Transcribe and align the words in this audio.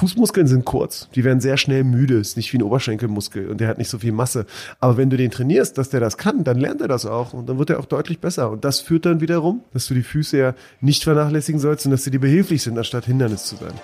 Fußmuskeln 0.00 0.46
sind 0.46 0.64
kurz. 0.64 1.10
Die 1.14 1.24
werden 1.24 1.42
sehr 1.42 1.58
schnell 1.58 1.84
müde. 1.84 2.14
Ist 2.14 2.38
nicht 2.38 2.50
wie 2.54 2.56
ein 2.56 2.62
Oberschenkelmuskel 2.62 3.50
und 3.50 3.60
der 3.60 3.68
hat 3.68 3.76
nicht 3.76 3.90
so 3.90 3.98
viel 3.98 4.12
Masse. 4.12 4.46
Aber 4.78 4.96
wenn 4.96 5.10
du 5.10 5.18
den 5.18 5.30
trainierst, 5.30 5.76
dass 5.76 5.90
der 5.90 6.00
das 6.00 6.16
kann, 6.16 6.42
dann 6.42 6.58
lernt 6.58 6.80
er 6.80 6.88
das 6.88 7.04
auch 7.04 7.34
und 7.34 7.50
dann 7.50 7.58
wird 7.58 7.68
er 7.68 7.78
auch 7.78 7.84
deutlich 7.84 8.18
besser. 8.18 8.50
Und 8.50 8.64
das 8.64 8.80
führt 8.80 9.04
dann 9.04 9.20
wiederum, 9.20 9.62
dass 9.74 9.88
du 9.88 9.94
die 9.94 10.02
Füße 10.02 10.38
ja 10.38 10.54
nicht 10.80 11.04
vernachlässigen 11.04 11.60
sollst 11.60 11.84
und 11.84 11.92
dass 11.92 12.02
sie 12.02 12.10
dir 12.10 12.20
behilflich 12.20 12.62
sind, 12.62 12.78
anstatt 12.78 13.04
Hindernis 13.04 13.44
zu 13.44 13.56
sein. 13.56 13.74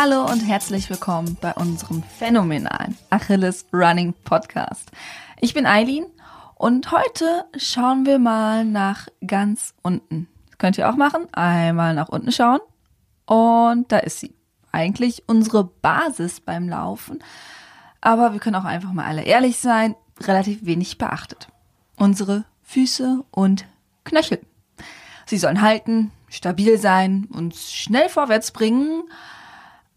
Hallo 0.00 0.26
und 0.26 0.38
herzlich 0.38 0.88
willkommen 0.90 1.36
bei 1.40 1.52
unserem 1.54 2.04
phänomenalen 2.04 2.96
Achilles 3.10 3.66
Running 3.72 4.14
Podcast. 4.22 4.92
Ich 5.40 5.54
bin 5.54 5.66
Eileen 5.66 6.06
und 6.54 6.92
heute 6.92 7.46
schauen 7.56 8.06
wir 8.06 8.20
mal 8.20 8.64
nach 8.64 9.08
ganz 9.26 9.74
unten. 9.82 10.28
Das 10.50 10.58
könnt 10.58 10.78
ihr 10.78 10.88
auch 10.88 10.94
machen. 10.94 11.26
Einmal 11.32 11.94
nach 11.94 12.10
unten 12.10 12.30
schauen 12.30 12.60
und 13.26 13.90
da 13.90 13.98
ist 13.98 14.20
sie. 14.20 14.36
Eigentlich 14.70 15.24
unsere 15.26 15.64
Basis 15.64 16.40
beim 16.40 16.68
Laufen. 16.68 17.18
Aber 18.00 18.32
wir 18.32 18.38
können 18.38 18.54
auch 18.54 18.64
einfach 18.64 18.92
mal 18.92 19.04
alle 19.04 19.24
ehrlich 19.24 19.58
sein, 19.58 19.96
relativ 20.20 20.64
wenig 20.64 20.98
beachtet. 20.98 21.48
Unsere 21.96 22.44
Füße 22.62 23.24
und 23.32 23.64
Knöchel. 24.04 24.38
Sie 25.26 25.38
sollen 25.38 25.60
halten, 25.60 26.12
stabil 26.28 26.78
sein, 26.78 27.26
uns 27.32 27.72
schnell 27.72 28.08
vorwärts 28.08 28.52
bringen, 28.52 29.02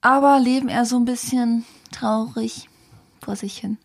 aber 0.02 0.40
leben 0.40 0.70
eher 0.70 0.86
so 0.86 0.98
ein 0.98 1.05
bisschen 1.05 1.66
traurig 1.91 2.70
vor 3.23 3.36
sich 3.36 3.57
hin. 3.57 3.77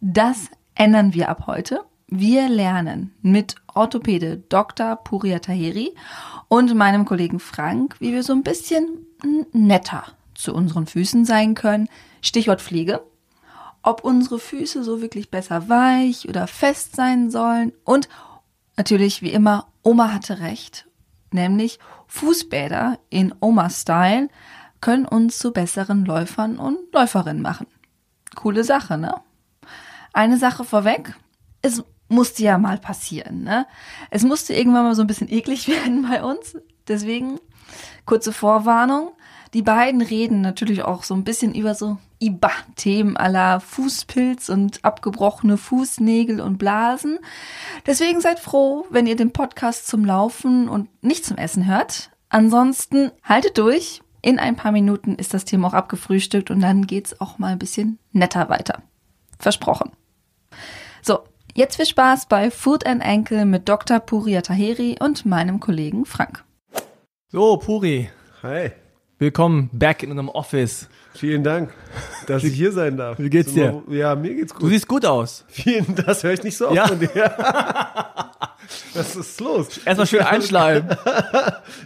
Das 0.00 0.48
ändern 0.74 1.14
wir 1.14 1.28
ab 1.28 1.46
heute. 1.46 1.84
Wir 2.06 2.48
lernen 2.48 3.14
mit 3.22 3.56
Orthopäde 3.74 4.36
Dr. 4.36 4.96
Puria 4.96 5.40
Taheri 5.40 5.94
und 6.48 6.74
meinem 6.74 7.04
Kollegen 7.04 7.40
Frank, 7.40 7.96
wie 7.98 8.12
wir 8.12 8.22
so 8.22 8.32
ein 8.32 8.42
bisschen 8.42 9.06
netter 9.52 10.04
zu 10.34 10.54
unseren 10.54 10.86
Füßen 10.86 11.24
sein 11.24 11.54
können. 11.54 11.88
Stichwort 12.20 12.62
Pflege. 12.62 13.02
Ob 13.82 14.04
unsere 14.04 14.38
Füße 14.38 14.84
so 14.84 15.00
wirklich 15.00 15.30
besser 15.30 15.68
weich 15.68 16.28
oder 16.28 16.46
fest 16.46 16.96
sein 16.96 17.30
sollen. 17.30 17.72
Und 17.84 18.08
natürlich, 18.76 19.22
wie 19.22 19.32
immer, 19.32 19.66
Oma 19.82 20.12
hatte 20.12 20.40
recht. 20.40 20.86
Nämlich 21.32 21.78
Fußbäder 22.06 22.98
in 23.10 23.34
Oma-Style 23.40 24.28
können 24.84 25.06
uns 25.06 25.38
zu 25.38 25.50
besseren 25.50 26.04
Läufern 26.04 26.58
und 26.58 26.76
Läuferinnen 26.92 27.40
machen. 27.40 27.66
Coole 28.34 28.64
Sache, 28.64 28.98
ne? 28.98 29.14
Eine 30.12 30.36
Sache 30.36 30.62
vorweg. 30.62 31.14
Es 31.62 31.82
musste 32.08 32.42
ja 32.42 32.58
mal 32.58 32.76
passieren, 32.76 33.44
ne? 33.44 33.66
Es 34.10 34.24
musste 34.24 34.52
irgendwann 34.52 34.84
mal 34.84 34.94
so 34.94 35.00
ein 35.00 35.06
bisschen 35.06 35.32
eklig 35.32 35.68
werden 35.68 36.06
bei 36.06 36.22
uns. 36.22 36.58
Deswegen 36.86 37.40
kurze 38.04 38.30
Vorwarnung. 38.30 39.12
Die 39.54 39.62
beiden 39.62 40.02
reden 40.02 40.42
natürlich 40.42 40.82
auch 40.82 41.02
so 41.02 41.14
ein 41.14 41.24
bisschen 41.24 41.54
über 41.54 41.74
so 41.74 41.96
IBA-Themen 42.20 43.16
aller 43.16 43.60
Fußpilz 43.60 44.50
und 44.50 44.84
abgebrochene 44.84 45.56
Fußnägel 45.56 46.42
und 46.42 46.58
Blasen. 46.58 47.20
Deswegen 47.86 48.20
seid 48.20 48.38
froh, 48.38 48.84
wenn 48.90 49.06
ihr 49.06 49.16
den 49.16 49.32
Podcast 49.32 49.86
zum 49.86 50.04
Laufen 50.04 50.68
und 50.68 50.90
nicht 51.02 51.24
zum 51.24 51.38
Essen 51.38 51.66
hört. 51.66 52.10
Ansonsten 52.28 53.12
haltet 53.22 53.56
durch. 53.56 54.03
In 54.24 54.38
ein 54.38 54.56
paar 54.56 54.72
Minuten 54.72 55.16
ist 55.16 55.34
das 55.34 55.44
Thema 55.44 55.68
auch 55.68 55.74
abgefrühstückt 55.74 56.50
und 56.50 56.60
dann 56.60 56.86
geht's 56.86 57.20
auch 57.20 57.36
mal 57.36 57.52
ein 57.52 57.58
bisschen 57.58 57.98
netter 58.12 58.48
weiter. 58.48 58.82
Versprochen. 59.38 59.90
So, 61.02 61.24
jetzt 61.52 61.76
viel 61.76 61.84
Spaß 61.84 62.24
bei 62.24 62.50
Food 62.50 62.86
and 62.86 63.04
Ankle 63.04 63.44
mit 63.44 63.68
Dr. 63.68 64.00
Puria 64.00 64.40
Taheri 64.40 64.96
und 64.98 65.26
meinem 65.26 65.60
Kollegen 65.60 66.06
Frank. 66.06 66.42
So, 67.28 67.58
Puri, 67.58 68.08
Hi. 68.42 68.72
Willkommen 69.18 69.70
back 69.72 70.02
in 70.02 70.10
unserem 70.10 70.28
Office. 70.28 70.88
Vielen 71.14 71.44
Dank, 71.44 71.70
dass 72.26 72.42
ich 72.44 72.54
hier 72.54 72.72
sein 72.72 72.96
darf. 72.96 73.18
Wie 73.18 73.30
geht's 73.30 73.52
dir? 73.54 73.82
Ja, 73.88 74.14
mir 74.16 74.34
geht's 74.34 74.52
Du 74.52 74.60
gut. 74.60 74.70
siehst 74.70 74.88
gut 74.88 75.06
aus. 75.06 75.44
Vielen, 75.48 75.94
das 75.94 76.24
höre 76.24 76.32
ich 76.32 76.42
nicht 76.42 76.56
so 76.56 76.66
oft 76.68 76.76
Ja. 76.76 76.88
von 76.88 76.98
dir. 76.98 77.08
Was 78.94 79.14
ist 79.14 79.40
los? 79.40 79.78
Erstmal 79.84 80.06
schön 80.06 80.20
einschleimen. 80.22 80.88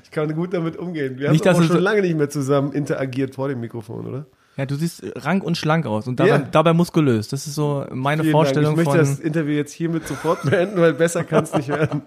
Ich 0.04 0.10
kann 0.10 0.34
gut 0.34 0.52
damit 0.54 0.76
umgehen. 0.76 1.18
Wir 1.18 1.30
Nicht, 1.30 1.46
haben 1.46 1.56
auch 1.56 1.62
schon 1.66 1.78
lange 1.82 2.00
nicht 2.02 2.16
mehr 2.16 2.30
zusammen 2.30 2.72
interagiert 2.72 3.34
vor 3.34 3.48
dem 3.48 3.60
Mikrofon, 3.60 4.06
oder? 4.06 4.26
Ja, 4.56 4.66
du 4.66 4.74
siehst 4.74 5.02
rank 5.16 5.44
und 5.44 5.56
schlank 5.56 5.86
aus 5.86 6.08
und 6.08 6.18
dabei, 6.18 6.28
Ja. 6.30 6.38
dabei 6.38 6.72
muskulös. 6.72 7.28
Das 7.28 7.46
ist 7.46 7.54
so 7.54 7.86
meine 7.92 8.22
Vielen 8.22 8.32
Vorstellung 8.32 8.74
Dank. 8.74 8.88
Ich 8.88 8.94
möchte 8.94 9.10
das. 9.10 9.20
Interview 9.20 9.52
jetzt 9.54 9.72
hiermit 9.72 10.08
sofort 10.08 10.42
beenden, 10.42 10.80
weil 10.80 10.94
besser 10.94 11.22
kann 11.24 11.44
es 11.44 11.52
nicht 11.52 11.68
werden. 11.68 12.02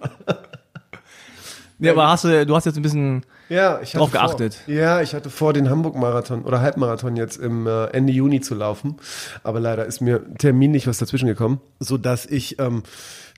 Ja, 1.79 1.91
aber 1.93 2.09
hast 2.09 2.23
du, 2.25 2.45
du 2.45 2.55
hast 2.55 2.65
jetzt 2.65 2.75
ein 2.77 2.81
bisschen. 2.81 3.23
Ja, 3.51 3.81
ich 3.81 3.89
hatte 3.89 3.97
Drauf 3.97 4.11
vor, 4.11 4.21
geachtet. 4.21 4.59
Ja, 4.65 5.01
ich 5.01 5.13
hatte 5.13 5.29
vor, 5.29 5.51
den 5.51 5.69
Hamburg-Marathon 5.69 6.43
oder 6.45 6.61
Halbmarathon 6.61 7.17
jetzt 7.17 7.35
im 7.35 7.67
äh, 7.67 7.87
Ende 7.87 8.13
Juni 8.13 8.39
zu 8.39 8.55
laufen. 8.55 8.95
Aber 9.43 9.59
leider 9.59 9.85
ist 9.85 9.99
mir 9.99 10.23
terminlich 10.37 10.87
was 10.87 10.99
dazwischen 10.99 11.27
gekommen, 11.27 11.59
sodass 11.77 12.25
ich 12.25 12.59
ähm, 12.59 12.83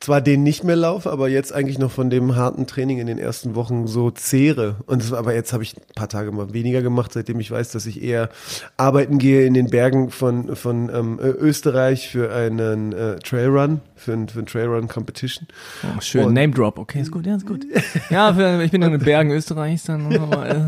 zwar 0.04 0.20
den 0.20 0.44
nicht 0.44 0.64
mehr 0.66 0.76
laufe, 0.76 1.10
aber 1.10 1.30
jetzt 1.30 1.54
eigentlich 1.54 1.80
noch 1.80 1.90
von 1.92 2.10
dem 2.10 2.36
harten 2.36 2.68
Training 2.68 3.00
in 3.00 3.08
den 3.08 3.18
ersten 3.18 3.56
Wochen 3.56 3.88
so 3.88 4.12
zehre. 4.12 4.76
Und 4.86 5.02
das, 5.02 5.14
aber 5.14 5.34
jetzt 5.34 5.54
habe 5.54 5.64
ich 5.64 5.78
ein 5.78 5.82
paar 5.96 6.10
Tage 6.10 6.32
mal 6.34 6.54
weniger 6.54 6.82
gemacht, 6.82 7.14
seitdem 7.14 7.40
ich 7.40 7.50
weiß, 7.50 7.72
dass 7.72 7.86
ich 7.86 8.04
eher 8.04 8.30
arbeiten 8.76 9.18
gehe 9.18 9.46
in 9.46 9.54
den 9.54 9.68
Bergen 9.70 10.12
von, 10.12 10.56
von 10.58 10.90
ähm, 10.94 11.20
Österreich 11.22 12.10
für 12.10 12.34
einen 12.34 12.92
äh, 12.92 13.16
Trailrun, 13.20 13.80
für 13.96 14.12
ein, 14.12 14.28
für 14.28 14.40
ein 14.40 14.46
Trailrun 14.46 14.90
Competition. 14.90 15.48
Oh, 15.84 16.02
schön, 16.02 16.26
Und- 16.26 16.34
Name 16.34 16.52
Drop. 16.54 16.78
Okay, 16.80 17.00
ist 17.00 17.12
gut, 17.12 17.26
ja, 17.26 17.36
ist 17.36 17.48
gut. 17.48 17.66
Ja, 18.10 18.34
für, 18.34 18.62
ich 18.62 18.72
bin 18.72 18.82
in 18.82 18.92
den 18.92 19.00
Bergen 19.02 19.32
Österreichs 19.32 19.84
dann. 19.86 20.14
Aber, 20.18 20.48
äh, 20.48 20.66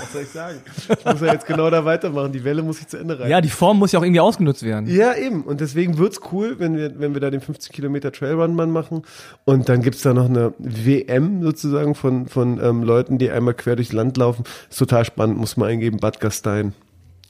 Was 0.00 0.12
soll 0.12 0.22
ich 0.22 0.28
sagen? 0.28 0.58
Ich 0.98 1.04
muss 1.04 1.20
ja 1.20 1.32
jetzt 1.34 1.46
genau 1.46 1.68
da 1.70 1.84
weitermachen. 1.84 2.32
Die 2.32 2.42
Welle 2.42 2.62
muss 2.62 2.80
ich 2.80 2.86
zu 2.88 2.96
Ende 2.96 3.18
reiten. 3.18 3.30
ja, 3.30 3.40
die 3.42 3.50
Form 3.50 3.78
muss 3.78 3.92
ja 3.92 3.98
auch 3.98 4.02
irgendwie 4.02 4.20
ausgenutzt 4.20 4.62
werden. 4.62 4.88
Ja, 4.88 5.14
eben. 5.14 5.42
Und 5.42 5.60
deswegen 5.60 5.98
wird's 5.98 6.20
cool, 6.32 6.56
wenn 6.58 6.76
wir, 6.76 6.98
wenn 6.98 7.12
wir 7.12 7.20
da 7.20 7.30
den 7.30 7.40
50 7.42 7.70
Kilometer 7.72 8.10
Trailrun 8.10 8.53
mal 8.54 8.66
machen. 8.66 9.02
Und 9.44 9.68
dann 9.68 9.82
gibt's 9.82 10.02
da 10.02 10.14
noch 10.14 10.28
eine 10.28 10.54
WM 10.58 11.42
sozusagen 11.42 11.94
von, 11.94 12.26
von 12.26 12.60
ähm, 12.62 12.82
Leuten, 12.82 13.18
die 13.18 13.30
einmal 13.30 13.54
quer 13.54 13.76
durchs 13.76 13.92
Land 13.92 14.16
laufen. 14.16 14.44
Ist 14.70 14.78
total 14.78 15.04
spannend, 15.04 15.38
muss 15.38 15.56
man 15.56 15.68
eingeben, 15.68 15.98
Bad 15.98 16.20
Gastein. 16.20 16.72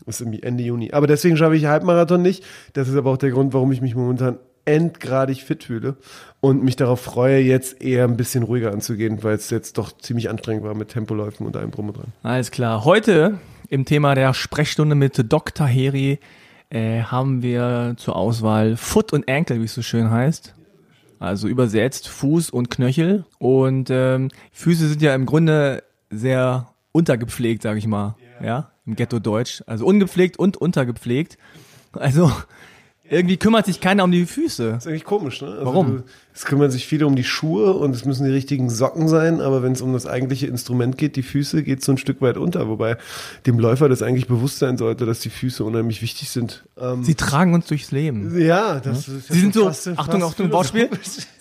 Ist 0.06 0.20
Ende 0.20 0.62
Juni. 0.62 0.92
Aber 0.92 1.06
deswegen 1.06 1.36
schaffe 1.36 1.56
ich 1.56 1.66
Halbmarathon 1.66 2.20
nicht. 2.20 2.44
Das 2.74 2.88
ist 2.88 2.96
aber 2.96 3.10
auch 3.10 3.16
der 3.16 3.30
Grund, 3.30 3.54
warum 3.54 3.72
ich 3.72 3.80
mich 3.80 3.94
momentan 3.94 4.38
endgradig 4.66 5.42
fit 5.42 5.64
fühle 5.64 5.96
und 6.40 6.62
mich 6.62 6.76
darauf 6.76 7.00
freue, 7.00 7.40
jetzt 7.40 7.82
eher 7.82 8.04
ein 8.04 8.16
bisschen 8.16 8.42
ruhiger 8.42 8.72
anzugehen, 8.72 9.22
weil 9.22 9.34
es 9.34 9.50
jetzt 9.50 9.78
doch 9.78 9.92
ziemlich 9.98 10.30
anstrengend 10.30 10.64
war 10.64 10.74
mit 10.74 10.88
Tempoläufen 10.88 11.46
und 11.46 11.56
allem 11.56 11.70
drum 11.70 11.88
und 11.88 11.96
dran. 11.98 12.12
Alles 12.22 12.50
klar. 12.50 12.84
Heute 12.84 13.38
im 13.68 13.84
Thema 13.84 14.14
der 14.14 14.34
Sprechstunde 14.34 14.94
mit 14.94 15.32
Dr. 15.32 15.66
Heri 15.66 16.18
äh, 16.70 17.02
haben 17.02 17.42
wir 17.42 17.94
zur 17.96 18.16
Auswahl 18.16 18.76
Foot 18.76 19.12
und 19.12 19.28
Ankle, 19.28 19.60
wie 19.60 19.64
es 19.64 19.74
so 19.74 19.82
schön 19.82 20.10
heißt. 20.10 20.54
Also 21.24 21.48
übersetzt 21.48 22.08
Fuß 22.08 22.50
und 22.50 22.70
Knöchel. 22.70 23.24
Und 23.38 23.88
ähm, 23.90 24.30
Füße 24.52 24.88
sind 24.88 25.02
ja 25.02 25.14
im 25.14 25.26
Grunde 25.26 25.82
sehr 26.10 26.68
untergepflegt, 26.92 27.62
sage 27.62 27.78
ich 27.78 27.86
mal. 27.86 28.16
Ja, 28.42 28.72
im 28.86 28.96
Ghetto 28.96 29.18
Deutsch. 29.18 29.62
Also 29.66 29.86
ungepflegt 29.86 30.38
und 30.38 30.56
untergepflegt. 30.56 31.38
Also 31.92 32.30
irgendwie 33.08 33.36
kümmert 33.36 33.66
sich 33.66 33.80
keiner 33.80 34.02
um 34.04 34.10
die 34.10 34.24
Füße. 34.24 34.70
Das 34.72 34.84
ist 34.84 34.90
eigentlich 34.90 35.04
komisch, 35.04 35.42
ne? 35.42 35.48
Also 35.48 35.64
Warum? 35.66 35.86
du- 35.98 36.02
Es 36.32 36.46
kümmern 36.46 36.70
sich 36.70 36.86
viele 36.86 37.06
um 37.06 37.14
die 37.16 37.22
Schuhe 37.24 37.74
und 37.74 37.94
es 37.94 38.04
müssen 38.04 38.24
die 38.24 38.30
richtigen 38.32 38.70
Socken 38.70 39.08
sein, 39.08 39.40
aber 39.40 39.62
wenn 39.62 39.72
es 39.72 39.82
um 39.82 39.92
das 39.92 40.06
eigentliche 40.06 40.46
Instrument 40.46 40.96
geht, 40.98 41.16
die 41.16 41.22
Füße, 41.22 41.62
geht 41.62 41.84
so 41.84 41.92
ein 41.92 41.98
Stück 41.98 42.20
weit 42.22 42.36
unter, 42.38 42.66
wobei 42.68 42.96
dem 43.46 43.58
Läufer 43.58 43.88
das 43.88 44.02
eigentlich 44.02 44.26
bewusst 44.26 44.58
sein 44.58 44.78
sollte, 44.78 45.04
dass 45.06 45.20
die 45.20 45.30
Füße 45.30 45.62
unheimlich 45.64 46.00
wichtig 46.02 46.30
sind. 46.30 46.64
Ähm, 46.80 47.04
Sie 47.04 47.14
tragen 47.14 47.52
uns 47.54 47.66
durchs 47.66 47.90
Leben. 47.92 48.36
ja, 48.40 48.80
das 48.80 49.06
ist 49.08 49.28
ja 49.28 49.34
Sie 49.34 49.40
sind 49.40 49.54
so, 49.54 49.64
fast- 49.66 49.86
Achtung, 49.88 50.20
fast 50.22 50.32
Achtung, 50.32 50.50
Wortspiel. 50.52 50.88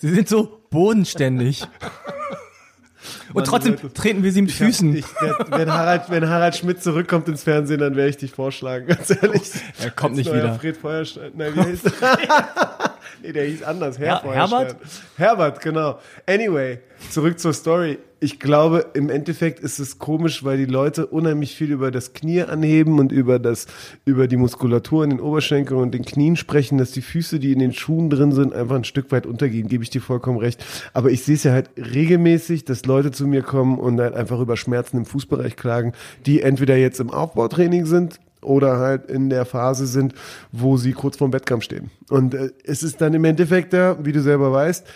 Sie 0.00 0.10
sind 0.14 0.28
so 0.28 0.60
bodenständig. 0.70 1.66
Und 3.28 3.36
Mann, 3.36 3.44
trotzdem 3.44 3.72
Leute. 3.74 3.92
treten 3.92 4.22
wir 4.22 4.32
sie 4.32 4.42
mit 4.42 4.52
Füßen. 4.52 4.94
Ich, 4.96 5.04
wenn, 5.48 5.72
Harald, 5.72 6.10
wenn 6.10 6.28
Harald 6.28 6.56
Schmidt 6.56 6.82
zurückkommt 6.82 7.28
ins 7.28 7.42
Fernsehen, 7.42 7.80
dann 7.80 7.96
werde 7.96 8.10
ich 8.10 8.16
dich 8.16 8.32
vorschlagen, 8.32 8.86
ganz 8.86 9.10
ehrlich. 9.10 9.42
Er 9.80 9.90
kommt 9.90 10.16
Als 10.16 10.26
nicht 10.26 10.32
wieder. 10.32 10.54
Fred 10.54 10.76
Feuerstein. 10.76 11.32
Nein, 11.34 11.54
wie 11.54 11.60
heißt 11.60 11.86
er? 12.00 12.74
Nee, 13.22 13.32
der 13.32 13.44
hieß 13.44 13.62
anders. 13.62 13.98
Her 13.98 14.22
Herbert? 14.22 14.76
Herbert, 15.16 15.60
genau. 15.62 15.98
Anyway, 16.26 16.80
zurück 17.10 17.38
zur 17.38 17.54
Story. 17.54 17.98
Ich 18.24 18.38
glaube, 18.38 18.86
im 18.94 19.10
Endeffekt 19.10 19.60
ist 19.60 19.78
es 19.78 19.98
komisch, 19.98 20.44
weil 20.44 20.56
die 20.56 20.64
Leute 20.64 21.08
unheimlich 21.08 21.54
viel 21.54 21.70
über 21.70 21.90
das 21.90 22.14
Knie 22.14 22.40
anheben 22.40 22.98
und 22.98 23.12
über 23.12 23.38
das, 23.38 23.66
über 24.06 24.28
die 24.28 24.38
Muskulatur 24.38 25.04
in 25.04 25.10
den 25.10 25.20
Oberschenkeln 25.20 25.78
und 25.78 25.92
den 25.92 26.06
Knien 26.06 26.34
sprechen, 26.36 26.78
dass 26.78 26.92
die 26.92 27.02
Füße, 27.02 27.38
die 27.38 27.52
in 27.52 27.58
den 27.58 27.74
Schuhen 27.74 28.08
drin 28.08 28.32
sind, 28.32 28.54
einfach 28.54 28.76
ein 28.76 28.84
Stück 28.84 29.12
weit 29.12 29.26
untergehen, 29.26 29.68
gebe 29.68 29.84
ich 29.84 29.90
dir 29.90 30.00
vollkommen 30.00 30.38
recht. 30.38 30.64
Aber 30.94 31.10
ich 31.10 31.22
sehe 31.22 31.34
es 31.34 31.44
ja 31.44 31.52
halt 31.52 31.68
regelmäßig, 31.76 32.64
dass 32.64 32.86
Leute 32.86 33.10
zu 33.10 33.26
mir 33.26 33.42
kommen 33.42 33.78
und 33.78 34.00
halt 34.00 34.14
einfach 34.14 34.40
über 34.40 34.56
Schmerzen 34.56 34.96
im 34.96 35.04
Fußbereich 35.04 35.54
klagen, 35.54 35.92
die 36.24 36.40
entweder 36.40 36.78
jetzt 36.78 37.00
im 37.00 37.10
Aufbautraining 37.10 37.84
sind, 37.84 38.20
oder 38.40 38.78
halt 38.78 39.10
in 39.10 39.30
der 39.30 39.44
Phase 39.46 39.86
sind, 39.86 40.14
wo 40.52 40.76
sie 40.76 40.92
kurz 40.92 41.16
vorm 41.16 41.32
Wettkampf 41.32 41.64
stehen. 41.64 41.90
Und 42.10 42.34
äh, 42.34 42.50
es 42.64 42.82
ist 42.82 43.00
dann 43.00 43.14
im 43.14 43.24
Endeffekt 43.24 43.72
da, 43.72 43.96
wie 44.04 44.12
du 44.12 44.20
selber 44.20 44.52
weißt, 44.52 44.86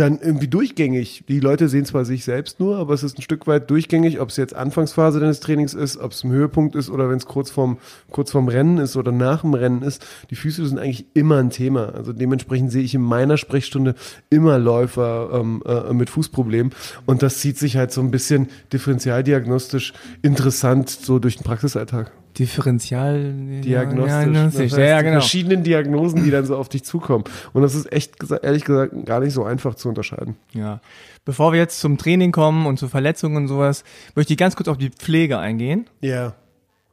dann 0.00 0.18
irgendwie 0.18 0.48
durchgängig. 0.48 1.24
Die 1.28 1.40
Leute 1.40 1.68
sehen 1.68 1.84
zwar 1.84 2.04
sich 2.04 2.24
selbst 2.24 2.58
nur, 2.58 2.78
aber 2.78 2.94
es 2.94 3.02
ist 3.02 3.18
ein 3.18 3.22
Stück 3.22 3.46
weit 3.46 3.68
durchgängig, 3.70 4.20
ob 4.20 4.30
es 4.30 4.36
jetzt 4.36 4.54
Anfangsphase 4.54 5.20
deines 5.20 5.40
Trainings 5.40 5.74
ist, 5.74 5.98
ob 5.98 6.12
es 6.12 6.24
im 6.24 6.30
Höhepunkt 6.30 6.74
ist 6.74 6.88
oder 6.88 7.10
wenn 7.10 7.18
es 7.18 7.26
kurz 7.26 7.50
vorm, 7.50 7.78
kurz 8.10 8.30
vorm 8.30 8.48
Rennen 8.48 8.78
ist 8.78 8.96
oder 8.96 9.12
nach 9.12 9.42
dem 9.42 9.52
Rennen 9.54 9.82
ist. 9.82 10.04
Die 10.30 10.36
Füße 10.36 10.66
sind 10.66 10.78
eigentlich 10.78 11.06
immer 11.12 11.36
ein 11.36 11.50
Thema. 11.50 11.94
Also 11.94 12.12
dementsprechend 12.14 12.72
sehe 12.72 12.82
ich 12.82 12.94
in 12.94 13.02
meiner 13.02 13.36
Sprechstunde 13.36 13.94
immer 14.30 14.58
Läufer 14.58 15.30
ähm, 15.34 15.62
äh, 15.66 15.92
mit 15.92 16.08
Fußproblemen 16.08 16.72
und 17.04 17.22
das 17.22 17.38
zieht 17.38 17.58
sich 17.58 17.76
halt 17.76 17.92
so 17.92 18.00
ein 18.00 18.10
bisschen 18.10 18.48
differentialdiagnostisch 18.72 19.92
interessant 20.22 20.88
so 20.88 21.18
durch 21.18 21.36
den 21.36 21.44
Praxisalltag. 21.44 22.12
Differential 22.38 23.32
Diagnostisch. 23.64 24.72
Ja, 24.72 24.78
ja, 24.78 25.02
genau. 25.02 25.20
verschiedenen 25.20 25.62
Diagnosen, 25.62 26.24
die 26.24 26.30
dann 26.30 26.44
so 26.44 26.56
auf 26.56 26.68
dich 26.68 26.84
zukommen. 26.84 27.24
Und 27.52 27.62
das 27.62 27.74
ist 27.74 27.92
echt, 27.92 28.14
ehrlich 28.42 28.64
gesagt, 28.64 29.06
gar 29.06 29.20
nicht 29.20 29.32
so 29.32 29.44
einfach 29.44 29.74
zu 29.74 29.88
unterscheiden. 29.88 30.36
Ja. 30.52 30.80
Bevor 31.24 31.52
wir 31.52 31.58
jetzt 31.58 31.80
zum 31.80 31.98
Training 31.98 32.32
kommen 32.32 32.66
und 32.66 32.78
zu 32.78 32.88
Verletzungen 32.88 33.36
und 33.36 33.48
sowas, 33.48 33.84
möchte 34.14 34.32
ich 34.32 34.38
ganz 34.38 34.56
kurz 34.56 34.68
auf 34.68 34.78
die 34.78 34.90
Pflege 34.90 35.38
eingehen. 35.38 35.86
Ja. 36.00 36.34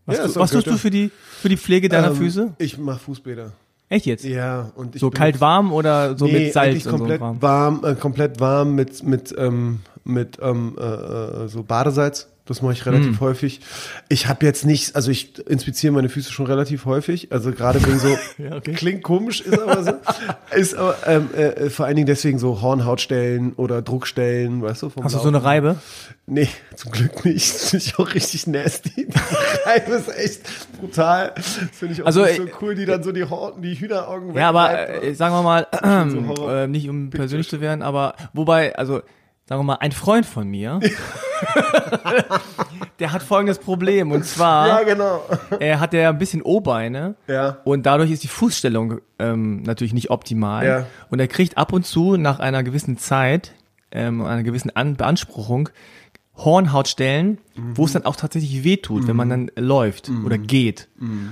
Was, 0.05 0.17
Ja, 0.17 0.23
ist 0.25 0.35
was 0.37 0.51
tust 0.51 0.67
du 0.67 0.77
für 0.77 0.89
die, 0.89 1.11
für 1.41 1.49
die 1.49 1.57
Pflege 1.57 1.89
deiner 1.89 2.09
Ähm, 2.09 2.15
Füße? 2.15 2.53
Ich 2.57 2.77
mache 2.77 2.99
Fußbäder. 2.99 3.51
Echt 3.89 4.05
jetzt? 4.05 4.25
Ja. 4.25 4.71
Und 4.75 4.95
ich 4.95 5.01
so 5.01 5.09
kalt 5.09 5.39
warm 5.39 5.71
oder 5.71 6.17
so 6.17 6.25
nee, 6.25 6.45
mit 6.45 6.53
Salz 6.53 6.85
und 6.85 6.91
so 6.91 6.97
komplett 6.97 7.21
warm? 7.21 7.41
warm, 7.41 7.85
äh, 7.85 7.95
komplett 7.95 8.39
warm 8.39 8.75
mit 8.75 9.03
mit 9.03 9.33
ähm, 9.37 9.79
mit 10.03 10.37
ähm, 10.41 10.75
äh, 10.77 10.83
äh, 10.83 11.47
so 11.47 11.63
Badesalz. 11.63 12.27
Das 12.47 12.61
mache 12.61 12.73
ich 12.73 12.85
relativ 12.85 13.19
Mm. 13.19 13.23
häufig. 13.23 13.59
Ich 14.09 14.27
habe 14.27 14.45
jetzt 14.45 14.65
nicht, 14.65 14.95
also 14.95 15.11
ich 15.11 15.38
inspiziere 15.47 15.94
meine 15.94 16.09
Füße 16.09 16.31
schon 16.31 16.45
relativ 16.47 16.85
häufig. 16.85 17.31
Also 17.31 17.51
gerade 17.51 17.85
wegen 17.85 17.99
so 17.99 18.07
Ja, 18.38 18.55
okay. 18.55 18.73
klingt 18.73 19.03
komisch, 19.03 19.41
ist 19.41 19.59
aber 19.59 19.83
so. 19.83 19.94
ist 20.55 20.75
aber 20.75 20.95
ähm, 21.05 21.29
äh, 21.35 21.69
vor 21.69 21.85
allen 21.85 21.95
Dingen 21.95 22.07
deswegen 22.07 22.39
so 22.39 22.61
Hornhautstellen 22.61 23.53
oder 23.53 23.81
Druckstellen, 23.81 24.61
weißt 24.61 24.83
du? 24.83 24.89
Vom 24.89 25.03
Hast 25.03 25.13
du 25.15 25.19
so 25.19 25.27
eine 25.27 25.38
Laufen. 25.38 25.45
Reibe? 25.47 25.75
Nee, 26.25 26.49
zum 26.75 26.91
Glück 26.91 27.23
nicht. 27.25 27.53
Das 27.53 27.69
finde 27.69 27.85
ich 27.85 27.99
auch 27.99 28.13
richtig 28.13 28.47
nasty. 28.47 29.07
Die 29.07 29.13
Reibe 29.69 29.91
ist 29.94 30.09
echt 30.17 30.41
brutal. 30.79 31.33
Das 31.35 31.45
finde 31.73 31.94
ich 31.94 32.01
auch 32.01 32.05
Also, 32.07 32.23
nicht 32.23 32.38
so 32.38 32.44
äh, 32.45 32.51
cool, 32.61 32.75
die 32.75 32.85
dann 32.85 33.03
so 33.03 33.11
die, 33.11 33.23
Horten, 33.25 33.61
die 33.61 33.75
Hühneraugen 33.75 34.33
Ja, 34.35 34.49
aber 34.49 35.03
äh, 35.03 35.13
sagen 35.13 35.33
wir 35.35 35.44
mal, 35.44 35.67
so 36.09 36.49
äh, 36.49 36.67
nicht 36.67 36.89
um 36.89 37.09
persönlich 37.09 37.49
zu 37.49 37.61
werden, 37.61 37.81
aber 37.81 38.15
wobei, 38.33 38.75
also 38.75 39.01
sagen 39.47 39.59
wir 39.59 39.63
mal, 39.63 39.77
ein 39.79 39.91
Freund 39.94 40.25
von 40.25 40.47
mir, 40.47 40.79
der 42.99 43.13
hat 43.13 43.23
folgendes 43.23 43.59
Problem 43.59 44.11
und 44.11 44.25
zwar 44.25 44.67
ja, 44.67 44.83
genau. 44.83 45.23
er 45.59 45.79
hat 45.79 45.94
ja 45.94 46.09
ein 46.09 46.17
bisschen 46.17 46.41
O-Beine 46.41 47.15
Ja. 47.27 47.57
und 47.63 47.85
dadurch 47.85 48.11
ist 48.11 48.23
die 48.23 48.27
Fußstellung 48.27 48.99
ähm, 49.19 49.61
natürlich 49.63 49.94
nicht 49.94 50.09
optimal 50.09 50.65
Ja. 50.65 50.85
und 51.09 51.19
er 51.19 51.27
kriegt 51.27 51.57
ab 51.57 51.73
und 51.73 51.85
zu 51.85 52.17
nach 52.17 52.39
einer 52.39 52.63
gewissen 52.63 52.97
Zeit, 52.97 53.53
ähm, 53.91 54.23
einer 54.25 54.44
gewissen 54.44 54.75
An 54.75 54.95
Beanspruchung 54.95 55.69
Hornhautstellen, 56.35 57.39
wo 57.55 57.85
es 57.85 57.94
dann 57.94 58.05
auch 58.05 58.15
tatsächlich 58.15 58.63
wehtut, 58.63 59.07
wenn 59.07 59.15
man 59.15 59.27
dann 59.27 59.49
läuft 59.55 60.11
oder 60.23 60.38
geht. 60.38 60.88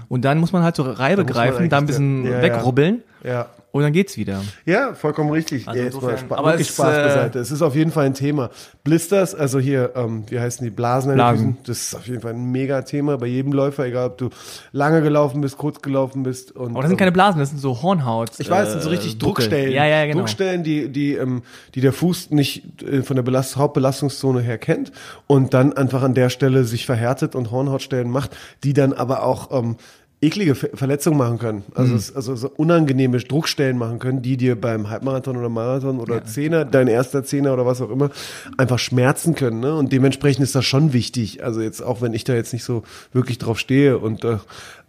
Und 0.10 0.26
dann 0.26 0.40
muss 0.40 0.52
man 0.52 0.64
halt 0.64 0.76
so 0.76 0.82
Reibe 0.82 1.24
man 1.24 1.32
greifen, 1.32 1.70
da 1.70 1.78
ein 1.78 1.86
bisschen 1.86 2.24
da- 2.24 2.32
ja. 2.32 2.42
wegrubbeln 2.42 3.04
Ja. 3.26 3.48
und 3.72 3.82
dann 3.84 3.92
geht's 3.92 4.16
wieder. 4.18 4.42
Ja, 4.66 4.94
vollkommen 4.94 5.32
richtig. 5.32 5.68
Also 5.68 5.78
ja, 5.80 5.86
jetzt 5.86 5.96
mal 5.96 6.10
insofern- 6.12 6.26
Spa 6.28 6.36
aber 6.36 6.52
wirklich 6.52 6.70
es, 6.70 6.76
Spaß 6.76 6.98
äh, 6.98 7.02
beiseite. 7.04 7.40
Es 7.40 7.52
ist 7.52 7.62
auf 7.62 7.76
jeden 7.76 7.92
Fall 7.92 8.06
ein 8.06 8.14
Thema. 8.14 8.50
Blisters, 8.84 9.36
also 9.36 9.60
hier, 9.60 9.92
ähm, 9.96 10.24
wie 10.30 10.40
heißen 10.40 10.64
die, 10.64 10.70
Blasen 10.70 11.14
Blasen. 11.14 11.58
Das 11.66 11.80
ist 11.80 11.96
auf 11.96 12.08
jeden 12.08 12.22
Fall 12.22 12.34
ein 12.34 12.52
mega 12.52 12.84
Thema 12.84 13.18
bei 13.18 13.26
jedem 13.28 13.52
Läufer, 13.52 13.86
egal 13.86 14.08
ob 14.08 14.18
du 14.18 14.30
lange 14.72 15.02
gelaufen 15.02 15.42
bist, 15.42 15.58
kurz 15.58 15.82
gelaufen 15.82 16.24
bist. 16.24 16.52
Und, 16.52 16.72
Aber 16.72 16.82
das 16.82 16.90
sind 16.90 16.94
ähm, 16.94 17.00
keine 17.00 17.12
Blasen, 17.12 17.40
das 17.40 17.50
sind 17.50 17.60
so 17.60 17.82
Hornhaut. 17.82 18.32
Ich 18.38 18.50
weiß, 18.50 18.66
das 18.66 18.72
sind 18.74 18.84
so 18.84 18.90
richtig 18.90 19.16
äh. 19.16 19.18
Druckstellen. 19.18 19.72
Ja, 19.74 19.86
ja, 19.86 20.06
genau. 20.06 20.20
Druckstellen, 20.20 20.64
die, 20.64 20.90
die, 20.90 21.16
ähm, 21.16 21.42
die 21.74 21.82
der 21.82 21.92
Fuß 21.94 22.30
nicht 22.32 22.84
äh, 22.84 23.02
von 23.04 23.16
der 23.16 23.24
Belast 23.24 23.58
Hauptbelastungszone 23.58 24.42
her 24.42 24.58
kennt 24.58 24.92
und 25.28 25.54
dann 25.54 25.74
einfach 25.74 26.04
an 26.04 26.14
der 26.14 26.30
Stelle 26.30 26.64
sich 26.64 26.86
verhärtet 26.86 27.36
und 27.36 27.52
Hornhautstellen 27.52 28.10
macht, 28.10 28.38
die 28.64 28.74
dann 28.74 28.94
aber 28.94 29.24
auch 29.24 29.52
ähm, 29.52 29.76
eklige 30.22 30.56
Ver 30.56 30.70
Verletzungen 30.74 31.18
machen 31.18 31.38
können. 31.38 31.64
Also, 31.76 31.92
Mhm. 31.92 31.98
es, 31.98 32.16
also 32.16 32.36
so 32.36 32.50
unangenehme 32.56 33.18
Druckstellen 33.20 33.78
machen 33.78 34.00
können, 34.00 34.22
die 34.22 34.38
dir 34.38 34.60
beim 34.60 34.90
Halbmarathon 34.90 35.38
oder 35.38 35.50
Marathon 35.50 36.00
oder 36.00 36.24
Zehner, 36.26 36.66
dein 36.66 36.88
erster 36.88 37.24
Zehner 37.24 37.54
oder 37.54 37.66
was 37.66 37.82
auch 37.82 37.90
immer, 37.92 38.10
einfach 38.58 38.80
schmerzen 38.80 39.36
können. 39.36 39.60
Ne? 39.60 39.76
Und 39.76 39.92
dementsprechend 39.92 40.44
ist 40.44 40.56
das 40.56 40.66
schon 40.66 40.94
wichtig. 40.94 41.44
Also 41.44 41.62
jetzt 41.62 41.82
auch 41.82 42.02
wenn 42.02 42.14
ich 42.14 42.24
da 42.24 42.34
jetzt 42.34 42.54
nicht 42.54 42.64
so 42.64 42.84
wirklich 43.14 43.38
drauf 43.38 43.60
stehe 43.60 43.98
und 43.98 44.24
äh, 44.24 44.38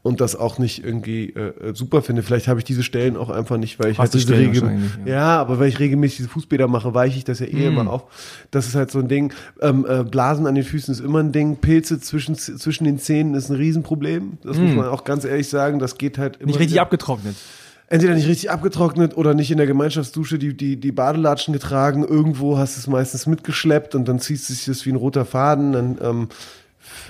und 0.06 0.20
das 0.20 0.36
auch 0.36 0.58
nicht 0.58 0.84
irgendwie 0.84 1.30
äh, 1.30 1.74
super 1.74 2.00
finde. 2.00 2.22
Vielleicht 2.22 2.48
habe 2.48 2.60
ich 2.60 2.64
diese 2.64 2.82
Stellen 2.82 3.16
auch 3.16 3.28
einfach 3.28 3.56
nicht, 3.58 3.78
weil 3.78 3.90
ich 3.90 3.98
Hast 3.98 4.14
halt 4.14 4.22
die 4.22 4.26
diese 4.26 4.38
regel 4.38 4.78
ja. 5.04 5.12
ja. 5.12 5.40
aber 5.40 5.58
weil 5.58 5.68
ich 5.68 5.78
regelmäßig 5.78 6.18
diese 6.18 6.28
Fußbäder 6.28 6.68
mache, 6.68 6.94
weiche 6.94 7.18
ich 7.18 7.24
das 7.24 7.40
ja 7.40 7.46
eh 7.46 7.52
Hm. 7.66 7.78
immer 7.78 7.90
auf. 7.92 8.04
Das 8.50 8.66
ist 8.66 8.74
halt 8.74 8.90
so 8.90 8.98
ein 9.00 9.08
Ding. 9.08 9.32
Ähm, 9.60 9.84
äh, 9.88 10.04
Blasen 10.04 10.46
an 10.46 10.54
den 10.54 10.64
Füßen 10.64 10.92
ist 10.92 11.00
immer 11.00 11.18
ein 11.20 11.32
Ding. 11.32 11.56
Pilze 11.56 12.00
zwischen, 12.00 12.34
zwischen 12.36 12.84
den 12.84 12.98
Zähnen 12.98 13.34
ist 13.34 13.50
ein 13.50 13.56
Riesenproblem. 13.56 14.38
Das 14.44 14.56
muss 14.56 14.74
man 14.74 14.86
auch 14.86 15.04
ganz 15.04 15.24
ehrlich 15.24 15.48
sagen. 15.48 15.78
Das 15.78 15.98
geht 15.98 16.18
halt 16.18 16.36
immer 16.36 16.42
Hm. 16.42 16.46
Nicht 16.46 16.58
richtig 16.60 16.72
wieder- 16.74 16.82
abgetrocknet. 16.82 17.34
entweder 17.88 18.14
nicht 18.14 18.28
richtig 18.28 18.50
abgetrocknet 18.50 19.16
oder 19.16 19.34
nicht 19.34 19.50
in 19.50 19.58
der 19.58 19.66
Gemeinschaftsdusche 19.66 20.38
die, 20.38 20.56
die, 20.56 20.76
die 20.76 20.92
Badelatschen 20.92 21.52
getragen. 21.52 22.04
Irgendwo 22.04 22.58
hast 22.58 22.76
du 22.76 22.80
es 22.80 22.86
meistens 22.86 23.26
mitgeschleppt 23.26 23.94
und 23.94 24.06
dann 24.08 24.18
zieht 24.20 24.40
sich 24.40 24.64
das 24.64 24.86
wie 24.86 24.90
ein 24.90 24.96
roter 24.96 25.24
Faden. 25.24 25.72
Dann 25.72 25.98
ähm, 26.02 26.28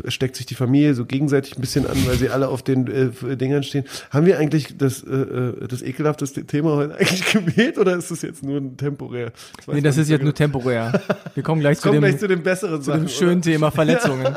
steckt 0.09 0.37
sich 0.37 0.47
die 0.47 0.55
Familie 0.55 0.95
so 0.95 1.05
gegenseitig 1.05 1.57
ein 1.57 1.61
bisschen 1.61 1.87
an, 1.87 1.97
weil 2.07 2.17
sie 2.17 2.31
alle 2.31 2.49
auf 2.49 2.63
den 2.63 2.87
äh, 2.87 3.37
Dingern 3.37 3.63
stehen. 3.63 3.85
Haben 4.11 4.27
wir 4.27 4.39
eigentlich 4.39 4.77
das, 4.77 5.03
äh, 5.03 5.15
äh, 5.15 5.69
das 5.69 5.83
ekelhafteste 5.83 6.45
Thema 6.45 6.77
heute 6.77 6.95
eigentlich 6.95 7.33
gewählt 7.33 7.79
oder 7.79 7.97
ist 7.97 8.11
das 8.11 8.23
jetzt 8.23 8.43
nur 8.43 8.59
ein 8.59 8.77
temporär? 8.77 9.33
weiß 9.67 9.75
Nee, 9.75 9.81
das 9.81 9.97
ist 9.97 10.09
jetzt 10.09 10.21
so 10.21 10.25
nur 10.25 10.35
genau. 10.35 10.47
temporär. 10.47 11.01
Wir 11.35 11.43
kommen 11.43 11.61
gleich 11.61 11.79
zu 11.81 11.89
Kommen 11.89 12.01
dem, 12.01 12.11
gleich 12.11 12.19
zu 12.19 12.29
den 12.29 12.43
besseren 12.43 12.81
zu 12.81 12.91
Sachen. 12.91 13.03
dem 13.03 13.09
schönen 13.09 13.33
oder? 13.39 13.43
Thema 13.43 13.71
Verletzungen. 13.77 14.35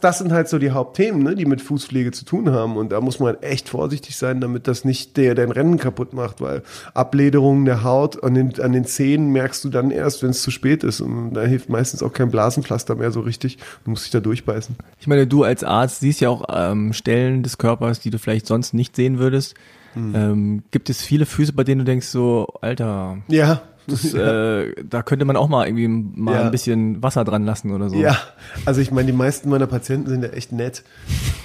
Das 0.00 0.18
sind 0.18 0.32
halt 0.32 0.48
so 0.48 0.58
die 0.58 0.70
Hauptthemen, 0.70 1.22
ne, 1.22 1.34
die 1.34 1.46
mit 1.46 1.62
Fußpflege 1.62 2.12
zu 2.12 2.24
tun 2.24 2.50
haben. 2.50 2.76
Und 2.76 2.92
da 2.92 3.00
muss 3.00 3.18
man 3.18 3.40
echt 3.42 3.68
vorsichtig 3.68 4.16
sein, 4.16 4.40
damit 4.40 4.68
das 4.68 4.84
nicht 4.84 5.16
der 5.16 5.34
dein 5.34 5.50
Rennen 5.50 5.78
kaputt 5.78 6.12
macht, 6.12 6.40
weil 6.40 6.62
Ablederungen 6.92 7.64
der 7.64 7.84
Haut 7.84 8.22
an 8.22 8.34
den, 8.34 8.60
an 8.60 8.72
den 8.72 8.84
Zähnen 8.84 9.30
merkst 9.30 9.64
du 9.64 9.70
dann 9.70 9.90
erst, 9.90 10.22
wenn 10.22 10.30
es 10.30 10.42
zu 10.42 10.50
spät 10.50 10.84
ist. 10.84 11.00
Und 11.00 11.34
da 11.34 11.42
hilft 11.42 11.68
meistens 11.68 12.02
auch 12.02 12.12
kein 12.12 12.30
Blasenpflaster 12.30 12.94
mehr 12.94 13.10
so 13.10 13.20
richtig. 13.20 13.58
Du 13.84 13.90
musst 13.90 14.04
dich 14.04 14.12
da 14.12 14.20
durchbeißen. 14.34 14.76
Ich 14.98 15.06
meine, 15.06 15.26
du 15.26 15.44
als 15.44 15.62
Arzt 15.64 16.00
siehst 16.00 16.20
ja 16.20 16.28
auch 16.28 16.44
ähm, 16.52 16.92
Stellen 16.92 17.42
des 17.42 17.58
Körpers, 17.58 18.00
die 18.00 18.10
du 18.10 18.18
vielleicht 18.18 18.46
sonst 18.46 18.74
nicht 18.74 18.96
sehen 18.96 19.18
würdest. 19.18 19.54
Hm. 19.94 20.14
Ähm, 20.14 20.62
gibt 20.72 20.90
es 20.90 21.02
viele 21.02 21.24
Füße, 21.26 21.52
bei 21.52 21.62
denen 21.64 21.80
du 21.80 21.84
denkst 21.84 22.08
so, 22.08 22.48
Alter, 22.60 23.18
Ja. 23.28 23.62
das, 23.86 24.12
äh, 24.14 24.72
da 24.82 25.02
könnte 25.04 25.24
man 25.24 25.36
auch 25.36 25.48
mal 25.48 25.66
irgendwie 25.68 25.86
mal 25.86 26.34
Ja. 26.34 26.42
ein 26.46 26.50
bisschen 26.50 27.00
Wasser 27.00 27.22
dran 27.22 27.44
lassen 27.44 27.70
oder 27.72 27.88
so. 27.90 27.96
Ja, 27.96 28.18
also 28.64 28.80
ich 28.80 28.90
meine, 28.90 29.06
die 29.06 29.16
meisten 29.16 29.48
meiner 29.50 29.68
Patienten 29.68 30.08
sind 30.10 30.24
ja 30.24 30.30
echt 30.30 30.50
nett. 30.50 30.82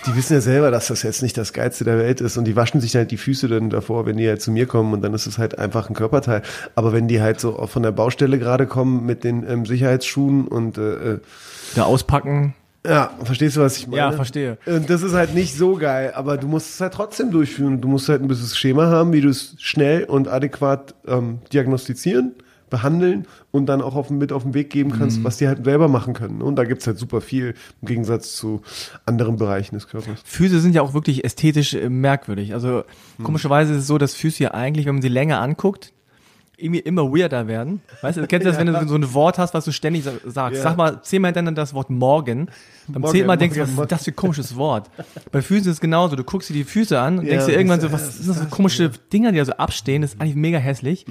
Die 0.08 0.16
wissen 0.16 0.34
ja 0.34 0.42
selber, 0.42 0.72
dass 0.72 0.88
das 0.88 1.04
jetzt 1.04 1.22
nicht 1.22 1.38
das 1.38 1.54
Geilste 1.54 1.84
der 1.84 2.00
Welt 2.00 2.22
ist 2.22 2.38
und 2.38 2.46
die 2.46 2.56
waschen 2.56 2.82
sich 2.82 2.96
halt 2.96 3.12
die 3.12 3.18
Füße 3.18 3.48
dann 3.50 3.70
davor, 3.70 4.08
wenn 4.08 4.18
die 4.18 4.28
halt 4.28 4.42
zu 4.42 4.50
mir 4.50 4.66
kommen 4.66 4.94
und 4.94 5.02
dann 5.04 5.14
ist 5.14 5.28
es 5.28 5.38
halt 5.38 5.60
einfach 5.60 5.90
ein 5.90 5.94
Körperteil. 5.96 6.42
Aber 6.74 6.92
wenn 6.92 7.08
die 7.08 7.22
halt 7.22 7.40
so 7.40 7.68
von 7.68 7.84
der 7.84 7.92
Baustelle 7.92 8.40
gerade 8.40 8.66
kommen 8.66 9.06
mit 9.06 9.24
den 9.24 9.48
ähm, 9.48 9.66
Sicherheitsschuhen 9.68 10.48
und 10.48 10.80
äh, 10.80 11.14
äh, 11.16 11.20
Da 11.76 11.84
auspacken. 11.84 12.56
Ja, 12.90 13.12
verstehst 13.24 13.56
du, 13.58 13.62
was 13.62 13.78
ich 13.78 13.88
meine? 13.88 13.98
Ja, 13.98 14.12
verstehe. 14.12 14.58
Und 14.66 14.90
das 14.90 15.04
ist 15.04 15.14
halt 15.14 15.34
nicht 15.36 15.56
so 15.56 15.76
geil, 15.76 16.12
aber 16.16 16.38
du 16.38 16.48
musst 16.48 16.74
es 16.76 16.82
halt 16.82 16.94
trotzdem 16.94 17.32
durchführen. 17.32 17.80
Du 17.82 17.88
musst 17.88 18.10
halt 18.10 18.22
ein 18.22 18.28
bisschen 18.28 18.48
Schema 18.56 18.88
haben, 18.88 19.14
wie 19.14 19.22
du 19.22 19.30
es 19.30 19.56
schnell 19.60 20.04
und 20.06 20.28
adäquat 20.28 20.96
ähm, 21.08 21.40
diagnostizieren, 21.54 22.34
behandeln 22.70 23.26
und 23.52 23.66
dann 23.66 23.82
auch 23.82 23.96
auf, 23.96 24.10
mit 24.12 24.32
auf 24.32 24.44
den 24.44 24.54
Weg 24.54 24.70
geben 24.70 24.92
Mhm. 24.92 24.96
kannst, 25.00 25.24
was 25.24 25.38
die 25.38 25.48
halt 25.48 25.64
selber 25.64 25.88
machen 25.88 26.14
können. 26.14 26.42
Und 26.42 26.56
da 26.56 26.66
gibt's 26.66 26.86
halt 26.88 26.98
super 27.00 27.20
viel 27.22 27.56
im 27.82 27.88
Gegensatz 27.88 28.36
zu 28.36 28.62
anderen 29.06 29.38
Bereichen 29.38 29.76
des 29.76 29.88
Körpers. 29.88 30.20
Füße 30.24 30.60
sind 30.60 30.76
ja 30.76 30.82
auch 30.84 30.94
wirklich 30.94 31.24
ästhetisch 31.26 31.74
äh, 31.74 31.90
merkwürdig. 31.90 32.54
Also 32.54 32.84
Hm. 33.18 33.26
komischerweise 33.26 33.74
ist 33.74 33.80
es 33.80 33.88
so, 33.88 33.98
dass 33.98 34.14
Füße 34.14 34.44
ja 34.44 34.52
eigentlich, 34.52 34.86
wenn 34.86 34.96
man 34.96 35.02
sie 35.02 35.08
länger 35.10 35.42
anguckt, 35.42 35.94
irgendwie 36.62 36.80
immer 36.80 37.04
weirder 37.12 37.48
werden. 37.48 37.82
Weißt 38.02 38.18
du, 38.18 38.28
kennst 38.28 38.46
du 38.46 38.52
das, 38.52 38.60
wenn 38.60 38.68
du 38.68 38.74
so 38.88 38.96
ein 38.96 39.14
Wort 39.14 39.38
hast, 39.38 39.54
was 39.54 39.66
du 39.66 39.72
ständig 39.72 40.04
sa- 40.04 40.12
sagst? 40.26 40.58
Ja. 40.58 40.64
Sag 40.64 40.78
mal 40.78 41.02
zehnmal 41.02 41.30
hintereinander 41.30 41.62
das 41.62 41.74
Wort 41.74 41.90
morgen. 41.90 42.50
Beim 42.88 43.02
Morgen, 43.02 43.12
zehnten 43.14 43.28
Mal 43.28 43.36
denkst 43.38 43.56
du, 43.56 43.62
was 43.62 43.70
ist 43.70 43.92
das 43.92 44.04
für 44.06 44.12
ein 44.12 44.16
komisches 44.16 44.56
Wort? 44.56 44.90
Bei 45.32 45.42
Füßen 45.42 45.70
ist 45.70 45.76
es 45.78 45.80
genauso. 45.82 46.16
Du 46.16 46.24
guckst 46.24 46.50
dir 46.50 46.54
die 46.54 46.64
Füße 46.64 47.00
an 47.00 47.20
und 47.20 47.26
Ja, 47.26 47.32
denkst 47.32 47.46
dir 47.46 47.54
irgendwann 47.54 47.82
so, 47.82 47.92
was 47.92 48.18
sind 48.18 48.30
das 48.30 48.40
für 48.40 48.50
komische 48.50 48.90
Dinger, 49.14 49.32
die 49.32 49.38
da 49.38 49.46
so 49.46 49.54
abstehen? 49.54 50.02
Das 50.02 50.14
ist 50.14 50.22
eigentlich 50.22 50.36
mega 50.36 50.58
hässlich. 50.58 51.06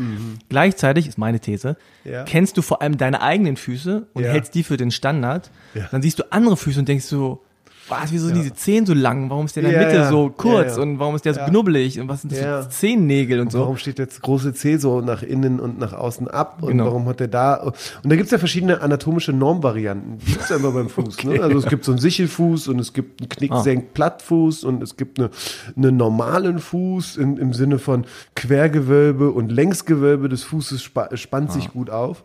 Gleichzeitig, 0.49 1.07
ist 1.09 1.19
meine 1.19 1.40
These, 1.40 1.76
Mhm. 2.05 2.11
Ja. 2.12 2.25
kennst 2.25 2.57
du 2.57 2.62
vor 2.62 2.81
allem 2.83 2.97
deine 2.97 3.21
eigenen 3.23 3.57
Füße 3.57 4.07
und 4.14 4.25
Ja. 4.25 4.31
hältst 4.31 4.55
die 4.55 4.62
für 4.64 4.76
den 4.76 4.90
Standard. 4.90 5.50
Ja. 5.75 5.88
Dann 5.90 6.02
siehst 6.02 6.19
du 6.19 6.25
andere 6.33 6.57
Füße 6.57 6.81
und 6.81 6.88
denkst 6.88 7.05
so, 7.05 7.43
was, 7.88 8.12
wieso 8.12 8.26
sind 8.26 8.37
diese 8.37 8.52
Zehen 8.54 8.87
so 8.87 8.95
lang? 8.95 9.30
Warum 9.30 9.47
ist 9.47 9.57
der 9.57 9.62
in 9.64 9.71
der 9.71 9.80
Ja, 9.80 9.87
Mitte 9.87 9.99
ja. 10.00 10.09
so 10.11 10.30
kurz? 10.37 10.73
Ja, 10.73 10.76
ja. 10.76 10.83
Und 10.83 10.99
warum 10.99 11.14
ist 11.16 11.25
der 11.25 11.35
so 11.35 11.40
Ja. 11.40 11.49
knubbelig? 11.49 12.00
Und 12.00 12.09
was 12.09 12.23
sind 12.23 12.33
das 12.33 12.40
Ja. 12.40 12.62
für 12.62 12.68
Zehennägel 12.68 13.40
und 13.40 13.50
so? 13.52 13.61
Warum 13.61 13.76
steht 13.76 13.99
jetzt 13.99 14.21
große 14.23 14.52
C 14.54 14.76
so 14.76 15.00
nach 15.00 15.23
innen 15.23 15.59
und 15.61 15.78
nach 15.78 15.92
außen 15.92 16.28
ab? 16.28 16.59
Und 16.62 16.68
Genau. 16.68 16.87
warum 16.87 17.07
hat 17.07 17.21
der 17.21 17.28
da? 17.28 17.54
Und 17.54 17.75
da 18.04 18.16
gibt's 18.16 18.30
ja 18.33 18.38
verschiedene 18.38 18.80
anatomische 18.83 19.33
Normvarianten. 19.33 20.18
Die 20.18 20.33
gibt's 20.33 20.52
einfach 20.52 20.73
beim 20.73 20.88
Fuß. 20.88 21.25
Ne? 21.25 21.40
Also 21.42 21.59
es 21.59 21.66
gibt 21.66 21.85
so 21.85 21.92
einen 21.92 22.00
Sichelfuß 22.00 22.68
und 22.68 22.78
es 22.78 22.92
gibt 22.92 23.21
einen 23.21 23.28
Knicksenk-Plattfuß 23.28 24.64
und 24.64 24.83
es 24.83 24.97
gibt 24.97 25.18
eine, 25.18 25.30
einen 25.76 25.97
normalen 25.97 26.59
Fuß 26.59 27.16
im, 27.16 27.38
im 27.38 27.52
Sinne 27.52 27.78
von 27.78 28.04
Quergewölbe 28.35 29.30
und 29.30 29.50
Längsgewölbe 29.52 30.28
des 30.28 30.42
Fußes 30.45 30.83
spa 30.83 31.09
spannt 31.16 31.52
sich 31.52 31.71
gut 31.73 31.90
auf. 31.90 32.23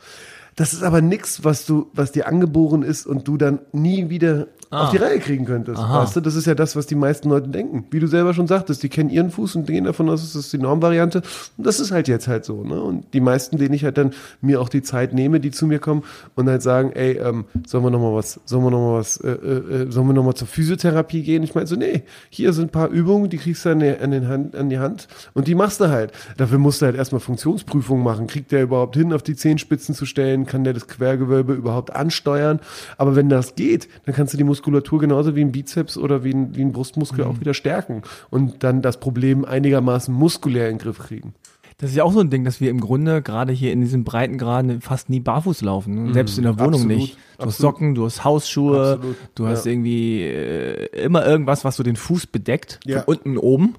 Das 0.56 0.74
ist 0.74 0.84
aber 0.84 1.02
nix, 1.02 1.44
was 1.44 1.66
du, 1.66 1.90
was 1.94 2.12
dir 2.12 2.28
angeboren 2.28 2.84
ist 2.84 3.08
und 3.08 3.28
du 3.28 3.38
dann 3.38 3.60
nie 3.72 4.10
wieder 4.10 4.48
auf 4.74 4.90
die 4.92 4.98
Reihe 4.98 5.20
kriegen 5.20 5.46
könntest. 5.46 5.78
Weißt 6.02 6.16
du, 6.16 6.22
das 6.22 6.36
ist 6.36 6.46
ja 6.48 6.56
das, 6.56 6.76
was 6.76 6.86
die 6.88 6.96
meisten 6.96 7.30
Leute 7.30 7.50
denken. 7.50 7.86
Wie 7.92 8.00
du 8.00 8.08
selber 8.08 8.34
schon 8.34 8.48
sagtest, 8.48 8.84
die 8.84 8.90
kennen 8.90 9.10
ihren 9.10 9.32
Fuß 9.32 9.56
und 9.56 9.68
gehen 9.68 9.86
davon 9.86 10.10
aus, 10.10 10.22
das 10.22 10.36
ist 10.36 10.54
die 10.54 10.58
Normvariante. 10.58 11.22
Und 11.58 11.66
das 11.68 11.80
ist 11.80 11.92
halt 11.92 12.08
jetzt 12.08 12.28
halt 12.28 12.46
so. 12.46 12.64
Ne? 12.64 12.82
Und 12.82 13.14
die 13.14 13.22
meisten, 13.22 13.58
denen 13.58 13.74
ich 13.74 13.84
halt 13.84 13.98
dann 13.98 14.12
mir 14.42 14.60
auch 14.62 14.70
die 14.70 14.82
Zeit 14.82 15.14
nehme, 15.14 15.40
die 15.40 15.52
zu 15.52 15.68
mir 15.68 15.80
kommen 15.80 16.04
und 16.36 16.50
halt 16.50 16.62
sagen, 16.62 16.92
ey, 16.94 17.14
ähm, 17.18 17.46
sollen 17.68 17.84
wir 17.84 17.92
noch 17.92 18.00
mal 18.02 18.14
was, 18.14 18.40
sollen 18.46 18.64
wir 18.64 18.72
noch 18.72 18.80
mal 18.92 19.00
was, 19.00 19.18
äh, 19.18 19.30
äh, 19.32 19.92
sollen 19.92 20.08
wir 20.08 20.14
noch 20.14 20.24
mal 20.24 20.36
zur 20.36 20.48
Physiotherapie 20.48 21.24
gehen? 21.24 21.44
Ich 21.44 21.56
meine 21.56 21.68
so, 21.68 21.76
nee, 21.76 22.04
hier 22.30 22.54
sind 22.54 22.66
ein 22.66 22.72
paar 22.72 22.90
Übungen, 22.90 23.30
die 23.30 23.38
kriegst 23.38 23.66
du 23.66 23.70
an, 23.70 23.80
die- 23.80 23.98
an, 23.98 24.12
den 24.12 24.28
Hand, 24.28 24.56
an 24.56 24.70
die 24.70 24.80
Hand 24.80 25.08
und 25.34 25.48
die 25.48 25.56
machst 25.56 25.80
du 25.82 25.90
halt. 25.90 26.12
Dafür 26.38 26.58
musst 26.58 26.82
du 26.82 26.86
halt 26.88 26.96
erstmal 26.96 27.20
Funktionsprüfungen 27.22 28.04
machen. 28.04 28.28
Kriegt 28.28 28.52
der 28.52 28.64
überhaupt 28.64 28.96
hin, 28.96 29.14
auf 29.14 29.24
die 29.24 29.36
Zehenspitzen 29.36 29.94
zu 29.96 30.06
stellen? 30.06 30.46
Kann 30.46 30.64
der 30.64 30.74
das 30.74 30.88
Quergewölbe 30.88 31.54
überhaupt 31.54 31.96
ansteuern? 31.96 32.60
Aber 32.98 33.16
wenn 33.16 33.30
das 33.30 33.56
geht, 33.56 33.88
dann 34.06 34.16
kannst 34.16 34.34
du 34.34 34.38
die 34.38 34.44
Muskulatur 34.44 34.63
genauso 34.64 35.36
wie 35.36 35.42
ein 35.42 35.52
Bizeps 35.52 35.98
oder 35.98 36.24
wie 36.24 36.34
ein, 36.34 36.56
wie 36.56 36.62
ein 36.62 36.72
Brustmuskel 36.72 37.24
auch 37.26 37.40
wieder 37.40 37.54
stärken 37.54 38.02
und 38.30 38.64
dann 38.64 38.82
das 38.82 39.00
Problem 39.00 39.46
einigermaßen 39.46 40.14
muskulär 40.14 40.70
in 40.70 40.78
den 40.78 40.82
Griff 40.82 41.00
kriegen. 41.00 41.34
Das 41.80 41.90
ist 41.90 41.96
ja 41.98 42.04
auch 42.04 42.14
so 42.14 42.20
ein 42.20 42.30
Ding, 42.30 42.46
dass 42.46 42.62
wir 42.62 42.70
im 42.70 42.80
Grunde 42.80 43.22
gerade 43.22 43.52
hier 43.52 43.74
in 43.74 43.82
diesen 43.82 44.04
Breitengraden 44.04 44.80
fast 44.80 45.10
nie 45.10 45.20
barfuß 45.20 45.62
laufen. 45.64 46.06
ne? 46.06 46.14
Selbst 46.14 46.38
in 46.38 46.44
der 46.44 46.58
Wohnung 46.60 46.82
absolut, 46.82 46.98
nicht. 46.98 47.16
Du 47.16 47.20
hast 47.20 47.40
absolut. 47.40 47.56
Socken, 47.76 47.96
du 47.96 48.06
hast 48.06 48.24
Hausschuhe, 48.24 48.94
Absolut, 48.94 49.16
du 49.36 49.48
hast 49.48 49.66
ja. 49.66 49.72
irgendwie 49.72 50.22
äh, 50.22 50.86
immer 51.04 51.26
irgendwas, 51.26 51.66
was 51.66 51.76
so 51.76 51.84
den 51.84 51.96
Fuß 51.96 52.28
bedeckt, 52.28 52.80
Ja. 52.86 53.02
von 53.02 53.16
unten 53.16 53.38
und 53.38 53.44
oben. 53.44 53.76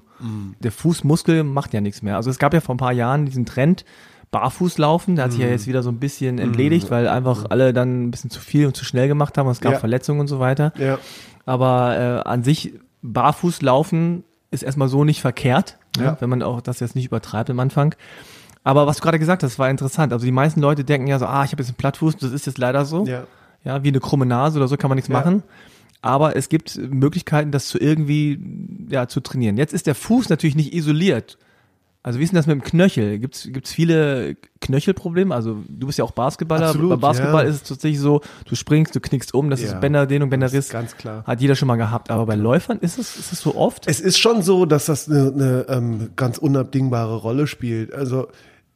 Der 0.61 0.71
Fußmuskel 0.71 1.43
macht 1.43 1.73
ja 1.73 1.81
nichts 1.81 2.01
mehr. 2.01 2.15
Also 2.15 2.29
es 2.29 2.37
gab 2.39 2.53
ja 2.53 2.61
vor 2.61 2.75
ein 2.75 2.79
paar 2.79 2.93
Jahren 2.93 3.25
diesen 3.25 3.45
Trend, 3.45 3.83
Barfußlaufen, 4.39 5.15
der 5.15 5.25
hat 5.25 5.31
sich 5.31 5.39
Mhm. 5.39 5.45
ja 5.47 5.51
jetzt 5.51 5.67
wieder 5.67 5.81
so 5.81 5.89
ein 5.89 5.99
bisschen 5.99 6.39
entledigt, 6.39 6.91
weil 6.91 7.07
einfach 7.07 7.45
alle 7.49 7.71
dann 7.73 8.03
ein 8.05 8.11
bisschen 8.11 8.29
zu 8.29 8.39
viel 8.41 8.67
und 8.67 8.75
zu 8.75 8.83
schnell 8.83 9.07
gemacht 9.07 9.37
haben. 9.37 9.47
und 9.47 9.53
Es 9.53 9.61
gab 9.61 9.73
Ja. 9.73 9.79
Verletzungen 9.79 10.19
und 10.19 10.27
so 10.27 10.39
weiter. 10.39 10.73
Ja. 10.77 10.99
Aber 11.45 11.97
äh, 12.25 12.27
an 12.29 12.43
sich 12.43 12.73
barfuß 13.01 13.61
laufen 13.61 14.23
ist 14.51 14.63
erstmal 14.63 14.87
so 14.89 15.03
nicht 15.05 15.21
verkehrt, 15.21 15.77
Ja. 15.97 16.03
ja. 16.03 16.17
wenn 16.19 16.29
man 16.29 16.43
auch 16.43 16.59
das 16.61 16.79
jetzt 16.81 16.95
nicht 16.95 17.05
übertreibt 17.05 17.49
am 17.49 17.59
Anfang. 17.59 17.95
Aber 18.63 18.87
was 18.87 18.97
du 18.97 19.03
gerade 19.03 19.19
gesagt 19.19 19.43
hast, 19.43 19.57
war 19.59 19.69
interessant. 19.69 20.11
Also 20.11 20.25
die 20.25 20.31
meisten 20.31 20.59
Leute 20.59 20.83
denken 20.83 21.07
ja 21.07 21.17
so, 21.19 21.25
ah, 21.27 21.43
ich 21.45 21.51
habe 21.51 21.61
jetzt 21.61 21.69
einen 21.69 21.77
Plattfuß, 21.77 22.17
das 22.17 22.31
ist 22.31 22.45
jetzt 22.45 22.57
leider 22.57 22.83
so. 22.85 23.05
Ja. 23.05 23.23
Ja, 23.63 23.83
wie 23.83 23.87
eine 23.87 23.99
krumme 23.99 24.25
Nase 24.25 24.57
oder 24.59 24.67
so 24.67 24.75
kann 24.75 24.89
man 24.89 24.95
nichts 24.97 25.09
Ja. 25.09 25.17
machen. 25.17 25.43
Aber 26.01 26.35
es 26.35 26.49
gibt 26.49 26.77
Möglichkeiten, 26.77 27.51
das 27.51 27.67
zu 27.67 27.79
irgendwie 27.79 28.39
ja, 28.89 29.07
zu 29.07 29.21
trainieren. 29.21 29.57
Jetzt 29.57 29.73
ist 29.73 29.87
der 29.87 29.95
Fuß 29.95 30.29
natürlich 30.29 30.55
nicht 30.55 30.73
isoliert. 30.73 31.37
Also 32.05 32.19
wie 32.19 32.23
ist 32.23 32.29
denn 32.33 32.35
das 32.37 32.45
mit 32.45 32.53
dem 32.53 32.61
Knöchel? 32.63 33.17
Gibt's 33.17 33.49
gibt's 33.51 33.71
viele 33.71 34.37
Knöchelprobleme? 34.61 35.33
Also 35.33 35.57
du 35.67 35.87
bist 35.87 35.97
ja 35.97 36.05
auch 36.05 36.11
Basketballer. 36.11 36.67
Absolut, 36.67 36.91
Bei 36.91 36.95
Basketball 36.97 37.45
ja. 37.45 37.49
ist 37.49 37.55
es 37.55 37.63
tatsächlich 37.63 37.99
so, 37.99 38.21
du 38.47 38.53
springst, 38.53 38.93
du 38.95 38.99
knickst 38.99 39.33
um, 39.33 39.49
das 39.49 39.61
Ja. 39.61 39.69
ist 39.69 39.81
Bänderdehnung, 39.81 40.29
Bänderriss. 40.29 40.69
ganz 40.69 40.95
klar. 40.97 41.23
Hat 41.25 41.41
jeder 41.41 41.55
schon 41.55 41.67
mal 41.67 41.77
gehabt. 41.77 42.11
Aber 42.11 42.27
bei 42.27 42.35
Läufern 42.35 42.77
ist 42.77 42.99
es, 42.99 43.17
ist 43.17 43.33
es 43.33 43.39
so 43.41 43.55
oft? 43.55 43.87
Es 43.87 43.99
ist 43.99 44.19
schon 44.19 44.43
so, 44.43 44.67
dass 44.67 44.85
das 44.85 45.09
eine, 45.09 45.31
eine 45.33 45.65
ähm, 45.67 46.09
ganz 46.15 46.37
unabdingbare 46.37 47.15
Rolle 47.15 47.47
spielt. 47.47 47.91
Also 47.91 48.27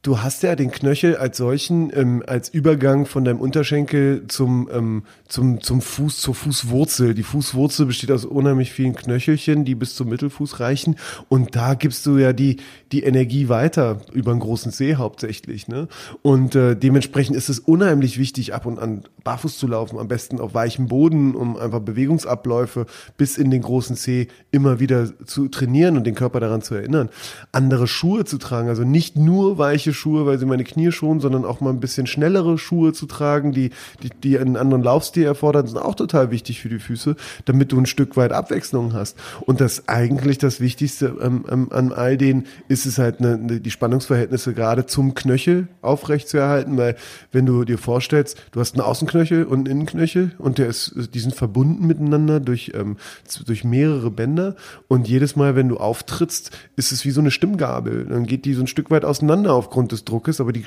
du 0.02 0.22
hast 0.22 0.44
ja 0.44 0.56
den 0.56 0.72
Knöchel 0.72 1.18
als 1.18 1.38
solchen 1.38 1.92
ähm, 1.94 2.24
als 2.26 2.50
Übergang 2.50 3.06
von 3.06 3.26
deinem 3.26 3.42
Unterschenkel 3.42 4.26
zum 4.28 4.70
ähm, 4.72 5.04
zum 5.28 5.62
zum 5.62 5.82
Fuß 5.82 6.22
zur 6.22 6.36
Fußwurzel. 6.36 7.14
Die 7.14 7.24
Fußwurzel 7.24 7.86
besteht 7.86 8.12
aus 8.12 8.24
unheimlich 8.24 8.72
vielen 8.72 8.96
Knöchelchen, 8.96 9.66
die 9.66 9.76
bis 9.76 9.96
zum 9.96 10.10
Mittelfuß 10.10 10.62
reichen. 10.62 10.96
Und 11.28 11.56
da 11.56 11.74
gibst 11.74 12.06
du 12.06 12.18
ja 12.18 12.32
die 12.32 12.58
die 12.92 13.04
Energie 13.04 13.50
weiter 13.50 14.02
über 14.14 14.32
einen 14.32 14.40
großen 14.40 14.72
See 14.72 14.96
hauptsächlich. 14.96 15.68
Ne? 15.68 15.88
Und 16.22 16.56
äh, 16.56 16.76
dementsprechend 16.76 17.36
ist 17.36 17.50
es 17.50 17.60
unheimlich 17.60 18.18
wichtig, 18.18 18.54
ab 18.54 18.66
und 18.66 18.80
an 18.80 19.04
barfuß 19.24 19.58
zu 19.58 19.68
laufen, 19.68 20.00
am 20.00 20.08
besten 20.08 20.40
auf 20.40 20.54
weichem 20.54 20.88
Boden, 20.88 21.36
um 21.36 21.58
einfach 21.58 21.82
Bewegungsabläufe 21.82 22.86
bis 23.18 23.38
in 23.38 23.52
den 23.52 23.62
großen 23.62 23.96
Zeh 23.96 24.28
immer 24.52 24.80
wieder 24.80 25.10
zu 25.26 25.50
trainieren 25.50 25.98
und 25.98 26.06
den 26.06 26.16
Körper 26.16 26.40
daran 26.40 26.62
zu 26.62 26.76
erinnern. 26.76 27.10
Andere 27.52 27.88
Schuhe 27.88 28.26
zu 28.26 28.38
tragen, 28.38 28.70
also 28.70 28.84
nicht 28.84 29.18
nur 29.18 29.58
weiche 29.58 29.89
Schuhe, 29.94 30.26
weil 30.26 30.40
sie 30.40 30.46
meine 30.46 30.64
Knie 30.64 30.92
schonen, 30.92 31.20
sondern 31.20 31.46
auch 31.46 31.62
mal 31.62 31.72
ein 31.72 31.80
bisschen 31.80 32.08
schnellere 32.08 32.58
Schuhe 32.58 32.94
zu 32.94 33.06
tragen, 33.06 33.52
die, 33.52 33.72
die, 34.04 34.10
die 34.24 34.40
einen 34.40 34.58
anderen 34.58 34.84
Laufstil 34.84 35.24
erfordern, 35.24 35.68
sind 35.68 35.78
auch 35.78 35.96
total 35.96 36.32
wichtig 36.32 36.62
für 36.62 36.70
die 36.70 36.80
Füße, 36.80 37.16
damit 37.46 37.72
du 37.72 37.78
ein 37.78 37.86
Stück 37.86 38.18
weit 38.18 38.32
Abwechslung 38.32 38.94
hast. 38.94 39.18
Und 39.42 39.62
das 39.62 39.88
eigentlich 39.88 40.38
das 40.38 40.60
Wichtigste 40.60 41.16
ähm, 41.22 41.46
ähm, 41.50 41.68
an 41.72 41.92
all 41.94 42.18
denen 42.18 42.46
ist 42.68 42.86
es 42.86 42.98
halt 42.98 43.20
eine, 43.20 43.34
eine, 43.34 43.60
die 43.60 43.72
Spannungsverhältnisse 43.72 44.54
gerade 44.54 44.86
zum 44.86 45.14
Knöchel 45.14 45.68
aufrecht 45.82 46.28
zu 46.30 46.38
erhalten, 46.38 46.78
weil 46.78 46.96
wenn 47.32 47.46
du 47.46 47.64
dir 47.64 47.78
vorstellst, 47.78 48.38
du 48.52 48.60
hast 48.60 48.76
einen 48.76 48.82
Außenknöchel 48.82 49.46
und 49.46 49.60
einen 49.60 49.66
Innenknöchel 49.68 50.32
und 50.38 50.58
der 50.58 50.68
ist, 50.68 50.94
die 51.14 51.20
sind 51.20 51.36
verbunden 51.36 51.86
miteinander 51.88 52.40
durch, 52.40 52.72
ähm, 52.76 52.98
durch 53.46 53.64
mehrere 53.64 54.12
Bänder 54.12 54.56
und 54.88 55.08
jedes 55.08 55.36
Mal, 55.36 55.56
wenn 55.56 55.70
du 55.70 55.78
auftrittst, 55.78 56.52
ist 56.76 56.92
es 56.92 57.06
wie 57.06 57.12
so 57.12 57.22
eine 57.22 57.32
Stimmgabel. 57.32 58.06
Dann 58.06 58.26
geht 58.26 58.46
die 58.46 58.54
so 58.54 58.62
ein 58.62 58.68
Stück 58.68 58.92
weit 58.92 59.06
auseinander 59.06 59.54
aufgrund 59.54 59.79
des 59.88 60.04
Druckes, 60.04 60.42
aber 60.42 60.52
die 60.52 60.66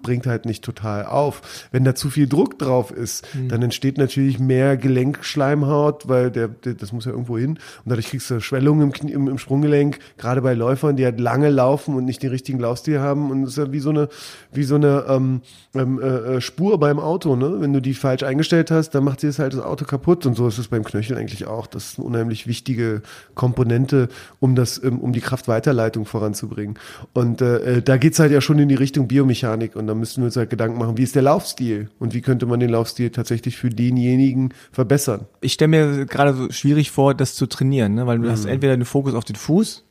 springt 0.00 0.26
halt 0.26 0.46
nicht 0.46 0.64
total 0.64 1.04
auf. 1.04 1.68
Wenn 1.72 1.84
da 1.84 1.94
zu 1.94 2.08
viel 2.08 2.26
Druck 2.26 2.58
drauf 2.58 2.90
ist, 2.90 3.26
dann 3.48 3.62
entsteht 3.62 3.98
natürlich 3.98 4.38
mehr 4.38 4.78
Gelenkschleimhaut, 4.78 6.08
weil 6.08 6.30
der, 6.30 6.48
der 6.48 6.74
das 6.74 6.92
muss 6.92 7.04
ja 7.04 7.10
irgendwo 7.10 7.36
hin 7.36 7.50
und 7.50 7.58
dadurch 7.86 8.08
kriegst 8.08 8.30
du 8.30 8.40
Schwellungen 8.40 8.92
im, 9.02 9.08
im, 9.08 9.28
im 9.28 9.38
Sprunggelenk, 9.38 9.98
gerade 10.16 10.40
bei 10.40 10.54
Läufern, 10.54 10.96
die 10.96 11.04
halt 11.04 11.20
lange 11.20 11.50
laufen 11.50 11.94
und 11.94 12.06
nicht 12.06 12.22
den 12.22 12.30
richtigen 12.30 12.58
Laufstil 12.60 12.98
haben 12.98 13.30
und 13.30 13.42
es 13.42 13.50
ist 13.50 13.58
ja 13.58 13.72
wie 13.72 13.80
so 13.80 13.90
eine 13.90 14.08
wie 14.52 14.64
so 14.64 14.76
eine 14.76 15.04
ähm, 15.08 15.42
ähm, 15.74 16.00
äh, 16.00 16.36
äh, 16.36 16.40
Spur 16.40 16.80
beim 16.80 16.98
Auto, 16.98 17.36
ne? 17.36 17.56
Wenn 17.60 17.72
du 17.72 17.80
die 17.80 17.94
falsch 17.94 18.22
eingestellt 18.22 18.70
hast, 18.70 18.90
dann 18.90 19.04
macht 19.04 19.20
sie 19.20 19.26
das 19.26 19.38
halt 19.38 19.52
das 19.52 19.60
Auto 19.60 19.84
kaputt 19.84 20.26
und 20.26 20.34
so 20.34 20.48
ist 20.48 20.58
es 20.58 20.68
beim 20.68 20.84
Knöchel 20.84 21.16
eigentlich 21.16 21.46
auch. 21.46 21.66
Das 21.66 21.92
ist 21.92 21.98
eine 21.98 22.06
unheimlich 22.06 22.46
wichtige 22.46 23.02
Komponente, 23.34 24.08
um 24.40 24.54
das 24.54 24.82
ähm, 24.82 24.98
um 24.98 25.12
die 25.12 25.20
Kraftweiterleitung 25.20 26.06
voranzubringen. 26.06 26.78
Und 27.12 27.42
äh, 27.42 27.76
äh, 27.76 27.82
da 27.82 27.98
geht's 27.98 28.18
halt 28.18 28.32
ja 28.32 28.40
schon 28.40 28.58
in 28.58 28.68
die 28.68 28.74
Richtung 28.74 29.08
Biomechanik 29.08 29.76
und 29.76 29.86
da 29.90 29.94
müssen 29.94 30.22
wir 30.22 30.26
uns 30.26 30.36
halt 30.36 30.50
Gedanken 30.50 30.78
machen, 30.78 30.96
wie 30.96 31.02
ist 31.02 31.16
der 31.16 31.22
Laufstil 31.22 31.90
und 31.98 32.14
wie 32.14 32.20
könnte 32.20 32.46
man 32.46 32.60
den 32.60 32.70
Laufstil 32.70 33.10
tatsächlich 33.10 33.56
für 33.56 33.70
denjenigen 33.70 34.54
verbessern. 34.70 35.26
Ich 35.40 35.54
stelle 35.54 35.68
mir 35.68 36.06
gerade 36.06 36.32
so 36.32 36.50
schwierig 36.52 36.92
vor, 36.92 37.12
das 37.12 37.34
zu 37.34 37.46
trainieren, 37.46 37.94
ne? 37.94 38.06
weil 38.06 38.20
du 38.20 38.30
hast 38.30 38.44
entweder 38.44 38.76
den 38.76 38.84
Fokus 38.84 39.14
auf 39.14 39.24
den 39.24 39.34
Fuß 39.34 39.84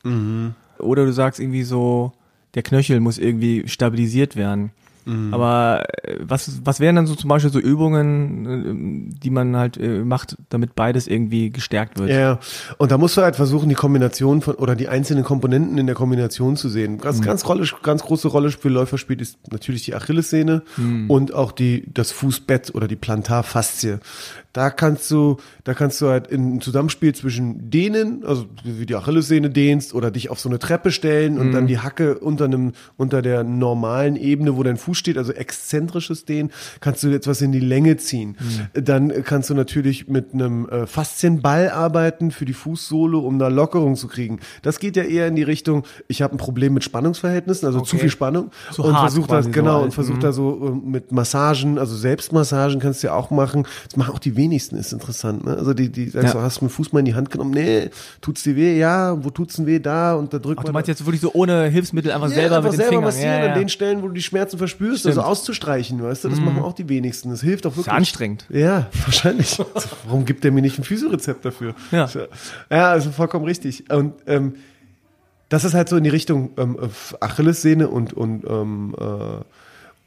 oder 0.79 1.05
du 1.05 1.11
sagst 1.11 1.41
irgendwie 1.41 1.63
so, 1.63 2.13
der 2.55 2.63
Knöchel 2.63 3.01
muss 3.01 3.17
irgendwie 3.17 3.67
stabilisiert 3.67 4.37
werden. 4.37 4.71
Aber 5.33 5.83
äh, 6.03 6.17
was, 6.21 6.61
was 6.63 6.79
wären 6.79 6.95
dann 6.95 7.07
so 7.07 7.15
zum 7.15 7.29
Beispiel 7.29 7.51
so 7.51 7.59
Übungen, 7.59 9.11
äh, 9.11 9.19
die 9.19 9.29
man 9.29 9.55
halt 9.55 9.77
äh, 9.77 10.03
macht, 10.03 10.37
damit 10.49 10.75
beides 10.75 11.07
irgendwie 11.07 11.49
gestärkt 11.49 11.99
wird? 11.99 12.09
Ja, 12.09 12.39
und 12.77 12.91
da 12.91 12.97
musst 12.97 13.17
du 13.17 13.21
halt 13.21 13.35
versuchen, 13.35 13.69
die 13.69 13.75
Kombination 13.75 14.41
von 14.41 14.55
oder 14.55 14.75
die 14.75 14.87
einzelnen 14.87 15.23
Komponenten 15.23 15.77
in 15.77 15.85
der 15.85 15.95
Kombination 15.95 16.55
zu 16.55 16.69
sehen. 16.69 16.97
Ganz, 16.97 17.21
ganz, 17.21 17.47
Rolle, 17.47 17.67
ganz 17.83 18.03
große 18.03 18.27
Rolle 18.27 18.51
für 18.51 18.69
Läufer 18.69 18.97
spielt 18.97 19.21
ist 19.21 19.37
natürlich 19.51 19.83
die 19.83 19.95
Achillessehne 19.95 20.63
und 21.07 21.33
auch 21.33 21.51
die, 21.51 21.85
das 21.93 22.11
Fußbett 22.11 22.73
oder 22.75 22.87
die 22.87 22.95
Plantarfaszie. 22.95 23.99
Da 24.51 24.71
kannst 24.71 25.11
du, 25.11 25.37
da 25.63 25.75
kannst 25.75 26.01
du 26.01 26.09
halt 26.09 26.27
in 26.27 26.59
Zusammenspiel 26.59 27.13
zwischen 27.13 27.69
dehnen, 27.69 28.23
also 28.25 28.45
wie 28.63 28.87
die 28.87 28.95
Achillessehne 28.95 29.51
dehnst 29.51 29.93
oder 29.93 30.09
dich 30.09 30.31
auf 30.31 30.39
so 30.39 30.49
eine 30.49 30.57
Treppe 30.57 30.91
stellen 30.91 31.37
und 31.37 31.51
dann 31.51 31.67
die 31.67 31.77
Hacke 31.77 32.17
unter 32.17 32.45
einem, 32.45 32.71
unter 32.97 33.21
der 33.21 33.43
normalen 33.43 34.15
Ebene, 34.15 34.57
wo 34.57 34.63
dein 34.63 34.77
Fuß 34.77 34.97
steht, 34.97 35.19
also 35.19 35.33
exzentrisches 35.33 36.25
Dehnen, 36.25 36.51
kannst 36.79 37.03
du 37.03 37.09
etwas 37.13 37.41
in 37.41 37.51
die 37.51 37.59
Länge 37.59 37.97
ziehen. 37.97 38.37
Dann 38.73 39.23
kannst 39.23 39.51
du 39.51 39.53
natürlich 39.53 40.07
mit 40.07 40.33
einem 40.33 40.67
äh, 40.67 40.87
Faszienball 40.87 41.69
arbeiten 41.69 42.31
für 42.31 42.45
die 42.45 42.53
Fußsohle, 42.53 43.17
um 43.17 43.37
da 43.37 43.49
Lockerung 43.49 43.95
zu 43.95 44.07
kriegen. 44.07 44.39
Das 44.63 44.79
geht 44.79 44.95
ja 44.95 45.03
eher 45.03 45.27
in 45.27 45.35
die 45.35 45.43
Richtung, 45.43 45.83
ich 46.07 46.23
habe 46.23 46.33
ein 46.33 46.37
Problem 46.37 46.73
mit 46.73 46.83
Spannungsverhältnissen, 46.83 47.67
also 47.67 47.81
zu 47.81 47.99
Okay. 47.99 48.03
viel 48.05 48.09
Spannung 48.11 48.51
Zu 48.71 48.83
und 48.83 48.95
versuch 48.95 49.27
das 49.27 49.45
so 49.45 49.51
genau 49.51 49.77
als- 49.77 49.85
und 49.85 49.91
versuch 49.93 50.15
mhm. 50.15 50.19
da 50.21 50.31
so 50.31 50.67
äh, 50.67 50.89
mit 50.89 51.11
Massagen, 51.11 51.77
also 51.77 51.95
Selbstmassagen 51.95 52.79
kannst 52.79 53.03
du 53.03 53.07
ja 53.07 53.13
auch 53.13 53.29
machen. 53.29 53.67
Das 53.85 53.97
machen 53.97 54.13
auch 54.13 54.19
die 54.19 54.37
wenigsten, 54.39 54.75
ist 54.77 54.91
interessant. 54.91 55.45
Ne? 55.45 55.55
Also 55.55 55.75
die, 55.75 55.89
die 55.91 56.09
sagst 56.09 56.29
Ja. 56.29 56.33
du, 56.33 56.41
hast 56.41 56.57
du 56.57 56.61
einen 56.61 56.69
Fuß 56.71 56.91
mal 56.93 56.99
in 56.99 57.05
die 57.05 57.13
Hand 57.13 57.29
genommen, 57.29 57.51
nee, 57.51 57.91
tut's 58.21 58.41
dir 58.41 58.55
weh, 58.55 58.79
ja, 58.79 59.23
wo 59.23 59.29
tut's 59.29 59.57
denn 59.57 59.67
weh, 59.67 59.77
da 59.77 60.15
und 60.15 60.33
da 60.33 60.39
drückt 60.39 60.59
Ach, 60.59 60.63
du 60.63 60.69
man. 60.69 60.73
meinst 60.73 60.87
jetzt 60.87 61.05
wirklich 61.05 61.21
so 61.21 61.31
ohne 61.33 61.65
Hilfsmittel 61.65 62.11
einfach 62.11 62.29
ja, 62.29 62.33
selber 62.35 62.57
einfach 62.57 62.71
mit 62.71 62.79
den 62.79 62.85
selber 62.87 62.89
Fingern. 62.89 63.03
massieren 63.05 63.33
ja, 63.39 63.45
ja. 63.45 63.53
an 63.53 63.59
den 63.59 63.69
Stellen, 63.69 64.01
wo 64.01 64.07
du 64.07 64.13
die 64.13 64.23
Schmerzen 64.23 64.57
verspürst, 64.57 65.01
Stimmt. 65.01 65.15
Mhm. 65.15 65.19
also 65.21 65.29
auszustreichen, 65.29 66.01
weißt 66.01 66.23
du, 66.23 66.29
das 66.29 66.39
machen 66.39 66.59
auch 66.63 66.73
die 66.73 66.89
wenigsten. 66.89 67.29
Das 67.29 67.41
hilft 67.41 67.67
auch 67.67 67.71
Ist 67.71 67.77
wirklich. 67.77 67.91
ja 67.91 67.97
anstrengend. 67.97 68.45
Ja, 68.49 68.87
wahrscheinlich. 69.05 69.59
Warum 70.07 70.25
gibt 70.25 70.43
der 70.43 70.51
mir 70.51 70.61
nicht 70.61 70.79
ein 70.79 70.83
Physiorezept 70.83 71.45
dafür? 71.45 71.75
Ja. 71.91 72.09
Ja, 72.71 72.89
also 72.91 73.11
vollkommen 73.11 73.45
richtig. 73.45 73.91
Und 73.91 74.13
ähm, 74.25 74.55
das 75.49 75.63
ist 75.65 75.73
halt 75.73 75.89
so 75.89 75.97
in 75.97 76.03
die 76.03 76.09
Richtung 76.09 76.51
ähm, 76.57 76.77
Achillessehne 77.19 77.87
und 77.89 78.13
und 78.13 78.45
ähm, 78.47 78.95
äh, 78.99 79.03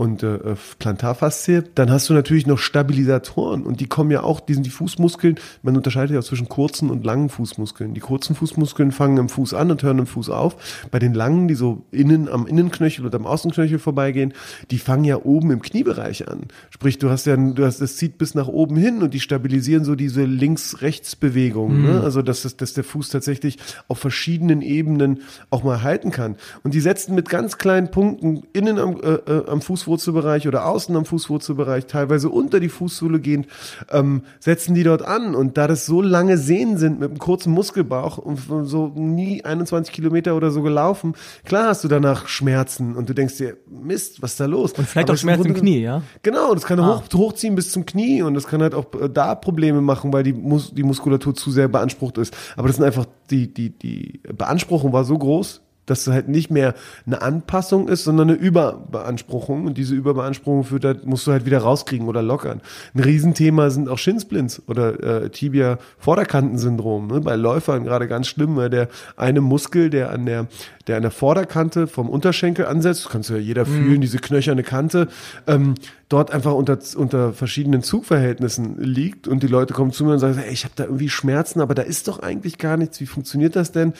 und 0.02 0.24
äh, 0.24 0.56
Plantarfaszie. 0.80 1.62
Dann 1.76 1.88
hast 1.88 2.08
du 2.08 2.12
natürlich 2.12 2.44
noch 2.48 2.58
Stabilisatoren 2.58 3.62
und 3.62 3.78
die 3.78 3.86
kommen 3.86 4.10
ja 4.10 4.24
auch, 4.24 4.40
die 4.40 4.54
sind 4.54 4.66
die 4.66 4.70
Fußmuskeln. 4.70 5.36
Man 5.62 5.76
unterscheidet 5.76 6.10
ja 6.10 6.18
auch 6.18 6.24
zwischen 6.24 6.48
kurzen 6.48 6.90
und 6.90 7.06
langen 7.06 7.28
Fußmuskeln. 7.28 7.94
Die 7.94 8.00
kurzen 8.00 8.34
Fußmuskeln 8.34 8.90
fangen 8.90 9.16
im 9.18 9.28
Fuß 9.28 9.54
an 9.54 9.70
und 9.70 9.84
hören 9.84 10.00
im 10.00 10.06
Fuß 10.06 10.28
auf. 10.28 10.88
Bei 10.90 10.98
den 10.98 11.14
langen, 11.14 11.46
die 11.46 11.54
so 11.54 11.84
innen 11.92 12.28
am 12.28 12.48
Innenknöchel 12.48 13.06
und 13.06 13.14
am 13.14 13.26
Außenknöchel 13.26 13.78
vorbeigehen, 13.78 14.34
die 14.72 14.78
fangen 14.78 15.04
ja 15.04 15.22
oben 15.22 15.52
im 15.52 15.62
Kniebereich 15.62 16.26
an. 16.26 16.48
Sprich, 16.70 16.98
du 16.98 17.08
hast 17.08 17.26
ja, 17.26 17.36
du 17.36 17.64
hast, 17.64 17.80
das 17.80 17.96
zieht 17.96 18.18
bis 18.18 18.34
nach 18.34 18.48
oben 18.48 18.74
hin 18.74 19.02
und 19.02 19.14
die 19.14 19.20
stabilisieren 19.20 19.84
so 19.84 19.94
diese 19.94 20.24
Links-Rechts-Bewegung. 20.24 21.80
Ne? 21.80 22.00
Also, 22.02 22.22
dass, 22.22 22.42
das, 22.42 22.56
dass 22.56 22.72
der 22.72 22.82
Fuß 22.82 23.10
tatsächlich 23.10 23.58
auf 23.86 24.00
verschiedenen 24.00 24.62
Ebenen 24.62 25.20
auch 25.50 25.62
mal 25.62 25.84
halten 25.84 26.10
kann. 26.10 26.34
Und 26.64 26.74
die 26.74 26.80
setzen 26.80 27.14
mit 27.14 27.28
ganz 27.28 27.56
kleinen 27.56 27.92
Punkten 27.92 28.42
innen 28.52 28.80
am, 28.80 29.00
äh, 29.00 29.12
äh, 29.30 29.46
am 29.48 29.62
Fußwurzelbereich 29.96 30.48
oder 30.48 30.66
außen 30.66 30.96
am 30.96 31.04
Fußwurzelbereich, 31.04 31.86
teilweise 31.86 32.28
unter 32.30 32.60
die 32.60 32.68
Fußsohle 32.70 33.20
gehend, 33.20 33.46
ähm, 33.90 34.22
setzen 34.40 34.74
die 34.74 34.82
dort 34.84 35.02
an. 35.02 35.34
Und 35.34 35.58
da 35.58 35.66
das 35.66 35.84
so 35.86 36.00
lange 36.00 36.38
Sehnen 36.38 36.78
sind 36.78 36.98
mit 36.98 37.10
einem 37.10 37.18
kurzen 37.18 37.52
Muskelbauch 37.52 38.18
und 38.18 38.38
so 38.64 38.88
nie 38.94 39.44
21 39.44 39.92
Kilometer 39.92 40.34
oder 40.36 40.50
so 40.50 40.62
gelaufen, 40.62 41.14
klar 41.44 41.68
hast 41.68 41.84
du 41.84 41.88
danach 41.88 42.26
Schmerzen 42.28 42.96
und 42.96 43.08
du 43.08 43.14
denkst 43.14 43.36
dir, 43.36 43.56
Mist, 43.70 44.22
was 44.22 44.32
ist 44.32 44.40
da 44.40 44.46
los? 44.46 44.72
Und 44.72 44.88
vielleicht 44.88 45.08
Aber 45.10 45.16
auch 45.16 45.20
Schmerzen 45.20 45.46
im 45.46 45.54
Grunde- 45.54 45.60
Knie, 45.60 45.80
ja? 45.82 46.02
Genau, 46.22 46.54
das 46.54 46.64
kann 46.64 46.80
Ah. 46.80 47.02
hoch, 47.12 47.18
hochziehen 47.18 47.54
bis 47.54 47.70
zum 47.70 47.84
Knie 47.86 48.22
und 48.22 48.34
das 48.34 48.46
kann 48.46 48.62
halt 48.62 48.74
auch 48.74 48.86
äh, 49.00 49.08
da 49.10 49.34
Probleme 49.34 49.80
machen, 49.80 50.12
weil 50.12 50.22
die, 50.22 50.32
Mus 50.32 50.72
die 50.74 50.82
Muskulatur 50.82 51.34
zu 51.34 51.50
sehr 51.50 51.68
beansprucht 51.68 52.18
ist. 52.18 52.34
Aber 52.56 52.68
das 52.68 52.76
sind 52.76 52.84
einfach, 52.86 53.06
die, 53.30 53.52
die, 53.52 53.70
die 53.70 54.20
Beanspruchung 54.36 54.92
war 54.92 55.04
so 55.04 55.18
groß, 55.18 55.61
dass 55.86 56.06
es 56.06 56.12
halt 56.12 56.28
nicht 56.28 56.50
mehr 56.50 56.74
eine 57.06 57.22
Anpassung 57.22 57.88
ist, 57.88 58.04
sondern 58.04 58.30
eine 58.30 58.38
Überbeanspruchung. 58.38 59.66
Und 59.66 59.78
diese 59.78 59.94
Überbeanspruchung 59.94 60.64
führt 60.64 60.84
halt, 60.84 61.06
musst 61.06 61.26
du 61.26 61.32
halt 61.32 61.44
wieder 61.44 61.58
rauskriegen 61.58 62.08
oder 62.08 62.22
lockern. 62.22 62.60
Ein 62.94 63.00
Riesenthema 63.00 63.70
sind 63.70 63.88
auch 63.88 63.98
Shinsplints 63.98 64.62
oder 64.68 65.22
äh, 65.24 65.30
Tibia-Vorderkantensyndrom. 65.30 67.08
Ne? 67.08 67.20
Bei 67.20 67.34
Läufern 67.36 67.84
gerade 67.84 68.06
ganz 68.06 68.28
schlimm, 68.28 68.56
weil 68.56 68.70
der 68.70 68.88
eine 69.16 69.40
Muskel, 69.40 69.90
der 69.90 70.10
an 70.10 70.26
der, 70.26 70.46
der 70.86 70.96
an 70.96 71.02
der 71.02 71.10
Vorderkante 71.10 71.86
vom 71.86 72.08
Unterschenkel 72.08 72.66
ansetzt, 72.66 73.08
kannst 73.10 73.30
du 73.30 73.34
ja 73.34 73.40
jeder 73.40 73.66
fühlen, 73.66 74.00
diese 74.00 74.18
knöcherne 74.18 74.62
Kante, 74.62 75.08
ähm, 75.46 75.74
dort 76.12 76.30
einfach 76.30 76.52
unter, 76.52 76.78
unter 76.96 77.32
verschiedenen 77.32 77.82
Zugverhältnissen 77.82 78.78
liegt 78.78 79.26
und 79.26 79.42
die 79.42 79.46
Leute 79.46 79.72
kommen 79.72 79.92
zu 79.92 80.04
mir 80.04 80.12
und 80.12 80.18
sagen, 80.18 80.38
ey, 80.38 80.52
ich 80.52 80.64
habe 80.64 80.74
da 80.76 80.84
irgendwie 80.84 81.08
Schmerzen, 81.08 81.60
aber 81.60 81.74
da 81.74 81.82
ist 81.82 82.06
doch 82.08 82.20
eigentlich 82.20 82.58
gar 82.58 82.76
nichts. 82.76 83.00
Wie 83.00 83.06
funktioniert 83.06 83.56
das 83.56 83.72
denn? 83.72 83.94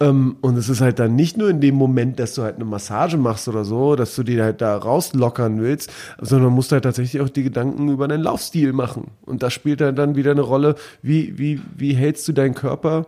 Ähm, 0.00 0.36
und 0.40 0.56
es 0.58 0.68
ist 0.68 0.80
halt 0.80 0.98
dann 0.98 1.14
nicht 1.14 1.36
nur 1.36 1.48
in 1.48 1.60
dem 1.60 1.76
Moment, 1.76 2.18
dass 2.18 2.34
du 2.34 2.42
halt 2.42 2.56
eine 2.56 2.64
Massage 2.64 3.16
machst 3.16 3.46
oder 3.48 3.64
so, 3.64 3.94
dass 3.94 4.14
du 4.16 4.22
die 4.24 4.40
halt 4.42 4.60
da 4.60 4.76
rauslockern 4.76 5.60
willst, 5.60 5.92
sondern 6.20 6.52
musst 6.52 6.72
halt 6.72 6.82
tatsächlich 6.84 7.22
auch 7.22 7.28
die 7.28 7.44
Gedanken 7.44 7.88
über 7.88 8.08
deinen 8.08 8.22
Laufstil 8.24 8.72
machen. 8.72 9.12
Und 9.24 9.42
das 9.42 9.52
spielt 9.52 9.80
halt 9.80 9.96
dann 9.98 10.16
wieder 10.16 10.32
eine 10.32 10.40
Rolle, 10.40 10.74
wie, 11.02 11.38
wie, 11.38 11.60
wie 11.76 11.94
hältst 11.94 12.26
du 12.26 12.32
deinen 12.32 12.54
Körper 12.54 13.06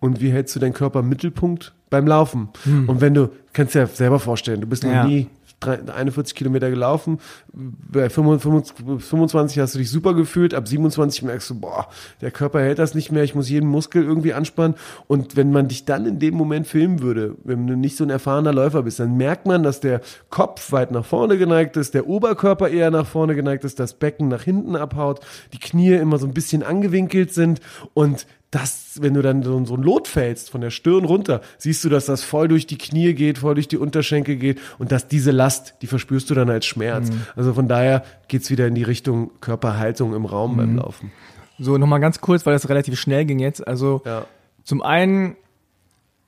und 0.00 0.20
wie 0.20 0.30
hältst 0.30 0.54
du 0.54 0.60
deinen 0.60 0.74
Körper 0.74 1.00
im 1.00 1.08
Mittelpunkt 1.08 1.74
beim 1.90 2.06
Laufen? 2.06 2.48
Und 2.86 3.00
wenn 3.00 3.14
du, 3.14 3.28
kannst 3.52 3.74
dir 3.74 3.80
ja 3.80 3.86
selber 3.86 4.18
vorstellen, 4.18 4.60
du 4.60 4.66
bist 4.66 4.84
noch 4.84 4.92
Ja. 4.92 5.04
nie 5.04 5.28
41 5.66 6.34
Kilometer 6.34 6.70
gelaufen, 6.70 7.18
bei 7.52 8.08
25, 8.08 8.74
25 8.98 9.58
hast 9.58 9.74
du 9.74 9.78
dich 9.78 9.90
super 9.90 10.14
gefühlt, 10.14 10.54
ab 10.54 10.68
27 10.68 11.22
merkst 11.22 11.50
du, 11.50 11.60
boah, 11.60 11.88
der 12.20 12.30
Körper 12.30 12.60
hält 12.60 12.78
das 12.78 12.94
nicht 12.94 13.12
mehr, 13.12 13.24
ich 13.24 13.34
muss 13.34 13.48
jeden 13.48 13.68
Muskel 13.68 14.02
irgendwie 14.02 14.32
anspannen. 14.32 14.76
Und 15.06 15.36
wenn 15.36 15.52
man 15.52 15.68
dich 15.68 15.84
dann 15.84 16.06
in 16.06 16.18
dem 16.18 16.34
Moment 16.34 16.66
filmen 16.66 17.00
würde, 17.02 17.36
wenn 17.44 17.66
du 17.66 17.76
nicht 17.76 17.96
so 17.96 18.04
ein 18.04 18.10
erfahrener 18.10 18.52
Läufer 18.52 18.82
bist, 18.82 19.00
dann 19.00 19.16
merkt 19.16 19.46
man, 19.46 19.62
dass 19.62 19.80
der 19.80 20.00
Kopf 20.30 20.72
weit 20.72 20.90
nach 20.90 21.04
vorne 21.04 21.38
geneigt 21.38 21.76
ist, 21.76 21.94
der 21.94 22.06
Oberkörper 22.08 22.68
eher 22.68 22.90
nach 22.90 23.06
vorne 23.06 23.34
geneigt 23.34 23.64
ist, 23.64 23.78
das 23.78 23.94
Becken 23.94 24.28
nach 24.28 24.42
hinten 24.42 24.76
abhaut, 24.76 25.20
die 25.52 25.58
Knie 25.58 25.94
immer 25.94 26.18
so 26.18 26.26
ein 26.26 26.34
bisschen 26.34 26.62
angewinkelt 26.62 27.32
sind. 27.34 27.60
Und 27.94 28.26
das, 28.52 28.98
wenn 29.00 29.14
du 29.14 29.22
dann 29.22 29.42
so, 29.42 29.64
so 29.64 29.74
ein 29.76 29.82
Lot 29.82 30.06
fällst, 30.06 30.50
von 30.50 30.60
der 30.60 30.70
Stirn 30.70 31.04
runter, 31.06 31.40
siehst 31.58 31.82
du, 31.84 31.88
dass 31.88 32.06
das 32.06 32.22
voll 32.22 32.48
durch 32.48 32.66
die 32.66 32.76
Knie 32.78 33.14
geht, 33.14 33.38
voll 33.38 33.54
durch 33.54 33.66
die 33.66 33.78
Unterschenkel 33.78 34.36
geht 34.36 34.60
und 34.78 34.92
dass 34.92 35.08
diese 35.08 35.30
Last, 35.30 35.74
die 35.82 35.86
verspürst 35.86 36.28
du 36.30 36.34
dann 36.34 36.50
als 36.50 36.66
Schmerz. 36.66 37.08
Also 37.34 37.54
von 37.54 37.66
daher 37.66 38.04
geht's 38.28 38.50
wieder 38.50 38.66
in 38.66 38.74
die 38.74 38.82
Richtung 38.84 39.30
Körperhaltung 39.40 40.14
im 40.14 40.26
Raum 40.26 40.56
beim 40.58 40.76
Laufen. 40.76 41.10
So, 41.58 41.78
nochmal 41.78 42.00
ganz 42.00 42.20
kurz, 42.20 42.44
weil 42.44 42.52
das 42.52 42.68
relativ 42.68 43.00
schnell 43.00 43.24
ging 43.24 43.38
jetzt. 43.38 43.66
Also, 43.66 44.02
Ja. 44.04 44.26
zum 44.64 44.82
einen 44.82 45.36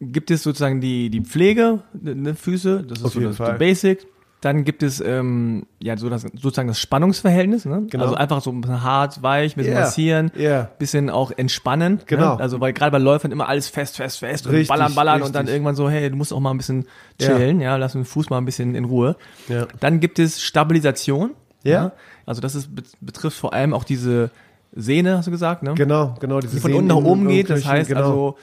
gibt 0.00 0.30
es 0.30 0.42
sozusagen 0.42 0.80
die, 0.80 1.10
die 1.10 1.20
Pflege 1.20 1.82
der 1.92 2.14
der 2.14 2.34
Füße, 2.34 2.84
das 2.88 2.98
ist 3.00 3.04
Auf 3.04 3.12
so 3.12 3.20
jeden 3.20 3.36
das, 3.36 3.58
Basic. 3.58 4.06
Dann 4.44 4.64
gibt 4.64 4.82
es 4.82 5.00
ähm, 5.00 5.64
ja 5.80 5.96
so 5.96 6.10
das, 6.10 6.20
sozusagen 6.22 6.68
das 6.68 6.78
Spannungsverhältnis, 6.78 7.64
ne? 7.64 7.86
Genau. 7.88 8.04
Also 8.04 8.14
einfach 8.14 8.42
so 8.42 8.50
ein 8.50 8.60
bisschen 8.60 8.82
hart, 8.82 9.22
weich, 9.22 9.54
ein 9.54 9.56
bisschen 9.56 9.72
Ja, 9.72 9.80
massieren, 9.80 10.30
ja. 10.36 10.68
bisschen 10.78 11.08
auch 11.08 11.30
entspannen. 11.34 12.00
Genau. 12.04 12.34
Ne? 12.34 12.40
Also 12.42 12.60
weil 12.60 12.74
gerade 12.74 12.90
bei 12.92 12.98
Läufern 12.98 13.32
immer 13.32 13.48
alles 13.48 13.68
fest, 13.68 13.96
fest, 13.96 14.18
fest 14.18 14.44
und 14.46 14.52
Richtig, 14.52 14.68
ballern, 14.68 14.94
ballern 14.94 15.22
und 15.22 15.34
dann 15.34 15.42
richtig. 15.46 15.54
irgendwann 15.54 15.76
so, 15.76 15.88
hey, 15.88 16.10
du 16.10 16.16
musst 16.16 16.30
auch 16.32 16.40
mal 16.40 16.50
ein 16.50 16.58
bisschen 16.58 16.84
Ja. 17.20 17.28
chillen, 17.28 17.60
ja, 17.62 17.76
lass 17.76 17.92
den 17.92 18.04
Fuß 18.04 18.28
mal 18.28 18.36
ein 18.36 18.44
bisschen 18.44 18.74
in 18.74 18.84
Ruhe. 18.84 19.16
Ja. 19.48 19.66
Dann 19.80 20.00
gibt 20.00 20.18
es 20.18 20.42
Stabilisation. 20.42 21.30
Ja. 21.62 21.92
Also 22.26 22.42
das 22.42 22.54
ist, 22.54 22.74
bet- 22.74 22.84
betrifft 23.00 23.38
vor 23.38 23.54
allem 23.54 23.72
auch 23.72 23.84
diese 23.84 24.30
Sehne, 24.76 25.16
hast 25.16 25.26
du 25.26 25.30
gesagt, 25.30 25.62
ne? 25.62 25.72
Genau, 25.74 26.14
genau. 26.20 26.40
Diese 26.40 26.56
die 26.56 26.60
von 26.60 26.72
unten 26.74 26.88
nach 26.88 26.96
oben 26.96 27.28
geht. 27.28 27.48
Das 27.48 27.64
heißt 27.64 27.88
genau. 27.88 28.00
also, 28.00 28.36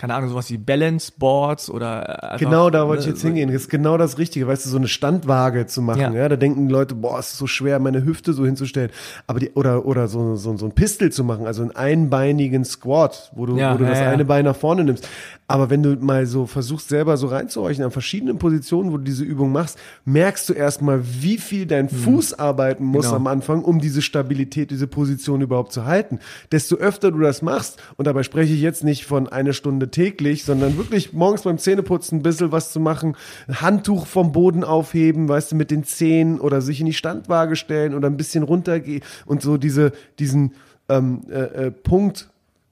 keine 0.00 0.14
Ahnung, 0.14 0.30
sowas 0.30 0.50
wie 0.50 0.56
Balance 0.56 1.12
Boards 1.14 1.68
oder 1.68 2.08
äh, 2.08 2.26
einfach, 2.28 2.38
Genau, 2.38 2.70
da 2.70 2.88
wollte 2.88 3.00
ich 3.02 3.06
ne, 3.06 3.12
jetzt 3.12 3.20
so- 3.20 3.28
hingehen. 3.28 3.52
Das 3.52 3.62
ist 3.62 3.68
genau 3.68 3.98
das 3.98 4.16
Richtige, 4.16 4.46
weißt 4.46 4.64
du, 4.64 4.70
so 4.70 4.78
eine 4.78 4.88
Standwaage 4.88 5.66
zu 5.66 5.82
machen. 5.82 6.00
Ja. 6.00 6.12
Ja, 6.12 6.28
da 6.30 6.36
denken 6.36 6.68
die 6.68 6.72
Leute, 6.72 6.94
boah, 6.94 7.18
es 7.18 7.32
ist 7.32 7.38
so 7.38 7.46
schwer, 7.46 7.78
meine 7.80 8.02
Hüfte 8.02 8.32
so 8.32 8.46
hinzustellen. 8.46 8.90
Aber 9.26 9.40
die, 9.40 9.50
oder, 9.50 9.84
oder 9.84 10.08
so, 10.08 10.36
so, 10.36 10.56
so 10.56 10.64
ein 10.64 10.72
Pistol 10.72 11.12
zu 11.12 11.22
machen, 11.22 11.46
also 11.46 11.60
einen 11.60 11.72
einbeinigen 11.76 12.64
Squat, 12.64 13.30
wo 13.34 13.44
du, 13.44 13.56
Ja, 13.58 13.74
wo 13.74 13.78
du 13.78 13.84
ja, 13.84 13.90
das 13.90 14.00
eine 14.00 14.24
Bein 14.24 14.46
nach 14.46 14.56
vorne 14.56 14.84
nimmst. 14.84 15.06
Aber 15.50 15.68
wenn 15.68 15.82
du 15.82 15.96
mal 15.96 16.26
so 16.26 16.46
versuchst, 16.46 16.90
selber 16.90 17.16
so 17.16 17.26
reinzuhorchen 17.26 17.82
an 17.82 17.90
verschiedenen 17.90 18.38
Positionen, 18.38 18.92
wo 18.92 18.98
du 18.98 19.02
diese 19.02 19.24
Übung 19.24 19.50
machst, 19.50 19.80
merkst 20.04 20.48
du 20.48 20.52
erstmal, 20.52 21.02
wie 21.02 21.38
viel 21.38 21.66
dein 21.66 21.88
Fuß 21.88 22.38
arbeiten 22.38 22.84
muss 22.84 23.06
Genau. 23.06 23.16
am 23.16 23.26
Anfang, 23.26 23.64
um 23.64 23.80
diese 23.80 24.00
Stabilität, 24.00 24.70
diese 24.70 24.86
Position 24.86 25.40
überhaupt 25.40 25.72
zu 25.72 25.86
halten. 25.86 26.20
Desto 26.52 26.76
öfter 26.76 27.10
du 27.10 27.18
das 27.18 27.42
machst, 27.42 27.82
und 27.96 28.06
dabei 28.06 28.22
spreche 28.22 28.54
ich 28.54 28.60
jetzt 28.60 28.84
nicht 28.84 29.06
von 29.06 29.28
eine 29.28 29.52
Stunde 29.52 29.90
täglich, 29.90 30.44
sondern 30.44 30.76
wirklich 30.76 31.12
morgens 31.14 31.42
beim 31.42 31.58
Zähneputzen 31.58 32.20
ein 32.20 32.22
bisschen 32.22 32.52
was 32.52 32.70
zu 32.70 32.78
machen, 32.78 33.16
ein 33.48 33.60
Handtuch 33.60 34.06
vom 34.06 34.30
Boden 34.30 34.62
aufheben, 34.62 35.28
weißt 35.28 35.50
du, 35.50 35.56
mit 35.56 35.72
den 35.72 35.82
Zehen 35.82 36.38
oder 36.38 36.60
sich 36.60 36.78
in 36.78 36.86
die 36.86 36.92
Standwaage 36.92 37.56
stellen 37.56 37.94
oder 37.94 38.08
ein 38.08 38.16
bisschen 38.16 38.44
runtergehen 38.44 39.02
und 39.26 39.42
so 39.42 39.56
diese, 39.56 39.90
diesen 40.20 40.52
ähm, 40.88 41.22
äh, 41.28 41.66
äh, 41.66 41.70
Punkt 41.72 42.30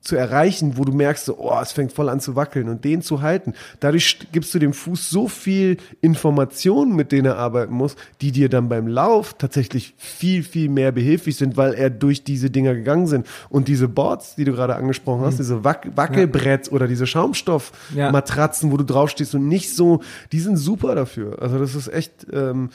zu 0.09 0.17
erreichen, 0.17 0.77
wo 0.77 0.85
du 0.85 0.93
merkst, 0.93 1.27
so, 1.27 1.39
oh, 1.39 1.57
es 1.63 1.71
fängt 1.73 1.93
voll 1.93 2.09
an 2.09 2.19
zu 2.19 2.35
wackeln 2.35 2.69
und 2.69 2.85
den 2.85 3.03
zu 3.03 3.23
halten. 3.23 3.53
Dadurch 3.79 4.05
st- 4.07 4.27
gibst 4.33 4.53
du 4.55 4.59
dem 4.59 4.73
Fuß 4.73 5.09
so 5.11 5.29
viel 5.29 5.77
Informationen, 6.01 6.97
mit 6.97 7.13
denen 7.13 7.27
er 7.27 7.37
arbeiten 7.37 7.75
muss, 7.75 7.95
die 8.21 8.33
dir 8.33 8.49
dann 8.49 8.69
beim 8.69 8.89
Lauf 8.89 9.35
tatsächlich 9.35 9.95
viel, 9.97 10.43
viel 10.43 10.69
mehr 10.69 10.91
behilflich 10.91 11.37
sind, 11.37 11.57
weil 11.57 11.75
er 11.75 11.91
durch 11.91 12.25
diese 12.25 12.51
Dinger 12.51 12.75
gegangen 12.75 13.07
sind. 13.07 13.27
Und 13.51 13.69
diese 13.69 13.87
Boards, 13.87 14.35
die 14.35 14.45
du 14.45 14.53
gerade 14.53 14.75
angesprochen 14.75 15.23
hast, 15.25 15.39
diese 15.39 15.63
Wac 15.63 15.87
Wackelbretts 15.95 16.73
oder 16.73 16.89
diese 16.89 17.07
Schaumstoffmatratzen, 17.07 18.73
wo 18.73 18.77
du 18.77 18.85
draufstehst 18.85 19.35
und 19.35 19.47
nicht 19.49 19.75
so, 19.75 20.01
die 20.33 20.41
sind 20.41 20.57
super 20.57 20.95
dafür. 20.95 21.41
Also 21.41 21.59
das 21.59 21.75
ist 21.75 21.89
echt 21.89 22.27
ähm, 22.33 22.71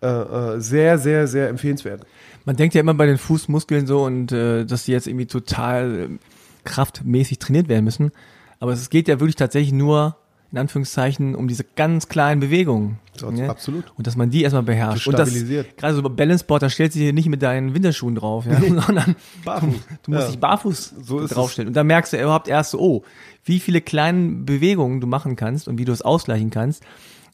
äh, 0.00 0.06
äh, 0.08 0.60
sehr, 0.60 0.98
sehr, 0.98 1.26
sehr 1.26 1.48
empfehlenswert. 1.48 2.06
Man 2.44 2.56
denkt 2.56 2.74
ja 2.74 2.80
immer 2.80 2.94
bei 2.94 3.06
den 3.06 3.18
Fußmuskeln 3.18 3.86
so 3.86 4.04
und 4.04 4.32
äh, 4.32 4.64
dass 4.64 4.84
die 4.84 4.92
jetzt 4.92 5.06
irgendwie 5.06 5.26
total 5.26 6.08
kraftmäßig 6.64 7.38
trainiert 7.38 7.68
werden 7.68 7.84
müssen. 7.84 8.10
Aber 8.60 8.72
es 8.72 8.90
geht 8.90 9.08
ja 9.08 9.20
wirklich 9.20 9.36
tatsächlich 9.36 9.72
nur, 9.72 10.16
in 10.50 10.58
Anführungszeichen, 10.58 11.34
um 11.34 11.46
diese 11.48 11.64
ganz 11.76 12.08
kleinen 12.08 12.40
Bewegungen. 12.40 12.98
Ne? 13.30 13.50
Absolut. 13.50 13.92
Und 13.96 14.06
dass 14.06 14.16
man 14.16 14.30
die 14.30 14.42
erstmal 14.42 14.62
beherrscht. 14.62 15.00
Das 15.00 15.06
Und 15.08 15.18
das, 15.18 15.28
stabilisiert. 15.28 15.76
gerade 15.76 15.94
so 15.94 16.02
Balanceboard, 16.02 16.62
da 16.62 16.70
stellst 16.70 16.94
du 16.96 17.00
dich 17.00 17.12
nicht 17.12 17.28
mit 17.28 17.42
deinen 17.42 17.74
Winterschuhen 17.74 18.14
drauf, 18.14 18.46
ja, 18.46 18.58
sondern 18.80 19.16
Barfuß. 19.44 19.74
du 20.04 20.10
musst 20.10 20.22
Ja. 20.24 20.30
dich 20.30 20.38
barfuß 20.38 20.94
So 21.02 21.26
draufstellen. 21.26 21.68
Und 21.68 21.74
da 21.74 21.84
merkst 21.84 22.12
du 22.12 22.16
überhaupt 22.20 22.48
erst 22.48 22.70
so, 22.72 22.78
oh, 22.80 23.02
wie 23.44 23.60
viele 23.60 23.80
kleine 23.80 24.30
Bewegungen 24.44 25.00
du 25.00 25.06
machen 25.06 25.36
kannst 25.36 25.68
und 25.68 25.78
wie 25.78 25.84
du 25.84 25.92
es 25.92 26.02
ausgleichen 26.02 26.50
kannst. 26.50 26.82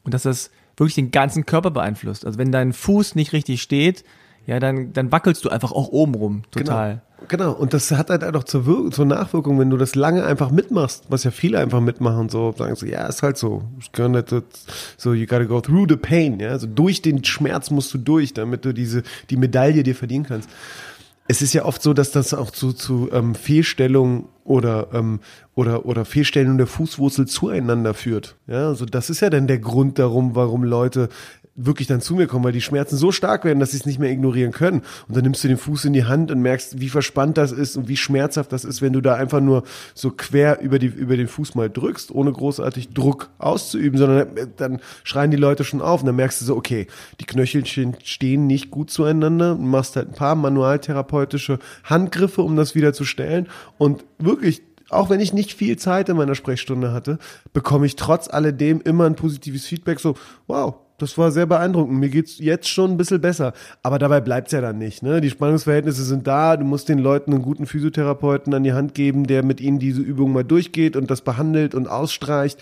Und 0.03 0.13
dass 0.13 0.23
das 0.23 0.49
wirklich 0.77 0.95
den 0.95 1.11
ganzen 1.11 1.45
Körper 1.45 1.71
beeinflusst. 1.71 2.25
Also 2.25 2.37
wenn 2.37 2.51
dein 2.51 2.73
Fuß 2.73 3.15
nicht 3.15 3.31
richtig 3.31 3.61
steht, 3.61 4.03
ja, 4.45 4.59
dann, 4.59 4.93
dann 4.93 5.11
wackelst 5.11 5.43
du 5.43 5.49
einfach 5.49 5.71
auch 5.71 5.87
oben 5.89 6.13
rum, 6.13 6.43
total. 6.51 7.01
Genau. 7.27 7.51
genau. 7.51 7.51
Und 7.53 7.73
das 7.73 7.91
hat 7.91 8.09
halt 8.09 8.23
auch 8.35 8.43
zur, 8.43 8.67
Wir 8.67 8.91
zur 8.91 9.05
Nachwirkung, 9.05 9.59
wenn 9.59 9.69
du 9.69 9.77
das 9.77 9.95
lange 9.95 10.23
einfach 10.23 10.51
mitmachst, 10.51 11.05
was 11.09 11.23
ja 11.23 11.31
viele 11.31 11.59
einfach 11.59 11.81
mitmachen, 11.81 12.29
so 12.29 12.53
sagen 12.55 12.75
so, 12.75 12.85
ja, 12.85 13.07
ist 13.07 13.23
halt 13.23 13.37
so. 13.37 13.63
So, 14.97 15.13
you 15.13 15.25
gotta 15.25 15.45
go 15.45 15.61
through 15.61 15.87
the 15.89 15.95
pain, 15.95 16.39
ja. 16.39 16.49
Also 16.49 16.67
durch 16.67 17.01
den 17.01 17.23
Schmerz 17.23 17.71
musst 17.71 17.93
du 17.93 17.97
durch, 17.97 18.33
damit 18.33 18.65
du 18.65 18.73
diese, 18.73 19.03
die 19.29 19.37
Medaille 19.37 19.81
dir 19.83 19.95
verdienen 19.95 20.25
kannst. 20.25 20.49
Es 21.27 21.41
ist 21.41 21.53
ja 21.53 21.65
oft 21.65 21.81
so, 21.81 21.93
dass 21.93 22.11
das 22.11 22.35
auch 22.35 22.51
zu, 22.51 22.71
zu 22.71 23.09
ähm, 23.11 23.33
Fehlstellungen 23.33 24.25
oder, 24.43 24.89
ähm, 24.93 25.21
oder, 25.55 25.87
oder 25.87 26.05
Fehlstellungen 26.05 26.59
der 26.59 26.67
Fußwurzel 26.67 27.25
zueinander 27.25 27.95
führt. 27.95 28.35
Ja, 28.45 28.67
also 28.67 28.85
das 28.85 29.09
ist 29.09 29.21
ja 29.21 29.31
dann 29.31 29.47
der 29.47 29.57
Grund 29.57 29.97
darum, 29.97 30.35
warum 30.35 30.63
Leute 30.63 31.09
wirklich 31.55 31.87
dann 31.87 32.01
zu 32.01 32.15
mir 32.15 32.27
kommen, 32.27 32.43
weil 32.43 32.51
die 32.51 32.61
Schmerzen 32.61 32.97
so 32.97 33.11
stark 33.13 33.45
werden, 33.45 33.59
dass 33.59 33.71
sie 33.71 33.77
es 33.77 33.85
nicht 33.85 33.97
mehr 33.97 34.11
ignorieren 34.11 34.51
können. 34.51 34.81
Und 35.07 35.15
dann 35.15 35.23
nimmst 35.23 35.43
du 35.43 35.47
den 35.47 35.57
Fuß 35.57 35.85
in 35.85 35.93
die 35.93 36.03
Hand 36.03 36.29
und 36.29 36.41
merkst, 36.41 36.81
wie 36.81 36.89
verspannt 36.89 37.37
das 37.37 37.53
ist 37.53 37.77
und 37.77 37.87
wie 37.87 37.95
schmerzhaft 37.95 38.51
das 38.51 38.65
ist, 38.65 38.81
wenn 38.81 38.91
du 38.91 38.99
da 38.99 39.15
einfach 39.15 39.39
nur 39.39 39.63
so 39.93 40.11
quer 40.11 40.59
über, 40.59 40.79
die, 40.79 40.87
über 40.87 41.15
den 41.15 41.27
Fuß 41.27 41.55
mal 41.55 41.69
drückst, 41.69 42.11
ohne 42.11 42.31
großartig 42.31 42.89
Druck 42.89 43.29
auszuüben, 43.37 43.97
sondern 43.97 44.35
äh, 44.35 44.47
dann 44.57 44.81
schreien 45.03 45.31
die 45.31 45.37
Leute 45.37 45.63
schon 45.63 45.81
auf 45.81 46.01
und 46.01 46.07
dann 46.07 46.17
merkst 46.17 46.41
du 46.41 46.45
so, 46.45 46.57
okay, 46.57 46.87
die 47.21 47.25
Knöchelchen 47.25 47.95
stehen 48.03 48.47
nicht 48.47 48.69
gut 48.69 48.91
zueinander, 48.91 49.55
machst 49.55 49.95
halt 49.95 50.09
ein 50.09 50.13
paar 50.13 50.35
manualtherapeutische 50.35 51.59
Handgriffe, 51.85 52.41
um 52.41 52.57
das 52.57 52.75
wieder 52.75 52.93
zu 52.93 53.05
stellen 53.05 53.47
und 53.77 54.03
wirklich 54.19 54.61
auch 54.89 55.09
wenn 55.09 55.19
ich 55.19 55.33
nicht 55.33 55.53
viel 55.53 55.77
Zeit 55.77 56.09
in 56.09 56.17
meiner 56.17 56.35
Sprechstunde 56.35 56.93
hatte, 56.93 57.17
bekomme 57.53 57.87
ich 57.87 57.95
trotz 57.95 58.29
alledem 58.29 58.81
immer 58.81 59.05
ein 59.05 59.15
positives 59.15 59.65
Feedback, 59.65 59.99
so, 59.99 60.15
wow, 60.45 60.75
das 60.97 61.17
war 61.17 61.31
sehr 61.31 61.45
beeindruckend. 61.45 61.99
Mir 61.99 62.09
geht's 62.09 62.39
jetzt 62.39 62.69
schon 62.69 62.91
ein 62.91 62.97
bisschen 62.97 63.21
besser. 63.21 63.53
Aber 63.83 63.99
dabei 63.99 64.21
bleibt's 64.21 64.53
ja 64.53 64.61
dann 64.61 64.77
nicht. 64.77 65.03
Ne? 65.03 65.19
Die 65.21 65.29
Spannungsverhältnisse 65.29 66.03
sind 66.03 66.25
da. 66.27 66.55
Du 66.55 66.65
musst 66.65 66.87
den 66.87 66.99
Leuten 66.99 67.33
einen 67.33 67.41
guten 67.41 67.65
Physiotherapeuten 67.65 68.53
an 68.53 68.63
die 68.63 68.73
Hand 68.73 68.93
geben, 68.93 69.27
der 69.27 69.43
mit 69.43 69.59
ihnen 69.59 69.79
diese 69.79 70.01
Übung 70.01 70.31
mal 70.31 70.43
durchgeht 70.43 70.95
und 70.95 71.11
das 71.11 71.21
behandelt 71.21 71.75
und 71.75 71.87
ausstreicht. 71.87 72.59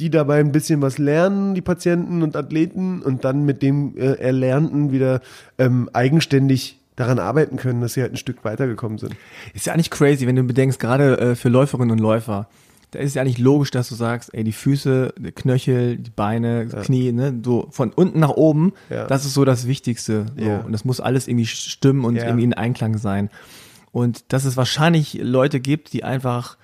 Die 0.00 0.10
dabei 0.10 0.40
ein 0.40 0.52
bisschen 0.52 0.82
was 0.82 0.98
lernen, 0.98 1.54
die 1.54 1.62
Patienten 1.62 2.22
und 2.22 2.36
Athleten, 2.36 3.00
und 3.00 3.24
dann 3.24 3.46
mit 3.46 3.62
dem 3.62 3.96
äh, 3.96 4.12
Erlernten 4.14 4.92
wieder 4.92 5.22
ähm, 5.56 5.88
eigenständig 5.92 6.78
daran 6.96 7.18
arbeiten 7.18 7.56
können, 7.56 7.80
dass 7.80 7.94
sie 7.94 8.02
halt 8.02 8.12
ein 8.12 8.18
Stück 8.18 8.44
weitergekommen 8.44 8.98
sind. 8.98 9.14
Ist 9.54 9.66
ja 9.66 9.72
eigentlich 9.72 9.90
crazy, 9.90 10.26
wenn 10.26 10.36
du 10.36 10.42
bedenkst, 10.42 10.78
gerade 10.80 11.18
äh, 11.18 11.34
für 11.34 11.48
Läuferinnen 11.48 11.92
und 11.92 11.98
Läufer, 11.98 12.46
da 12.92 12.98
ist 13.00 13.14
ja 13.14 13.22
eigentlich 13.22 13.38
logisch, 13.38 13.70
dass 13.72 13.88
du 13.88 13.94
sagst, 13.94 14.32
ey, 14.32 14.44
die 14.44 14.52
Füße, 14.52 15.12
die 15.18 15.32
Knöchel, 15.32 15.96
die 15.98 16.10
Beine, 16.10 16.66
Knie, 16.66 17.12
ne, 17.12 17.38
so 17.44 17.66
von 17.70 17.92
unten 17.92 18.20
nach 18.20 18.30
oben, 18.30 18.72
Ja. 18.90 19.06
das 19.06 19.24
ist 19.24 19.34
so 19.34 19.44
das 19.44 19.66
Wichtigste. 19.66 20.26
So. 20.38 20.44
Ja. 20.44 20.60
Und 20.60 20.72
das 20.72 20.84
muss 20.84 21.00
alles 21.00 21.26
irgendwie 21.28 21.46
stimmen 21.46 22.04
und 22.04 22.16
Ja. 22.16 22.24
irgendwie 22.24 22.44
in 22.44 22.54
Einklang 22.54 22.96
sein. 22.98 23.28
Und 23.92 24.32
dass 24.32 24.44
es 24.44 24.56
wahrscheinlich 24.56 25.14
Leute 25.20 25.58
gibt, 25.60 25.92
die 25.92 26.04
einfach 26.04 26.56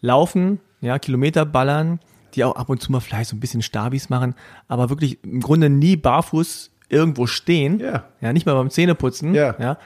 laufen, 0.00 0.60
ja, 0.80 0.98
Kilometer 0.98 1.44
ballern, 1.44 2.00
die 2.34 2.44
auch 2.44 2.56
ab 2.56 2.68
und 2.70 2.80
zu 2.80 2.90
mal 2.92 3.00
vielleicht 3.00 3.28
so 3.30 3.36
ein 3.36 3.40
bisschen 3.40 3.60
Stabis 3.62 4.08
machen, 4.08 4.34
aber 4.68 4.88
wirklich 4.88 5.22
im 5.24 5.40
Grunde 5.40 5.68
nie 5.68 5.96
barfuß 5.96 6.70
irgendwo 6.88 7.26
stehen. 7.26 7.80
Ja. 7.80 8.04
Ja, 8.20 8.32
nicht 8.32 8.46
mal 8.46 8.54
beim 8.54 8.70
Zähneputzen. 8.70 9.34
Ja. 9.34 9.76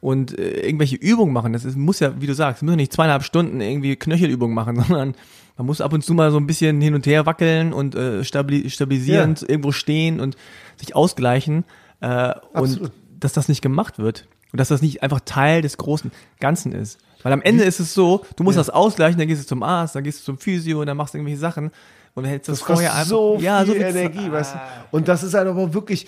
Ja 0.00 0.06
und 0.06 0.38
äh, 0.38 0.60
irgendwelche 0.60 0.96
Übungen 0.96 1.32
machen. 1.32 1.52
Das 1.52 1.64
ist, 1.64 1.76
muss 1.76 2.00
ja, 2.00 2.20
wie 2.20 2.26
du 2.26 2.34
sagst, 2.34 2.62
müssen 2.62 2.76
nicht 2.76 2.92
zweieinhalb 2.92 3.22
Stunden 3.22 3.60
irgendwie 3.60 3.96
Knöchelübungen 3.96 4.54
machen, 4.54 4.76
sondern 4.86 5.14
man 5.56 5.66
muss 5.66 5.80
ab 5.80 5.92
und 5.92 6.04
zu 6.04 6.14
mal 6.14 6.30
so 6.30 6.36
ein 6.36 6.46
bisschen 6.46 6.80
hin 6.80 6.94
und 6.94 7.06
her 7.06 7.26
wackeln 7.26 7.72
und 7.72 7.94
äh, 7.94 8.24
stabili 8.24 8.68
stabilisierend 8.68 9.42
irgendwo 9.48 9.72
stehen 9.72 10.20
und 10.20 10.36
sich 10.76 10.94
ausgleichen. 10.94 11.64
Äh, 12.00 12.34
und 12.52 12.92
dass 13.18 13.32
das 13.32 13.48
nicht 13.48 13.62
gemacht 13.62 13.98
wird. 13.98 14.28
Und 14.52 14.60
dass 14.60 14.68
das 14.68 14.82
nicht 14.82 15.02
einfach 15.02 15.20
Teil 15.24 15.62
des 15.62 15.76
großen 15.76 16.12
Ganzen 16.40 16.72
ist. 16.72 16.98
Weil 17.22 17.32
am 17.32 17.42
Ende 17.42 17.64
ist 17.64 17.80
es 17.80 17.92
so, 17.94 18.24
du 18.36 18.44
musst 18.44 18.58
das 18.58 18.70
ausgleichen, 18.70 19.18
dann 19.18 19.26
gehst 19.26 19.42
du 19.42 19.46
zum 19.46 19.62
Arzt, 19.62 19.96
dann 19.96 20.04
gehst 20.04 20.20
du 20.20 20.24
zum 20.24 20.38
Physio 20.38 20.80
und 20.80 20.86
dann 20.86 20.96
machst 20.96 21.14
du 21.14 21.18
irgendwelche 21.18 21.40
Sachen 21.40 21.72
und 22.14 22.22
dann 22.22 22.30
hältst 22.30 22.48
du 22.48 22.52
das, 22.52 22.60
Das 22.60 22.66
vorher 22.66 22.94
einfach. 22.94 23.06
so 23.06 23.38
ja, 23.40 23.58
viel 23.58 23.66
so 23.66 23.72
viel 23.72 23.82
Energie, 23.82 24.30
weißt 24.30 24.54
du. 24.54 24.58
Und 24.92 25.08
das 25.08 25.22
ist 25.22 25.34
halt 25.34 25.48
aber 25.48 25.74
wirklich 25.74 26.06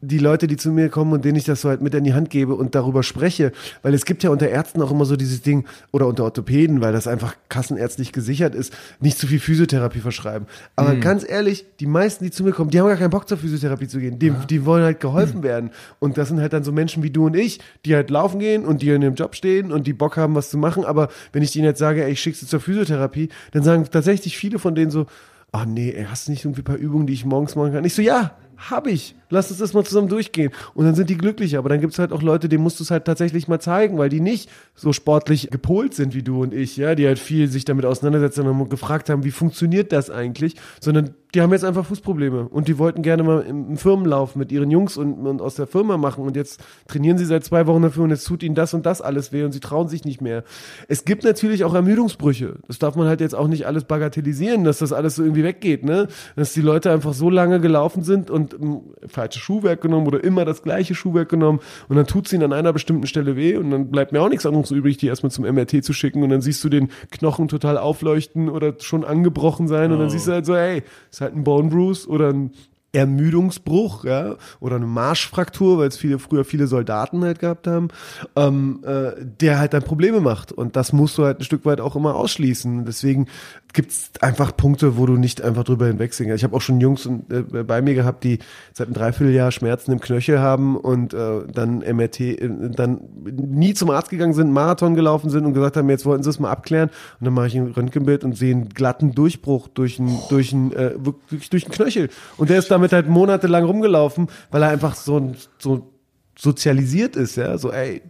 die 0.00 0.18
Leute, 0.18 0.46
die 0.46 0.56
zu 0.56 0.70
mir 0.70 0.88
kommen 0.90 1.12
und 1.12 1.24
denen 1.24 1.36
ich 1.36 1.44
das 1.44 1.62
so 1.62 1.68
halt 1.68 1.80
mit 1.82 1.92
in 1.94 2.04
die 2.04 2.14
Hand 2.14 2.30
gebe 2.30 2.54
und 2.54 2.74
darüber 2.74 3.02
spreche, 3.02 3.50
weil 3.82 3.94
es 3.94 4.04
gibt 4.04 4.22
ja 4.22 4.30
unter 4.30 4.48
Ärzten 4.48 4.80
auch 4.80 4.90
immer 4.92 5.04
so 5.04 5.16
dieses 5.16 5.42
Ding 5.42 5.64
oder 5.90 6.06
unter 6.06 6.22
Orthopäden, 6.24 6.80
weil 6.80 6.92
das 6.92 7.08
einfach 7.08 7.34
kassenärztlich 7.48 8.12
gesichert 8.12 8.54
ist, 8.54 8.72
nicht 9.00 9.18
zu 9.18 9.26
viel 9.26 9.40
Physiotherapie 9.40 9.98
verschreiben. 10.00 10.46
Aber 10.76 10.94
Mhm. 10.94 11.00
ganz 11.00 11.28
ehrlich, 11.28 11.66
die 11.80 11.86
meisten, 11.86 12.24
die 12.24 12.30
zu 12.30 12.44
mir 12.44 12.52
kommen, 12.52 12.70
die 12.70 12.78
haben 12.78 12.86
gar 12.86 12.96
keinen 12.96 13.10
Bock 13.10 13.28
zur 13.28 13.38
Physiotherapie 13.38 13.88
zu 13.88 13.98
gehen. 13.98 14.18
Die, 14.18 14.30
die 14.48 14.64
wollen 14.64 14.84
halt 14.84 15.00
geholfen 15.00 15.42
werden. 15.42 15.70
Und 15.98 16.16
das 16.16 16.28
sind 16.28 16.40
halt 16.40 16.52
dann 16.52 16.62
so 16.62 16.70
Menschen 16.70 17.02
wie 17.02 17.10
du 17.10 17.26
und 17.26 17.34
ich, 17.34 17.58
die 17.84 17.94
halt 17.94 18.10
laufen 18.10 18.38
gehen 18.38 18.64
und 18.64 18.82
die 18.82 18.90
in 18.90 19.02
ihrem 19.02 19.14
Job 19.14 19.34
stehen 19.34 19.72
und 19.72 19.86
die 19.86 19.92
Bock 19.94 20.16
haben, 20.16 20.34
was 20.34 20.50
zu 20.50 20.58
machen. 20.58 20.84
Aber 20.84 21.08
wenn 21.32 21.42
ich 21.42 21.50
denen 21.52 21.64
jetzt 21.64 21.78
sage, 21.78 22.04
ey, 22.04 22.12
ich 22.12 22.20
schick's 22.20 22.40
dir 22.40 22.46
zur 22.46 22.60
Physiotherapie, 22.60 23.30
dann 23.50 23.62
sagen 23.64 23.84
tatsächlich 23.90 24.36
viele 24.38 24.58
von 24.60 24.74
denen 24.76 24.90
so, 24.92 25.06
ach 25.50 25.64
nee, 25.66 25.90
ey, 25.90 26.04
hast 26.08 26.28
du 26.28 26.32
nicht 26.32 26.44
irgendwie 26.44 26.60
ein 26.60 26.64
paar 26.64 26.76
Übungen, 26.76 27.06
die 27.06 27.14
ich 27.14 27.24
morgens 27.24 27.56
machen 27.56 27.72
kann? 27.72 27.84
Ich 27.84 27.94
so, 27.94 28.02
ja, 28.02 28.32
hab 28.58 28.86
ich. 28.86 29.14
Lass 29.30 29.50
uns 29.50 29.60
das 29.60 29.74
mal 29.74 29.84
zusammen 29.84 30.08
durchgehen. 30.08 30.52
Und 30.74 30.84
dann 30.86 30.94
sind 30.94 31.10
die 31.10 31.16
glücklich. 31.16 31.56
Aber 31.56 31.68
dann 31.68 31.80
gibt's 31.80 31.98
halt 31.98 32.12
auch 32.12 32.22
Leute, 32.22 32.48
denen 32.48 32.62
musst 32.62 32.80
du 32.80 32.84
es 32.84 32.90
halt 32.90 33.04
tatsächlich 33.04 33.46
mal 33.46 33.60
zeigen, 33.60 33.98
weil 33.98 34.08
die 34.08 34.20
nicht 34.20 34.50
so 34.74 34.92
sportlich 34.92 35.50
gepolt 35.50 35.94
sind 35.94 36.14
wie 36.14 36.22
du 36.22 36.42
und 36.42 36.54
ich, 36.54 36.76
ja, 36.76 36.94
die 36.94 37.06
halt 37.06 37.18
viel 37.18 37.48
sich 37.48 37.64
damit 37.64 37.84
auseinandersetzen 37.84 38.46
und 38.46 38.70
gefragt 38.70 39.10
haben, 39.10 39.24
wie 39.24 39.30
funktioniert 39.30 39.92
das 39.92 40.10
eigentlich, 40.10 40.56
sondern 40.80 41.14
die 41.34 41.42
haben 41.42 41.52
jetzt 41.52 41.64
einfach 41.64 41.84
Fußprobleme 41.84 42.48
und 42.48 42.68
die 42.68 42.78
wollten 42.78 43.02
gerne 43.02 43.22
mal 43.22 43.42
im 43.42 43.76
Firmenlauf 43.76 44.34
mit 44.34 44.50
ihren 44.50 44.70
Jungs 44.70 44.96
und, 44.96 45.26
und 45.26 45.42
aus 45.42 45.56
der 45.56 45.66
Firma 45.66 45.98
machen 45.98 46.24
und 46.24 46.36
jetzt 46.36 46.60
trainieren 46.86 47.18
sie 47.18 47.26
seit 47.26 47.44
zwei 47.44 47.66
Wochen 47.66 47.82
dafür 47.82 48.04
und 48.04 48.10
jetzt 48.10 48.26
tut 48.26 48.42
ihnen 48.42 48.54
das 48.54 48.72
und 48.72 48.86
das 48.86 49.02
alles 49.02 49.30
weh 49.30 49.44
und 49.44 49.52
sie 49.52 49.60
trauen 49.60 49.88
sich 49.88 50.04
nicht 50.04 50.22
mehr. 50.22 50.42
Es 50.88 51.04
gibt 51.04 51.24
natürlich 51.24 51.64
auch 51.64 51.74
Ermüdungsbrüche. 51.74 52.56
Das 52.66 52.78
darf 52.78 52.96
man 52.96 53.08
halt 53.08 53.20
jetzt 53.20 53.34
auch 53.34 53.46
nicht 53.46 53.66
alles 53.66 53.84
bagatellisieren, 53.84 54.64
dass 54.64 54.78
das 54.78 54.92
alles 54.92 55.16
so 55.16 55.22
irgendwie 55.22 55.44
weggeht, 55.44 55.84
ne? 55.84 56.08
Dass 56.34 56.54
die 56.54 56.62
Leute 56.62 56.90
einfach 56.90 57.12
so 57.12 57.28
lange 57.28 57.60
gelaufen 57.60 58.02
sind 58.02 58.30
und 58.30 58.47
ähm, 58.54 58.80
falsches 59.06 59.42
Schuhwerk 59.42 59.80
genommen 59.80 60.06
oder 60.06 60.22
immer 60.22 60.44
das 60.44 60.62
gleiche 60.62 60.94
Schuhwerk 60.94 61.28
genommen 61.28 61.60
und 61.88 61.96
dann 61.96 62.06
tut 62.06 62.26
es 62.26 62.32
ihnen 62.32 62.44
an 62.44 62.52
einer 62.52 62.72
bestimmten 62.72 63.06
Stelle 63.06 63.36
weh 63.36 63.56
und 63.56 63.70
dann 63.70 63.90
bleibt 63.90 64.12
mir 64.12 64.20
auch 64.20 64.28
nichts 64.28 64.46
anderes 64.46 64.70
übrig, 64.70 64.96
die 64.96 65.06
erstmal 65.06 65.30
zum 65.30 65.44
MRT 65.44 65.84
zu 65.84 65.92
schicken 65.92 66.22
und 66.22 66.30
dann 66.30 66.40
siehst 66.40 66.62
du 66.64 66.68
den 66.68 66.88
Knochen 67.10 67.48
total 67.48 67.78
aufleuchten 67.78 68.48
oder 68.48 68.74
schon 68.80 69.04
angebrochen 69.04 69.68
sein 69.68 69.92
und 69.92 69.98
dann 69.98 70.10
siehst 70.10 70.28
du 70.28 70.32
halt 70.32 70.46
so, 70.46 70.56
hey, 70.56 70.82
ist 71.10 71.20
halt 71.20 71.34
ein 71.34 71.44
Bone 71.44 71.68
Bruise 71.70 72.08
oder 72.08 72.32
ein 72.32 72.52
Ermüdungsbruch, 72.92 74.04
ja, 74.04 74.36
oder 74.60 74.76
eine 74.76 74.86
Marschfraktur, 74.86 75.78
weil 75.78 75.88
es 75.88 75.98
viele 75.98 76.18
früher 76.18 76.44
viele 76.44 76.66
Soldaten 76.66 77.22
halt 77.22 77.38
gehabt 77.38 77.66
haben, 77.66 77.88
ähm, 78.34 78.82
äh, 78.84 79.12
der 79.40 79.58
halt 79.58 79.74
dann 79.74 79.82
Probleme 79.82 80.20
macht. 80.20 80.52
Und 80.52 80.74
das 80.74 80.94
musst 80.94 81.18
du 81.18 81.24
halt 81.24 81.38
ein 81.38 81.44
Stück 81.44 81.66
weit 81.66 81.82
auch 81.82 81.96
immer 81.96 82.14
ausschließen. 82.14 82.86
Deswegen 82.86 83.26
gibt's 83.74 84.10
einfach 84.20 84.56
Punkte, 84.56 84.96
wo 84.96 85.04
du 85.06 85.14
nicht 85.16 85.42
einfach 85.42 85.62
drüber 85.64 85.86
hinwegsehen 85.86 86.28
kannst. 86.28 86.40
Ich 86.40 86.44
habe 86.44 86.56
auch 86.56 86.60
schon 86.62 86.80
Jungs 86.80 87.04
und, 87.06 87.30
äh, 87.32 87.42
bei 87.64 87.82
mir 87.82 87.94
gehabt, 87.94 88.24
die 88.24 88.38
seit 88.72 88.86
einem 88.88 88.94
Dreivierteljahr 88.94 89.52
Schmerzen 89.52 89.92
im 89.92 90.00
Knöchel 90.00 90.40
haben 90.40 90.76
und 90.76 91.12
äh, 91.14 91.40
dann 91.52 91.78
MRT, 91.80 92.20
äh, 92.20 92.48
dann 92.70 93.00
nie 93.24 93.74
zum 93.74 93.90
Arzt 93.90 94.08
gegangen 94.10 94.32
sind, 94.32 94.46
einen 94.46 94.52
Marathon 94.54 94.94
gelaufen 94.94 95.28
sind 95.30 95.44
und 95.44 95.52
gesagt 95.52 95.76
haben, 95.76 95.88
jetzt 95.90 96.06
wollten 96.06 96.22
sie 96.22 96.30
es 96.30 96.38
mal 96.40 96.50
abklären. 96.50 96.88
Und 97.20 97.24
dann 97.26 97.34
mache 97.34 97.48
ich 97.48 97.56
ein 97.56 97.66
Röntgenbild 97.68 98.24
und 98.24 98.36
sehe 98.36 98.54
einen 98.54 98.70
glatten 98.70 99.14
Durchbruch 99.14 99.68
durch 99.68 100.00
einen, 100.00 100.18
durch 100.30 100.52
einen, 100.52 100.72
äh, 100.72 100.94
wirklich 101.04 101.50
durch 101.50 101.64
den 101.64 101.72
Knöchel. 101.72 102.08
Und 102.38 102.48
der 102.50 102.58
ist 102.58 102.70
damit 102.70 102.92
halt 102.92 103.08
monatelang 103.08 103.64
rumgelaufen, 103.64 104.28
weil 104.50 104.62
er 104.62 104.70
einfach 104.70 104.94
so, 104.94 105.18
ein- 105.18 105.36
so 105.58 105.90
sozialisiert 106.38 107.16
ist, 107.16 107.36
ja, 107.36 107.58
so 107.58 107.70
ey, 107.72 108.00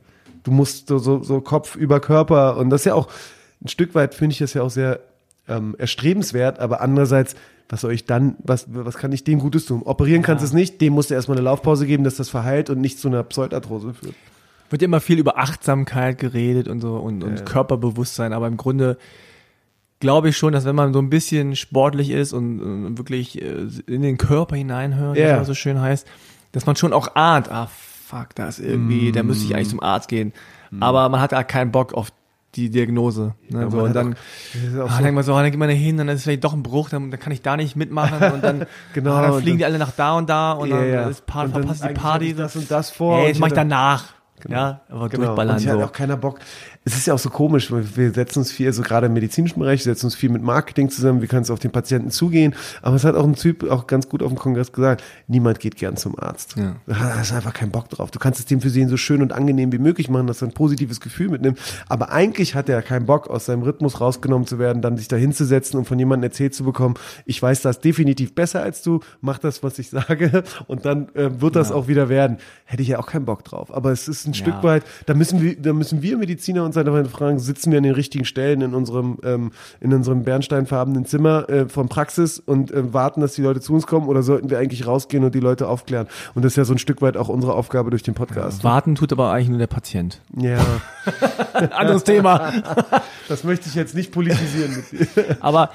du 0.44 0.50
musst 0.50 0.88
so, 0.88 0.98
so 0.98 1.40
Kopf 1.40 1.76
über 1.76 1.98
Körper 2.00 2.56
und 2.58 2.70
das 2.70 2.82
ist 2.82 2.84
ja 2.86 2.94
auch 2.94 3.08
ein 3.64 3.68
Stück 3.68 3.94
weit 3.94 4.14
finde 4.14 4.32
ich 4.34 4.38
das 4.38 4.54
ja 4.54 4.62
auch 4.62 4.70
sehr 4.70 5.00
ähm, 5.48 5.74
erstrebenswert, 5.78 6.58
aber 6.60 6.80
andererseits, 6.80 7.34
was 7.68 7.80
soll 7.82 7.92
ich 7.92 8.04
dann, 8.06 8.36
was, 8.42 8.66
was 8.68 8.96
kann 8.96 9.12
ich 9.12 9.24
dem 9.24 9.38
Gutes 9.38 9.66
tun? 9.66 9.82
Operieren 9.82 10.22
kannst 10.22 10.42
du 10.42 10.46
es 10.46 10.52
nicht, 10.52 10.80
dem 10.80 10.92
musst 10.94 11.10
du 11.10 11.14
erstmal 11.14 11.36
eine 11.38 11.44
Laufpause 11.44 11.86
geben, 11.86 12.04
dass 12.04 12.16
das 12.16 12.28
verheilt 12.28 12.70
und 12.70 12.80
nicht 12.80 12.98
zu 12.98 13.08
einer 13.08 13.22
Pseudarthrose 13.22 13.92
führt. 13.94 14.14
wird 14.70 14.82
immer 14.82 15.00
viel 15.00 15.18
über 15.18 15.38
Achtsamkeit 15.38 16.18
geredet 16.18 16.68
und 16.68 16.80
so 16.80 16.96
und, 16.96 17.22
und 17.24 17.44
Körperbewusstsein, 17.46 18.32
aber 18.32 18.46
im 18.46 18.56
Grunde 18.56 18.96
glaube 20.00 20.28
ich 20.28 20.36
schon, 20.36 20.52
dass 20.52 20.64
wenn 20.64 20.76
man 20.76 20.92
so 20.92 21.00
ein 21.00 21.10
bisschen 21.10 21.56
sportlich 21.56 22.10
ist 22.10 22.32
und, 22.32 22.60
und 22.60 22.98
wirklich 22.98 23.42
äh, 23.42 23.66
in 23.86 24.02
den 24.02 24.16
Körper 24.16 24.56
hineinhört, 24.56 25.16
wie 25.16 25.20
Ja. 25.20 25.26
es 25.28 25.32
immer 25.36 25.44
so 25.44 25.54
schön 25.54 25.80
heißt, 25.80 26.06
dass 26.52 26.66
man 26.66 26.76
schon 26.76 26.92
auch 26.92 27.14
ahnt, 27.16 27.50
ah 27.50 27.66
fuck, 27.66 28.34
da 28.36 28.48
ist 28.48 28.58
irgendwie, 28.60 29.12
da 29.12 29.22
müsste 29.22 29.44
ich 29.44 29.54
eigentlich 29.54 29.68
zum 29.70 29.82
Arzt 29.82 30.08
gehen. 30.08 30.32
Aber 30.80 31.08
man 31.08 31.20
hat 31.20 31.32
ja 31.32 31.42
keinen 31.44 31.72
Bock 31.72 31.92
auf 31.94 32.10
die 32.54 32.70
Diagnose. 32.70 33.34
Ne? 33.50 33.62
Ja, 33.62 33.70
so, 33.70 33.78
und 33.80 33.88
hat 33.90 33.96
dann, 33.96 34.14
auch- 34.14 34.84
auch 34.86 34.90
ah, 34.90 35.02
so- 35.02 35.12
mal 35.12 35.22
so, 35.22 35.34
ah, 35.34 35.42
dann 35.42 35.50
geht 35.50 35.58
man 35.60 35.68
da 35.68 35.74
hin, 35.74 35.96
dann 35.98 36.08
ist 36.08 36.22
vielleicht 36.22 36.44
doch 36.44 36.54
ein 36.54 36.62
Bruch, 36.62 36.88
dann, 36.88 37.10
dann 37.10 37.20
kann 37.20 37.32
ich 37.32 37.42
da 37.42 37.56
nicht 37.56 37.76
mitmachen 37.76 38.32
und 38.32 38.42
dann, 38.42 38.66
Genau, 38.94 39.12
ah, 39.14 39.22
dann 39.22 39.30
und 39.32 39.42
fliegen 39.42 39.52
dann- 39.52 39.58
die 39.58 39.64
alle 39.66 39.78
nach 39.78 39.92
da 39.92 40.16
und 40.16 40.28
da 40.30 40.52
und 40.52 40.70
dann 40.70 40.80
Ja, 40.80 40.84
ja. 41.02 41.08
ist 41.08 41.26
Part, 41.26 41.46
Und 41.46 41.54
dann 41.56 41.62
verpasst 41.64 41.84
die 41.84 41.94
Party. 41.94 42.34
das 42.34 42.56
und 42.56 42.70
das 42.70 42.90
vor 42.90 43.16
Ey, 43.16 43.22
und 43.22 43.28
jetzt 43.28 43.40
mach 43.40 43.48
ich 43.48 43.52
danach. 43.54 44.04
Ja, 44.48 44.82
aber 44.88 45.08
Genau. 45.08 45.24
durchballern 45.26 45.56
Und 45.56 45.62
ich 45.62 45.68
hatte 45.68 45.80
so. 45.80 45.84
auch 45.86 45.92
keiner 45.92 46.16
Bock. 46.16 46.38
Es 46.84 46.96
ist 46.96 47.06
ja 47.06 47.14
auch 47.14 47.18
so 47.18 47.28
komisch, 47.30 47.70
weil 47.70 47.84
wir 47.96 48.12
setzen 48.12 48.38
uns 48.40 48.50
viel, 48.50 48.66
also 48.66 48.82
gerade 48.82 49.06
im 49.06 49.12
medizinischen 49.12 49.58
Bereich, 49.58 49.82
setzen 49.82 50.06
uns 50.06 50.14
viel 50.14 50.30
mit 50.30 50.42
Marketing 50.42 50.88
zusammen, 50.88 51.20
wie 51.20 51.26
kann 51.26 51.42
es 51.42 51.50
auf 51.50 51.58
den 51.58 51.70
Patienten 51.70 52.10
zugehen. 52.10 52.54
Aber 52.82 52.96
es 52.96 53.04
hat 53.04 53.14
auch 53.14 53.24
ein 53.24 53.34
Typ 53.34 53.68
auch 53.70 53.86
ganz 53.86 54.08
gut 54.08 54.22
auf 54.22 54.28
dem 54.28 54.38
Kongress 54.38 54.72
gesagt, 54.72 55.02
niemand 55.26 55.60
geht 55.60 55.76
gern 55.76 55.96
zum 55.96 56.18
Arzt. 56.18 56.56
Ja. 56.56 56.76
Da 56.86 56.96
hast 57.16 57.30
du 57.30 57.34
einfach 57.34 57.52
keinen 57.52 57.70
Bock 57.72 57.88
drauf. 57.90 58.10
Du 58.10 58.18
kannst 58.18 58.40
es 58.40 58.46
dem 58.46 58.60
für 58.60 58.70
sie 58.70 58.84
so 58.86 58.96
schön 58.96 59.20
und 59.22 59.32
angenehm 59.32 59.72
wie 59.72 59.78
möglich 59.78 60.08
machen, 60.08 60.26
dass 60.26 60.40
er 60.42 60.48
ein 60.48 60.54
positives 60.54 61.00
Gefühl 61.00 61.28
mitnimmt. 61.28 61.58
Aber 61.88 62.10
eigentlich 62.10 62.54
hat 62.54 62.68
er 62.68 62.80
keinen 62.82 63.06
Bock, 63.06 63.28
aus 63.28 63.46
seinem 63.46 63.62
Rhythmus 63.62 64.00
rausgenommen 64.00 64.46
zu 64.46 64.58
werden, 64.58 64.80
dann 64.80 64.96
sich 64.96 65.08
da 65.08 65.16
hinzusetzen 65.16 65.78
und 65.78 65.84
von 65.84 65.98
jemandem 65.98 66.30
erzählt 66.30 66.54
zu 66.54 66.64
bekommen, 66.64 66.94
ich 67.26 67.42
weiß 67.42 67.60
das 67.62 67.80
definitiv 67.80 68.34
besser 68.34 68.62
als 68.62 68.82
du, 68.82 69.00
mach 69.20 69.38
das, 69.38 69.62
was 69.62 69.78
ich 69.78 69.90
sage 69.90 70.42
und 70.66 70.84
dann 70.84 71.14
äh, 71.14 71.40
wird 71.40 71.56
das 71.56 71.72
auch 71.72 71.88
wieder 71.88 72.08
werden. 72.08 72.38
Hätte 72.64 72.82
ich 72.82 72.88
ja 72.88 72.98
auch 72.98 73.06
keinen 73.06 73.24
Bock 73.24 73.44
drauf. 73.44 73.74
Aber 73.74 73.92
es 73.92 74.08
ist 74.08 74.26
ein 74.26 74.32
Ja. 74.32 74.38
Stück 74.38 74.62
weit, 74.62 74.84
da 75.06 75.14
müssen 75.14 75.42
wir, 75.42 75.56
da 75.60 75.72
müssen 75.72 76.00
wir 76.02 76.16
Mediziner 76.16 76.64
uns 76.68 76.76
einfach 76.76 77.06
fragen, 77.10 77.38
sitzen 77.38 77.70
wir 77.72 77.78
an 77.78 77.84
den 77.84 77.94
richtigen 77.94 78.24
Stellen 78.24 78.60
in 78.60 78.74
unserem, 78.74 79.18
ähm, 79.24 79.50
in 79.80 79.92
unserem 79.92 80.22
bernsteinfarbenen 80.22 81.04
Zimmer 81.04 81.48
äh, 81.50 81.68
von 81.68 81.88
Praxis 81.88 82.38
und 82.38 82.70
äh, 82.70 82.92
warten, 82.94 83.20
dass 83.20 83.34
die 83.34 83.42
Leute 83.42 83.60
zu 83.60 83.74
uns 83.74 83.86
kommen 83.86 84.06
oder 84.08 84.22
sollten 84.22 84.50
wir 84.50 84.58
eigentlich 84.58 84.86
rausgehen 84.86 85.24
und 85.24 85.34
die 85.34 85.40
Leute 85.40 85.68
aufklären? 85.68 86.06
Und 86.34 86.44
das 86.44 86.52
ist 86.52 86.56
ja 86.56 86.64
so 86.64 86.74
ein 86.74 86.78
Stück 86.78 87.02
weit 87.02 87.16
auch 87.16 87.28
unsere 87.28 87.54
Aufgabe 87.54 87.90
durch 87.90 88.02
den 88.04 88.14
Podcast. 88.14 88.62
Warten 88.64 88.94
tut 88.94 89.12
aber 89.12 89.32
eigentlich 89.32 89.48
nur 89.48 89.58
der 89.58 89.66
Patient. 89.66 90.20
Ja, 90.36 90.58
Anderes 91.72 92.04
Thema. 92.04 92.52
das 93.28 93.44
möchte 93.44 93.68
ich 93.68 93.74
jetzt 93.74 93.94
nicht 93.94 94.12
politisieren 94.12 94.76
mit 94.76 95.16
dir. 95.16 95.36
Aber 95.40 95.70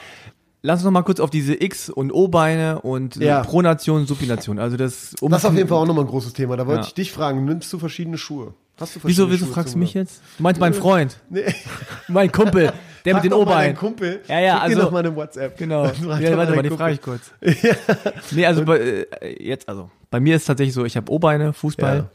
lass 0.61 0.79
uns 0.79 0.85
noch 0.85 0.91
mal 0.91 1.01
kurz 1.03 1.19
auf 1.19 1.29
diese 1.29 1.53
X- 1.61 1.89
und 1.89 2.11
O-Beine 2.11 2.81
und 2.81 3.15
Ja. 3.17 3.41
Pronation, 3.41 4.05
Supination. 4.05 4.59
Also 4.59 4.77
das, 4.77 5.15
um 5.21 5.31
Das 5.31 5.43
ist 5.43 5.49
auf 5.49 5.55
jeden 5.55 5.67
Fall 5.67 5.77
auch 5.79 5.85
nochmal 5.85 6.05
ein 6.05 6.09
großes 6.09 6.33
Thema. 6.33 6.55
Da 6.57 6.67
wollte 6.67 6.81
Ja. 6.81 6.87
ich 6.87 6.93
dich 6.93 7.11
fragen, 7.11 7.45
nimmst 7.45 7.71
du 7.73 7.79
verschiedene 7.79 8.17
Schuhe? 8.17 8.53
Hast 8.79 8.95
du 8.95 8.99
Wieso, 9.03 9.29
wieso 9.29 9.45
Schuhe 9.45 9.53
fragst 9.53 9.75
du 9.75 9.77
mich 9.79 9.93
jetzt? 9.93 10.21
Du 10.37 10.43
meinst 10.43 10.59
meinen 10.59 10.73
Freund, 10.73 11.17
Nee. 11.29 11.43
mein 12.07 12.31
Kumpel, 12.31 12.73
der 13.05 13.13
Frag 13.13 13.23
mit 13.23 13.31
den 13.31 13.37
O-Beinen. 13.37 13.75
Kumpel. 13.77 14.21
Ja, 14.27 14.39
ja, 14.39 14.53
Schick 14.53 14.59
dir 14.59 14.61
also- 14.63 14.81
doch 14.81 14.91
mal 14.91 14.99
eine 14.99 15.15
WhatsApp. 15.15 15.57
Genau. 15.57 15.85
Ja, 16.19 16.37
warte 16.37 16.55
mal, 16.55 16.63
die 16.63 16.69
frage 16.69 16.93
ich 16.95 17.01
kurz. 17.01 17.31
Nee, 18.31 18.45
also 18.45 18.65
bei, 18.65 18.79
äh, 18.79 19.43
jetzt, 19.43 19.69
also 19.69 19.89
bei 20.09 20.19
mir 20.19 20.35
ist 20.35 20.45
tatsächlich 20.45 20.73
so, 20.73 20.85
ich 20.85 20.97
habe 20.97 21.11
O-Beine, 21.11 21.53
Fußball 21.53 21.97
Ja. 21.97 22.09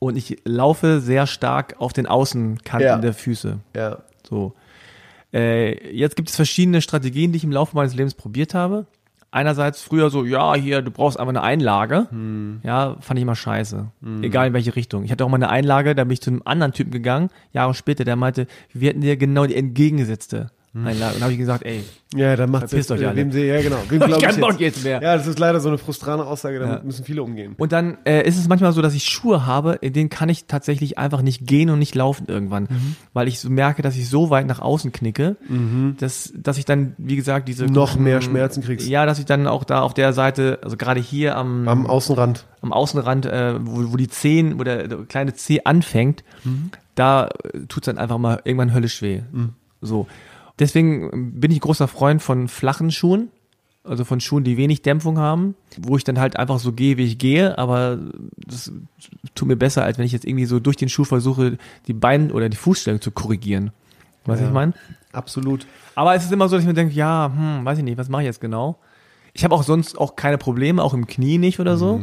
und 0.00 0.16
ich 0.16 0.38
laufe 0.44 1.00
sehr 1.00 1.26
stark 1.28 1.76
auf 1.78 1.92
den 1.92 2.06
Außenkanten 2.06 2.86
Ja. 2.86 2.98
der 2.98 3.14
Füße. 3.14 3.60
Ja. 3.76 3.98
So. 4.28 4.54
Äh, 5.32 5.94
jetzt 5.96 6.16
gibt 6.16 6.28
es 6.30 6.36
verschiedene 6.36 6.82
Strategien, 6.82 7.32
die 7.32 7.36
ich 7.38 7.44
im 7.44 7.52
Laufe 7.52 7.76
meines 7.76 7.94
Lebens 7.94 8.14
probiert 8.14 8.54
habe. 8.54 8.86
Einerseits 9.32 9.82
früher 9.82 10.10
so, 10.10 10.24
ja, 10.24 10.54
hier, 10.54 10.82
du 10.82 10.90
brauchst 10.90 11.18
einfach 11.18 11.30
eine 11.30 11.42
Einlage. 11.42 12.06
Hm. 12.10 12.60
Ja, 12.62 12.96
fand 13.00 13.18
ich 13.18 13.22
immer 13.22 13.34
scheiße. 13.34 13.86
Egal 14.22 14.48
in 14.48 14.52
welche 14.52 14.76
Richtung. 14.76 15.04
Ich 15.04 15.10
hatte 15.10 15.24
auch 15.24 15.28
mal 15.28 15.36
eine 15.36 15.48
Einlage, 15.48 15.94
da 15.94 16.04
bin 16.04 16.12
ich 16.12 16.20
zu 16.20 16.30
einem 16.30 16.42
anderen 16.44 16.72
Typen 16.72 16.90
gegangen, 16.90 17.30
Jahre 17.52 17.74
später, 17.74 18.04
der 18.04 18.16
meinte, 18.16 18.46
wir 18.72 18.90
hätten 18.90 19.00
dir 19.00 19.16
genau 19.16 19.46
die 19.46 19.56
entgegengesetzte 19.56 20.50
Einlage. 20.74 21.14
Und 21.14 21.20
da 21.20 21.24
habe 21.24 21.32
ich 21.34 21.38
gesagt, 21.38 21.64
ey, 21.66 21.84
Ja, 22.14 22.34
dann 22.34 22.50
macht 22.50 22.68
Verpisst 22.70 22.90
euch 22.92 23.06
alle. 23.06 23.14
Wem 23.16 23.30
sie, 23.30 23.42
ja, 23.44 23.60
genau. 23.60 23.76
Wem 23.90 24.02
ich 24.08 24.16
ich 24.26 24.40
Bock 24.40 24.58
jetzt? 24.58 24.82
mehr. 24.84 25.02
Ja, 25.02 25.16
das 25.18 25.26
ist 25.26 25.38
leider 25.38 25.60
so 25.60 25.68
eine 25.68 25.76
frustrane 25.76 26.24
Aussage, 26.24 26.58
damit 26.58 26.78
Ja. 26.78 26.82
müssen 26.84 27.04
viele 27.04 27.22
umgehen. 27.22 27.54
Und 27.58 27.72
dann 27.72 27.98
äh, 28.06 28.26
ist 28.26 28.38
es 28.38 28.48
manchmal 28.48 28.72
so, 28.72 28.80
dass 28.80 28.94
ich 28.94 29.04
Schuhe 29.04 29.44
habe, 29.44 29.72
in 29.82 29.92
denen 29.92 30.08
kann 30.08 30.30
ich 30.30 30.46
tatsächlich 30.46 30.96
einfach 30.96 31.20
nicht 31.20 31.46
gehen 31.46 31.68
und 31.68 31.78
nicht 31.78 31.94
laufen 31.94 32.24
irgendwann, 32.26 32.64
Mhm. 32.64 32.96
weil 33.12 33.28
ich 33.28 33.38
so 33.40 33.50
merke, 33.50 33.82
dass 33.82 33.96
ich 33.98 34.08
so 34.08 34.30
weit 34.30 34.46
nach 34.46 34.60
außen 34.60 34.92
knicke, 34.92 35.36
dass, 35.98 36.32
dass 36.34 36.56
ich 36.56 36.64
dann, 36.64 36.94
wie 36.96 37.16
gesagt, 37.16 37.48
diese 37.48 37.66
Noch 37.66 37.96
mehr 37.98 38.22
Schmerzen 38.22 38.62
kriegst. 38.62 38.88
Ja, 38.88 39.04
dass 39.04 39.18
ich 39.18 39.26
dann 39.26 39.46
auch 39.46 39.64
da 39.64 39.82
auf 39.82 39.92
der 39.92 40.12
Seite, 40.14 40.58
also 40.62 40.76
gerade 40.78 41.00
hier 41.00 41.36
am, 41.36 41.68
Am 41.68 41.86
Außenrand. 41.86 42.46
am 42.62 42.72
Außenrand, 42.72 43.26
äh, 43.26 43.54
wo, 43.60 43.92
wo 43.92 43.96
die 43.96 44.08
Zehen, 44.08 44.58
wo 44.58 44.64
der, 44.64 44.88
der 44.88 44.98
kleine 45.04 45.34
Zeh 45.34 45.60
anfängt, 45.64 46.24
Mhm. 46.44 46.70
da 46.94 47.28
tut 47.68 47.82
es 47.82 47.86
dann 47.86 47.98
einfach 47.98 48.18
mal 48.18 48.40
irgendwann 48.44 48.72
höllisch 48.72 49.02
weh. 49.02 49.20
So. 49.80 50.06
Deswegen 50.58 51.38
bin 51.40 51.50
ich 51.50 51.60
großer 51.60 51.88
Freund 51.88 52.22
von 52.22 52.48
flachen 52.48 52.90
Schuhen, 52.90 53.28
also 53.84 54.04
von 54.04 54.20
Schuhen, 54.20 54.44
die 54.44 54.56
wenig 54.56 54.82
Dämpfung 54.82 55.18
haben, 55.18 55.54
wo 55.80 55.96
ich 55.96 56.04
dann 56.04 56.20
halt 56.20 56.36
einfach 56.36 56.58
so 56.60 56.72
gehe, 56.72 56.98
wie 56.98 57.04
ich 57.04 57.18
gehe, 57.18 57.58
aber 57.58 57.98
das 58.36 58.70
tut 59.34 59.48
mir 59.48 59.56
besser, 59.56 59.84
als 59.84 59.98
wenn 59.98 60.04
ich 60.06 60.12
jetzt 60.12 60.24
irgendwie 60.24 60.44
so 60.44 60.60
durch 60.60 60.76
den 60.76 60.88
Schuh 60.88 61.04
versuche, 61.04 61.58
die 61.88 61.92
Bein- 61.94 62.30
oder 62.30 62.48
die 62.48 62.56
Fußstellung 62.56 63.00
zu 63.00 63.10
korrigieren. 63.10 63.72
Weißt 64.24 64.40
du, 64.40 64.44
Ja. 64.44 64.50
ich 64.50 64.54
meine? 64.54 64.72
Absolut. 65.12 65.66
Aber 65.96 66.14
es 66.14 66.24
ist 66.24 66.32
immer 66.32 66.48
so, 66.48 66.54
dass 66.56 66.62
ich 66.62 66.68
mir 66.68 66.74
denke, 66.74 66.94
ja, 66.94 67.32
hm, 67.34 67.64
weiß 67.64 67.78
ich 67.78 67.84
nicht, 67.84 67.98
was 67.98 68.08
mache 68.08 68.22
ich 68.22 68.26
jetzt 68.26 68.40
genau? 68.40 68.78
Ich 69.32 69.42
habe 69.44 69.54
auch 69.54 69.62
sonst 69.64 69.98
auch 69.98 70.14
keine 70.14 70.38
Probleme, 70.38 70.82
auch 70.82 70.94
im 70.94 71.06
Knie 71.06 71.38
nicht 71.38 71.58
oder 71.58 71.76
so. 71.76 71.96
Äh, 71.96 72.00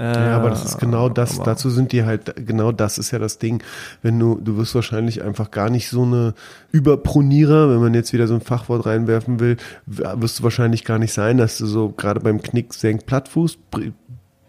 Ja, 0.00 0.36
aber 0.36 0.48
das 0.50 0.64
ist 0.64 0.78
genau 0.78 1.10
das, 1.10 1.36
aber- 1.36 1.44
dazu 1.44 1.68
sind 1.68 1.92
die 1.92 2.04
halt, 2.04 2.34
genau 2.46 2.72
das 2.72 2.96
ist 2.96 3.10
ja 3.10 3.18
das 3.18 3.36
Ding. 3.38 3.62
Wenn 4.02 4.18
du, 4.18 4.40
du 4.42 4.56
wirst 4.56 4.74
wahrscheinlich 4.74 5.22
einfach 5.22 5.50
gar 5.50 5.68
nicht 5.68 5.90
so 5.90 6.02
eine 6.04 6.32
Überpronierer, 6.72 7.70
wenn 7.70 7.80
man 7.80 7.94
jetzt 7.94 8.12
wieder 8.12 8.26
so 8.26 8.34
ein 8.34 8.40
Fachwort 8.40 8.86
reinwerfen 8.86 9.40
will, 9.40 9.56
wirst 9.86 10.38
du 10.38 10.42
wahrscheinlich 10.42 10.84
gar 10.84 10.98
nicht 10.98 11.12
sein, 11.12 11.36
dass 11.36 11.58
du 11.58 11.66
so 11.66 11.90
gerade 11.90 12.20
beim 12.20 12.40
Knick 12.42 12.72
senkt 12.74 13.06
Plattfuß, 13.06 13.58
br- 13.70 13.92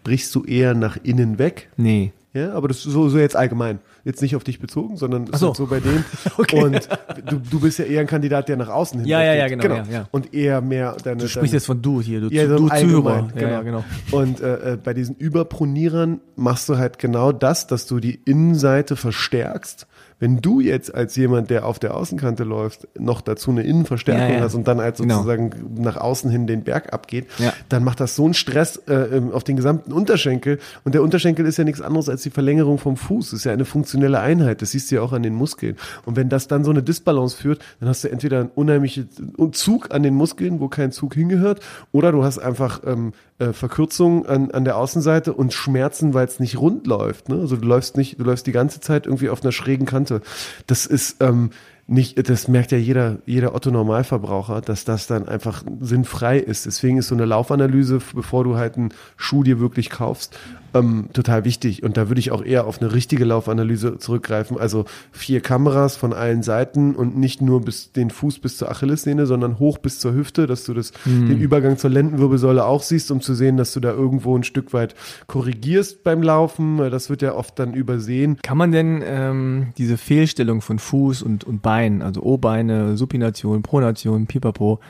brichst 0.04 0.34
du 0.34 0.44
eher 0.44 0.74
nach 0.74 0.96
innen 1.02 1.38
weg. 1.38 1.68
Nee. 1.76 2.12
Ja, 2.34 2.54
aber 2.54 2.68
das 2.68 2.78
ist 2.78 2.84
so, 2.92 3.08
so 3.10 3.18
jetzt 3.18 3.36
allgemein. 3.36 3.78
Jetzt 4.04 4.20
nicht 4.22 4.34
auf 4.34 4.42
dich 4.44 4.58
bezogen, 4.58 4.96
sondern 4.96 5.26
so. 5.32 5.48
halt 5.48 5.56
so 5.56 5.66
bei 5.66 5.80
denen. 5.80 6.04
Okay. 6.38 6.62
Und 6.62 6.88
du, 7.28 7.36
du 7.38 7.60
bist 7.60 7.78
ja 7.78 7.84
eher 7.84 8.00
ein 8.00 8.06
Kandidat, 8.06 8.48
der 8.48 8.56
nach 8.56 8.68
außen 8.68 9.00
hin 9.00 9.08
Ja, 9.08 9.22
ja, 9.22 9.34
ja, 9.34 9.44
weggeht. 9.44 9.60
genau, 9.60 9.74
ja, 9.76 9.84
ja. 9.90 10.08
Und 10.10 10.34
eher 10.34 10.60
mehr 10.60 10.96
deine, 11.02 11.18
Du 11.18 11.28
sprichst 11.28 11.52
deine, 11.52 11.56
jetzt 11.58 11.66
von 11.66 11.82
du 11.82 12.00
hier, 12.00 12.20
du, 12.20 12.28
ja, 12.28 12.46
du, 12.46 12.68
Zuhörer. 12.68 13.28
Ja, 13.36 13.48
ja, 13.50 13.62
genau. 13.62 13.84
Und 14.10 14.40
äh, 14.40 14.72
äh, 14.72 14.76
bei 14.76 14.94
diesen 14.94 15.14
Überpronierern 15.16 16.20
machst 16.36 16.68
du 16.68 16.78
halt 16.78 16.98
genau 16.98 17.32
das, 17.32 17.66
dass 17.66 17.86
du 17.86 18.00
die 18.00 18.20
Innenseite 18.24 18.96
verstärkst. 18.96 19.86
Wenn 20.18 20.40
du 20.40 20.60
jetzt 20.60 20.94
als 20.94 21.16
jemand, 21.16 21.50
der 21.50 21.66
auf 21.66 21.80
der 21.80 21.96
Außenkante 21.96 22.44
läuft, 22.44 22.86
noch 22.96 23.22
dazu 23.22 23.50
eine 23.50 23.64
Innenverstärkung 23.64 24.40
hast 24.40 24.54
und 24.54 24.68
dann 24.68 24.80
halt 24.80 24.96
Genau. 24.98 25.16
sozusagen 25.16 25.50
nach 25.82 25.96
außen 25.96 26.30
hin 26.30 26.46
den 26.46 26.62
Berg 26.62 26.92
abgeht, 26.92 27.26
dann 27.68 27.82
macht 27.82 27.98
das 27.98 28.14
so 28.14 28.24
einen 28.24 28.34
Stress 28.34 28.76
äh, 28.86 29.20
auf 29.32 29.42
den 29.42 29.56
gesamten 29.56 29.90
Unterschenkel. 29.92 30.60
Und 30.84 30.94
der 30.94 31.02
Unterschenkel 31.02 31.44
ist 31.44 31.56
ja 31.58 31.64
nichts 31.64 31.80
anderes 31.80 32.08
als 32.08 32.22
die 32.22 32.30
Verlängerung 32.30 32.78
vom 32.78 32.96
Fuß. 32.96 33.32
Ist 33.32 33.42
ja 33.44 33.52
eine 33.52 33.64
funktionelle 33.92 34.20
Einheit. 34.20 34.62
Das 34.62 34.70
siehst 34.70 34.90
du 34.90 34.96
ja 34.96 35.02
auch 35.02 35.12
an 35.12 35.22
den 35.22 35.34
Muskeln. 35.34 35.76
Und 36.04 36.16
wenn 36.16 36.28
das 36.28 36.48
dann 36.48 36.64
so 36.64 36.70
eine 36.70 36.82
Disbalance 36.82 37.36
führt, 37.36 37.62
dann 37.80 37.88
hast 37.88 38.04
du 38.04 38.10
entweder 38.10 38.40
einen 38.40 38.50
unheimlichen 38.54 39.08
Zug 39.52 39.94
an 39.94 40.02
den 40.02 40.14
Muskeln, 40.14 40.60
wo 40.60 40.68
kein 40.68 40.92
Zug 40.92 41.14
hingehört, 41.14 41.60
oder 41.92 42.12
du 42.12 42.24
hast 42.24 42.38
einfach 42.38 42.80
ähm, 42.86 43.12
äh, 43.38 43.52
Verkürzungen 43.52 44.26
an, 44.26 44.50
an 44.50 44.64
der 44.64 44.76
Außenseite 44.76 45.34
und 45.34 45.52
Schmerzen, 45.52 46.14
weil 46.14 46.26
es 46.26 46.40
nicht 46.40 46.58
rund 46.58 46.86
läuft. 46.86 47.28
Ne? 47.28 47.36
Also 47.36 47.56
du 47.56 47.66
läufst 47.66 47.96
nicht, 47.96 48.18
du 48.18 48.24
läufst 48.24 48.46
die 48.46 48.52
ganze 48.52 48.80
Zeit 48.80 49.06
irgendwie 49.06 49.28
auf 49.28 49.42
einer 49.42 49.52
schrägen 49.52 49.86
Kante. 49.86 50.22
Das 50.66 50.86
ist 50.86 51.16
ähm, 51.20 51.50
nicht, 51.86 52.28
das 52.28 52.48
merkt 52.48 52.72
ja 52.72 52.78
jeder, 52.78 53.18
jeder 53.26 53.54
Otto-Normalverbraucher, 53.54 54.62
dass 54.62 54.84
das 54.84 55.06
dann 55.06 55.28
einfach 55.28 55.64
sinnfrei 55.80 56.38
ist. 56.38 56.64
Deswegen 56.64 56.96
ist 56.96 57.08
so 57.08 57.14
eine 57.14 57.26
Laufanalyse, 57.26 57.98
bevor 58.14 58.44
du 58.44 58.56
halt 58.56 58.76
einen 58.76 58.94
Schuh 59.16 59.42
dir 59.42 59.60
wirklich 59.60 59.90
kaufst, 59.90 60.38
ähm, 60.74 61.08
total 61.12 61.44
wichtig. 61.44 61.82
Und 61.82 61.96
da 61.96 62.08
würde 62.08 62.18
ich 62.18 62.30
auch 62.30 62.44
eher 62.44 62.66
auf 62.66 62.80
eine 62.80 62.92
richtige 62.92 63.24
Laufanalyse 63.24 63.98
zurückgreifen. 63.98 64.58
Also 64.58 64.84
vier 65.10 65.40
Kameras 65.40 65.96
von 65.96 66.12
allen 66.12 66.42
Seiten 66.42 66.94
und 66.94 67.16
nicht 67.16 67.42
nur 67.42 67.60
bis 67.62 67.92
den 67.92 68.10
Fuß 68.10 68.38
bis 68.38 68.56
zur 68.56 68.70
Achillessehne, 68.70 69.26
sondern 69.26 69.58
hoch 69.58 69.78
bis 69.78 69.98
zur 69.98 70.14
Hüfte, 70.14 70.46
dass 70.46 70.64
du 70.64 70.74
das, 70.74 70.92
den 71.04 71.38
Übergang 71.38 71.78
zur 71.78 71.90
Lendenwirbelsäule 71.90 72.64
auch 72.64 72.82
siehst, 72.82 73.10
um 73.10 73.20
zu 73.20 73.34
sehen, 73.34 73.56
dass 73.56 73.72
du 73.72 73.80
da 73.80 73.90
irgendwo 73.92 74.36
ein 74.36 74.44
Stück 74.44 74.72
weit 74.72 74.94
korrigierst 75.26 76.04
beim 76.04 76.22
Laufen. 76.22 76.78
Das 76.90 77.10
wird 77.10 77.22
ja 77.22 77.34
oft 77.34 77.58
dann 77.58 77.74
übersehen. 77.74 78.38
Kann 78.42 78.58
man 78.58 78.72
denn 78.72 79.02
ähm, 79.04 79.68
diese 79.78 79.96
Fehlstellung 79.96 80.60
von 80.60 80.78
Fuß 80.78 81.22
und, 81.22 81.44
und 81.44 81.62
Bein, 81.62 82.02
also 82.02 82.22
O-Beine, 82.22 82.96
Supination, 82.96 83.62
Pronation, 83.62 84.26
Pipapo, 84.26 84.80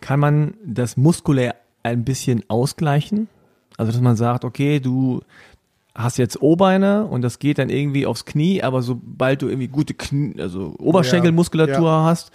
kann 0.00 0.20
man 0.20 0.54
das 0.64 0.96
muskulär 0.96 1.56
ein 1.82 2.04
bisschen 2.04 2.44
ausgleichen? 2.48 3.28
Also 3.78 3.92
dass 3.92 4.00
man 4.02 4.16
sagt, 4.16 4.44
okay, 4.44 4.78
du 4.80 5.22
hast 5.94 6.18
jetzt 6.18 6.42
O-Beine 6.42 7.06
und 7.06 7.22
das 7.22 7.38
geht 7.38 7.58
dann 7.58 7.70
irgendwie 7.70 8.04
aufs 8.06 8.24
Knie, 8.26 8.62
aber 8.62 8.82
sobald 8.82 9.40
du 9.42 9.48
irgendwie 9.48 9.68
gute 9.68 9.94
Knie, 9.94 10.34
also 10.40 10.74
Oberschenkelmuskulatur 10.78 11.88
Ja, 11.88 12.04
hast, 12.04 12.30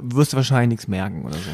wirst 0.00 0.32
du 0.32 0.36
wahrscheinlich 0.36 0.68
nichts 0.70 0.88
merken 0.88 1.22
oder 1.24 1.34
so. 1.34 1.50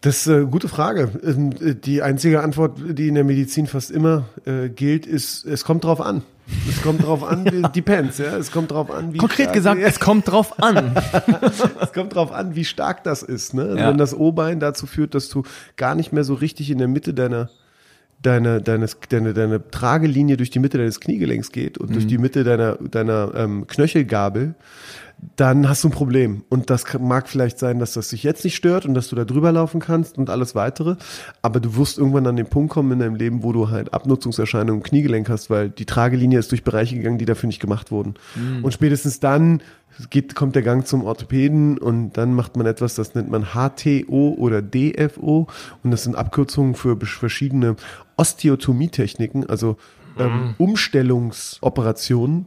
Das 0.00 0.18
ist 0.18 0.28
eine 0.28 0.46
gute 0.46 0.68
Frage. 0.68 1.10
Ähm, 1.24 1.52
äh, 1.62 1.74
Die 1.74 2.02
einzige 2.02 2.42
Antwort, 2.42 2.78
die 2.86 3.08
in 3.08 3.14
der 3.14 3.24
Medizin 3.24 3.66
fast 3.66 3.90
immer 3.90 4.24
äh, 4.44 4.68
gilt, 4.68 5.06
ist, 5.06 5.46
es 5.46 5.64
kommt 5.64 5.84
drauf 5.84 6.00
an. 6.02 6.22
Es 6.68 6.82
kommt 6.82 7.02
drauf 7.02 7.22
an, 7.22 7.46
ja. 7.62 7.68
depends, 7.68 8.18
ja. 8.18 8.36
Es 8.36 8.50
kommt 8.50 8.70
drauf 8.70 8.90
an, 8.90 9.14
wie 9.14 9.18
Konkret 9.18 9.44
stark- 9.44 9.54
gesagt, 9.54 9.80
ja, 9.80 9.86
es 9.86 9.98
kommt 10.00 10.28
drauf 10.30 10.62
an. 10.62 10.94
es 11.80 11.92
kommt 11.94 12.14
drauf 12.14 12.32
an, 12.32 12.54
wie 12.54 12.66
stark 12.66 13.02
das 13.04 13.22
ist. 13.22 13.54
Ne? 13.54 13.62
Also 13.62 13.76
Ja. 13.78 13.88
Wenn 13.88 13.96
das 13.96 14.14
O-Bein 14.14 14.60
dazu 14.60 14.86
führt, 14.86 15.14
dass 15.14 15.30
du 15.30 15.42
gar 15.76 15.94
nicht 15.94 16.12
mehr 16.12 16.24
so 16.24 16.34
richtig 16.34 16.70
in 16.70 16.76
der 16.76 16.88
Mitte 16.88 17.14
deiner 17.14 17.48
deine, 18.24 18.60
deines, 18.60 18.96
deine, 19.08 19.34
deine 19.34 19.70
Tragelinie 19.70 20.36
durch 20.36 20.50
die 20.50 20.58
Mitte 20.58 20.78
deines 20.78 21.00
Kniegelenks 21.00 21.52
geht 21.52 21.78
und 21.78 21.94
durch 21.94 22.06
die 22.06 22.18
Mitte 22.18 22.42
deiner, 22.42 22.76
deiner 22.76 23.32
ähm, 23.36 23.66
Knöchelgabel, 23.66 24.54
dann 25.36 25.68
hast 25.68 25.84
du 25.84 25.88
ein 25.88 25.92
Problem. 25.92 26.44
Und 26.48 26.70
das 26.70 26.84
mag 26.98 27.28
vielleicht 27.28 27.58
sein, 27.58 27.78
dass 27.78 27.94
das 27.94 28.08
dich 28.08 28.22
jetzt 28.22 28.44
nicht 28.44 28.56
stört 28.56 28.86
und 28.86 28.94
dass 28.94 29.08
du 29.08 29.16
da 29.16 29.24
drüber 29.24 29.52
laufen 29.52 29.80
kannst 29.80 30.18
und 30.18 30.30
alles 30.30 30.54
weitere. 30.54 30.96
Aber 31.42 31.60
du 31.60 31.76
wirst 31.76 31.98
irgendwann 31.98 32.26
an 32.26 32.36
den 32.36 32.46
Punkt 32.46 32.72
kommen 32.72 32.92
in 32.92 32.98
deinem 32.98 33.14
Leben, 33.14 33.42
wo 33.42 33.52
du 33.52 33.70
halt 33.70 33.92
Abnutzungserscheinungen 33.94 34.80
im 34.80 34.82
Kniegelenk 34.82 35.28
hast, 35.28 35.50
weil 35.50 35.70
die 35.70 35.86
Tragelinie 35.86 36.38
ist 36.38 36.50
durch 36.50 36.64
Bereiche 36.64 36.96
gegangen, 36.96 37.18
die 37.18 37.24
dafür 37.24 37.46
nicht 37.46 37.60
gemacht 37.60 37.90
wurden. 37.90 38.14
Und 38.62 38.72
spätestens 38.72 39.20
dann 39.20 39.62
geht, 40.10 40.34
kommt 40.34 40.54
der 40.54 40.62
Gang 40.62 40.86
zum 40.86 41.04
Orthopäden 41.04 41.78
und 41.78 42.12
dann 42.14 42.34
macht 42.34 42.56
man 42.56 42.66
etwas, 42.66 42.94
das 42.94 43.14
nennt 43.14 43.30
man 43.30 43.48
HTO 43.54 44.34
oder 44.38 44.62
DFO. 44.62 45.46
Und 45.82 45.90
das 45.90 46.04
sind 46.04 46.16
Abkürzungen 46.16 46.74
für 46.74 46.98
verschiedene 46.98 47.76
Osteotomietechniken, 48.16 49.48
also 49.48 49.76
ähm, 50.18 50.54
Umstellungsoperationen, 50.58 52.46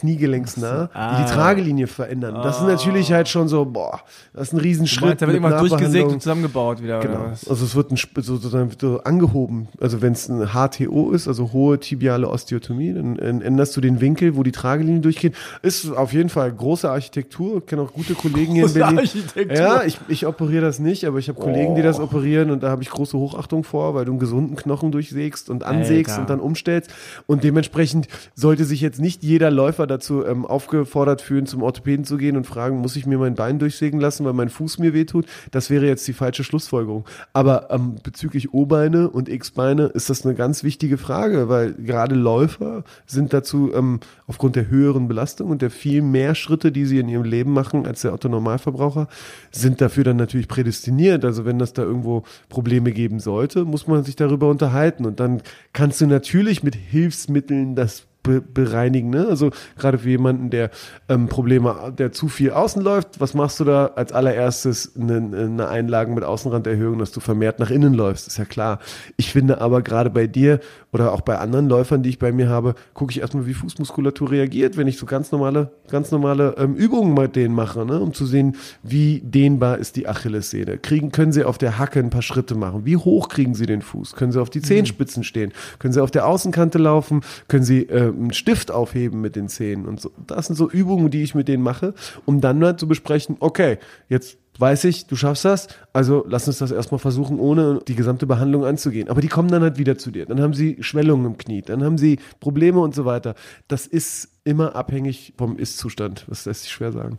kniegelenksnah, 0.00 0.86
die 0.86 0.98
Ah. 0.98 1.22
die 1.24 1.30
Tragelinie 1.32 1.86
verändern. 1.86 2.34
Das 2.42 2.58
ist 2.60 2.66
natürlich 2.66 3.12
halt 3.12 3.28
schon 3.28 3.48
so, 3.48 3.64
boah, 3.64 4.00
das 4.32 4.48
ist 4.48 4.52
ein 4.54 4.60
Riesenschritt. 4.60 5.20
da 5.22 5.26
wird 5.26 5.36
irgendwas 5.36 5.60
durchgesägt 5.68 6.08
und 6.10 6.22
zusammengebaut 6.22 6.82
wieder. 6.82 7.00
Genau. 7.00 7.32
Also 7.48 7.64
es 7.64 7.74
wird 7.74 7.90
ein, 7.92 7.96
sozusagen 8.22 8.70
so 8.80 9.00
angehoben. 9.02 9.68
Also 9.80 10.00
wenn 10.02 10.12
es 10.12 10.28
ein 10.28 10.48
HTO 10.52 11.10
ist, 11.12 11.28
also 11.28 11.52
hohe 11.52 11.78
tibiale 11.80 12.28
Osteotomie, 12.28 12.92
dann 12.94 13.18
äh, 13.18 13.28
änderst 13.44 13.76
du 13.76 13.80
den 13.80 14.00
Winkel, 14.00 14.36
wo 14.36 14.42
die 14.42 14.52
Tragelinie 14.52 15.00
durchgeht. 15.00 15.34
Ist 15.62 15.90
auf 15.90 16.12
jeden 16.12 16.28
Fall 16.28 16.52
große 16.52 16.90
Architektur. 16.90 17.58
Ich 17.58 17.66
kenne 17.66 17.82
auch 17.82 17.92
gute 17.92 18.14
Kollegen 18.14 18.52
hier 18.54 18.62
in 18.64 18.68
Große 18.68 18.78
Berlin. 18.78 18.98
Architektur. 18.98 19.56
Ja, 19.56 19.82
ich, 19.84 19.98
ich 20.08 20.26
operiere 20.26 20.62
das 20.64 20.78
nicht, 20.78 21.04
aber 21.04 21.18
ich 21.18 21.28
habe 21.28 21.40
Kollegen, 21.40 21.74
die 21.74 21.80
Oh. 21.80 21.84
das 21.84 22.00
operieren 22.00 22.50
und 22.50 22.62
da 22.62 22.70
habe 22.70 22.82
ich 22.82 22.90
große 22.90 23.16
Hochachtung 23.18 23.64
vor, 23.64 23.94
weil 23.94 24.04
du 24.04 24.12
einen 24.12 24.18
gesunden 24.20 24.56
Knochen 24.56 24.92
durchsägst 24.92 25.50
und 25.50 25.64
ansägst 25.64 26.12
Alter. 26.12 26.20
und 26.22 26.30
dann 26.30 26.40
umstellst. 26.40 26.90
Und 27.26 27.44
dementsprechend 27.44 28.08
sollte 28.34 28.64
sich 28.64 28.80
jetzt 28.80 29.00
nicht 29.00 29.22
jeder 29.22 29.50
Läufer 29.50 29.86
dazu 29.88 30.24
ähm, 30.24 30.46
aufgefordert 30.46 31.22
fühlen, 31.22 31.46
zum 31.46 31.62
Orthopäden 31.62 32.04
zu 32.04 32.16
gehen 32.16 32.36
und 32.36 32.46
fragen, 32.46 32.78
muss 32.78 32.96
ich 32.96 33.06
mir 33.06 33.18
mein 33.18 33.34
Bein 33.34 33.58
durchsägen 33.58 34.00
lassen, 34.00 34.24
weil 34.24 34.32
mein 34.32 34.48
Fuß 34.48 34.78
mir 34.78 34.94
wehtut? 34.94 35.26
Das 35.50 35.70
wäre 35.70 35.86
jetzt 35.86 36.06
die 36.06 36.12
falsche 36.12 36.44
Schlussfolgerung. 36.44 37.06
Aber 37.32 37.70
ähm, 37.70 37.96
bezüglich 38.02 38.52
O-Beine 38.52 39.10
und 39.10 39.28
X-Beine 39.28 39.86
ist 39.86 40.10
das 40.10 40.24
eine 40.24 40.34
ganz 40.34 40.62
wichtige 40.62 40.98
Frage, 40.98 41.48
weil 41.48 41.74
gerade 41.74 42.14
Läufer 42.14 42.84
sind 43.06 43.32
dazu 43.32 43.72
ähm, 43.74 44.00
aufgrund 44.26 44.56
der 44.56 44.68
höheren 44.68 45.08
Belastung 45.08 45.50
und 45.50 45.62
der 45.62 45.70
viel 45.70 46.02
mehr 46.02 46.34
Schritte, 46.34 46.72
die 46.72 46.84
sie 46.84 46.98
in 46.98 47.08
ihrem 47.08 47.24
Leben 47.24 47.52
machen 47.52 47.86
als 47.86 48.02
der 48.02 48.12
Otto 48.12 48.28
Normalverbraucher, 48.28 49.08
sind 49.50 49.80
dafür 49.80 50.04
dann 50.04 50.16
natürlich 50.16 50.48
prädestiniert. 50.48 51.24
Also 51.24 51.44
wenn 51.44 51.58
das 51.58 51.72
da 51.72 51.82
irgendwo 51.82 52.24
Probleme 52.48 52.92
geben 52.92 53.20
sollte, 53.20 53.64
muss 53.64 53.86
man 53.86 54.04
sich 54.04 54.16
darüber 54.16 54.48
unterhalten 54.50 55.06
und 55.06 55.20
dann 55.20 55.42
kannst 55.72 56.00
du 56.00 56.06
natürlich 56.06 56.62
mit 56.62 56.74
Hilfsmitteln 56.74 57.74
das 57.74 58.07
be 58.28 58.40
bereinigen. 58.40 59.10
Ne? 59.10 59.26
Also 59.28 59.50
gerade 59.78 59.98
für 59.98 60.10
jemanden, 60.10 60.50
der 60.50 60.70
ähm, 61.08 61.28
Probleme, 61.28 61.92
der 61.96 62.12
zu 62.12 62.28
viel 62.28 62.52
außen 62.52 62.82
läuft, 62.82 63.20
was 63.20 63.34
machst 63.34 63.58
du 63.60 63.64
da? 63.64 63.86
Als 63.96 64.12
allererstes 64.12 64.94
eine, 64.96 65.16
eine 65.16 65.68
Einlagen 65.68 66.14
mit 66.14 66.24
Außenranderhöhung, 66.24 66.98
dass 66.98 67.12
du 67.12 67.20
vermehrt 67.20 67.58
nach 67.58 67.70
innen 67.70 67.94
läufst, 67.94 68.28
ist 68.28 68.38
ja 68.38 68.44
klar. 68.44 68.78
Ich 69.16 69.32
finde 69.32 69.60
aber 69.60 69.82
gerade 69.82 70.10
bei 70.10 70.26
dir 70.26 70.60
oder 70.92 71.12
auch 71.12 71.20
bei 71.22 71.38
anderen 71.38 71.68
Läufern, 71.68 72.02
die 72.02 72.10
ich 72.10 72.18
bei 72.18 72.32
mir 72.32 72.48
habe, 72.48 72.74
gucke 72.94 73.12
ich 73.12 73.20
erstmal, 73.20 73.46
wie 73.46 73.54
Fußmuskulatur 73.54 74.30
reagiert, 74.30 74.76
wenn 74.76 74.86
ich 74.86 74.98
so 74.98 75.06
ganz 75.06 75.32
normale, 75.32 75.70
ganz 75.90 76.10
normale 76.10 76.54
ähm, 76.58 76.74
Übungen 76.74 77.14
mit 77.14 77.36
denen 77.36 77.54
mache, 77.54 77.84
ne? 77.84 78.00
um 78.00 78.14
zu 78.14 78.26
sehen, 78.26 78.56
wie 78.82 79.20
dehnbar 79.20 79.78
ist 79.78 79.96
die 79.96 80.08
Achillessehne. 80.08 80.78
Kriegen, 80.78 81.12
können 81.12 81.32
sie 81.32 81.44
auf 81.44 81.58
der 81.58 81.78
Hacke 81.78 81.98
ein 81.98 82.10
paar 82.10 82.22
Schritte 82.22 82.54
machen? 82.54 82.84
Wie 82.84 82.96
hoch 82.96 83.28
kriegen 83.28 83.54
sie 83.54 83.66
den 83.66 83.82
Fuß? 83.82 84.14
Können 84.14 84.32
sie 84.32 84.40
auf 84.40 84.50
die 84.50 84.62
Zehenspitzen 84.62 85.24
stehen? 85.24 85.52
Können 85.78 85.92
sie 85.92 86.02
auf 86.02 86.10
der 86.10 86.26
Außenkante 86.26 86.78
laufen? 86.78 87.22
Können 87.48 87.64
sie 87.64 87.82
äh, 87.82 88.12
einen 88.18 88.32
Stift 88.32 88.70
aufheben 88.70 89.20
mit 89.20 89.36
den 89.36 89.48
Zähnen? 89.48 89.86
Und 89.86 90.00
so. 90.00 90.10
Das 90.26 90.46
sind 90.46 90.56
so 90.56 90.70
Übungen, 90.70 91.10
die 91.10 91.22
ich 91.22 91.34
mit 91.34 91.48
denen 91.48 91.62
mache, 91.62 91.94
um 92.24 92.40
dann 92.40 92.58
mal 92.58 92.76
zu 92.76 92.88
besprechen, 92.88 93.36
okay, 93.40 93.78
jetzt 94.08 94.38
weiß 94.58 94.84
ich, 94.84 95.06
du 95.06 95.16
schaffst 95.16 95.44
das, 95.44 95.68
also 95.92 96.24
lass 96.28 96.48
uns 96.48 96.58
das 96.58 96.70
erstmal 96.70 96.98
versuchen, 96.98 97.38
ohne 97.38 97.80
die 97.86 97.94
gesamte 97.94 98.26
Behandlung 98.26 98.64
anzugehen. 98.64 99.08
Aber 99.08 99.20
die 99.20 99.28
kommen 99.28 99.48
dann 99.48 99.62
halt 99.62 99.78
wieder 99.78 99.96
zu 99.98 100.10
dir. 100.10 100.26
Dann 100.26 100.40
haben 100.40 100.54
sie 100.54 100.78
Schwellungen 100.80 101.26
im 101.26 101.38
Knie, 101.38 101.62
dann 101.62 101.84
haben 101.84 101.96
sie 101.98 102.18
Probleme 102.40 102.80
und 102.80 102.94
so 102.94 103.04
weiter. 103.04 103.34
Das 103.68 103.86
ist 103.86 104.28
immer 104.44 104.74
abhängig 104.74 105.34
vom 105.36 105.56
Ist-Zustand. 105.56 106.26
Das 106.28 106.44
lässt 106.44 106.62
sich 106.62 106.72
schwer 106.72 106.92
sagen. 106.92 107.18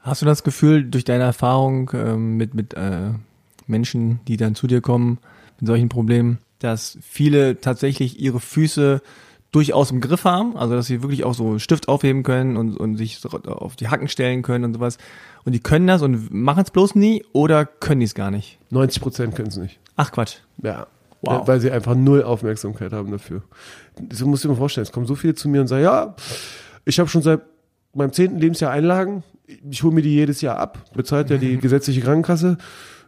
Hast 0.00 0.22
du 0.22 0.26
das 0.26 0.42
Gefühl, 0.42 0.84
durch 0.84 1.04
deine 1.04 1.24
Erfahrung 1.24 1.90
ähm, 1.94 2.36
mit, 2.36 2.54
mit 2.54 2.74
äh, 2.74 3.10
Menschen, 3.66 4.20
die 4.28 4.36
dann 4.36 4.54
zu 4.54 4.66
dir 4.66 4.80
kommen 4.80 5.18
mit 5.58 5.66
solchen 5.66 5.88
Problemen, 5.88 6.38
dass 6.60 6.98
viele 7.02 7.60
tatsächlich 7.60 8.20
ihre 8.20 8.40
Füße 8.40 9.00
durchaus 9.52 9.90
im 9.90 10.00
Griff 10.00 10.24
haben, 10.24 10.56
also 10.56 10.74
dass 10.74 10.86
sie 10.86 11.02
wirklich 11.02 11.24
auch 11.24 11.34
so 11.34 11.46
einen 11.46 11.60
Stift 11.60 11.88
aufheben 11.88 12.22
können 12.22 12.56
und, 12.56 12.76
und 12.76 12.96
sich 12.96 13.20
auf 13.46 13.76
die 13.76 13.88
Hacken 13.88 14.08
stellen 14.08 14.42
können 14.42 14.64
und 14.64 14.74
sowas. 14.74 14.98
Und 15.44 15.52
die 15.52 15.60
können 15.60 15.86
das 15.86 16.02
und 16.02 16.32
machen 16.32 16.62
es 16.62 16.70
bloß 16.70 16.94
nie 16.94 17.24
oder 17.32 17.64
können 17.64 18.00
die 18.00 18.06
es 18.06 18.14
gar 18.14 18.30
nicht? 18.30 18.58
90 18.70 19.02
Prozent 19.02 19.34
können 19.34 19.48
es 19.48 19.56
nicht. 19.56 19.80
Ach 19.96 20.12
Quatsch. 20.12 20.36
Ja. 20.62 20.86
Wow. 21.22 21.48
Weil 21.48 21.60
sie 21.60 21.70
einfach 21.70 21.94
null 21.94 22.22
Aufmerksamkeit 22.22 22.92
haben 22.92 23.10
dafür. 23.10 23.42
So 24.12 24.26
musst 24.26 24.44
du 24.44 24.48
dir 24.48 24.54
mal 24.54 24.58
vorstellen, 24.58 24.84
es 24.84 24.92
kommen 24.92 25.06
so 25.06 25.16
viele 25.16 25.34
zu 25.34 25.48
mir 25.48 25.60
und 25.60 25.66
sagen, 25.66 25.82
ja, 25.82 26.14
ich 26.84 27.00
habe 27.00 27.08
schon 27.08 27.22
seit 27.22 27.40
meinem 27.94 28.12
zehnten 28.12 28.38
Lebensjahr 28.38 28.70
Einlagen, 28.70 29.24
ich 29.68 29.82
hole 29.82 29.94
mir 29.94 30.02
die 30.02 30.14
jedes 30.14 30.42
Jahr 30.42 30.58
ab, 30.58 30.78
bezahlt 30.94 31.30
ja 31.30 31.38
die 31.38 31.56
gesetzliche 31.58 32.02
Krankenkasse, 32.02 32.58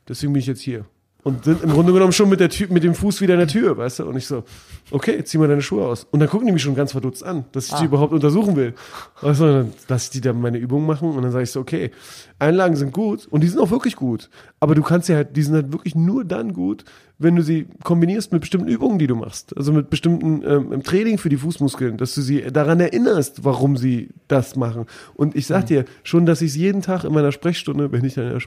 deswegen 0.08 0.32
bin 0.32 0.40
ich 0.40 0.46
jetzt 0.46 0.60
hier. 0.60 0.86
Und 1.22 1.44
sind 1.44 1.62
im 1.62 1.70
Grunde 1.70 1.92
genommen 1.92 2.12
schon 2.12 2.28
mit, 2.28 2.40
der 2.40 2.48
Tür, 2.48 2.68
mit 2.70 2.82
dem 2.82 2.94
Fuß 2.94 3.20
wieder 3.20 3.34
in 3.34 3.40
der 3.40 3.48
Tür, 3.48 3.76
weißt 3.76 4.00
du? 4.00 4.04
Und 4.04 4.16
ich 4.16 4.26
so, 4.26 4.44
okay, 4.90 5.22
zieh 5.24 5.38
mal 5.38 5.48
deine 5.48 5.62
Schuhe 5.62 5.86
aus. 5.86 6.06
Und 6.10 6.20
dann 6.20 6.28
gucken 6.28 6.46
die 6.46 6.52
mich 6.52 6.62
schon 6.62 6.74
ganz 6.74 6.92
verdutzt 6.92 7.22
an, 7.22 7.44
dass 7.52 7.68
ich 7.68 7.74
die 7.74 7.84
überhaupt 7.84 8.12
untersuchen 8.12 8.56
will. 8.56 8.74
Weißt 9.20 9.40
du, 9.40 9.44
dann 9.44 9.72
lass 9.88 10.04
ich 10.04 10.10
die 10.10 10.20
dann 10.20 10.40
meine 10.40 10.58
Übungen 10.58 10.86
machen 10.86 11.10
und 11.10 11.22
dann 11.22 11.32
sage 11.32 11.44
ich 11.44 11.50
so, 11.50 11.60
okay, 11.60 11.90
Einlagen 12.38 12.76
sind 12.76 12.92
gut 12.92 13.26
und 13.30 13.42
die 13.42 13.48
sind 13.48 13.60
auch 13.60 13.70
wirklich 13.70 13.96
gut. 13.96 14.30
Aber 14.60 14.74
du 14.74 14.82
kannst 14.82 15.08
ja 15.08 15.16
halt, 15.16 15.36
die 15.36 15.42
sind 15.42 15.54
halt 15.54 15.72
wirklich 15.72 15.94
nur 15.94 16.24
dann 16.24 16.54
gut, 16.54 16.84
wenn 17.18 17.36
du 17.36 17.42
sie 17.42 17.66
kombinierst 17.84 18.32
mit 18.32 18.40
bestimmten 18.40 18.68
Übungen, 18.68 18.98
die 18.98 19.06
du 19.06 19.14
machst. 19.14 19.54
Also 19.56 19.72
mit 19.74 19.90
bestimmten 19.90 20.42
ähm, 20.42 20.82
Training 20.82 21.18
für 21.18 21.28
die 21.28 21.36
Fußmuskeln, 21.36 21.98
dass 21.98 22.14
du 22.14 22.22
sie 22.22 22.42
daran 22.50 22.80
erinnerst, 22.80 23.44
warum 23.44 23.76
sie 23.76 24.08
das 24.26 24.56
machen. 24.56 24.86
Und 25.14 25.36
ich 25.36 25.46
sag 25.46 25.66
dir, 25.66 25.84
schon, 26.02 26.24
dass 26.24 26.40
ich 26.40 26.52
es 26.52 26.56
jeden 26.56 26.80
Tag 26.80 27.04
in 27.04 27.12
meiner 27.12 27.30
Sprechstunde, 27.30 27.92
wenn 27.92 28.04
ich 28.04 28.14
dann 28.14 28.24
in 28.24 28.30
der 28.30 28.40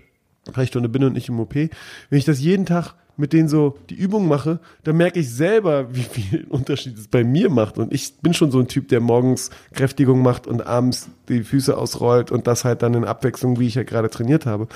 Sprechstunde 0.48 0.90
bin 0.90 1.04
und 1.04 1.14
nicht 1.14 1.30
im 1.30 1.40
OP, 1.40 1.56
wenn 1.56 1.70
ich 2.12 2.26
das 2.26 2.40
jeden 2.40 2.66
Tag 2.66 2.96
mit 3.16 3.32
denen 3.32 3.48
so 3.48 3.78
die 3.90 3.96
Übung 3.96 4.28
mache, 4.28 4.60
dann 4.84 4.98
merke 4.98 5.20
ich 5.20 5.32
selber, 5.32 5.88
wie 5.96 6.04
viel 6.04 6.46
Unterschied 6.50 6.98
es 6.98 7.08
bei 7.08 7.24
mir 7.24 7.50
macht. 7.50 7.78
Und 7.78 7.94
ich 7.94 8.18
bin 8.18 8.34
schon 8.34 8.52
so 8.52 8.60
ein 8.60 8.68
Typ, 8.68 8.88
der 8.88 9.00
morgens 9.00 9.50
Kräftigung 9.74 10.22
macht 10.22 10.48
und 10.48 10.66
abends 10.66 11.10
die 11.30 11.44
Füße 11.44 11.78
ausrollt 11.78 12.32
und 12.32 12.48
das 12.48 12.66
halt 12.66 12.82
dann 12.82 12.94
in 12.94 13.06
Abwechslung, 13.06 13.60
wie 13.60 13.68
ich 13.68 13.76
ja 13.76 13.84
gerade 13.84 14.10
trainiert 14.10 14.46
habe. 14.46 14.68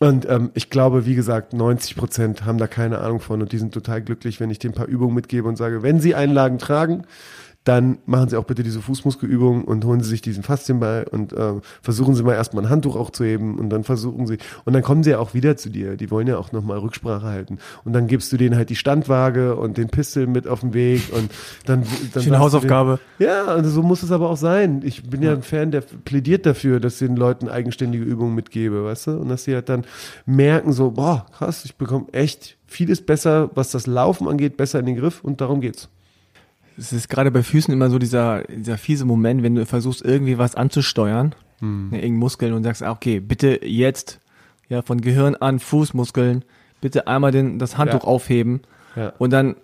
Und 0.00 0.28
ähm, 0.28 0.50
ich 0.54 0.70
glaube, 0.70 1.06
wie 1.06 1.14
gesagt, 1.14 1.52
90 1.52 1.96
Prozent 1.96 2.44
haben 2.44 2.58
da 2.58 2.66
keine 2.66 2.98
Ahnung 2.98 3.20
von 3.20 3.40
und 3.40 3.52
die 3.52 3.58
sind 3.58 3.72
total 3.72 4.02
glücklich, 4.02 4.40
wenn 4.40 4.50
ich 4.50 4.58
denen 4.58 4.74
ein 4.74 4.76
paar 4.76 4.88
Übungen 4.88 5.14
mitgebe 5.14 5.48
und 5.48 5.56
sage, 5.56 5.82
wenn 5.82 6.00
sie 6.00 6.14
Einlagen 6.14 6.58
tragen, 6.58 7.04
dann 7.68 7.98
machen 8.06 8.28
Sie 8.30 8.36
auch 8.36 8.44
bitte 8.44 8.62
diese 8.62 8.80
Fußmuskelübung 8.80 9.64
und 9.64 9.84
holen 9.84 10.00
Sie 10.00 10.08
sich 10.10 10.22
diesen 10.22 10.42
Faszienball 10.42 11.06
und 11.10 11.32
äh, 11.32 11.52
versuchen 11.82 12.14
Sie 12.14 12.22
mal 12.22 12.34
erstmal 12.34 12.64
ein 12.64 12.70
Handtuch 12.70 12.96
auch 12.96 13.10
zu 13.10 13.24
heben 13.24 13.58
und 13.58 13.70
dann 13.70 13.84
versuchen 13.84 14.26
Sie 14.26 14.38
und 14.64 14.72
dann 14.72 14.82
kommen 14.82 15.02
Sie 15.04 15.10
ja 15.10 15.18
auch 15.18 15.34
wieder 15.34 15.56
zu 15.56 15.68
dir. 15.68 15.96
Die 15.96 16.10
wollen 16.10 16.26
ja 16.26 16.38
auch 16.38 16.50
nochmal 16.52 16.78
Rücksprache 16.78 17.26
halten 17.26 17.58
und 17.84 17.92
dann 17.92 18.06
gibst 18.06 18.32
du 18.32 18.36
denen 18.36 18.56
halt 18.56 18.70
die 18.70 18.76
Standwaage 18.76 19.54
und 19.56 19.76
den 19.76 19.88
Pistol 19.88 20.26
mit 20.26 20.48
auf 20.48 20.60
den 20.60 20.74
Weg 20.74 21.02
und 21.12 21.30
dann, 21.66 21.84
dann 22.14 22.24
du 22.24 22.38
Hausaufgabe. 22.38 22.98
denen- 23.18 23.30
ja, 23.30 23.44
also 23.44 23.70
so 23.70 23.82
muss 23.82 24.02
es 24.02 24.10
aber 24.10 24.30
auch 24.30 24.36
sein. 24.36 24.80
Ich 24.84 25.02
bin 25.08 25.22
ja 25.22 25.32
ein 25.32 25.42
Fan, 25.42 25.70
der 25.70 25.82
plädiert 25.82 26.46
dafür, 26.46 26.80
dass 26.80 27.00
ich 27.00 27.06
den 27.06 27.16
Leuten 27.16 27.48
eigenständige 27.48 28.02
Übungen 28.04 28.34
mitgebe, 28.34 28.84
weißt 28.84 29.08
du? 29.08 29.10
Und 29.18 29.28
dass 29.28 29.44
sie 29.44 29.54
halt 29.54 29.68
dann 29.68 29.84
merken 30.26 30.72
so, 30.72 30.92
boah, 30.92 31.26
krass, 31.36 31.64
ich 31.64 31.76
bekomme 31.76 32.06
echt 32.12 32.56
vieles 32.66 33.04
besser, 33.04 33.50
was 33.54 33.70
das 33.70 33.86
Laufen 33.86 34.26
angeht, 34.28 34.56
besser 34.56 34.78
in 34.78 34.86
den 34.86 34.96
Griff 34.96 35.22
und 35.22 35.40
darum 35.40 35.60
geht's. 35.60 35.88
Es 36.78 36.92
ist 36.92 37.08
gerade 37.08 37.30
bei 37.30 37.42
Füßen 37.42 37.72
immer 37.74 37.90
so 37.90 37.98
dieser, 37.98 38.42
dieser 38.44 38.78
fiese 38.78 39.04
Moment, 39.04 39.42
wenn 39.42 39.54
du 39.56 39.66
versuchst, 39.66 40.02
irgendwie 40.04 40.38
was 40.38 40.54
anzusteuern, 40.54 41.34
Hm. 41.60 41.88
ne, 41.90 41.96
irgendeinen 41.96 42.18
Muskeln 42.18 42.52
und 42.52 42.62
sagst, 42.62 42.82
ah, 42.84 42.92
okay, 42.92 43.18
bitte 43.20 43.60
jetzt, 43.66 44.20
ja, 44.68 44.82
von 44.82 45.00
Gehirn 45.00 45.34
an 45.34 45.58
Fußmuskeln, 45.58 46.44
bitte 46.80 47.08
einmal 47.08 47.32
den, 47.32 47.58
das 47.58 47.76
Handtuch 47.76 48.04
Ja. 48.04 48.08
aufheben. 48.08 48.60
Ja. 48.94 49.12
Und 49.18 49.32
dann 49.32 49.56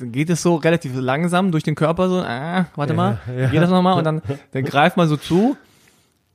geht 0.00 0.30
es 0.30 0.42
so 0.42 0.54
relativ 0.56 0.92
langsam 0.94 1.50
durch 1.50 1.64
den 1.64 1.74
Körper 1.74 2.08
so, 2.08 2.20
ah, 2.20 2.66
warte 2.76 2.94
mal, 2.94 3.18
ja. 3.36 3.48
geht 3.48 3.60
das 3.60 3.70
nochmal 3.70 3.98
und 3.98 4.04
dann, 4.04 4.22
dann 4.52 4.64
greift 4.64 4.96
man 4.96 5.08
so 5.08 5.16
zu 5.16 5.56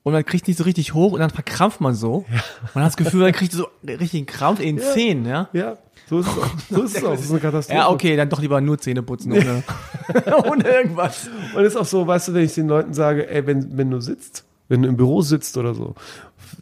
und 0.07 0.13
man 0.13 0.23
kriegt 0.23 0.47
nicht 0.47 0.55
so 0.57 0.63
richtig 0.63 0.93
hoch 0.93 1.11
und 1.11 1.19
dann 1.19 1.29
verkrampft 1.31 1.81
man 1.81 1.93
so. 1.93 2.23
Man 2.73 2.85
hat 2.85 2.91
das 2.91 2.97
Gefühl, 2.97 3.19
man 3.23 3.33
kriegt 3.33 3.51
so 3.51 3.67
einen 3.85 3.97
richtigen 3.97 4.25
Krampf 4.25 4.61
in 4.61 4.77
den 4.77 4.85
Ja. 4.85 4.93
Zähnen, 4.93 5.25
ja. 5.25 5.49
Ja, 5.51 5.77
so 6.09 6.19
ist 6.19 6.27
es 6.27 6.37
auch. 6.37 6.47
So 6.69 6.81
ist 6.83 6.97
es 6.97 7.03
auch. 7.03 7.11
Das 7.11 7.21
ist 7.25 7.31
eine 7.31 7.39
Katastrophe. 7.41 7.77
Ja, 7.77 7.89
okay, 7.89 8.15
dann 8.15 8.29
doch 8.29 8.39
lieber 8.41 8.61
nur 8.61 8.77
Zähne 8.77 9.03
putzen 9.03 9.33
ohne, 9.33 9.63
ohne 10.49 10.63
irgendwas. 10.65 11.29
Und 11.53 11.61
es 11.65 11.73
ist 11.73 11.77
auch 11.77 11.85
so, 11.85 12.07
weißt 12.07 12.29
du, 12.29 12.33
wenn 12.35 12.45
ich 12.45 12.53
den 12.53 12.69
Leuten 12.69 12.93
sage, 12.93 13.29
ey, 13.29 13.45
wenn, 13.45 13.77
wenn 13.77 13.91
du 13.91 13.99
sitzt, 13.99 14.45
wenn 14.69 14.81
du 14.81 14.87
im 14.87 14.95
Büro 14.95 15.21
sitzt 15.21 15.57
oder 15.57 15.73
so, 15.73 15.95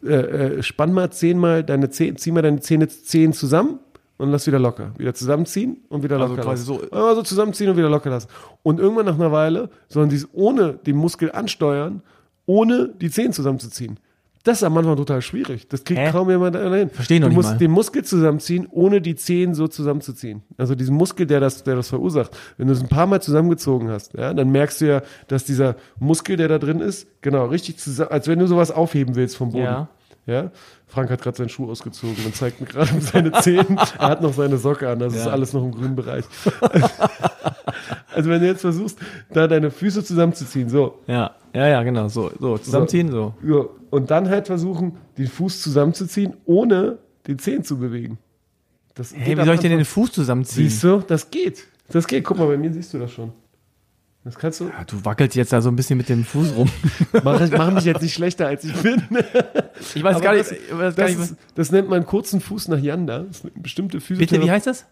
äh, 0.04 0.12
äh, 0.14 0.62
spann 0.64 0.92
mal 0.92 1.10
zehnmal 1.12 1.62
deine 1.62 1.88
Zähne, 1.90 2.16
zieh 2.16 2.32
mal 2.32 2.42
deine 2.42 2.58
Zähne, 2.60 2.88
Zehen 2.88 3.32
zusammen 3.32 3.78
und 4.16 4.32
lass 4.32 4.48
wieder 4.48 4.58
locker. 4.58 4.90
Wieder 4.98 5.14
zusammenziehen 5.14 5.76
und 5.88 6.02
wieder 6.02 6.16
Also 6.18 6.34
locker 6.34 6.42
quasi 6.48 6.72
lassen. 6.72 6.88
so- 6.88 6.96
Einmal 6.96 7.14
so 7.14 7.22
zusammenziehen 7.22 7.70
und 7.70 7.76
wieder 7.76 7.90
locker 7.90 8.10
lassen. 8.10 8.28
Und 8.64 8.80
irgendwann 8.80 9.06
nach 9.06 9.14
einer 9.14 9.30
Weile 9.30 9.70
sollen 9.88 10.10
sie 10.10 10.16
es 10.16 10.28
ohne 10.32 10.72
den 10.74 10.96
Muskel 10.96 11.30
ansteuern, 11.30 12.02
ohne 12.46 12.88
die 13.00 13.10
Zehen 13.10 13.32
zusammenzuziehen. 13.32 13.98
Das 14.44 14.58
ist 14.58 14.62
am 14.62 14.76
Anfang 14.78 14.94
total 14.96 15.22
schwierig. 15.22 15.66
Das 15.68 15.82
kriegt 15.82 15.98
Hä? 15.98 16.12
kaum 16.12 16.30
jemand 16.30 16.54
hin. 16.54 16.88
Versteh 16.90 17.18
noch 17.18 17.24
du 17.26 17.28
nicht 17.30 17.36
musst 17.36 17.48
mal. 17.50 17.58
den 17.58 17.70
Muskel 17.72 18.04
zusammenziehen, 18.04 18.68
ohne 18.70 19.00
die 19.00 19.16
Zehen 19.16 19.54
so 19.56 19.66
zusammenzuziehen. 19.66 20.42
Also 20.56 20.76
diesen 20.76 20.94
Muskel, 20.94 21.26
der 21.26 21.40
das, 21.40 21.64
der 21.64 21.74
das 21.74 21.88
verursacht. 21.88 22.30
Wenn 22.56 22.68
du 22.68 22.72
es 22.72 22.80
ein 22.80 22.88
paar 22.88 23.06
Mal 23.08 23.20
zusammengezogen 23.20 23.88
hast, 23.88 24.14
ja, 24.14 24.32
dann 24.32 24.50
merkst 24.50 24.80
du 24.82 24.84
ja, 24.86 25.02
dass 25.26 25.42
dieser 25.44 25.74
Muskel, 25.98 26.36
der 26.36 26.46
da 26.46 26.58
drin 26.60 26.78
ist, 26.78 27.08
genau, 27.22 27.46
richtig 27.46 27.78
zusammen, 27.78 28.12
als 28.12 28.28
wenn 28.28 28.38
du 28.38 28.46
sowas 28.46 28.70
aufheben 28.70 29.16
willst 29.16 29.36
vom 29.36 29.50
Boden. 29.50 29.64
Ja. 29.64 29.88
Ja. 30.26 30.50
Frank 30.86 31.10
hat 31.10 31.22
gerade 31.22 31.36
seinen 31.36 31.48
Schuh 31.48 31.68
ausgezogen 31.68 32.24
und 32.24 32.36
zeigt 32.36 32.60
mir 32.60 32.66
gerade 32.68 32.90
seine 33.00 33.32
Zehen. 33.32 33.78
er 33.98 34.08
hat 34.08 34.22
noch 34.22 34.32
seine 34.32 34.58
Socke 34.58 34.88
an, 34.88 35.00
das 35.00 35.14
ist 35.14 35.26
Ja. 35.26 35.32
alles 35.32 35.52
noch 35.54 35.64
im 35.64 35.72
grünen 35.72 35.96
Bereich. 35.96 36.24
also 38.16 38.30
wenn 38.30 38.40
du 38.40 38.46
jetzt 38.46 38.62
versuchst, 38.62 38.98
da 39.32 39.46
deine 39.46 39.70
Füße 39.70 40.02
zusammenzuziehen, 40.02 40.68
so, 40.68 41.00
Ja, 41.06 41.36
ja, 41.54 41.68
ja, 41.68 41.82
genau. 41.82 42.08
So, 42.08 42.30
so 42.38 42.58
zusammenziehen, 42.58 43.10
so. 43.10 43.34
ja, 43.44 43.64
und 43.90 44.10
dann 44.10 44.28
halt 44.28 44.46
versuchen, 44.46 44.96
den 45.18 45.26
Fuß 45.26 45.62
zusammenzuziehen, 45.62 46.34
ohne 46.44 46.98
den 47.26 47.38
Zehen 47.38 47.62
zu 47.62 47.78
bewegen. 47.78 48.18
Das 48.94 49.14
Hey, 49.14 49.36
wie 49.36 49.44
soll 49.44 49.54
ich 49.54 49.60
denn 49.60 49.70
den 49.70 49.84
Fuß 49.84 50.12
zusammenziehen? 50.12 50.68
Siehst 50.68 50.82
du, 50.82 51.02
das 51.06 51.30
geht. 51.30 51.66
Das 51.90 52.06
geht. 52.06 52.24
Guck 52.24 52.38
mal, 52.38 52.46
bei 52.46 52.56
mir 52.56 52.72
siehst 52.72 52.94
du 52.94 52.98
das 52.98 53.12
schon. 53.12 53.32
Das 54.24 54.34
kannst 54.36 54.58
du. 54.58 54.64
Ja, 54.64 54.82
du 54.84 55.04
wackelst 55.04 55.36
jetzt 55.36 55.52
da 55.52 55.60
so 55.60 55.68
ein 55.68 55.76
bisschen 55.76 55.98
mit 55.98 56.08
dem 56.08 56.24
Fuß 56.24 56.56
rum. 56.56 56.68
Mach, 57.22 57.40
ich, 57.40 57.52
mach 57.52 57.70
mich 57.70 57.84
jetzt 57.84 58.02
nicht 58.02 58.14
schlechter, 58.14 58.48
als 58.48 58.64
ich 58.64 58.74
bin. 58.74 59.00
Ich 59.94 60.02
weiß 60.02 60.16
Aber 60.16 60.24
gar 60.24 60.34
nicht, 60.34 60.50
das, 60.50 60.94
das, 60.96 61.14
ist, 61.14 61.36
das 61.54 61.70
nennt 61.70 61.88
man 61.88 62.04
kurzen 62.04 62.40
Fuß 62.40 62.66
nach 62.68 62.80
Yanda. 62.80 63.20
Das 63.20 63.36
ist 63.36 63.44
eine 63.44 63.52
bestimmte 63.62 63.98
Bitte, 63.98 64.42
wie 64.42 64.50
heißt 64.50 64.66
das? 64.66 64.86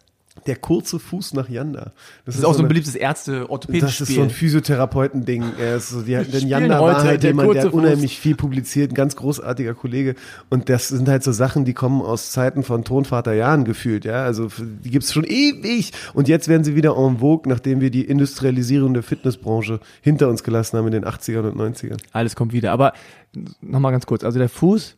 Der 0.47 0.57
kurze 0.57 0.99
Fuß 0.99 1.32
nach 1.35 1.49
Yanda. 1.49 1.93
Das 2.26 2.35
ist 2.37 2.45
auch 2.45 2.53
so 2.53 2.59
ein 2.59 2.62
eine- 2.64 2.68
beliebtes 2.68 2.95
Das 2.95 3.01
Ärzte-Orthopäden-Spiel. 3.01 4.07
ist 4.09 4.14
so 4.14 4.20
ein 4.22 4.30
Physiotherapeuten-Ding. 4.30 5.43
Er 5.59 5.76
ist 5.76 5.89
so, 5.91 6.03
die, 6.03 6.12
denn 6.12 6.24
heute 6.53 6.68
war 6.68 7.03
halt 7.03 7.22
der 7.22 7.30
jemand, 7.30 7.55
der 7.55 7.72
unheimlich 7.72 8.18
viel 8.18 8.35
publiziert, 8.35 8.91
ein 8.91 8.95
ganz 8.95 9.16
großartiger 9.16 9.74
Kollege. 9.74 10.16
Und 10.51 10.68
das 10.68 10.89
sind 10.89 11.09
halt 11.09 11.22
so 11.22 11.32
Sachen, 11.32 11.64
die 11.64 11.72
kommen 11.72 12.03
aus 12.03 12.32
Zeiten 12.32 12.62
von 12.62 12.85
Tonvater 12.85 13.32
Jahren 13.32 13.64
gefühlt, 13.64 14.05
ja. 14.05 14.24
Also 14.24 14.49
die 14.59 14.91
gibt's 14.91 15.12
schon 15.14 15.24
ewig. 15.24 15.93
Und 16.12 16.28
jetzt 16.28 16.49
werden 16.49 16.64
sie 16.64 16.74
wieder 16.74 16.97
en 16.99 17.18
vogue, 17.20 17.49
nachdem 17.51 17.80
wir 17.80 17.91
die 17.91 18.03
Industrialisierung 18.05 18.93
der 18.93 19.05
Fitnessbranche 19.05 19.80
hinter 20.03 20.28
uns 20.28 20.43
gelassen 20.43 20.76
haben 20.76 20.87
in 20.87 20.93
den 20.93 21.05
80ern 21.07 21.49
und 21.53 21.57
90ern. 21.57 21.99
Alles 22.12 22.35
kommt 22.37 22.53
wieder. 22.53 22.72
Aber 22.72 22.93
nochmal 23.62 23.93
ganz 23.93 24.05
kurz. 24.05 24.24
Also 24.24 24.39
der 24.41 24.49
Fuß, 24.51 24.97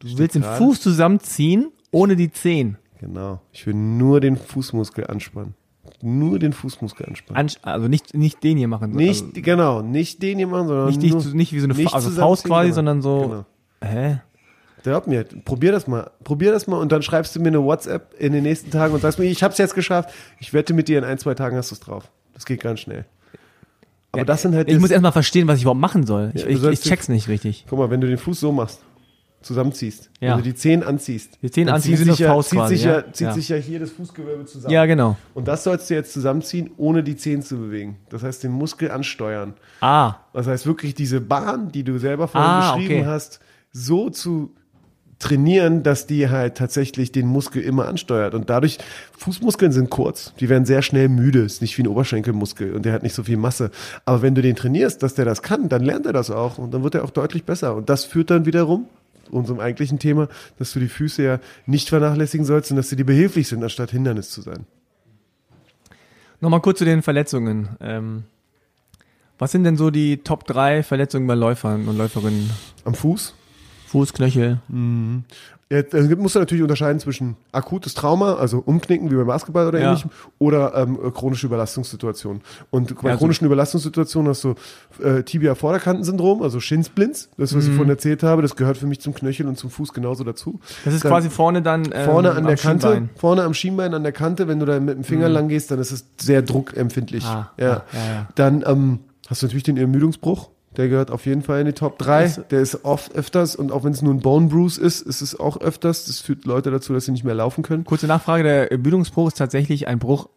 du 0.00 0.18
willst 0.18 0.34
den. 0.34 0.42
Fuß 0.42 0.80
zusammenziehen, 0.80 1.70
ohne 1.92 2.16
die 2.16 2.32
Zehen. 2.32 2.78
Genau. 3.00 3.40
Ich 3.52 3.66
will 3.66 3.74
nur 3.74 4.20
den 4.20 4.36
Fußmuskel 4.36 5.06
anspannen. 5.06 5.54
Nur 6.02 6.38
den 6.38 6.52
Fußmuskel 6.52 7.06
anspannen. 7.06 7.36
Ansch 7.38 7.56
also 7.62 7.88
nicht, 7.88 8.14
nicht 8.14 8.42
den 8.44 8.58
hier 8.58 8.68
machen. 8.68 8.92
nicht, 8.92 9.22
also 9.22 9.32
genau, 9.36 9.80
nicht 9.80 10.22
den 10.22 10.38
hier 10.38 10.46
machen, 10.46 10.68
sondern 10.68 10.86
nicht, 10.86 11.00
nicht, 11.00 11.12
nur, 11.12 11.34
nicht 11.34 11.52
wie 11.52 11.60
so 11.60 11.64
eine 11.64 11.74
nicht 11.74 11.92
also 11.94 12.10
Faust 12.10 12.44
quasi, 12.44 12.66
genau. 12.68 12.74
sondern 12.74 13.02
so. 13.02 13.20
Genau. 13.20 13.44
Hä? 13.82 14.20
Glaub 14.82 15.06
mir, 15.06 15.24
probier 15.44 15.72
das 15.72 15.86
mal. 15.86 16.10
Probier 16.24 16.52
das 16.52 16.66
mal 16.66 16.76
und 16.76 16.92
dann 16.92 17.02
schreibst 17.02 17.34
du 17.34 17.40
mir 17.40 17.48
eine 17.48 17.62
WhatsApp 17.62 18.14
in 18.18 18.32
den 18.32 18.42
nächsten 18.42 18.70
Tagen 18.70 18.94
und 18.94 19.00
sagst 19.00 19.18
mir, 19.18 19.24
ich 19.26 19.42
hab's 19.42 19.58
jetzt 19.58 19.74
geschafft. 19.74 20.10
Ich 20.38 20.52
wette 20.52 20.74
mit 20.74 20.88
dir, 20.88 20.98
in 20.98 21.04
ein, 21.04 21.18
zwei 21.18 21.34
Tagen 21.34 21.56
hast 21.56 21.70
du's 21.70 21.80
drauf. 21.80 22.10
Das 22.34 22.44
geht 22.46 22.60
ganz 22.60 22.80
schnell. 22.80 23.06
Aber 24.12 24.20
Ja, 24.20 24.24
das 24.24 24.42
sind 24.42 24.54
halt. 24.54 24.68
Ich 24.68 24.78
muss 24.78 24.90
erstmal 24.90 25.12
verstehen, 25.12 25.48
was 25.48 25.56
ich 25.56 25.62
überhaupt 25.62 25.80
machen 25.80 26.06
soll. 26.06 26.32
Ich, 26.34 26.42
Ja, 26.42 26.48
ich, 26.48 26.54
ich 26.56 26.60
sollst 26.60 26.84
check's 26.84 27.08
nicht 27.08 27.28
richtig. 27.28 27.66
guck 27.68 27.78
mal, 27.78 27.90
wenn 27.90 28.00
du 28.00 28.06
den 28.06 28.18
Fuß 28.18 28.40
so 28.40 28.52
machst, 28.52 28.80
zusammenziehst, 29.42 30.10
Ja. 30.20 30.30
wenn 30.32 30.38
du 30.38 30.42
die 30.44 30.54
Zehen 30.54 30.82
anziehst, 30.82 31.38
Die 31.42 31.50
Zehen 31.50 31.68
anziehen, 31.68 31.96
sich 31.96 32.06
eine 32.08 32.16
ja, 32.16 32.28
Faust 32.28 32.50
zieht 32.50 32.58
quasi, 32.58 32.76
sich 32.76 32.84
ja? 32.84 32.92
ja, 32.98 33.12
zieht 33.12 33.26
Ja. 33.26 33.32
sich 33.34 33.48
ja 33.48 33.56
hier 33.56 33.80
das 33.80 33.90
Fußgewölbe 33.90 34.44
zusammen. 34.44 34.72
Ja, 34.72 34.84
genau. 34.86 35.16
Und 35.34 35.48
das 35.48 35.64
sollst 35.64 35.88
du 35.88 35.94
jetzt 35.94 36.12
zusammenziehen, 36.12 36.70
ohne 36.76 37.02
die 37.02 37.16
Zehen 37.16 37.42
zu 37.42 37.56
bewegen. 37.56 37.96
Das 38.10 38.22
heißt, 38.22 38.42
den 38.44 38.52
Muskel 38.52 38.90
ansteuern. 38.90 39.54
Ah, 39.80 40.16
Das 40.32 40.46
heißt 40.46 40.66
wirklich 40.66 40.94
diese 40.94 41.20
Bahn, 41.20 41.72
die 41.72 41.84
du 41.84 41.98
selber 41.98 42.28
vorhin 42.28 42.50
Ah, 42.50 42.74
beschrieben 42.74 43.00
okay. 43.00 43.06
hast, 43.06 43.40
so 43.72 44.10
zu 44.10 44.52
trainieren, 45.18 45.82
dass 45.82 46.06
die 46.06 46.30
halt 46.30 46.56
tatsächlich 46.56 47.12
den 47.12 47.26
Muskel 47.26 47.62
immer 47.62 47.86
ansteuert. 47.88 48.34
Und 48.34 48.48
dadurch, 48.48 48.78
Fußmuskeln 49.18 49.70
sind 49.70 49.90
kurz, 49.90 50.32
die 50.40 50.48
werden 50.48 50.64
sehr 50.64 50.80
schnell 50.80 51.08
müde, 51.10 51.40
ist 51.40 51.60
nicht 51.60 51.76
wie 51.76 51.82
ein 51.82 51.88
Oberschenkelmuskel 51.88 52.72
und 52.74 52.84
der 52.86 52.94
hat 52.94 53.02
nicht 53.02 53.14
so 53.14 53.22
viel 53.22 53.36
Masse. 53.36 53.70
Aber 54.06 54.22
wenn 54.22 54.34
du 54.34 54.40
den 54.40 54.56
trainierst, 54.56 55.02
dass 55.02 55.14
der 55.14 55.26
das 55.26 55.42
kann, 55.42 55.68
dann 55.68 55.82
lernt 55.82 56.06
er 56.06 56.14
das 56.14 56.30
auch 56.30 56.56
und 56.56 56.72
dann 56.72 56.82
wird 56.84 56.94
er 56.94 57.04
auch 57.04 57.10
deutlich 57.10 57.44
besser. 57.44 57.74
Und 57.76 57.90
das 57.90 58.04
führt 58.06 58.30
dann 58.30 58.46
wiederum 58.46 58.86
unserem 59.30 59.60
eigentlichen 59.60 59.98
Thema, 59.98 60.28
dass 60.58 60.72
du 60.72 60.80
die 60.80 60.88
Füße 60.88 61.22
ja 61.22 61.40
nicht 61.66 61.88
vernachlässigen 61.88 62.44
sollst 62.44 62.70
und 62.70 62.76
dass 62.76 62.88
sie 62.88 62.96
dir 62.96 63.06
behilflich 63.06 63.48
sind, 63.48 63.62
anstatt 63.62 63.90
Hindernis 63.90 64.30
zu 64.30 64.42
sein. 64.42 64.66
nochmal 66.40 66.60
kurz 66.60 66.78
zu 66.78 66.84
den 66.84 67.02
Verletzungen. 67.02 67.70
Ähm, 67.80 68.24
was 69.38 69.52
sind 69.52 69.64
denn 69.64 69.76
so 69.76 69.90
die 69.90 70.18
Top 70.18 70.46
3 70.46 70.82
Verletzungen 70.82 71.26
bei 71.26 71.34
Läufern 71.34 71.88
und 71.88 71.96
Läuferinnen? 71.96 72.50
Am 72.84 72.94
Fuß 72.94 73.34
Fuß, 73.90 74.12
Knöchel. 74.12 74.60
Ja, 75.72 75.82
da 75.82 76.00
musst 76.16 76.34
du 76.34 76.40
natürlich 76.40 76.62
unterscheiden 76.62 76.98
zwischen 76.98 77.36
akutes 77.52 77.94
Trauma, 77.94 78.34
also 78.34 78.58
Umknicken 78.58 79.08
wie 79.08 79.14
beim 79.14 79.28
Basketball 79.28 79.68
oder 79.68 79.78
Ja. 79.78 79.90
ähnlichem, 79.90 80.10
oder 80.40 80.74
ähm, 80.74 80.98
chronische 81.14 81.46
Überlastungssituationen. 81.46 82.42
Und 82.70 82.96
bei 82.96 83.02
Ja, 83.02 83.08
also- 83.10 83.18
chronischen 83.18 83.46
Überlastungssituationen 83.46 84.30
hast 84.30 84.42
du 84.42 84.54
äh, 85.00 85.22
Tibia-Vorderkantensyndrom, 85.22 86.42
also 86.42 86.58
Shinsplints, 86.58 87.28
das, 87.36 87.52
Mhm. 87.52 87.56
was 87.58 87.64
ich 87.66 87.72
vorhin 87.74 87.90
erzählt 87.90 88.22
habe, 88.24 88.42
das 88.42 88.56
gehört 88.56 88.78
für 88.78 88.86
mich 88.88 89.00
zum 89.00 89.14
Knöchel 89.14 89.46
und 89.46 89.58
zum 89.58 89.70
Fuß 89.70 89.92
genauso 89.92 90.24
dazu. 90.24 90.58
Das 90.84 90.92
ist 90.94 91.04
Dann 91.04 91.12
quasi 91.12 91.30
vorne 91.30 91.62
dann 91.62 91.84
ähm, 91.92 92.04
vorne 92.04 92.32
an 92.32 92.38
am 92.38 92.46
der 92.46 92.56
Kante, 92.56 92.88
Schienbein. 92.88 93.10
vorne 93.16 93.42
am 93.44 93.54
Schienbein 93.54 93.94
an 93.94 94.02
der 94.02 94.12
Kante, 94.12 94.48
wenn 94.48 94.58
du 94.58 94.66
da 94.66 94.80
mit 94.80 94.96
dem 94.96 95.04
Finger 95.04 95.28
lang 95.28 95.46
gehst, 95.48 95.70
dann 95.70 95.78
ist 95.78 95.92
es 95.92 96.04
sehr 96.20 96.42
druckempfindlich. 96.42 97.24
Ah, 97.24 97.52
ja. 97.56 97.66
ja, 97.66 97.74
ja. 97.92 98.28
Dann 98.34 98.64
ähm, 98.66 98.98
hast 99.28 99.42
du 99.42 99.46
natürlich 99.46 99.62
den 99.62 99.76
Ermüdungsbruch. 99.76 100.50
Der 100.76 100.88
gehört 100.88 101.10
auf 101.10 101.26
jeden 101.26 101.42
Fall 101.42 101.60
in 101.60 101.66
die 101.66 101.72
Top 101.72 101.98
3. 101.98 102.22
Das- 102.22 102.40
Der 102.50 102.60
ist 102.60 102.84
oft 102.84 103.14
öfters 103.14 103.56
und 103.56 103.72
auch 103.72 103.82
wenn 103.84 103.92
es 103.92 104.02
nur 104.02 104.14
ein 104.14 104.20
Bone 104.20 104.46
Bruise 104.48 104.80
ist, 104.80 105.00
ist 105.02 105.20
es 105.20 105.38
auch 105.38 105.60
öfters. 105.60 106.04
Das 106.04 106.20
führt 106.20 106.44
Leute 106.44 106.70
dazu, 106.70 106.92
dass 106.92 107.06
sie 107.06 107.12
nicht 107.12 107.24
mehr 107.24 107.34
laufen 107.34 107.62
können. 107.62 107.84
Kurze 107.84 108.06
Nachfrage, 108.06 108.44
der 108.44 108.70
Ermüdungsbruch 108.70 109.28
ist 109.28 109.38
tatsächlich 109.38 109.88
ein 109.88 109.98
Bruch 109.98 110.28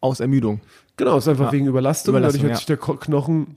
aus 0.00 0.20
Ermüdung. 0.20 0.60
Genau, 0.96 1.16
ist 1.18 1.26
einfach 1.28 1.46
Ja. 1.46 1.52
wegen 1.52 1.66
Überlastung. 1.66 2.12
Überlastung, 2.14 2.42
Dadurch 2.42 2.44
hat 2.44 2.68
ja. 2.68 2.76
sich 2.76 2.94
der 2.94 2.96
Knochen 2.96 3.56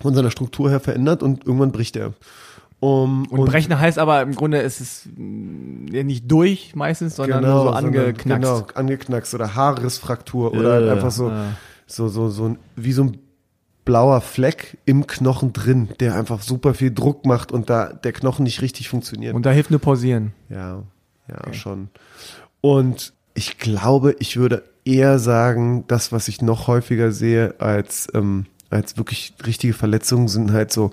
von 0.00 0.14
seiner 0.14 0.30
Struktur 0.30 0.70
her 0.70 0.80
verändert 0.80 1.22
und 1.22 1.44
irgendwann 1.46 1.72
bricht 1.72 1.96
er. 1.96 2.14
Um, 2.80 3.26
Und, 3.26 3.46
brechen 3.46 3.76
heißt 3.76 3.98
aber 3.98 4.22
im 4.22 4.36
Grunde 4.36 4.58
ist 4.60 4.80
es 4.80 5.08
mh, 5.16 5.90
ja 5.96 6.04
nicht 6.04 6.30
durch 6.30 6.76
meistens, 6.76 7.16
sondern 7.16 7.42
nur 7.42 7.52
so 7.52 7.64
sondern- 7.64 7.84
angeknackst. 7.86 8.42
Genau, 8.44 8.66
angeknackst 8.74 9.34
oder 9.34 9.54
Haarrissfraktur 9.56 10.52
oder 10.52 10.72
halt 10.74 10.88
einfach 10.88 11.10
so, 11.10 11.32
so, 11.88 12.06
so, 12.08 12.28
so 12.28 12.56
wie 12.76 12.92
so 12.92 13.02
ein 13.02 13.18
blauer 13.88 14.20
Fleck 14.20 14.76
im 14.84 15.06
Knochen 15.06 15.54
drin, 15.54 15.88
der 15.98 16.14
einfach 16.14 16.42
super 16.42 16.74
viel 16.74 16.92
Druck 16.92 17.24
macht 17.24 17.52
und 17.52 17.70
da 17.70 17.86
der 17.90 18.12
Knochen 18.12 18.42
nicht 18.42 18.60
richtig 18.60 18.90
funktioniert. 18.90 19.34
Und 19.34 19.46
da 19.46 19.50
hilft 19.50 19.70
nur 19.70 19.80
pausieren. 19.80 20.34
Ja, 20.50 20.82
ja, 21.26 21.54
schon. 21.54 21.88
Und 22.60 23.14
ich 23.32 23.56
glaube, 23.56 24.14
ich 24.18 24.36
würde 24.36 24.62
eher 24.84 25.18
sagen, 25.18 25.84
das, 25.88 26.12
was 26.12 26.28
ich 26.28 26.42
noch 26.42 26.66
häufiger 26.66 27.12
sehe 27.12 27.54
als, 27.60 28.08
ähm, 28.12 28.44
als 28.68 28.98
wirklich 28.98 29.32
richtige 29.46 29.72
Verletzungen, 29.72 30.28
sind 30.28 30.52
halt 30.52 30.70
so 30.70 30.90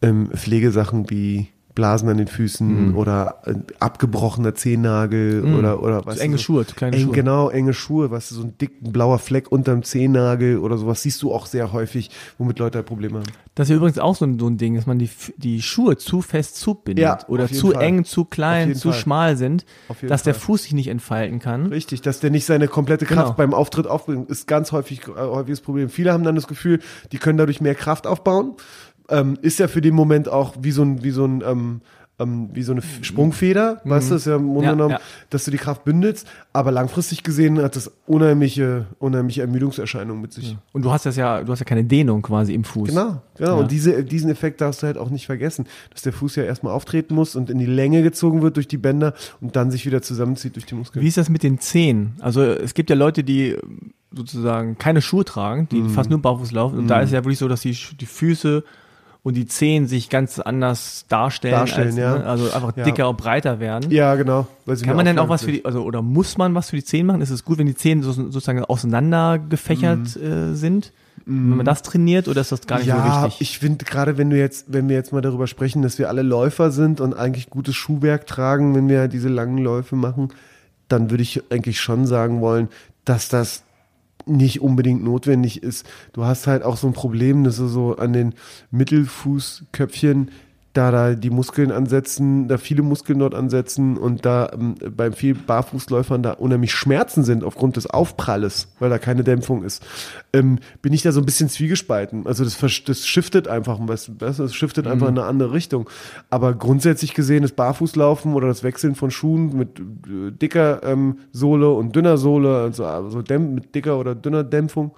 ähm, 0.00 0.30
Pflegesachen 0.32 1.10
wie 1.10 1.48
Blasen 1.74 2.08
an 2.08 2.16
den 2.18 2.26
Füßen 2.26 2.94
oder 2.94 3.42
äh, 3.46 3.54
abgebrochener 3.78 4.54
Zehennagel 4.54 5.54
oder, 5.56 5.82
oder 5.82 6.04
was. 6.04 6.16
Mhm. 6.16 6.22
enge 6.22 6.38
Schuhe, 6.38 6.64
kleine 6.64 6.96
eng, 6.96 7.04
Schuhe. 7.04 7.12
Genau, 7.14 7.48
enge 7.50 7.74
Schuhe, 7.74 8.10
was 8.10 8.28
so 8.28 8.42
ein 8.42 8.58
dicken 8.58 8.92
blauer 8.92 9.18
Fleck 9.18 9.50
unterm 9.52 9.82
Zehennagel 9.82 10.58
oder 10.58 10.78
sowas 10.78 11.02
siehst 11.02 11.22
du 11.22 11.32
auch 11.32 11.46
sehr 11.46 11.72
häufig, 11.72 12.10
womit 12.38 12.58
Leute 12.58 12.78
halt 12.78 12.86
Probleme 12.86 13.18
haben. 13.18 13.26
Das 13.54 13.66
ist 13.66 13.70
ja 13.70 13.76
übrigens 13.76 13.98
auch 13.98 14.16
so 14.16 14.24
ein, 14.24 14.38
so 14.38 14.46
ein 14.48 14.56
Ding, 14.56 14.74
dass 14.74 14.86
man 14.86 14.98
die, 14.98 15.10
die 15.36 15.62
Schuhe 15.62 15.96
zu 15.96 16.22
fest 16.22 16.56
zubindet 16.56 17.02
Ja, 17.02 17.18
oder 17.28 17.46
zu 17.48 17.70
Fall. 17.72 17.82
eng, 17.82 18.04
zu 18.04 18.24
klein, 18.24 18.74
zu 18.74 18.90
Fall. 18.90 18.98
schmal 19.00 19.36
sind, 19.36 19.64
dass 20.06 20.22
der 20.22 20.34
Fall. 20.34 20.40
Fuß 20.40 20.62
sich 20.64 20.72
nicht 20.72 20.88
entfalten 20.88 21.38
kann. 21.38 21.66
Richtig, 21.66 22.00
dass 22.02 22.20
der 22.20 22.30
nicht 22.30 22.46
seine 22.46 22.68
komplette 22.68 23.04
Kraft 23.06 23.20
Genau. 23.20 23.32
beim 23.36 23.54
Auftritt 23.54 23.86
aufbringt, 23.86 24.28
ist 24.30 24.46
ganz 24.46 24.72
häufig 24.72 25.02
äh, 25.08 25.12
häufiges 25.20 25.60
Problem. 25.60 25.88
Viele 25.88 26.12
haben 26.12 26.24
dann 26.24 26.34
das 26.34 26.46
Gefühl, 26.48 26.80
die 27.12 27.18
können 27.18 27.38
dadurch 27.38 27.60
mehr 27.60 27.74
Kraft 27.74 28.06
aufbauen. 28.06 28.54
Ähm, 29.10 29.36
ist 29.42 29.58
ja 29.58 29.68
für 29.68 29.80
den 29.80 29.94
Moment 29.94 30.28
auch 30.28 30.54
wie 30.60 30.70
so 30.70 30.82
ein, 30.82 31.02
wie 31.02 31.10
so 31.10 31.24
ein, 31.24 31.42
ähm, 31.46 31.80
ähm, 32.20 32.50
wie 32.52 32.62
so 32.62 32.72
eine 32.72 32.82
Sprungfeder, 33.00 33.80
weißt 33.84 34.10
du, 34.10 34.14
ist 34.16 34.26
ja 34.26 34.36
im 34.36 34.42
Grunde 34.52 34.58
Mhm. 34.60 34.64
Ja, 34.64 34.72
genommen, 34.72 34.90
ja. 34.90 35.00
dass 35.30 35.44
du 35.46 35.50
die 35.50 35.56
Kraft 35.56 35.84
bündelst. 35.84 36.26
Aber 36.52 36.70
langfristig 36.70 37.22
gesehen 37.22 37.58
hat 37.62 37.76
das 37.76 37.90
unheimliche, 38.06 38.84
unheimliche 38.98 39.40
Ermüdungserscheinungen 39.40 40.20
mit 40.20 40.34
sich. 40.34 40.54
Und 40.72 40.82
du 40.84 40.92
hast 40.92 41.06
das 41.06 41.16
ja, 41.16 41.42
du 41.42 41.50
hast 41.50 41.60
ja 41.60 41.64
keine 41.64 41.82
Dehnung 41.84 42.20
quasi 42.20 42.52
im 42.52 42.64
Fuß. 42.64 42.90
Genau, 42.90 43.22
genau. 43.38 43.50
Ja. 43.50 43.54
Und 43.54 43.70
diese, 43.70 44.04
diesen 44.04 44.30
Effekt 44.30 44.60
darfst 44.60 44.82
du 44.82 44.86
halt 44.86 44.98
auch 44.98 45.08
nicht 45.08 45.24
vergessen, 45.24 45.66
dass 45.92 46.02
der 46.02 46.12
Fuß 46.12 46.36
ja 46.36 46.42
erstmal 46.42 46.74
auftreten 46.74 47.14
muss 47.14 47.36
und 47.36 47.48
in 47.48 47.58
die 47.58 47.64
Länge 47.64 48.02
gezogen 48.02 48.42
wird 48.42 48.56
durch 48.56 48.68
die 48.68 48.76
Bänder 48.76 49.14
und 49.40 49.56
dann 49.56 49.70
sich 49.70 49.86
wieder 49.86 50.02
zusammenzieht 50.02 50.56
durch 50.56 50.66
die 50.66 50.74
Muskeln. 50.74 51.02
Wie 51.02 51.08
ist 51.08 51.16
das 51.16 51.30
mit 51.30 51.42
den 51.42 51.58
Zehen? 51.58 52.12
Also 52.20 52.42
es 52.42 52.74
gibt 52.74 52.90
ja 52.90 52.96
Leute, 52.96 53.24
die 53.24 53.56
sozusagen 54.12 54.76
keine 54.76 55.00
Schuhe 55.02 55.24
tragen, 55.24 55.68
die 55.70 55.80
Mhm. 55.80 55.90
fast 55.90 56.10
nur 56.10 56.20
barfuß 56.20 56.52
laufen. 56.52 56.78
Und 56.78 56.88
da 56.88 57.00
ist 57.00 57.12
ja 57.12 57.20
wirklich 57.24 57.38
so, 57.38 57.48
dass 57.48 57.60
die, 57.62 57.76
die 57.98 58.06
Füße 58.06 58.62
und 59.22 59.34
die 59.36 59.46
Zehen 59.46 59.86
sich 59.86 60.08
ganz 60.08 60.38
anders 60.38 61.04
darstellen. 61.08 61.54
Darstellen, 61.54 61.88
als, 61.88 61.96
ja. 61.96 62.18
ne? 62.18 62.24
Also 62.26 62.50
einfach 62.52 62.76
Ja. 62.76 62.84
dicker 62.84 63.08
und 63.08 63.16
breiter 63.18 63.60
werden. 63.60 63.90
Ja, 63.90 64.14
genau. 64.14 64.46
Kann 64.82 64.96
man 64.96 65.04
denn 65.04 65.18
auch 65.18 65.28
was 65.28 65.44
für 65.44 65.52
die, 65.52 65.64
also 65.64 65.82
oder 65.82 66.00
muss 66.02 66.38
man 66.38 66.54
was 66.54 66.70
für 66.70 66.76
die 66.76 66.84
Zehen 66.84 67.06
machen? 67.06 67.20
Ist 67.20 67.30
es 67.30 67.44
gut, 67.44 67.58
wenn 67.58 67.66
die 67.66 67.74
Zehen 67.74 68.02
so, 68.02 68.12
sozusagen 68.12 68.64
auseinander 68.64 69.38
gefächert 69.38 70.16
Mhm. 70.16 70.22
äh, 70.52 70.54
sind? 70.54 70.92
wenn 71.26 71.58
man 71.58 71.66
das 71.66 71.82
trainiert 71.82 72.26
oder 72.28 72.40
ist 72.40 72.50
das 72.50 72.66
gar 72.66 72.78
nicht 72.78 72.86
ja, 72.88 73.20
so 73.20 73.26
wichtig? 73.26 73.40
ich 73.42 73.58
finde 73.60 73.84
gerade, 73.84 74.16
wenn 74.18 74.30
du 74.30 74.38
jetzt, 74.38 74.72
wenn 74.72 74.88
wir 74.88 74.96
jetzt 74.96 75.12
mal 75.12 75.20
darüber 75.20 75.46
sprechen, 75.46 75.82
dass 75.82 75.98
wir 75.98 76.08
alle 76.08 76.22
Läufer 76.22 76.70
sind 76.72 77.00
und 77.00 77.14
eigentlich 77.14 77.50
gutes 77.50 77.76
Schuhwerk 77.76 78.26
tragen, 78.26 78.74
wenn 78.74 78.88
wir 78.88 79.06
diese 79.06 79.28
langen 79.28 79.58
Läufe 79.58 79.94
machen, 79.96 80.30
dann 80.88 81.10
würde 81.10 81.22
ich 81.22 81.42
eigentlich 81.52 81.78
schon 81.78 82.06
sagen 82.06 82.40
wollen, 82.40 82.68
dass 83.04 83.28
das 83.28 83.62
nicht 84.26 84.60
unbedingt 84.60 85.02
notwendig 85.02 85.62
ist. 85.62 85.86
Du 86.12 86.24
hast 86.24 86.46
halt 86.46 86.62
auch 86.62 86.76
so 86.76 86.86
ein 86.86 86.92
Problem, 86.92 87.44
dass 87.44 87.56
du 87.56 87.66
so 87.66 87.96
an 87.96 88.12
den 88.12 88.34
Mittelfußköpfchen 88.70 90.30
da 90.72 90.92
da 90.92 91.14
die 91.14 91.30
Muskeln 91.30 91.72
ansetzen, 91.72 92.46
da 92.46 92.56
viele 92.56 92.82
Muskeln 92.82 93.18
dort 93.18 93.34
ansetzen 93.34 93.96
und 93.96 94.24
da 94.24 94.50
ähm, 94.52 94.76
bei 94.96 95.10
vielen 95.10 95.44
Barfußläufern 95.44 96.22
da 96.22 96.32
unheimlich 96.32 96.72
Schmerzen 96.72 97.24
sind 97.24 97.42
aufgrund 97.42 97.76
des 97.76 97.88
Aufpralles, 97.88 98.68
weil 98.78 98.88
da 98.88 98.98
keine 98.98 99.24
Dämpfung 99.24 99.64
ist, 99.64 99.84
ähm, 100.32 100.60
bin 100.80 100.92
ich 100.92 101.02
da 101.02 101.10
so 101.10 101.20
ein 101.20 101.26
bisschen 101.26 101.48
zwiegespalten. 101.48 102.26
Also 102.26 102.44
das, 102.44 102.58
das 102.84 103.06
shiftet 103.06 103.48
einfach, 103.48 103.78
was, 103.80 104.12
das 104.16 104.54
shiftet 104.54 104.86
einfach 104.86 105.08
in 105.08 105.18
eine 105.18 105.26
andere 105.26 105.52
Richtung. 105.52 105.90
Aber 106.30 106.54
grundsätzlich 106.54 107.14
gesehen 107.14 107.42
das 107.42 107.52
Barfußlaufen 107.52 108.34
oder 108.34 108.46
das 108.46 108.62
Wechseln 108.62 108.94
von 108.94 109.10
Schuhen 109.10 109.56
mit 109.56 109.80
äh, 109.80 110.30
dicker 110.30 110.82
ähm, 110.84 111.18
Sohle 111.32 111.70
und 111.70 111.96
dünner 111.96 112.16
Sohle, 112.16 112.58
also, 112.58 112.84
also 112.84 113.18
mit 113.38 113.74
dicker 113.74 113.98
oder 113.98 114.14
dünner 114.14 114.44
Dämpfung, 114.44 114.92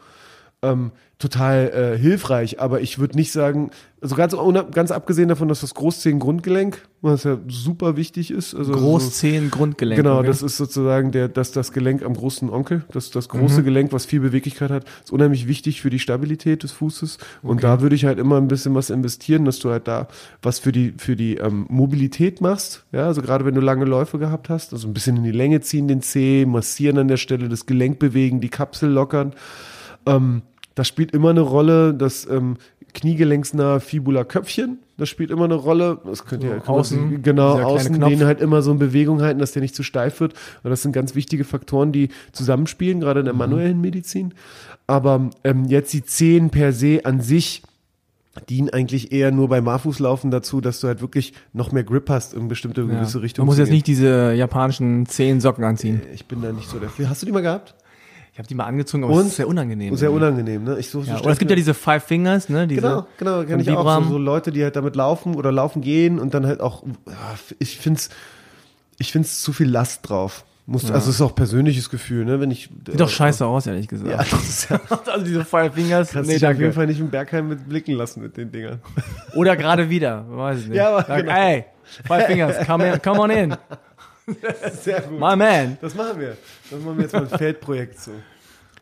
ähm, 0.62 0.92
total 1.22 1.94
äh, 1.94 1.98
hilfreich, 1.98 2.60
aber 2.60 2.80
ich 2.80 2.98
würde 2.98 3.16
nicht 3.16 3.30
sagen, 3.32 3.70
also 4.00 4.16
ganz, 4.16 4.34
ganz 4.72 4.90
abgesehen 4.90 5.28
davon, 5.28 5.46
dass 5.46 5.60
das 5.60 5.74
Großzehen-Grundgelenk, 5.74 6.82
was 7.02 7.22
ja 7.22 7.38
super 7.46 7.96
wichtig 7.96 8.32
ist, 8.32 8.52
also 8.52 8.72
so, 8.72 8.78
Großzehen, 8.80 9.48
Grundgelenk. 9.52 10.02
Genau, 10.02 10.18
okay. 10.18 10.26
das 10.26 10.42
ist 10.42 10.56
sozusagen 10.56 11.12
der, 11.12 11.28
das, 11.28 11.52
das 11.52 11.70
Gelenk 11.70 12.02
am 12.02 12.14
großen 12.14 12.50
Onkel, 12.50 12.84
das, 12.92 13.12
das 13.12 13.28
große 13.28 13.62
Gelenk, 13.62 13.92
was 13.92 14.04
viel 14.04 14.18
Beweglichkeit 14.18 14.72
hat, 14.72 14.86
ist 15.04 15.12
unheimlich 15.12 15.46
wichtig 15.46 15.80
für 15.80 15.90
die 15.90 16.00
Stabilität 16.00 16.64
des 16.64 16.72
Fußes. 16.72 17.18
Und 17.42 17.62
da 17.62 17.80
würde 17.80 17.94
ich 17.94 18.04
halt 18.04 18.18
immer 18.18 18.38
ein 18.38 18.48
bisschen 18.48 18.74
was 18.74 18.90
investieren, 18.90 19.44
dass 19.44 19.60
du 19.60 19.70
halt 19.70 19.86
da 19.86 20.08
was 20.42 20.58
für 20.58 20.72
die, 20.72 20.94
für 20.98 21.14
die 21.14 21.36
ähm, 21.36 21.66
Mobilität 21.68 22.40
machst. 22.40 22.84
Ja, 22.90 23.06
also 23.06 23.22
gerade 23.22 23.44
wenn 23.44 23.54
du 23.54 23.60
lange 23.60 23.84
Läufe 23.84 24.18
gehabt 24.18 24.48
hast, 24.48 24.72
also 24.72 24.88
ein 24.88 24.94
bisschen 24.94 25.16
in 25.18 25.22
die 25.22 25.30
Länge 25.30 25.60
ziehen, 25.60 25.86
den 25.86 26.02
Zeh, 26.02 26.44
massieren 26.44 26.98
an 26.98 27.06
der 27.06 27.18
Stelle, 27.18 27.48
das 27.48 27.66
Gelenk 27.66 28.00
bewegen, 28.00 28.40
die 28.40 28.48
Kapsel 28.48 28.90
lockern. 28.90 29.32
Ähm, 30.06 30.42
das 30.74 30.88
spielt 30.88 31.12
immer 31.12 31.30
eine 31.30 31.40
Rolle, 31.40 31.94
das 31.94 32.26
ähm, 32.28 32.56
kniegelenksnahe 32.94 33.80
Fibula-Köpfchen, 33.80 34.78
das 34.98 35.08
spielt 35.08 35.30
immer 35.30 35.44
eine 35.44 35.54
Rolle. 35.54 35.98
Das 36.04 36.24
könnt 36.24 36.44
ihr 36.44 36.62
So, 36.64 36.72
außen, 36.72 37.22
genau 37.22 37.54
dieser 37.56 37.64
kleine 37.64 37.66
außen, 37.66 38.00
den 38.00 38.24
halt 38.24 38.40
immer 38.40 38.62
so 38.62 38.72
in 38.72 38.78
Bewegung 38.78 39.22
halten, 39.22 39.40
dass 39.40 39.52
der 39.52 39.62
nicht 39.62 39.74
zu 39.74 39.82
steif 39.82 40.20
wird. 40.20 40.34
Und 40.62 40.70
das 40.70 40.82
sind 40.82 40.92
ganz 40.92 41.14
wichtige 41.14 41.44
Faktoren, 41.44 41.92
die 41.92 42.10
zusammenspielen, 42.32 43.00
gerade 43.00 43.20
in 43.20 43.26
der 43.26 43.34
manuellen 43.34 43.80
Medizin. 43.80 44.34
Aber 44.86 45.30
ähm, 45.44 45.64
jetzt 45.64 45.92
die 45.92 46.04
Zehen 46.04 46.50
per 46.50 46.72
se 46.72 47.00
an 47.04 47.20
sich 47.20 47.62
dienen 48.48 48.70
eigentlich 48.70 49.12
eher 49.12 49.30
nur 49.30 49.48
beim 49.48 49.64
Barfußlaufen 49.64 50.30
dazu, 50.30 50.60
dass 50.60 50.80
du 50.80 50.88
halt 50.88 51.02
wirklich 51.02 51.34
noch 51.52 51.70
mehr 51.72 51.84
Grip 51.84 52.08
hast 52.08 52.32
in 52.32 52.48
bestimmte 52.48 52.82
ja. 52.82 52.86
gewisse 52.86 53.20
Richtungen. 53.20 53.46
Man 53.46 53.52
muss 53.52 53.58
jetzt 53.58 53.70
nicht 53.70 53.86
diese 53.86 54.32
japanischen 54.32 55.06
zehn 55.06 55.40
Socken 55.40 55.64
anziehen. 55.64 56.00
Ich 56.14 56.26
bin 56.26 56.40
da 56.40 56.50
nicht 56.52 56.68
so 56.68 56.78
dafür. 56.78 57.10
Hast 57.10 57.22
du 57.22 57.26
die 57.26 57.32
mal 57.32 57.42
gehabt? 57.42 57.74
Ich 58.32 58.38
habe 58.38 58.48
die 58.48 58.54
mal 58.54 58.64
angezogen, 58.64 59.04
aber 59.04 59.12
Und? 59.12 59.20
es 59.20 59.26
ist 59.28 59.36
sehr 59.36 59.48
unangenehm. 59.48 59.94
Sehr 59.94 60.10
unangenehm, 60.10 60.64
ne? 60.64 60.78
Ich 60.78 60.88
so, 60.88 61.02
so 61.02 61.10
Ja, 61.10 61.20
oder 61.20 61.32
es 61.32 61.38
gibt 61.38 61.50
ja 61.50 61.56
diese 61.56 61.74
Five 61.74 62.02
Fingers, 62.02 62.48
ne? 62.48 62.66
Diese 62.66 62.80
Genau, 62.80 63.06
genau, 63.18 63.44
kenne 63.44 63.60
ich 63.62 63.70
auch. 63.70 64.02
So, 64.04 64.10
so 64.10 64.18
Leute, 64.18 64.52
die 64.52 64.62
halt 64.62 64.74
damit 64.74 64.96
laufen 64.96 65.34
oder 65.34 65.52
laufen 65.52 65.82
gehen 65.82 66.18
und 66.18 66.32
dann 66.32 66.46
halt 66.46 66.62
auch, 66.62 66.82
ja, 67.06 67.14
ich 67.58 67.78
find's, 67.78 68.08
ich 68.98 69.12
find's 69.12 69.42
zu 69.42 69.52
viel 69.52 69.68
Last 69.68 70.08
drauf. 70.08 70.44
Muss, 70.64 70.84
Also 70.90 71.10
es 71.10 71.16
ist 71.16 71.20
auch 71.20 71.34
persönliches 71.34 71.90
Gefühl, 71.90 72.24
ne? 72.24 72.40
Wenn 72.40 72.50
ich. 72.50 72.70
Sieht 72.86 72.98
doch 73.00 73.08
scheiße 73.10 73.44
aus, 73.44 73.66
ehrlich 73.66 73.88
gesagt. 73.88 74.10
Ja, 74.10 74.76
ja. 74.76 74.80
also 75.12 75.26
diese 75.26 75.44
Five 75.44 75.74
Fingers, 75.74 76.12
Kannst 76.12 76.28
nee, 76.28 76.34
dich 76.34 76.44
auf 76.44 76.50
danke. 76.50 76.62
jeden 76.62 76.72
Fall 76.74 76.86
nicht 76.86 77.00
im 77.00 77.10
Bergheim 77.10 77.48
mit 77.48 77.68
blicken 77.68 77.92
lassen 77.94 78.22
mit 78.22 78.36
den 78.36 78.50
Dingern. 78.50 78.80
Oder 79.34 79.56
gerade 79.56 79.90
wieder, 79.90 80.24
weiß 80.28 80.60
ich 80.60 80.68
nicht. 80.68 80.76
Ja, 80.78 80.88
aber 80.90 81.04
Sag, 81.04 81.18
genau. 81.26 81.32
ey, 81.36 81.64
Five 82.06 82.26
Fingers, 82.26 82.66
come, 82.66 82.92
in, 82.92 83.02
come 83.02 83.20
on 83.20 83.30
in, 83.30 83.56
Sehr 84.82 85.00
gut. 85.02 85.18
my 85.18 85.36
man. 85.36 85.78
Das 85.80 85.94
machen 85.94 86.20
wir. 86.20 86.36
Das 86.70 86.80
machen 86.80 86.96
wir 86.96 87.02
jetzt 87.04 87.12
mal 87.12 87.22
ein 87.22 87.28
Feldprojekt 87.38 87.98
zu. 88.00 88.10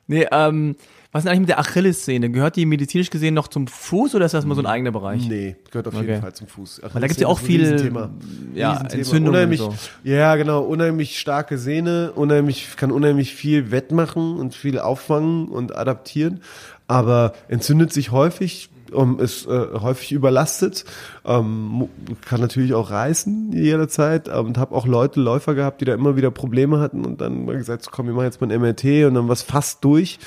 Nee, 0.07 0.27
ähm, 0.33 0.77
was 1.13 1.21
ist 1.21 1.25
denn 1.25 1.31
eigentlich 1.33 1.41
mit 1.41 1.49
der 1.51 1.59
Achillessehne? 1.59 2.31
Gehört 2.31 2.55
die 2.57 2.67
medizinisch 2.67 3.11
gesehen 3.11 3.35
noch 3.35 3.49
zum 3.49 3.67
Fuß 3.67 4.15
oder 4.15 4.27
ist 4.27 4.33
das 4.35 4.45
mal 4.45 4.55
so 4.55 4.61
ein 4.63 4.67
eigener 4.67 4.93
Bereich? 4.93 5.27
Nee, 5.27 5.57
gehört 5.71 5.89
auf 5.89 5.95
Okay. 5.95 6.07
jeden 6.07 6.21
Fall 6.21 6.33
zum 6.35 6.47
Fuß. 6.47 6.83
Weil 6.83 7.01
da 7.01 7.07
gibt's 7.09 7.21
ja 7.21 7.27
auch 7.29 7.41
das 7.41 7.43
ist 7.43 7.45
ein 7.45 7.47
viel, 7.47 7.61
Riesenthema. 7.63 8.11
ja. 8.55 8.81
Entzündungen 8.83 9.29
Unheimlich, 9.31 9.61
und 9.61 9.75
Ja, 10.05 10.37
genau, 10.37 10.63
unheimlich 10.63 11.19
starke 11.19 11.59
Sehne, 11.59 12.13
unheimlich, 12.15 12.77
kann 12.77 12.93
unheimlich 12.93 13.35
viel 13.35 13.71
wettmachen 13.73 14.37
und 14.37 14.55
viel 14.55 14.79
auffangen 14.79 15.49
und 15.49 15.75
adaptieren, 15.75 16.43
aber 16.87 17.33
entzündet 17.49 17.93
sich 17.93 18.11
häufig, 18.13 18.69
um, 18.93 19.19
ist 19.19 19.47
äh, 19.47 19.67
häufig 19.81 20.13
überlastet, 20.13 20.85
ähm, 21.25 21.89
kann 22.27 22.41
natürlich 22.41 22.75
auch 22.75 22.91
reißen 22.91 23.53
jederzeit 23.53 24.29
ähm, 24.29 24.47
und 24.47 24.59
habe 24.59 24.75
auch 24.75 24.87
Leute, 24.87 25.21
Läufer 25.21 25.55
gehabt, 25.55 25.81
die 25.81 25.85
da 25.85 25.95
immer 25.95 26.17
wieder 26.17 26.31
Probleme 26.31 26.81
hatten 26.81 27.05
und 27.05 27.21
dann 27.21 27.45
mal 27.45 27.57
gesagt, 27.57 27.89
komm, 27.91 28.07
wir 28.07 28.15
machen 28.15 28.25
jetzt 28.25 28.41
mal 28.41 28.51
ein 28.51 28.61
MRT 28.61 29.07
und 29.07 29.15
dann 29.15 29.29
was 29.29 29.43
fast 29.43 29.85
durch. 29.85 30.19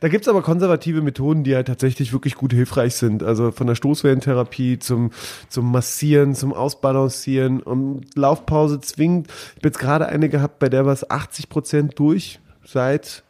Da 0.00 0.08
gibt's 0.08 0.28
aber 0.28 0.42
konservative 0.42 1.02
Methoden, 1.02 1.44
die 1.44 1.54
halt 1.54 1.68
tatsächlich 1.68 2.12
wirklich 2.12 2.34
gut 2.34 2.52
hilfreich 2.52 2.94
sind. 2.94 3.22
Also 3.22 3.52
von 3.52 3.66
der 3.66 3.74
Stoßwellentherapie 3.74 4.78
zum, 4.78 5.10
zum 5.48 5.70
Massieren, 5.70 6.34
zum 6.34 6.52
Ausbalancieren 6.52 7.60
und 7.60 8.04
Laufpause 8.14 8.80
zwingend. 8.80 9.28
Ich 9.28 9.56
habe 9.56 9.68
jetzt 9.68 9.78
gerade 9.78 10.06
eine 10.06 10.28
gehabt, 10.28 10.58
bei 10.58 10.68
der 10.68 10.86
war 10.86 10.92
es 10.92 11.08
80 11.08 11.48
Prozent 11.48 11.98
durch 11.98 12.40
seit 12.64 13.22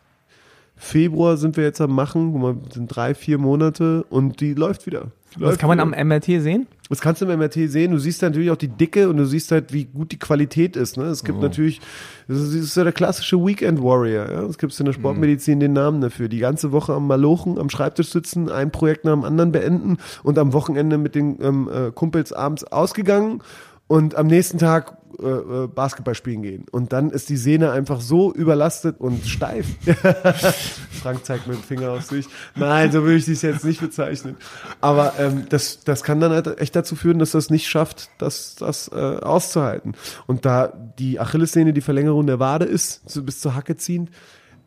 Februar 0.78 1.36
sind 1.36 1.56
wir 1.56 1.64
jetzt 1.64 1.80
am 1.80 1.94
machen, 1.94 2.32
guck 2.32 2.40
mal, 2.40 2.56
sind 2.72 2.86
drei, 2.86 3.14
vier 3.14 3.38
Monate 3.38 4.04
und 4.10 4.40
die 4.40 4.54
läuft 4.54 4.86
wieder. 4.86 5.08
Die 5.34 5.40
Das 5.40 5.50
läuft 5.50 5.58
kann 5.58 5.68
man 5.68 5.78
wieder. 5.78 5.98
am 5.98 6.08
MRT 6.08 6.24
sehen? 6.40 6.66
Das 6.88 7.02
kannst 7.02 7.20
du 7.20 7.26
im 7.26 7.38
MRT 7.38 7.70
sehen. 7.70 7.90
Du 7.90 7.98
siehst 7.98 8.22
natürlich 8.22 8.50
auch 8.50 8.56
die 8.56 8.68
Dicke 8.68 9.10
und 9.10 9.18
du 9.18 9.26
siehst 9.26 9.52
halt, 9.52 9.74
wie 9.74 9.84
gut 9.84 10.10
die 10.12 10.18
Qualität 10.18 10.74
ist. 10.74 10.96
Ne? 10.96 11.04
Es 11.04 11.22
gibt 11.22 11.40
natürlich, 11.42 11.80
das 12.28 12.38
ist, 12.38 12.54
das 12.54 12.62
ist 12.62 12.76
ja 12.76 12.84
der 12.84 12.94
klassische 12.94 13.36
Weekend 13.44 13.82
Warrior. 13.82 14.30
Ja? 14.30 14.42
Es 14.44 14.56
gibt 14.56 14.78
in 14.80 14.86
der 14.86 14.94
Sportmedizin 14.94 15.60
den 15.60 15.74
Namen 15.74 16.00
dafür. 16.00 16.28
Die 16.28 16.38
ganze 16.38 16.72
Woche 16.72 16.94
am 16.94 17.06
Malochen, 17.06 17.58
am 17.58 17.68
Schreibtisch 17.68 18.08
sitzen, 18.08 18.48
ein 18.48 18.70
Projekt 18.70 19.04
nach 19.04 19.12
dem 19.12 19.24
anderen 19.24 19.52
beenden 19.52 19.98
und 20.22 20.38
am 20.38 20.54
Wochenende 20.54 20.96
mit 20.96 21.14
den 21.14 21.36
ähm, 21.42 21.68
äh, 21.70 21.90
Kumpels 21.90 22.32
abends 22.32 22.64
ausgegangen 22.64 23.42
und 23.88 24.14
am 24.14 24.28
nächsten 24.28 24.58
Tag 24.58 24.98
äh, 25.20 25.26
äh, 25.26 25.66
Basketball 25.66 26.14
spielen 26.14 26.42
gehen. 26.42 26.66
Und 26.70 26.92
dann 26.92 27.10
ist 27.10 27.28
die 27.28 27.36
Sehne 27.36 27.72
einfach 27.72 28.00
so 28.00 28.32
überlastet 28.32 29.00
und 29.00 29.26
steif. 29.26 29.66
Frank 31.02 31.24
zeigt 31.24 31.48
mit 31.48 31.56
dem 31.56 31.62
Finger 31.64 31.90
auf 31.90 32.04
sich. 32.04 32.26
Nein, 32.54 32.92
so 32.92 33.02
würde 33.02 33.16
ich 33.16 33.24
dies 33.24 33.42
jetzt 33.42 33.64
nicht 33.64 33.80
bezeichnen. 33.80 34.36
Aber 34.80 35.14
ähm, 35.18 35.46
das, 35.48 35.80
das 35.80 36.04
kann 36.04 36.20
dann 36.20 36.30
halt 36.30 36.60
echt 36.60 36.76
dazu 36.76 36.94
führen, 36.94 37.18
dass 37.18 37.32
das 37.32 37.50
nicht 37.50 37.66
schafft, 37.68 38.10
das, 38.18 38.54
das 38.54 38.92
äh, 38.92 38.94
auszuhalten. 38.94 39.94
Und 40.28 40.44
da 40.44 40.72
die 40.98 41.18
Achillessehne 41.18 41.72
die 41.72 41.80
Verlängerung 41.80 42.28
der 42.28 42.38
Wade 42.38 42.66
ist, 42.66 43.10
so 43.10 43.24
bis 43.24 43.40
zur 43.40 43.56
Hacke 43.56 43.76
ziehend, 43.76 44.10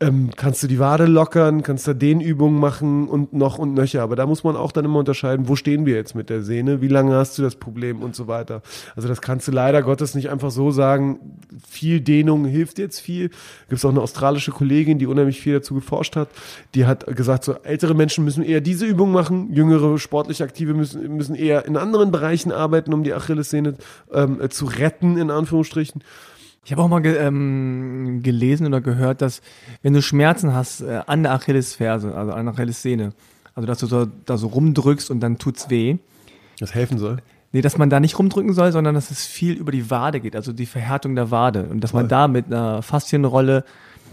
ähm, 0.02 0.30
kannst 0.36 0.62
du 0.62 0.66
die 0.66 0.78
Wade 0.78 1.06
lockern, 1.06 1.62
kannst 1.62 1.86
da 1.86 1.94
Dehnübungen 1.94 2.58
machen 2.58 3.08
und 3.08 3.32
noch 3.32 3.58
und 3.58 3.74
nöcher. 3.74 4.02
Aber 4.02 4.16
da 4.16 4.26
muss 4.26 4.44
man 4.44 4.56
auch 4.56 4.72
dann 4.72 4.84
immer 4.84 4.98
unterscheiden, 4.98 5.48
wo 5.48 5.56
stehen 5.56 5.86
wir 5.86 5.94
jetzt 5.94 6.14
mit 6.14 6.30
der 6.30 6.42
Sehne, 6.42 6.80
wie 6.80 6.88
lange 6.88 7.14
hast 7.14 7.38
du 7.38 7.42
das 7.42 7.56
Problem 7.56 8.02
und 8.02 8.16
so 8.16 8.26
weiter. 8.26 8.62
Also 8.96 9.08
das 9.08 9.20
kannst 9.20 9.48
du 9.48 9.52
leider 9.52 9.82
Gottes 9.82 10.14
nicht 10.14 10.30
einfach 10.30 10.50
so 10.50 10.70
sagen, 10.70 11.38
viel 11.68 12.00
Dehnung 12.00 12.44
hilft 12.44 12.78
jetzt 12.78 13.00
viel. 13.00 13.28
Gibt 13.68 13.78
es 13.78 13.84
auch 13.84 13.90
eine 13.90 14.00
australische 14.00 14.50
Kollegin, 14.50 14.98
die 14.98 15.06
unheimlich 15.06 15.40
viel 15.40 15.54
dazu 15.54 15.74
geforscht 15.74 16.16
hat, 16.16 16.28
die 16.74 16.86
hat 16.86 17.06
gesagt, 17.16 17.44
so 17.44 17.54
ältere 17.62 17.94
Menschen 17.94 18.24
müssen 18.24 18.42
eher 18.42 18.60
diese 18.60 18.86
Übung 18.86 19.12
machen, 19.12 19.52
jüngere 19.52 19.98
sportlich 19.98 20.42
Aktive 20.42 20.74
müssen, 20.74 21.16
müssen 21.16 21.34
eher 21.34 21.66
in 21.66 21.76
anderen 21.76 22.10
Bereichen 22.10 22.52
arbeiten, 22.52 22.92
um 22.92 23.04
die 23.04 23.14
Achillessehne 23.14 23.74
ähm, 24.12 24.40
äh, 24.40 24.48
zu 24.48 24.66
retten, 24.66 25.16
in 25.16 25.30
Anführungsstrichen. 25.30 26.02
Ich 26.64 26.70
habe 26.70 26.82
auch 26.82 26.88
mal 26.88 27.00
ge 27.00 27.16
ähm, 27.16 28.20
gelesen 28.22 28.66
oder 28.66 28.80
gehört, 28.80 29.20
dass 29.20 29.42
wenn 29.82 29.92
du 29.92 30.02
Schmerzen 30.02 30.54
hast 30.54 30.80
äh, 30.80 31.00
an 31.06 31.24
der 31.24 31.32
Achillesferse, 31.32 32.14
also 32.14 32.32
an 32.32 32.46
der 32.46 32.54
Achillessehne, 32.54 33.12
also 33.54 33.66
dass 33.66 33.78
du 33.78 33.86
so, 33.86 34.06
da 34.26 34.36
so 34.36 34.46
rumdrückst 34.46 35.10
und 35.10 35.20
dann 35.20 35.38
tut's 35.38 35.70
weh, 35.70 35.98
Das 36.60 36.74
helfen 36.74 36.98
soll. 36.98 37.18
Nee, 37.50 37.60
dass 37.60 37.76
man 37.76 37.90
da 37.90 38.00
nicht 38.00 38.18
rumdrücken 38.18 38.54
soll, 38.54 38.72
sondern 38.72 38.94
dass 38.94 39.10
es 39.10 39.26
viel 39.26 39.54
über 39.54 39.72
die 39.72 39.90
Wade 39.90 40.20
geht, 40.20 40.36
also 40.36 40.52
die 40.52 40.64
Verhärtung 40.64 41.16
der 41.16 41.30
Wade. 41.30 41.64
Und 41.64 41.82
dass 41.82 41.92
man 41.92 42.08
da 42.08 42.26
mit 42.28 42.46
einer 42.46 42.80
Faszienrolle, 42.80 43.64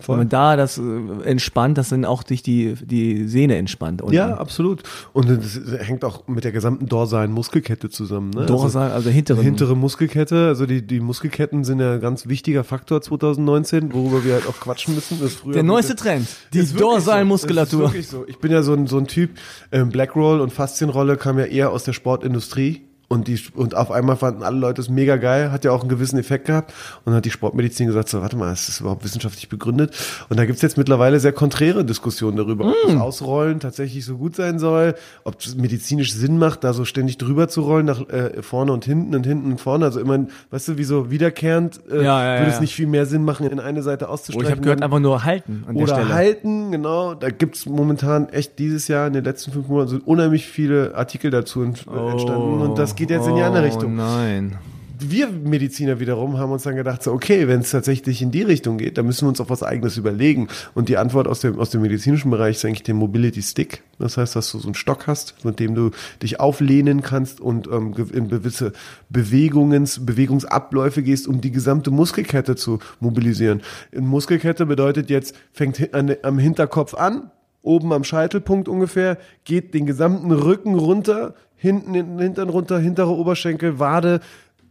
wenn 0.07 0.17
man 0.17 0.29
da 0.29 0.55
das 0.55 0.77
äh, 0.77 0.81
entspannt, 1.23 1.77
dass 1.77 1.89
dann 1.89 2.05
auch 2.05 2.23
dich 2.23 2.43
die, 2.43 2.75
die 2.81 3.27
Sehne 3.27 3.57
entspannt. 3.57 4.01
unten. 4.01 4.15
Ja, 4.15 4.35
absolut. 4.35 4.83
Und 5.13 5.29
das 5.29 5.59
hängt 5.79 6.05
auch 6.05 6.27
mit 6.27 6.43
der 6.43 6.51
gesamten 6.51 6.87
dorsalen 6.87 7.31
Muskelkette 7.31 7.89
zusammen. 7.89 8.31
Ne? 8.31 8.45
Dorsal, 8.45 8.91
also 8.91 9.09
hintere. 9.09 9.39
Also, 9.39 9.45
hintere 9.45 9.75
Muskelkette, 9.75 10.47
also 10.47 10.65
die, 10.65 10.85
die 10.85 10.99
Muskelketten 10.99 11.63
sind 11.63 11.79
ja 11.79 11.93
ein 11.93 12.01
ganz 12.01 12.27
wichtiger 12.27 12.63
Faktor 12.63 13.01
2019, 13.01 13.93
worüber 13.93 14.23
wir 14.23 14.33
halt 14.33 14.47
auch 14.47 14.59
quatschen 14.59 14.95
müssen. 14.95 15.19
Das 15.21 15.35
früher 15.35 15.53
der 15.53 15.63
neueste 15.63 15.95
Trend, 15.95 16.27
die 16.53 16.59
wirklich 16.59 16.79
Dorsalmuskulatur. 16.79 17.79
So. 17.79 17.85
Ist 17.85 17.93
wirklich 17.93 18.07
so. 18.07 18.25
Ich 18.27 18.39
bin 18.39 18.51
ja 18.51 18.61
so 18.61 18.73
ein, 18.73 18.87
so 18.87 18.97
ein 18.97 19.07
Typ, 19.07 19.31
ähm, 19.71 19.89
Blackroll 19.89 20.41
und 20.41 20.51
Faszienrolle 20.51 21.17
kam 21.17 21.39
ja 21.39 21.45
eher 21.45 21.71
aus 21.71 21.83
der 21.83 21.93
Sportindustrie 21.93 22.88
Und, 23.11 23.27
die, 23.27 23.39
und 23.55 23.75
auf 23.75 23.89
einmal 23.89 24.17
fanden 24.17 24.43
alle 24.43 24.57
Leute 24.59 24.81
es 24.81 24.87
mega 24.87 25.17
geil, 25.17 25.51
hat 25.51 25.65
ja 25.65 25.71
auch 25.71 25.79
einen 25.81 25.89
gewissen 25.89 26.19
Effekt 26.19 26.45
gehabt. 26.45 26.71
Und 26.99 27.07
dann 27.07 27.15
hat 27.15 27.25
die 27.25 27.31
Sportmedizin 27.31 27.87
gesagt, 27.87 28.07
so, 28.07 28.21
warte 28.21 28.37
mal, 28.37 28.53
ist 28.53 28.67
das 28.69 28.79
überhaupt 28.81 29.03
wissenschaftlich 29.03 29.49
begründet? 29.49 29.95
Und 30.29 30.37
da 30.37 30.45
gibt's 30.45 30.61
jetzt 30.61 30.77
mittlerweile 30.77 31.19
sehr 31.19 31.31
konträre 31.33 31.83
Diskussionen 31.83 32.37
darüber, 32.37 32.67
ob 32.67 32.75
das 32.85 32.95
Ausrollen 33.01 33.59
tatsächlich 33.59 34.05
so 34.05 34.17
gut 34.17 34.35
sein 34.35 34.59
soll, 34.59 34.93
ob 35.23 35.39
es 35.41 35.55
medizinisch 35.55 36.13
Sinn 36.13 36.37
macht, 36.37 36.63
da 36.63 36.71
so 36.73 36.85
ständig 36.85 37.17
drüber 37.17 37.47
zu 37.47 37.61
rollen, 37.61 37.87
nach 37.87 38.07
äh, 38.09 38.43
vorne 38.43 38.71
und 38.73 38.85
hinten 38.85 39.15
und 39.15 39.25
hinten 39.25 39.51
und 39.53 39.57
vorne. 39.59 39.85
Also 39.85 39.99
immer, 39.99 40.27
weißt 40.51 40.67
du, 40.67 40.77
wie 40.77 40.83
so 40.83 41.09
wiederkehrend 41.09 41.81
äh, 41.91 42.03
Ja, 42.03 42.23
ja, 42.23 42.39
würde 42.41 42.51
ja. 42.51 42.55
es 42.55 42.61
nicht 42.61 42.75
viel 42.75 42.85
mehr 42.87 43.07
Sinn 43.07 43.25
machen, 43.25 43.47
in 43.47 43.59
eine 43.59 43.81
Seite 43.81 44.05
Oh, 44.07 44.11
auszustreichen. 44.11 44.45
ich 44.47 44.51
habe 44.51 44.61
gehört, 44.61 44.83
einfach 44.83 44.99
nur 44.99 45.23
halten 45.23 45.63
an 45.67 45.73
der 45.73 45.83
Oder 45.83 45.95
Stelle. 45.95 46.13
halten, 46.13 46.71
genau. 46.71 47.15
Da 47.15 47.31
gibt's 47.31 47.65
momentan 47.65 48.29
echt 48.29 48.59
dieses 48.59 48.87
Jahr 48.87 49.07
in 49.07 49.13
den 49.13 49.23
letzten 49.23 49.51
fünf 49.51 49.67
Monaten 49.67 49.89
sind 49.89 50.05
unheimlich 50.07 50.45
viele 50.47 50.93
Artikel 50.95 51.31
dazu 51.31 51.63
ent 51.63 51.87
entstanden. 51.87 52.61
Und 52.61 52.77
das 52.77 52.95
geht 52.99 53.09
jetzt 53.09 53.27
in 53.27 53.35
die 53.35 53.41
andere 53.41 53.63
Oh 53.63 53.65
Richtung. 53.65 53.95
nein. 53.95 54.57
Wir 55.01 55.29
Mediziner 55.29 56.01
wiederum 56.01 56.37
haben 56.37 56.51
uns 56.51 56.63
dann 56.63 56.75
gedacht, 56.75 57.01
so, 57.01 57.13
okay, 57.13 57.47
wenn 57.47 57.61
es 57.61 57.71
tatsächlich 57.71 58.21
in 58.21 58.31
die 58.31 58.41
Richtung 58.41 58.77
geht, 58.77 58.97
dann 58.97 59.05
müssen 59.05 59.23
wir 59.23 59.29
uns 59.29 59.39
auch 59.39 59.49
was 59.49 59.63
Eigenes 59.63 59.95
überlegen. 59.95 60.49
Und 60.73 60.89
die 60.89 60.97
Antwort 60.97 61.25
aus 61.25 61.39
dem, 61.39 61.57
aus 61.57 61.69
dem 61.69 61.81
medizinischen 61.81 62.29
Bereich 62.29 62.57
ist 62.57 62.65
eigentlich 62.65 62.83
der 62.83 62.95
Mobility 62.95 63.41
Stick. 63.41 63.81
Das 63.97 64.17
heißt, 64.17 64.35
dass 64.35 64.51
du 64.51 64.59
so 64.59 64.67
einen 64.67 64.75
Stock 64.75 65.07
hast, 65.07 65.45
mit 65.45 65.61
dem 65.61 65.73
du 65.73 65.91
dich 66.21 66.41
auflehnen 66.41 67.01
kannst 67.01 67.39
und 67.39 67.67
ähm, 67.67 67.95
in 68.13 68.27
gewisse 68.27 68.73
Bewegungs, 69.09 70.05
Bewegungsabläufe 70.05 71.01
gehst, 71.01 71.29
um 71.29 71.39
die 71.39 71.51
gesamte 71.51 71.91
Muskelkette 71.91 72.57
zu 72.57 72.79
mobilisieren. 72.99 73.61
In 73.93 74.05
Muskelkette 74.05 74.65
bedeutet 74.65 75.09
jetzt, 75.09 75.33
fängt 75.53 75.93
an, 75.93 76.13
am 76.23 76.37
Hinterkopf 76.37 76.93
an, 76.93 77.31
oben 77.61 77.93
am 77.93 78.03
Scheitelpunkt 78.03 78.67
ungefähr, 78.67 79.17
geht 79.43 79.73
den 79.73 79.85
gesamten 79.85 80.31
Rücken 80.31 80.75
runter, 80.75 81.35
hinten 81.55 81.93
in 81.93 82.17
den 82.17 82.19
Hintern 82.19 82.49
runter, 82.49 82.79
hintere 82.79 83.15
Oberschenkel, 83.15 83.79
Wade, 83.79 84.21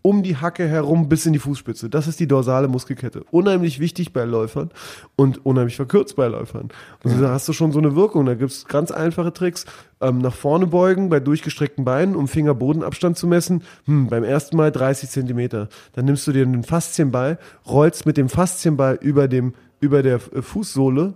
um 0.02 0.22
die 0.22 0.36
Hacke 0.36 0.66
herum 0.66 1.08
bis 1.08 1.26
in 1.26 1.32
die 1.32 1.38
Fußspitze. 1.38 1.90
Das 1.90 2.06
ist 2.06 2.20
die 2.20 2.26
dorsale 2.26 2.68
Muskelkette. 2.68 3.24
Unheimlich 3.30 3.80
wichtig 3.80 4.12
bei 4.12 4.24
Läufern 4.24 4.70
und 5.16 5.44
unheimlich 5.44 5.76
verkürzt 5.76 6.16
bei 6.16 6.28
Läufern. 6.28 6.68
Und 7.02 7.20
da 7.20 7.30
hast 7.30 7.48
du 7.48 7.52
schon 7.52 7.72
so 7.72 7.78
eine 7.78 7.94
Wirkung. 7.96 8.24
Da 8.24 8.34
gibt's 8.34 8.64
ganz 8.66 8.90
einfache 8.90 9.32
Tricks. 9.32 9.66
Ähm, 10.00 10.18
nach 10.18 10.34
vorne 10.34 10.66
beugen 10.66 11.08
bei 11.08 11.20
durchgestreckten 11.20 11.84
Beinen, 11.84 12.14
um 12.14 12.28
Finger-Bodenabstand 12.28 13.18
zu 13.18 13.26
messen. 13.26 13.62
Hm, 13.84 14.06
beim 14.06 14.24
ersten 14.24 14.56
Mal 14.56 14.70
30 14.70 15.10
Zentimeter. 15.10 15.68
Dann 15.94 16.04
nimmst 16.04 16.26
du 16.26 16.32
dir 16.32 16.42
einen 16.42 16.64
Faszienball, 16.64 17.38
rollst 17.66 18.06
mit 18.06 18.16
dem 18.16 18.28
Faszienball 18.28 18.98
über 19.00 19.28
dem 19.28 19.54
über 19.80 20.02
der 20.02 20.18
Fußsohle 20.18 21.14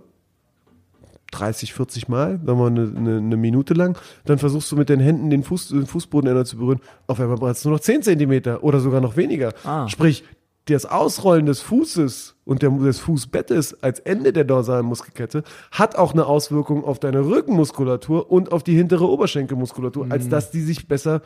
30, 1.33 1.73
40 1.73 2.07
Mal, 2.07 2.39
sagen 2.45 2.45
wir 2.45 2.55
mal 2.55 2.67
eine, 2.67 2.93
eine, 2.95 3.17
eine 3.17 3.37
Minute 3.37 3.73
lang, 3.73 3.97
dann 4.25 4.37
versuchst 4.37 4.71
du 4.71 4.75
mit 4.75 4.89
den 4.89 4.99
Händen 4.99 5.29
den, 5.29 5.43
Fuß, 5.43 5.69
den 5.69 5.85
Fußbodenender 5.85 6.45
zu 6.45 6.57
berühren, 6.57 6.79
auf 7.07 7.19
einmal 7.19 7.37
brauchst 7.37 7.65
du 7.65 7.69
nur 7.69 7.77
noch 7.77 7.83
10 7.83 8.03
Zentimeter 8.03 8.63
oder 8.63 8.79
sogar 8.79 9.01
noch 9.01 9.17
weniger. 9.17 9.53
Ah. 9.63 9.87
Sprich, 9.87 10.23
das 10.65 10.85
Ausrollen 10.85 11.45
des 11.45 11.59
Fußes 11.61 12.35
und 12.45 12.61
der, 12.61 12.69
des 12.69 12.99
Fußbettes 12.99 13.83
als 13.83 13.99
Ende 13.99 14.31
der 14.31 14.45
dorsalen 14.45 14.85
Muskelkette 14.85 15.43
hat 15.71 15.95
auch 15.97 16.13
eine 16.13 16.25
Auswirkung 16.25 16.85
auf 16.85 16.99
deine 16.99 17.25
Rückenmuskulatur 17.25 18.31
und 18.31 18.51
auf 18.51 18.63
die 18.63 18.75
hintere 18.75 19.09
Oberschenkelmuskulatur, 19.09 20.07
als 20.09 20.29
dass 20.29 20.51
die 20.51 20.61
sich 20.61 20.87
besser 20.87 21.21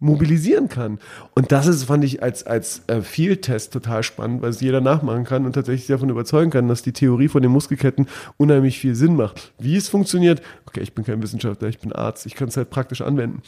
mobilisieren 0.00 0.68
kann. 0.68 0.98
Und 1.34 1.52
das 1.52 1.66
ist, 1.66 1.84
fand 1.84 2.02
ich, 2.04 2.22
als, 2.22 2.44
als 2.44 2.82
äh, 2.88 3.02
Field-Test 3.02 3.72
total 3.72 4.02
spannend, 4.02 4.42
weil 4.42 4.50
es 4.50 4.60
jeder 4.60 4.80
nachmachen 4.80 5.24
kann 5.24 5.46
und 5.46 5.52
tatsächlich 5.52 5.86
davon 5.86 6.08
überzeugen 6.08 6.50
kann, 6.50 6.68
dass 6.68 6.82
die 6.82 6.92
Theorie 6.92 7.28
von 7.28 7.42
den 7.42 7.52
Muskelketten 7.52 8.06
unheimlich 8.38 8.78
viel 8.78 8.94
Sinn 8.94 9.14
macht. 9.14 9.52
Wie 9.58 9.76
es 9.76 9.88
funktioniert, 9.88 10.42
okay, 10.66 10.80
ich 10.80 10.94
bin 10.94 11.04
kein 11.04 11.22
Wissenschaftler, 11.22 11.68
ich 11.68 11.78
bin 11.78 11.92
Arzt, 11.92 12.26
ich 12.26 12.34
kann 12.34 12.48
es 12.48 12.56
halt 12.56 12.70
praktisch 12.70 13.02
anwenden. 13.02 13.42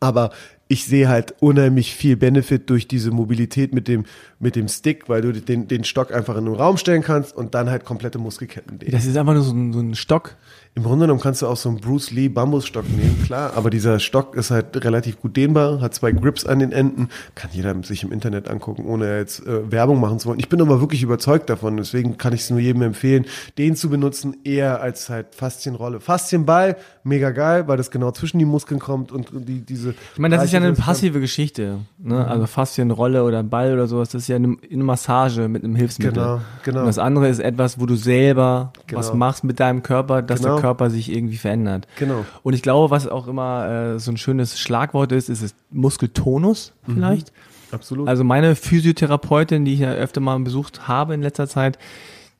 Aber 0.00 0.30
ich 0.66 0.86
sehe 0.86 1.08
halt 1.08 1.34
unheimlich 1.40 1.94
viel 1.94 2.16
Benefit 2.16 2.70
durch 2.70 2.88
diese 2.88 3.10
Mobilität 3.10 3.74
mit 3.74 3.88
dem, 3.88 4.04
mit 4.40 4.56
dem 4.56 4.66
Stick, 4.66 5.08
weil 5.08 5.20
du 5.20 5.32
den, 5.32 5.68
den 5.68 5.84
Stock 5.84 6.12
einfach 6.12 6.36
in 6.36 6.46
den 6.46 6.54
Raum 6.54 6.76
stellen 6.76 7.02
kannst 7.02 7.36
und 7.36 7.54
dann 7.54 7.70
halt 7.70 7.84
komplette 7.84 8.18
Muskelketten 8.18 8.78
dehnen. 8.78 8.90
Das 8.90 9.04
ist 9.04 9.16
einfach 9.16 9.34
nur 9.34 9.42
so 9.42 9.52
ein, 9.52 9.72
so 9.72 9.80
ein 9.80 9.94
Stock. 9.94 10.36
Im 10.74 10.84
Grunde 10.84 11.04
genommen 11.04 11.20
kannst 11.20 11.42
du 11.42 11.46
auch 11.48 11.56
so 11.58 11.68
einen 11.68 11.80
Bruce 11.80 12.12
Lee 12.12 12.30
Bambusstock 12.30 12.88
nehmen, 12.88 13.22
klar, 13.26 13.52
aber 13.56 13.68
dieser 13.68 13.98
Stock 14.00 14.34
ist 14.36 14.50
halt 14.50 14.82
relativ 14.82 15.20
gut 15.20 15.36
dehnbar, 15.36 15.82
hat 15.82 15.92
zwei 15.92 16.12
Grips 16.12 16.46
an 16.46 16.60
den 16.60 16.72
Enden, 16.72 17.10
kann 17.34 17.50
jeder 17.52 17.74
sich 17.82 18.04
im 18.04 18.10
Internet 18.10 18.48
angucken, 18.48 18.86
ohne 18.86 19.18
jetzt 19.18 19.46
äh, 19.46 19.70
Werbung 19.70 20.00
machen 20.00 20.18
zu 20.18 20.28
wollen. 20.28 20.38
Ich 20.38 20.48
bin 20.48 20.62
aber 20.62 20.80
wirklich 20.80 21.02
überzeugt 21.02 21.50
davon, 21.50 21.76
deswegen 21.76 22.16
kann 22.16 22.32
ich 22.32 22.40
es 22.40 22.48
nur 22.50 22.58
jedem 22.58 22.80
empfehlen, 22.80 23.26
den 23.58 23.76
zu 23.76 23.90
benutzen, 23.90 24.38
eher 24.44 24.80
als 24.80 25.10
halt 25.10 25.34
Faszienrolle. 25.34 26.00
Faszienball, 26.00 26.76
mega 27.04 27.32
geil, 27.32 27.68
weil 27.68 27.76
das 27.76 27.90
genau 27.90 28.10
zwischen 28.12 28.38
die 28.38 28.46
Muskeln 28.46 28.80
kommt 28.80 29.12
und 29.12 29.28
die, 29.46 29.60
diese. 29.60 29.90
Ich 30.14 30.18
meine, 30.18 30.36
das 30.36 30.46
ist 30.46 30.52
ja 30.52 30.60
eine 30.60 30.72
passive 30.72 31.20
Geschichte. 31.20 31.80
Ne? 31.98 32.14
Mhm. 32.14 32.20
Also 32.22 32.46
Faszienrolle 32.46 33.24
oder 33.24 33.40
ein 33.40 33.50
Ball 33.50 33.74
oder 33.74 33.86
sowas, 33.86 34.08
das 34.08 34.22
ist 34.22 34.28
ja 34.28 34.36
eine, 34.36 34.56
eine 34.72 34.84
Massage 34.84 35.48
mit 35.48 35.64
einem 35.64 35.76
Hilfsmittel. 35.76 36.14
Genau, 36.14 36.40
genau. 36.64 36.80
Und 36.80 36.86
das 36.86 36.98
andere 36.98 37.28
ist 37.28 37.40
etwas, 37.40 37.78
wo 37.78 37.84
du 37.84 37.94
selber 37.94 38.72
was 38.90 39.08
Genau. 39.08 39.18
machst 39.18 39.44
mit 39.44 39.60
deinem 39.60 39.82
Körper, 39.82 40.22
dass 40.22 40.40
Genau. 40.40 40.54
der 40.54 40.61
Körper 40.62 40.90
sich 40.90 41.10
irgendwie 41.12 41.36
verändert. 41.36 41.86
Genau. 41.98 42.24
Und 42.42 42.54
ich 42.54 42.62
glaube, 42.62 42.90
was 42.90 43.06
auch 43.08 43.26
immer 43.26 43.94
äh, 43.94 43.98
so 43.98 44.10
ein 44.12 44.16
schönes 44.16 44.58
Schlagwort 44.58 45.12
ist, 45.12 45.28
ist 45.28 45.42
es 45.42 45.54
Muskeltonus 45.70 46.72
Mhm. 46.86 46.94
vielleicht. 46.94 47.32
Absolut. 47.70 48.08
Also 48.08 48.22
meine 48.24 48.54
Physiotherapeutin, 48.54 49.64
die 49.64 49.74
ich 49.74 49.80
ja 49.80 49.92
öfter 49.92 50.20
mal 50.20 50.38
besucht 50.40 50.88
habe 50.88 51.14
in 51.14 51.22
letzter 51.22 51.48
Zeit, 51.48 51.78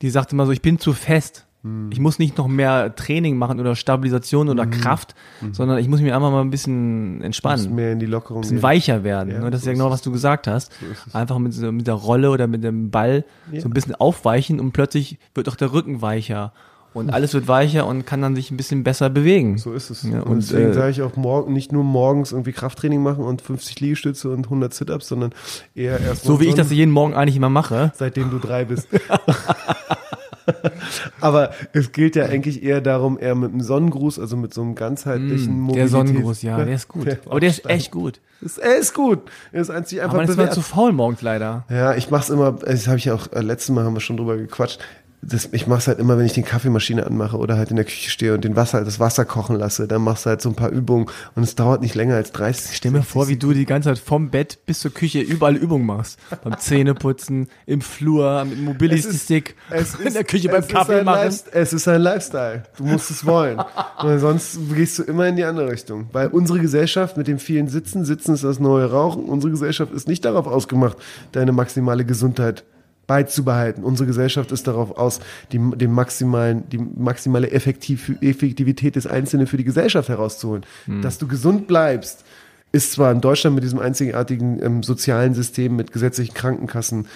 die 0.03 0.11
sagte 0.11 0.35
immer 0.35 0.47
so, 0.47 0.53
ich 0.53 0.61
bin 0.63 0.79
zu 0.79 0.93
fest. 0.93 1.47
Hm. 1.63 1.91
Ich 1.93 2.01
muss 2.01 2.19
nicht 2.19 2.37
noch 2.39 2.49
mehr 2.49 2.95
Training 2.97 3.37
machen 3.39 3.61
oder 3.61 3.77
Stabilisation 3.77 4.49
oder 4.49 4.67
Kraft, 4.67 5.15
sondern 5.53 5.79
ich 5.79 5.87
muss 5.89 6.01
mich 6.01 6.13
einfach 6.13 6.31
mal 6.33 6.41
ein 6.41 6.51
bisschen 6.51 7.19
Muss 7.19 7.25
entspannen, 7.25 7.75
mehr 7.75 7.93
in 7.93 8.01
die 8.01 8.07
Lockerung 8.07 8.39
ein 8.39 8.41
bisschen 8.43 8.57
gehen. 8.57 8.63
weicher 8.65 9.05
werden. 9.05 9.33
Ja? 9.33 9.49
Das 9.49 9.61
ist 9.61 9.65
so 9.65 9.71
ja 9.71 9.75
genau, 9.75 9.91
was 9.91 10.03
du 10.03 10.11
gesagt 10.11 10.49
hast. 10.49 10.73
es. 11.07 11.15
Einfach 11.15 11.39
mit, 11.39 11.55
so- 11.55 11.71
mit 11.71 11.87
der 11.87 11.95
Rolle 11.95 12.31
oder 12.31 12.49
mit 12.49 12.65
dem 12.65 12.91
Ball 12.91 13.25
Ja. 13.53 13.61
so 13.61 13.69
ein 13.69 13.73
bisschen 13.73 13.95
aufweichen 13.95 14.59
und 14.59 14.73
plötzlich 14.73 15.19
wird 15.37 15.49
auch 15.49 15.55
der 15.57 15.73
Rücken 15.73 16.03
weicher. 16.03 16.53
Und 16.95 17.11
alles 17.13 17.33
wird 17.35 17.49
weicher 17.49 17.87
und 17.87 18.07
kann 18.07 18.21
dann 18.21 18.35
sich 18.37 18.51
ein 18.51 18.57
bisschen 18.57 18.85
besser 18.85 19.09
bewegen. 19.11 19.57
So 19.59 19.73
ist 19.73 19.91
es. 19.91 20.03
Ja, 20.03 20.21
und, 20.21 20.29
und, 20.33 20.37
deswegen 20.43 20.71
äh, 20.71 20.75
sage 20.75 20.91
ich 20.91 21.03
auch 21.03 21.17
morgen, 21.17 21.53
nicht 21.53 21.73
nur 21.73 21.85
morgens 21.85 22.33
irgendwie 22.33 22.53
Krafttraining 22.53 23.03
machen 23.03 23.25
und 23.25 23.41
50 23.43 23.81
Liegestütze 23.81 24.29
und 24.31 24.45
100 24.47 24.75
Sit-Ups, 24.75 25.09
sondern 25.09 25.33
eher 25.75 25.99
erst 26.01 26.25
So 26.25 26.41
wie 26.41 26.47
ich 26.47 26.55
das 26.55 26.71
jeden 26.71 26.91
Morgen 26.93 27.15
eigentlich 27.15 27.37
immer 27.37 27.49
mache. 27.51 27.93
seitdem 27.97 28.31
du 28.31 28.39
drei 28.39 28.65
bist. 28.65 28.89
Aber 31.21 31.53
es 31.73 31.93
gilt 31.93 32.17
ja 32.17 32.25
eigentlich 32.27 32.63
eher 32.65 32.81
darum, 32.81 33.17
eher 33.19 33.35
mit 33.37 33.53
einem 33.53 33.61
Sonnengruß, 33.61 34.19
also 34.19 34.37
mit 34.37 34.53
so 34.53 34.61
einem 34.63 34.75
ganzheitlichen 34.75 35.61
Mm, 35.67 35.69
Der 35.69 35.87
Mobilitäts- 35.87 35.89
Sonnengruß, 35.91 36.43
ja, 36.43 36.57
der 36.65 36.75
ist 36.75 36.89
gut. 36.89 37.07
Der- 37.07 37.19
Aber 37.27 37.39
der 37.41 37.51
ist 37.51 37.69
echt 37.71 37.91
gut. 37.93 38.21
Ist, 38.41 38.59
er 38.59 38.77
ist 38.77 38.93
gut. 38.93 39.21
Er 39.53 39.63
ist 39.63 39.71
einzig 39.71 40.01
einfach 40.01 40.15
Aber 40.15 40.23
man 40.23 40.29
ist 40.29 40.37
mal 40.37 40.43
bewährt. 40.45 40.55
zu 40.55 40.63
faul 40.63 40.93
morgens 40.93 41.23
leider. 41.23 41.65
Ja, 41.71 41.95
ich 41.95 42.11
mach's 42.11 42.29
immer, 42.29 42.51
das 42.51 42.89
habe 42.89 42.99
ich 42.99 43.05
ja 43.05 43.15
auch, 43.15 43.31
äh, 43.33 43.41
letztes 43.41 43.71
Mal 43.71 43.85
haben 43.85 43.95
wir 43.95 44.01
schon 44.01 44.17
drüber 44.17 44.37
gequatscht. 44.37 44.81
Das, 45.25 45.49
ich 45.53 45.69
mach's 45.69 45.87
halt 45.87 46.01
immer, 46.01 46.19
wenn 46.19 46.27
ich 46.27 46.33
die 46.33 46.43
Kaffeemaschine 46.43 47.07
anmache 47.07 47.37
oder 47.39 47.57
halt 47.57 47.71
in 47.71 47.77
der 47.77 47.85
Küche 47.85 48.11
stehe 48.11 48.35
und 48.35 48.43
den 48.43 48.57
Wasser, 48.57 48.85
das 48.85 48.99
Wasser 48.99 49.25
kochen 49.25 49.55
lasse, 49.57 49.87
dann 49.87 50.03
machst 50.03 50.27
du 50.27 50.31
halt 50.31 50.43
so 50.43 50.49
ein 50.49 50.57
paar 50.57 50.71
Übungen 50.71 51.07
und 51.37 51.45
es 51.45 51.55
dauert 51.55 51.81
nicht 51.81 51.95
länger 51.95 52.17
als 52.17 52.33
30 52.33 52.77
Stell 52.77 52.91
mir 52.91 53.05
vor, 53.05 53.29
wie 53.29 53.37
du 53.37 53.53
die 53.53 53.65
ganze 53.65 53.91
Zeit 53.91 54.01
vom 54.01 54.31
Bett 54.31 54.59
bis 54.67 54.81
zur 54.81 54.93
Küche 54.93 55.21
überall 55.21 55.55
Übungen 55.55 55.87
machst. 55.87 56.19
Beim 56.43 56.59
Zähneputzen, 56.59 57.47
im 57.67 57.83
Flur, 57.83 58.45
mit 58.45 58.59
dem 58.59 58.65
Mobility-Stick, 58.65 59.55
Es 59.71 59.95
in 60.05 60.13
der 60.13 60.25
Küche 60.25 60.49
beim 60.49 60.63
es 60.63 60.67
Kaffee 60.69 61.05
machen. 61.05 61.21
Lifest- 61.29 61.49
Es 61.53 61.73
ist 61.73 61.87
ein 61.87 62.01
Lifestyle. 62.01 62.65
Du 62.77 62.85
musst 62.85 63.09
es 63.13 63.25
wollen. 63.25 63.63
Weil 64.01 64.19
sonst 64.19 64.59
gehst 64.75 64.99
du 64.99 65.05
immer 65.05 65.29
in 65.29 65.37
die 65.37 65.45
andere 65.45 65.71
Richtung. 65.71 66.09
Weil 66.13 66.29
unsere 66.29 66.59
Gesellschaft 66.59 67.17
mit 67.17 67.29
dem 67.29 67.39
vielen 67.39 67.69
Sitzen, 67.69 68.05
Sitzen 68.05 68.35
ist 68.35 68.43
das 68.43 68.59
neue 68.59 68.91
Rauchen, 68.91 69.27
unsere 69.27 69.53
Gesellschaft 69.53 69.93
ist 69.93 70.09
nicht 70.09 70.25
darauf 70.25 70.49
ausgemacht, 70.49 70.97
deine 71.31 71.53
maximale 71.53 72.05
Gesundheit 72.05 72.65
beizubehalten. 73.07 73.85
Unsere 73.85 74.07
Gesellschaft 74.07 74.53
ist 74.53 74.67
darauf 74.67 74.97
aus, 74.97 75.21
die, 75.53 75.59
den 75.59 75.93
maximalen, 75.93 76.69
die 76.71 76.79
maximale 76.79 77.51
Effektiv, 77.51 78.13
Effektivität 78.21 78.97
des 78.97 79.07
Einzelnen 79.07 79.47
für 79.47 79.57
die 79.57 79.65
Gesellschaft 79.65 80.09
herauszuholen. 80.09 80.65
Hm. 80.87 81.03
Dass 81.03 81.19
du 81.19 81.27
gesund 81.27 81.67
bleibst, 81.67 82.25
ist 82.73 82.93
zwar 82.93 83.13
in 83.13 83.21
Deutschland 83.21 83.55
mit 83.55 83.65
diesem 83.65 83.79
einzigartigen 83.79 84.63
ähm, 84.63 84.83
sozialen 84.83 85.35
System 85.35 85.77
mit 85.77 85.93
gesetzlichen 85.93 86.35
Krankenkassen 86.35 87.07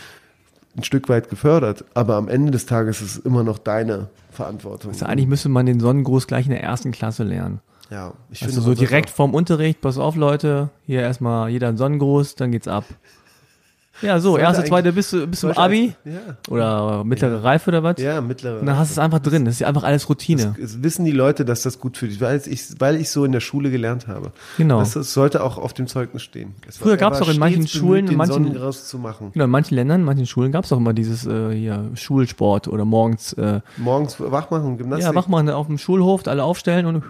ein 0.77 0.85
Stück 0.85 1.09
weit 1.09 1.31
gefördert, 1.31 1.85
aber 1.95 2.17
am 2.17 2.29
Ende 2.29 2.53
des 2.53 2.67
Tages 2.67 3.01
ist 3.01 3.17
es 3.17 3.25
immer 3.25 3.43
noch 3.43 3.59
deine 3.59 4.09
Verantwortung. 4.31 4.91
Also 4.91 5.07
eigentlich 5.07 5.27
müsste 5.27 5.49
man 5.49 5.65
den 5.65 5.81
Sonnengruß 5.81 6.27
gleich 6.27 6.45
in 6.45 6.53
der 6.53 6.63
ersten 6.63 6.93
Klasse 6.93 7.25
lernen. 7.25 7.61
ja, 7.91 8.13
ich 8.31 8.43
Also 8.43 8.61
finde 8.61 8.67
so 8.67 8.75
direkt 8.75 9.09
vorm 9.09 9.35
Unterricht, 9.35 9.81
pass 9.81 9.97
auf 9.97 10.17
Leute, 10.17 10.69
hier 10.85 11.01
erstmal 11.01 11.49
jeder 11.49 11.69
einen 11.69 11.79
Sonnengruß, 11.79 12.35
dann 12.35 12.53
geht's 12.53 12.69
ab. 12.69 12.85
Ja, 14.03 14.21
so, 14.21 14.37
erste, 14.39 14.65
zweite 14.65 14.93
bis, 14.93 15.11
zu- 15.11 15.27
bis 15.27 15.41
zum 15.41 15.53
Abi 15.53 15.95
Ja, 16.05 16.13
oder 16.49 17.05
mittlere 17.05 17.43
Reife 17.43 17.71
oder 17.71 17.83
was. 17.83 17.99
ja 17.99 18.21
mittlere. 18.21 18.61
Und 18.61 18.67
dann 18.67 18.77
hast 18.79 18.91
du 18.91 18.93
es 18.93 18.99
einfach 18.99 19.21
drin. 19.21 19.45
Das 19.45 19.55
ist 19.55 19.63
einfach 19.65 19.83
alles 19.85 20.09
Routine. 20.09 20.55
es 20.63 20.83
wissen 20.83 21.05
die 21.05 21.13
Leute, 21.13 21.45
dass 21.45 21.63
das 21.63 21.81
gut 21.81 21.97
für 21.97 22.07
dich, 22.09 22.21
weil 22.21 22.41
ich, 22.47 22.63
weil 22.79 22.97
ich 22.97 23.11
so 23.11 23.25
in 23.25 23.33
der 23.33 23.41
Schule 23.41 23.71
gelernt 23.71 24.07
habe. 24.07 24.33
Genau. 24.59 24.81
Das, 24.81 24.93
das 24.93 25.13
sollte 25.13 25.43
auch 25.43 25.59
auf 25.59 25.73
dem 25.73 25.87
Zeugnis 25.87 26.23
stehen. 26.23 26.55
Es 26.69 26.77
Früher 26.79 26.99
er 26.99 27.11
war 27.11 27.23
auch 27.23 27.29
in 27.29 27.39
manchen 27.39 27.67
Schulen, 27.69 28.07
in 28.09 28.17
manchen- 28.17 28.57
machen. 29.01 29.31
Genau, 29.33 29.45
in 29.47 29.51
manchen 29.51 29.75
Ländern, 29.75 30.01
in 30.01 30.07
manchen 30.07 30.27
Schulen 30.27 30.53
gab's 30.53 30.73
auch 30.73 30.77
immer 30.79 30.93
dieses 30.93 31.27
äh, 31.27 31.53
hier 31.53 31.91
Schulsport 31.95 32.69
oder 32.69 32.85
morgens 32.85 33.33
äh, 33.35 33.61
Morgens 33.77 34.17
wach 34.19 34.51
machen, 34.51 34.77
Gymnastik. 34.79 35.07
ja, 35.07 35.13
mach 35.13 35.29
mal 35.29 35.49
auf 35.51 35.67
dem 35.67 35.79
Schulhof, 35.79 36.27
alle 36.27 36.43
aufstellen 36.45 36.87
und 36.87 37.03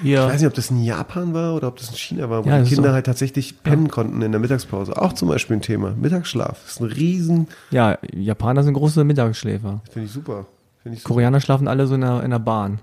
Ich 0.00 0.02
hier. 0.08 0.24
weiß 0.26 0.40
nicht, 0.40 0.46
ob 0.46 0.54
das 0.54 0.70
in 0.70 0.82
Japan 0.84 1.34
war 1.34 1.54
oder 1.54 1.68
ob 1.68 1.76
das 1.76 1.88
in 1.90 1.96
China 1.96 2.30
war, 2.30 2.44
wo 2.44 2.48
Ja, 2.48 2.60
die 2.62 2.68
Kinder 2.68 2.90
so. 2.90 2.94
halt 2.94 3.06
tatsächlich 3.06 3.62
pennen 3.62 3.88
konnten 3.88 4.22
in 4.22 4.30
der 4.32 4.40
Mittagspause. 4.40 4.96
Auch 5.00 5.12
zum 5.12 5.28
Beispiel 5.28 5.56
ein 5.56 5.62
Thema. 5.62 5.92
Mittagsschlaf. 5.96 6.60
Das 6.62 6.72
ist 6.72 6.80
ein 6.80 6.86
Riesen, 6.86 7.48
Ja, 7.70 7.98
Japaner 8.14 8.62
sind 8.62 8.74
große 8.74 9.02
Mittagsschläfer. 9.04 9.80
finde 9.90 10.06
ich 10.06 10.12
super. 10.12 10.46
Finde 10.82 10.96
ich 10.96 11.02
super. 11.02 11.14
Koreaner 11.14 11.40
schlafen 11.40 11.66
alle 11.68 11.86
so 11.86 11.94
in 11.96 12.02
der, 12.02 12.22
in 12.22 12.30
der 12.30 12.38
Bahn. 12.38 12.80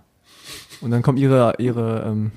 Und 0.82 0.92
dann 0.92 1.02
kommt 1.02 1.20
ihre, 1.20 1.54
ihre 1.58 2.04
ähm, 2.08 2.32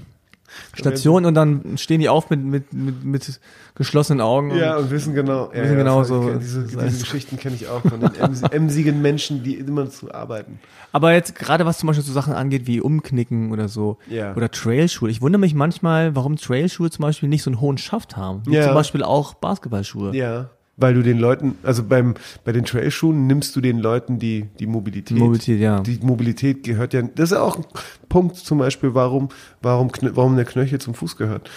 Station 0.75 1.25
und 1.25 1.35
dann 1.35 1.77
stehen 1.79 2.01
die 2.01 2.09
auf 2.09 2.31
mit, 2.31 2.43
mit, 2.45 2.73
mit, 2.73 3.05
mit 3.05 3.41
geschlossenen 3.75 4.21
Augen. 4.21 4.57
Ja, 4.57 4.77
Und, 4.77 4.85
und 4.85 4.91
wissen 4.91 5.15
genau. 5.15 5.51
Ja, 5.53 5.63
Wissen 5.63 5.73
ja, 5.73 5.79
genau 5.79 6.05
so, 6.05 6.31
ich 6.33 6.39
Diese, 6.39 6.65
diese 6.65 6.79
heißt- 6.81 7.01
Geschichten 7.01 7.37
kenne 7.39 7.55
ich 7.57 7.69
auch 7.69 7.81
von 7.83 8.01
den 8.01 8.11
ems- 8.15 8.43
emsigen 8.53 9.01
Menschen, 9.03 9.43
die 9.43 9.55
immer 9.55 9.89
zu 9.91 10.13
arbeiten. 10.13 10.59
aber 10.93 11.13
jetzt 11.13 11.35
gerade 11.35 11.65
was 11.67 11.79
zum 11.79 11.87
Beispiel 11.87 12.05
so 12.05 12.13
Sachen 12.13 12.33
angeht 12.33 12.67
wie 12.67 12.81
Umknicken 12.81 13.53
oder 13.53 13.69
so. 13.69 13.99
Ja. 14.09 14.35
Oder 14.35 14.51
Trailschuhe. 14.51 15.11
Ich 15.11 15.21
wundere 15.21 15.41
mich 15.41 15.55
manchmal, 15.55 16.15
warum 16.17 16.37
Trailschuhe 16.37 16.91
zum 16.91 17.03
Beispiel 17.03 17.29
nicht 17.29 17.43
so 17.43 17.51
einen 17.51 17.61
hohen 17.61 17.79
Schaft 17.79 18.17
haben. 18.17 18.43
Wie 18.47 18.55
Ja. 18.55 18.65
zum 18.65 18.75
Beispiel 18.75 19.03
auch 19.03 19.35
Basketballschuhe. 19.35 20.15
Ja. 20.17 20.51
Weil 20.81 20.95
du 20.95 21.03
den 21.03 21.19
Leuten, 21.19 21.57
also 21.65 21.83
beim, 21.83 22.15
bei 22.45 22.53
den 22.53 22.65
Trailschuhen 22.65 23.27
nimmst 23.27 23.55
du 23.57 23.61
den 23.61 23.79
Leuten 23.81 24.19
die, 24.21 24.47
die 24.61 24.67
Mobilität. 24.69 25.19
Mobilität, 25.19 25.59
ja. 25.61 25.81
Die 25.81 25.99
Mobilität 26.01 26.63
gehört 26.63 26.95
ja, 26.95 27.03
das 27.03 27.31
ist 27.33 27.37
ja 27.37 27.43
auch 27.43 27.57
ein 27.59 27.65
Punkt 28.09 28.37
zum 28.37 28.59
Beispiel, 28.59 28.95
warum, 28.95 29.29
warum, 29.61 29.91
warum 30.13 30.37
der 30.37 30.45
Knöchel 30.45 30.81
zum 30.81 30.95
Fuß 30.95 31.17
gehört. 31.17 31.51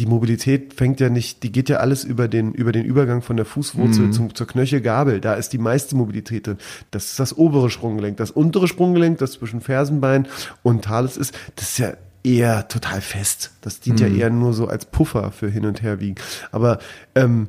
Die 0.00 0.06
Mobilität 0.06 0.74
fängt 0.74 0.98
ja 1.00 1.08
nicht, 1.08 1.42
die 1.44 1.50
geht 1.52 1.68
ja 1.68 1.76
alles 1.78 2.02
über 2.04 2.26
den, 2.28 2.52
über 2.52 2.70
den 2.72 2.84
Übergang 2.84 3.22
von 3.22 3.36
der 3.36 3.44
Fußwurzel 3.46 4.06
Mhm. 4.06 4.12
zum, 4.12 4.34
zur 4.34 4.46
Knöchelgabel. 4.46 5.20
Da 5.20 5.34
ist 5.34 5.52
die 5.52 5.58
meiste 5.58 5.94
Mobilität 5.96 6.46
drin. 6.46 6.58
Das 6.92 7.06
ist 7.06 7.18
das 7.20 7.36
obere 7.36 7.68
Sprunggelenk. 7.70 8.16
Das 8.16 8.30
untere 8.32 8.68
Sprunggelenk, 8.68 9.18
das 9.18 9.32
zwischen 9.32 9.60
Fersenbein 9.60 10.26
und 10.62 10.84
Thales 10.84 11.16
ist, 11.16 11.32
das 11.56 11.70
ist 11.70 11.78
ja 11.78 11.92
eher 12.24 12.66
total 12.68 13.00
fest. 13.00 13.52
Das 13.60 13.80
dient 13.80 14.00
Mhm. 14.00 14.06
ja 14.06 14.12
eher 14.14 14.30
nur 14.30 14.52
so 14.52 14.66
als 14.68 14.84
Puffer 14.84 15.30
für 15.32 15.48
hin 15.48 15.64
und 15.66 15.82
her 15.82 16.00
wiegen. 16.00 16.16
Aber, 16.52 16.78
ähm, 17.14 17.48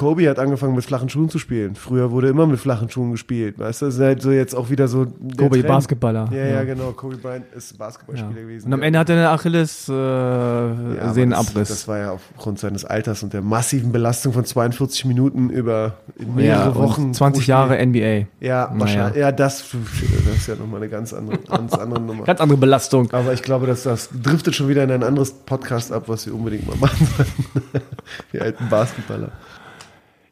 Kobe 0.00 0.30
hat 0.30 0.38
angefangen 0.38 0.74
mit 0.74 0.82
flachen 0.82 1.10
Schuhen 1.10 1.28
zu 1.28 1.38
spielen. 1.38 1.74
Früher 1.74 2.10
wurde 2.10 2.28
immer 2.28 2.46
mit 2.46 2.58
flachen 2.58 2.88
Schuhen 2.88 3.10
gespielt. 3.12 3.58
Weißt 3.58 3.82
du, 3.82 3.86
das 3.86 3.96
ist 3.96 4.00
halt 4.00 4.22
so 4.22 4.30
jetzt 4.30 4.54
auch 4.54 4.70
wieder 4.70 4.88
so. 4.88 5.04
Kobe, 5.36 5.50
Trend. 5.58 5.66
Basketballer. 5.66 6.30
Ja, 6.32 6.38
ja, 6.38 6.46
Ja. 6.46 6.64
genau. 6.64 6.92
Kobe 6.92 7.18
Bryant 7.18 7.44
ist 7.54 7.76
Basketballspieler 7.76 8.34
Ja. 8.34 8.40
gewesen. 8.42 8.66
Und 8.68 8.72
am. 8.72 8.82
Ende 8.82 8.98
hat 8.98 9.10
er 9.10 9.16
eine 9.16 9.28
Achilles 9.28 9.90
äh, 9.90 9.92
Ja, 9.92 11.12
Sehnenabriss. 11.12 11.52
Das, 11.52 11.68
das 11.68 11.88
war 11.88 11.98
ja 11.98 12.12
aufgrund 12.12 12.58
seines 12.58 12.86
Alters 12.86 13.22
und 13.22 13.34
der 13.34 13.42
massiven 13.42 13.92
Belastung 13.92 14.32
von 14.32 14.46
42 14.46 15.04
Minuten 15.04 15.50
über 15.50 15.98
mehrere 16.34 16.74
Wochen. 16.76 17.12
20 17.12 17.44
pro 17.44 17.50
Jahre. 17.50 17.84
NBA. 17.86 18.26
Ja, 18.40 18.72
wahrscheinlich. 18.74 19.16
Ja, 19.18 19.32
das, 19.32 19.66
das 20.24 20.34
ist 20.36 20.46
ja 20.46 20.54
nochmal 20.54 20.80
eine 20.80 20.88
ganz 20.88 21.12
andere, 21.12 21.36
ganz 21.40 21.74
andere 21.74 22.00
Nummer. 22.00 22.24
Ganz 22.24 22.40
andere 22.40 22.56
Belastung. 22.58 23.10
Aber 23.12 23.34
ich 23.34 23.42
glaube, 23.42 23.66
dass 23.66 23.82
das 23.82 24.08
driftet 24.22 24.54
schon 24.54 24.68
wieder 24.68 24.82
in 24.82 24.90
ein 24.92 25.02
anderes 25.02 25.30
Podcast 25.32 25.92
ab, 25.92 26.04
was 26.06 26.24
wir 26.24 26.34
unbedingt 26.34 26.66
mal 26.66 26.76
machen 26.78 27.06
sollten. 27.18 27.44
Die 28.32 28.40
alten 28.40 28.66
Basketballer. 28.70 29.30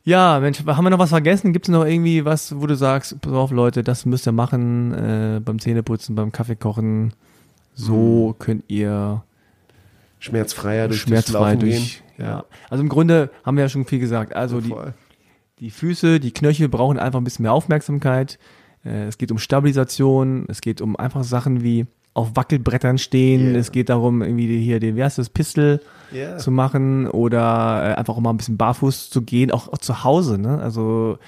Ja, 0.08 0.40
Mensch, 0.40 0.64
haben 0.64 0.84
wir 0.84 0.88
noch 0.90 0.98
was 0.98 1.10
vergessen? 1.10 1.52
Gibt 1.52 1.68
es 1.68 1.70
noch 1.72 1.84
irgendwie 1.84 2.24
was, 2.24 2.58
wo 2.58 2.66
du 2.66 2.74
sagst, 2.76 3.20
pass 3.20 3.30
auf 3.34 3.50
Leute, 3.50 3.82
das 3.84 4.06
müsst 4.06 4.26
ihr 4.26 4.32
machen 4.32 4.94
äh, 4.94 5.38
beim 5.44 5.58
Zähneputzen, 5.58 6.14
beim 6.14 6.32
Kaffeekochen. 6.32 7.12
So 7.74 8.28
Hm. 8.30 8.38
könnt 8.38 8.64
ihr 8.68 9.22
Schmerzfreier 10.18 10.88
durch 10.88 11.02
schmerzfrei 11.02 11.38
Laufen 11.52 11.60
durch. 11.60 12.02
gehen. 12.16 12.26
Ja. 12.26 12.44
Also 12.70 12.82
im 12.82 12.88
Grunde 12.88 13.30
haben 13.44 13.58
wir 13.58 13.64
ja 13.64 13.68
schon 13.68 13.84
viel 13.84 13.98
gesagt. 13.98 14.34
Also 14.34 14.62
die, 14.62 14.74
die 15.60 15.70
Füße, 15.70 16.20
die 16.20 16.32
Knöchel 16.32 16.70
brauchen 16.70 16.98
einfach 16.98 17.20
ein 17.20 17.24
bisschen 17.24 17.42
mehr 17.42 17.52
Aufmerksamkeit. 17.52 18.38
Äh, 18.86 19.08
es 19.08 19.18
geht 19.18 19.30
um 19.30 19.36
Stabilisation, 19.38 20.46
es 20.48 20.62
geht 20.62 20.80
um 20.80 20.96
einfach 20.96 21.22
Sachen 21.22 21.62
wie 21.62 21.86
auf 22.18 22.36
Wackelbrettern 22.36 22.98
stehen, 22.98 23.50
Yeah. 23.52 23.58
es 23.60 23.72
geht 23.72 23.88
darum, 23.88 24.20
irgendwie 24.22 24.60
hier 24.60 24.80
den, 24.80 24.96
wie 24.96 25.02
heißt 25.04 25.18
das, 25.18 25.30
Pistol 25.30 25.80
Ja. 26.12 26.36
zu 26.38 26.50
machen 26.50 27.06
oder 27.08 27.40
äh, 27.90 27.94
einfach 27.94 28.14
auch 28.16 28.20
mal 28.20 28.30
ein 28.30 28.36
bisschen 28.36 28.56
barfuß 28.56 29.08
zu 29.10 29.22
gehen, 29.22 29.50
auch, 29.50 29.68
auch 29.72 29.78
zu 29.78 30.04
Hause, 30.04 30.38
ne? 30.38 30.60
Also 30.60 31.18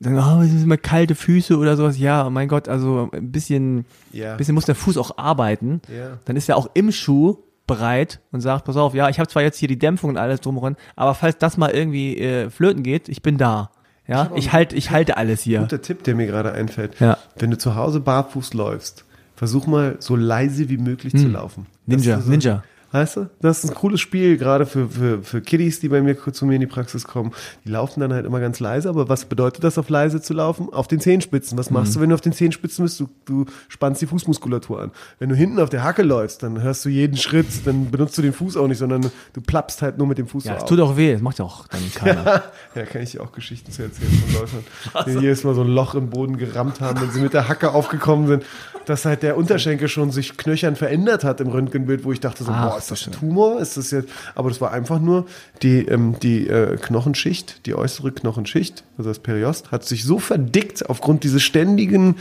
sagen, 0.00 0.18
oh, 0.18 0.42
es 0.42 0.50
sind 0.50 0.64
immer 0.64 0.76
kalte 0.76 1.14
Füße 1.14 1.56
oder 1.56 1.76
sowas. 1.76 1.98
Ja, 1.98 2.28
mein 2.30 2.48
Gott, 2.48 2.68
also 2.68 3.08
ein 3.12 3.30
bisschen, 3.30 3.84
ein 4.12 4.36
bisschen 4.36 4.54
muss 4.54 4.64
der 4.64 4.74
Fuß 4.74 4.96
auch 4.98 5.16
arbeiten. 5.18 5.80
Dann 6.24 6.36
ist 6.36 6.48
er 6.48 6.56
auch 6.56 6.70
im 6.74 6.90
Schuh 6.92 7.36
bereit 7.68 8.20
und 8.32 8.40
sagt, 8.40 8.64
pass 8.64 8.76
auf, 8.76 8.94
ja, 8.94 9.08
ich 9.08 9.18
habe 9.20 9.28
zwar 9.28 9.42
jetzt 9.42 9.58
hier 9.58 9.68
die 9.68 9.78
Dämpfung 9.78 10.10
und 10.10 10.16
alles 10.16 10.40
drumherum, 10.40 10.74
aber 10.96 11.14
falls 11.14 11.38
das 11.38 11.56
mal 11.56 11.70
irgendwie 11.70 12.18
äh, 12.18 12.50
flöten 12.50 12.82
geht, 12.82 13.08
ich 13.08 13.22
bin 13.22 13.38
da. 13.38 13.70
Ja, 14.08 14.24
auch 14.32 14.36
ich 14.36 14.52
halte, 14.52 14.74
ich 14.74 14.90
halte 14.90 15.16
alles 15.16 15.42
hier. 15.42 15.60
Guter 15.60 15.80
Tipp, 15.80 16.02
der 16.02 16.16
mir 16.16 16.26
gerade 16.26 16.50
einfällt. 16.52 16.98
Ja. 16.98 17.16
Wenn 17.38 17.52
du 17.52 17.56
zu 17.58 17.76
Hause 17.76 18.00
barfuß 18.00 18.52
läufst, 18.54 19.04
versuch 19.42 19.66
mal 19.66 19.96
so 19.98 20.14
leise 20.14 20.68
wie 20.68 20.76
möglich 20.76 21.12
zu 21.16 21.26
laufen. 21.26 21.66
Hm. 21.66 21.96
Ninja, 21.96 22.14
Dass 22.14 22.20
du 22.20 22.26
so, 22.26 22.30
Ninja. 22.30 22.64
Weißt 22.92 23.16
du? 23.16 23.30
Das 23.40 23.64
ist 23.64 23.70
ein 23.70 23.74
cooles 23.74 24.00
Spiel, 24.00 24.36
gerade 24.36 24.66
für, 24.66 24.88
für, 24.88 25.22
für 25.22 25.40
Kiddies, 25.40 25.80
die 25.80 25.88
bei 25.88 26.02
mir 26.02 26.16
zu 26.32 26.44
mir 26.46 26.54
in 26.56 26.60
die 26.60 26.66
Praxis 26.66 27.04
kommen. 27.04 27.32
Die 27.64 27.70
laufen 27.70 28.00
dann 28.00 28.12
halt 28.12 28.26
immer 28.26 28.38
ganz 28.38 28.60
leise, 28.60 28.88
aber 28.90 29.08
was 29.08 29.24
bedeutet 29.24 29.64
das, 29.64 29.78
auf 29.78 29.88
leise 29.88 30.20
zu 30.20 30.34
laufen? 30.34 30.68
Auf 30.72 30.88
den 30.88 31.00
Zehenspitzen. 31.00 31.56
Was 31.56 31.70
Mhm. 31.70 31.74
machst 31.74 31.96
du, 31.96 32.00
wenn 32.00 32.10
du 32.10 32.14
auf 32.14 32.20
den 32.20 32.32
Zehenspitzen 32.34 32.84
bist? 32.84 33.00
Du, 33.00 33.08
du 33.24 33.46
spannst 33.68 34.02
die 34.02 34.06
Fußmuskulatur 34.06 34.80
an. 34.82 34.90
Wenn 35.18 35.30
du 35.30 35.34
hinten 35.34 35.58
auf 35.58 35.70
der 35.70 35.82
Hacke 35.82 36.02
läufst, 36.02 36.42
dann 36.42 36.60
hörst 36.62 36.84
du 36.84 36.90
jeden 36.90 37.16
Schritt, 37.16 37.46
dann 37.66 37.90
benutzt 37.90 38.16
du 38.18 38.22
den 38.22 38.34
Fuß 38.34 38.58
auch 38.58 38.68
nicht, 38.68 38.78
sondern 38.78 39.10
du 39.32 39.40
plappst 39.40 39.80
halt 39.80 39.96
nur 39.96 40.06
mit 40.06 40.18
dem 40.18 40.26
Fuß 40.26 40.44
Ja, 40.44 40.56
es 40.58 40.64
tut 40.66 40.78
auch 40.80 40.96
weh, 40.96 41.12
das 41.14 41.22
macht 41.22 41.38
ja 41.38 41.46
auch 41.46 41.66
dann 41.68 41.80
keiner. 41.94 42.42
Ja, 42.74 42.84
kann 42.84 43.00
ich 43.02 43.12
dir 43.12 43.22
auch 43.22 43.32
Geschichten 43.32 43.72
zu 43.72 43.82
erzählen 43.84 44.10
von 44.10 44.40
Läufern, 44.40 44.64
die 45.06 45.18
jedes 45.22 45.44
Mal 45.44 45.54
so 45.54 45.62
ein 45.62 45.68
Loch 45.68 45.94
im 45.94 46.10
Boden 46.10 46.36
gerammt 46.36 46.80
haben, 46.82 47.00
wenn 47.00 47.10
sie 47.10 47.20
mit 47.20 47.32
der 47.32 47.48
Hacke 47.48 47.72
aufgekommen 47.72 48.26
sind, 48.26 48.44
dass 48.84 49.04
halt 49.06 49.22
der 49.22 49.36
Unterschenkel 49.36 49.88
schon 49.88 50.10
sich 50.10 50.36
knöchern 50.36 50.76
verändert 50.76 51.24
hat 51.24 51.40
im 51.40 51.48
Röntgenbild, 51.48 52.04
wo 52.04 52.12
ich 52.12 52.20
dachte 52.20 52.44
so, 52.44 52.50
Ach, 52.52 52.70
boah, 52.72 52.80
ist 52.82 52.90
das 52.90 53.06
ein 53.06 53.12
Tumor? 53.12 53.60
Ist 53.60 53.76
das 53.76 53.90
jetzt? 53.90 54.08
Aber 54.34 54.48
das 54.48 54.60
war 54.60 54.72
einfach 54.72 54.98
nur 55.00 55.26
die, 55.62 55.86
ähm, 55.86 56.16
die 56.22 56.46
äh, 56.48 56.76
Knochenschicht, 56.76 57.66
die 57.66 57.74
äußere 57.74 58.12
Knochenschicht, 58.12 58.84
also 58.98 59.10
das 59.10 59.18
Periost, 59.18 59.70
hat 59.72 59.84
sich 59.84 60.04
so 60.04 60.18
verdickt 60.18 60.88
aufgrund 60.88 61.24
dieses 61.24 61.42
ständigen 61.42 62.16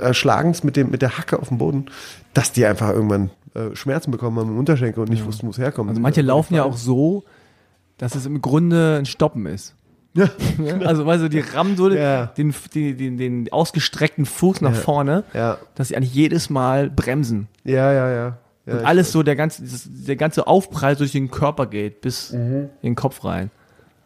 äh, 0.00 0.12
Schlagens 0.14 0.64
mit, 0.64 0.76
dem, 0.76 0.90
mit 0.90 1.02
der 1.02 1.18
Hacke 1.18 1.38
auf 1.38 1.48
dem 1.48 1.58
Boden, 1.58 1.86
dass 2.34 2.52
die 2.52 2.64
einfach 2.66 2.90
irgendwann 2.90 3.30
äh, 3.54 3.74
Schmerzen 3.74 4.10
bekommen 4.10 4.38
haben 4.38 4.50
im 4.50 4.58
Unterschenkel 4.58 5.02
und 5.02 5.10
nicht 5.10 5.24
wussten, 5.24 5.46
wo 5.46 5.50
es 5.50 5.58
herkommt. 5.58 5.90
Also 5.90 6.00
manche 6.00 6.22
laufen 6.22 6.54
ja 6.54 6.64
auch 6.64 6.76
so, 6.76 7.24
dass 7.98 8.14
es 8.14 8.26
im 8.26 8.40
Grunde 8.42 8.96
ein 8.98 9.06
Stoppen 9.06 9.46
ist. 9.46 9.74
Ja. 10.14 10.28
Also, 10.84 11.06
weißt 11.06 11.22
du, 11.22 11.28
die 11.30 11.40
rammen 11.40 11.74
so 11.74 11.88
Ja. 11.88 12.26
den, 12.26 12.54
den, 12.74 12.98
den, 12.98 13.16
den 13.16 13.52
ausgestreckten 13.52 14.26
Fuß 14.26 14.60
nach 14.60 14.74
vorne, 14.74 15.24
Ja, 15.32 15.56
dass 15.74 15.88
sie 15.88 15.96
eigentlich 15.96 16.12
jedes 16.12 16.50
Mal 16.50 16.90
bremsen. 16.90 17.48
ja, 17.64 17.90
ja, 17.94 18.10
ja. 18.10 18.38
Ja 18.66 18.74
Und 18.78 18.84
alles 18.84 19.12
so, 19.12 19.22
der 19.22 19.36
ganze, 19.36 19.62
der 19.88 20.16
ganze 20.16 20.46
Aufprall 20.46 20.96
durch 20.96 21.12
den 21.12 21.30
Körper 21.30 21.66
geht, 21.66 22.00
bis 22.00 22.32
Mhm. 22.32 22.68
in 22.82 22.90
den 22.90 22.94
Kopf 22.94 23.24
rein. 23.24 23.50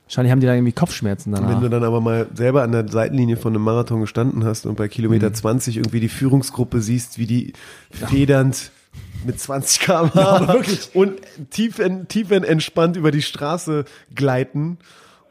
Wahrscheinlich 0.07 0.31
haben 0.31 0.39
die 0.41 0.47
dann 0.47 0.55
irgendwie 0.57 0.73
Kopfschmerzen 0.73 1.33
Wenn 1.33 1.43
du 1.43 1.49
danach. 1.49 1.69
dann 1.71 1.83
aber 1.85 2.01
mal 2.01 2.29
selber 2.35 2.63
an 2.63 2.71
der 2.71 2.87
Seitenlinie 2.89 3.37
von 3.37 3.53
einem 3.55 3.65
Marathon 3.65 4.01
gestanden 4.01 4.45
hast 4.45 4.65
und 4.65 4.77
bei 4.77 4.85
Mhm. 4.85 4.91
Kilometer 4.91 5.33
20 5.33 5.77
irgendwie 5.79 5.99
die 6.01 6.09
Führungsgruppe 6.09 6.81
siehst, 6.81 7.19
wie 7.19 7.27
die 7.27 7.53
federnd 7.91 8.71
mit 9.25 9.41
20 9.41 9.81
km/h 9.81 10.57
und 10.95 11.15
tief, 11.51 11.81
tief 12.09 12.31
entspannt 12.31 12.97
über 12.97 13.11
die 13.11 13.23
Straße 13.23 13.85
gleiten 14.15 14.79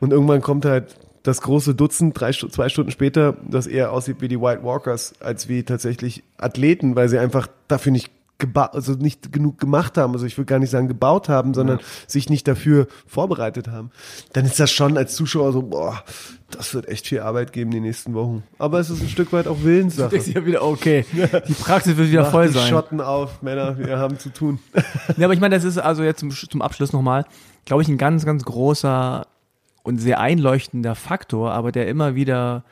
und 0.02 0.12
irgendwann 0.12 0.42
kommt 0.42 0.66
halt 0.66 0.98
das 1.24 1.42
große 1.42 1.74
Dutzend, 1.74 2.20
drei, 2.20 2.32
zwei 2.32 2.70
Stunden 2.70 2.92
später, 2.92 3.38
das 3.50 3.66
eher 3.66 3.92
aussieht 3.92 4.18
wie 4.20 4.28
die 4.28 4.40
White 4.40 4.64
Walkers, 4.64 5.14
als 5.22 5.48
wie 5.50 5.64
tatsächlich 5.64 6.24
Athleten, 6.38 6.96
weil 6.96 7.10
sie 7.10 7.18
einfach 7.18 7.48
dafür 7.68 7.92
nicht 7.94 8.12
also 8.54 8.94
nicht 8.94 9.32
genug 9.32 9.60
gemacht 9.60 9.98
haben, 9.98 10.14
also 10.14 10.26
ich 10.26 10.38
will 10.38 10.46
gar 10.46 10.60
nicht 10.60 10.70
sagen 10.70 10.88
gebaut 10.88 11.30
haben, 11.30 11.54
sondern 11.54 11.80
sich 12.08 12.30
nicht 12.30 12.48
dafür 12.48 12.88
vorbereitet 13.08 13.68
haben, 13.68 13.92
dann 14.34 14.46
ist 14.46 14.60
das 14.60 14.72
schon 14.72 14.98
als 14.98 15.16
Zuschauer 15.16 15.54
so, 15.54 15.62
boah, 15.62 16.04
das 16.52 16.74
wird 16.74 16.88
echt 16.88 17.08
viel 17.08 17.22
Arbeit 17.22 17.54
geben 17.54 17.72
die 17.72 17.80
nächsten 17.80 18.14
Wochen. 18.14 18.44
Aber 18.60 18.80
es 18.80 18.90
ist 18.90 19.02
ein 19.02 19.10
Stück 19.10 19.32
weit 19.34 19.48
auch 19.48 19.64
Willenssache. 19.64 20.16
Ist 20.16 20.28
ja 20.28 20.46
wieder 20.46 20.64
okay. 20.64 21.06
Die 21.48 21.54
Praxis 21.54 21.98
wird 21.98 22.10
wieder 22.10 22.22
Macht 22.24 22.32
voll 22.32 22.48
die 22.48 22.54
sein. 22.54 22.70
Schotten 22.70 23.02
auf, 23.02 23.42
Männer, 23.42 23.78
wir 23.78 23.98
haben 23.98 24.20
zu 24.20 24.30
tun. 24.30 24.60
Ja, 25.18 25.26
aber 25.26 25.34
ich 25.34 25.40
meine, 25.40 25.56
das 25.56 25.64
ist 25.64 25.78
also 25.78 26.04
jetzt 26.04 26.20
zum, 26.20 26.32
zum 26.32 26.62
Abschluss 26.62 26.94
nochmal, 26.94 27.26
glaube 27.66 27.82
ich, 27.82 27.88
ein 27.88 27.98
ganz, 27.98 28.26
ganz 28.26 28.44
großer 28.44 29.26
und 29.84 30.00
sehr 30.00 30.20
einleuchtender 30.20 30.96
Faktor, 30.96 31.52
aber 31.52 31.72
der 31.72 31.88
immer 31.88 32.16
wieder 32.16 32.64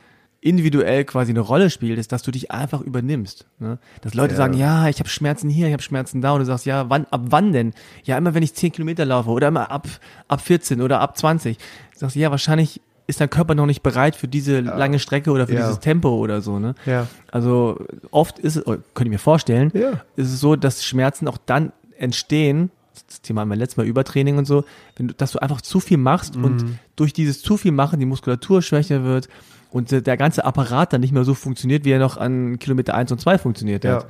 individuell 0.44 1.06
quasi 1.06 1.32
eine 1.32 1.40
Rolle 1.40 1.70
spielt, 1.70 1.98
ist, 1.98 2.12
dass 2.12 2.22
du 2.24 2.32
dich 2.32 2.52
einfach 2.52 2.82
übernimmst. 2.82 3.46
Ne? 3.60 3.80
Dass 4.02 4.14
Leute 4.14 4.34
Ja. 4.34 4.38
sagen, 4.38 4.54
ja, 4.56 4.88
ich 4.90 5.00
habe 5.00 5.08
Schmerzen 5.10 5.50
hier, 5.50 5.68
ich 5.68 5.74
habe 5.74 5.84
Schmerzen 5.84 6.22
da 6.22 6.34
und 6.34 6.40
du 6.40 6.46
sagst, 6.46 6.66
ja, 6.66 6.90
wann, 6.90 7.06
ab 7.12 7.22
wann 7.30 7.54
denn? 7.54 7.74
Ja, 8.04 8.18
immer 8.18 8.34
wenn 8.34 8.44
ich 8.44 8.54
10 8.54 8.72
Kilometer 8.74 9.06
laufe 9.06 9.30
oder 9.30 9.48
immer 9.48 9.72
ab, 9.72 9.88
ab 10.28 10.42
14 10.42 10.82
oder 10.82 11.00
ab 11.00 11.18
20. 11.18 11.58
Du 11.58 11.64
sagst, 12.00 12.16
ja, 12.16 12.30
wahrscheinlich 12.32 12.82
ist 13.08 13.20
dein 13.22 13.30
Körper 13.30 13.54
noch 13.56 13.66
nicht 13.66 13.84
bereit 13.84 14.16
für 14.16 14.28
diese 14.28 14.60
lange 14.62 15.00
Strecke 15.00 15.32
oder 15.32 15.48
für 15.48 15.56
Ja. 15.56 15.62
dieses 15.68 15.80
Tempo 15.80 16.10
oder 16.10 16.42
so. 16.42 16.60
Ne? 16.60 16.74
Ja. 16.86 17.08
Also 17.32 17.80
oft 18.12 18.40
ist 18.40 18.56
es, 18.58 18.66
oder 18.68 18.78
könnte 18.94 19.08
ich 19.10 19.12
mir 19.12 19.20
vorstellen, 19.20 19.72
Ja. 19.74 20.02
ist 20.16 20.32
es 20.32 20.40
so, 20.40 20.56
dass 20.56 20.84
Schmerzen 20.86 21.28
auch 21.28 21.38
dann 21.46 21.72
entstehen, 21.98 22.70
das 23.08 23.22
Thema 23.22 23.42
haben 23.42 23.50
wir 23.50 23.56
letztes 23.56 23.78
Mal 23.78 23.86
Übertraining 23.88 24.38
und 24.38 24.46
so, 24.46 24.64
wenn 24.98 25.08
du, 25.10 25.14
dass 25.14 25.32
du 25.32 25.40
einfach 25.40 25.62
zu 25.62 25.80
viel 25.80 25.98
machst 25.98 26.36
Mhm. 26.36 26.44
und 26.46 26.66
durch 26.96 27.12
dieses 27.14 27.42
zu 27.42 27.58
viel 27.58 27.72
machen 27.72 28.00
die 28.00 28.06
Muskulatur 28.06 28.62
schwächer 28.62 29.04
wird 29.04 29.28
und 29.74 29.92
der, 29.92 30.18
ganze 30.18 30.46
Apparat 30.46 30.94
dann 30.94 31.02
nicht 31.02 31.14
mehr 31.14 31.24
so 31.24 31.34
funktioniert, 31.34 31.84
wie 31.84 31.92
er 31.92 32.00
noch 32.00 32.18
an 32.18 32.60
Kilometer 32.60 32.94
1 32.94 33.12
und 33.12 33.20
2 33.20 33.40
funktioniert 33.40 33.84
Ja. 33.84 33.96
hat. 33.96 34.08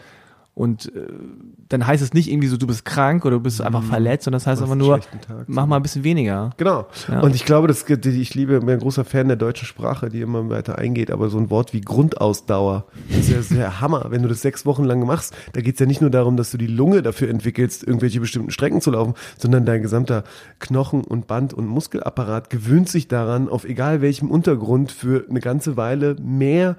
Und 0.56 0.96
äh, 0.96 1.08
dann 1.70 1.88
heißt 1.88 2.04
es 2.04 2.14
nicht 2.14 2.30
irgendwie 2.32 2.48
so, 2.48 2.58
du 2.58 2.68
bist 2.68 2.86
krank 2.86 3.26
oder 3.26 3.38
du 3.38 3.42
bist 3.42 3.60
einfach 3.60 3.82
verletzt, 3.82 4.26
sondern 4.26 4.38
das 4.38 4.46
heißt 4.46 4.62
Mhm. 4.62 4.72
Einfach 4.72 4.76
nur, 4.86 5.00
Tag. 5.00 5.46
mach 5.48 5.66
mal 5.66 5.78
ein 5.78 5.82
bisschen 5.82 6.04
weniger. 6.04 6.52
Genau. 6.58 6.86
Ja. 7.08 7.22
Und 7.22 7.34
ich 7.34 7.44
glaube, 7.46 7.68
das, 7.68 7.90
ich 7.90 8.36
liebe, 8.36 8.60
bin 8.60 8.70
ein 8.70 8.80
großer 8.80 9.04
Fan 9.04 9.28
der 9.30 9.38
deutschen 9.38 9.66
Sprache, 9.66 10.10
die 10.10 10.22
immer 10.22 10.48
weiter 10.52 10.78
eingeht, 10.78 11.10
aber 11.10 11.30
so 11.30 11.40
ein 11.40 11.50
Wort 11.50 11.74
wie 11.74 11.82
Grundausdauer, 11.82 12.86
das 13.10 13.18
ist 13.22 13.30
ja 13.30 13.42
sehr 13.42 13.82
Hammer. 13.82 14.06
Wenn 14.10 14.22
du 14.22 14.28
das 14.30 14.42
sechs 14.44 14.64
Wochen 14.68 14.84
lang 14.84 15.04
machst, 15.08 15.34
da 15.54 15.62
geht's 15.62 15.80
ja 15.80 15.88
nicht 15.88 16.02
nur 16.02 16.12
darum, 16.12 16.38
dass 16.38 16.52
du 16.52 16.58
die 16.60 16.68
Lunge 16.68 17.02
dafür 17.02 17.30
entwickelst, 17.30 17.84
irgendwelche 17.84 18.20
bestimmten 18.20 18.52
Strecken 18.52 18.80
zu 18.80 18.92
laufen, 18.92 19.16
sondern 19.40 19.66
dein 19.66 19.82
gesamter 19.82 20.24
Knochen- 20.60 21.04
und 21.04 21.26
Band- 21.26 21.56
und 21.56 21.66
Muskelapparat 21.66 22.52
gewöhnt 22.52 22.90
sich 22.90 23.08
daran, 23.08 23.50
auf 23.50 23.66
egal 23.66 24.02
welchem 24.02 24.30
Untergrund 24.30 24.92
für 24.92 25.26
eine 25.28 25.40
ganze 25.40 25.78
Weile 25.78 26.16
mehr 26.22 26.76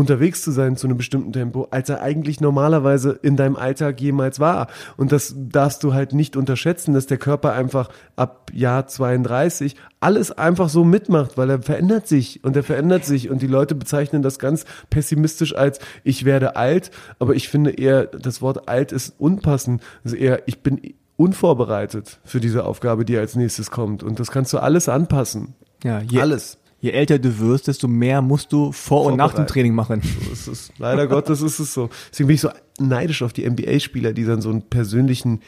unterwegs 0.00 0.42
zu 0.42 0.50
sein 0.50 0.76
zu 0.76 0.86
einem 0.86 0.96
bestimmten 0.96 1.32
Tempo, 1.32 1.68
als 1.70 1.88
er 1.88 2.02
eigentlich 2.02 2.40
normalerweise 2.40 3.18
in 3.22 3.36
deinem 3.36 3.56
Alltag 3.56 4.00
jemals 4.00 4.40
war. 4.40 4.68
Und 4.96 5.12
das 5.12 5.34
darfst 5.36 5.84
du 5.84 5.94
halt 5.94 6.12
nicht 6.12 6.36
unterschätzen, 6.36 6.94
dass 6.94 7.06
der 7.06 7.18
Körper 7.18 7.52
einfach 7.52 7.90
ab 8.16 8.50
Jahr 8.52 8.86
32 8.86 9.76
alles 10.00 10.32
einfach 10.32 10.68
so 10.68 10.82
mitmacht, 10.82 11.36
weil 11.36 11.50
er 11.50 11.62
verändert 11.62 12.08
sich 12.08 12.42
und 12.42 12.56
er 12.56 12.62
verändert 12.62 13.04
sich 13.04 13.30
und 13.30 13.42
die 13.42 13.46
Leute 13.46 13.74
bezeichnen 13.74 14.22
das 14.22 14.38
ganz 14.38 14.64
pessimistisch 14.88 15.54
als 15.54 15.78
ich 16.02 16.24
werde 16.24 16.56
alt, 16.56 16.90
aber 17.18 17.34
ich 17.34 17.48
finde 17.48 17.70
eher 17.70 18.06
das 18.06 18.40
Wort 18.40 18.68
alt 18.68 18.92
ist 18.92 19.14
unpassend, 19.18 19.82
also 20.02 20.16
eher 20.16 20.42
ich 20.46 20.60
bin 20.60 20.80
unvorbereitet 21.16 22.18
für 22.24 22.40
diese 22.40 22.64
Aufgabe, 22.64 23.04
die 23.04 23.18
als 23.18 23.36
nächstes 23.36 23.70
kommt 23.70 24.02
und 24.02 24.18
das 24.18 24.30
kannst 24.30 24.52
du 24.54 24.58
alles 24.58 24.88
anpassen. 24.88 25.54
Ja, 25.84 26.00
je, 26.00 26.20
Alles. 26.20 26.58
Je 26.80 26.90
älter 26.90 27.18
du 27.18 27.38
wirst, 27.38 27.68
desto 27.68 27.88
mehr 27.88 28.22
musst 28.22 28.52
du 28.52 28.72
vor 28.72 29.04
und 29.04 29.16
nach 29.16 29.34
dem. 29.34 29.46
Training 29.46 29.74
machen. 29.74 30.02
So 30.02 30.32
ist 30.32 30.46
es. 30.46 30.72
Leider 30.78 31.06
Gottes 31.06 31.42
ist 31.42 31.58
es 31.58 31.74
so. 31.74 31.90
Deswegen 32.10 32.28
bin 32.28 32.34
ich 32.34 32.40
so 32.40 32.50
neidisch 32.78 33.22
auf 33.22 33.32
die 33.32 33.48
NBA-Spieler, 33.48 34.12
die 34.12 34.24
dann 34.24 34.40
so 34.40 34.50
einen 34.50 34.62
persönlichen 34.62 35.40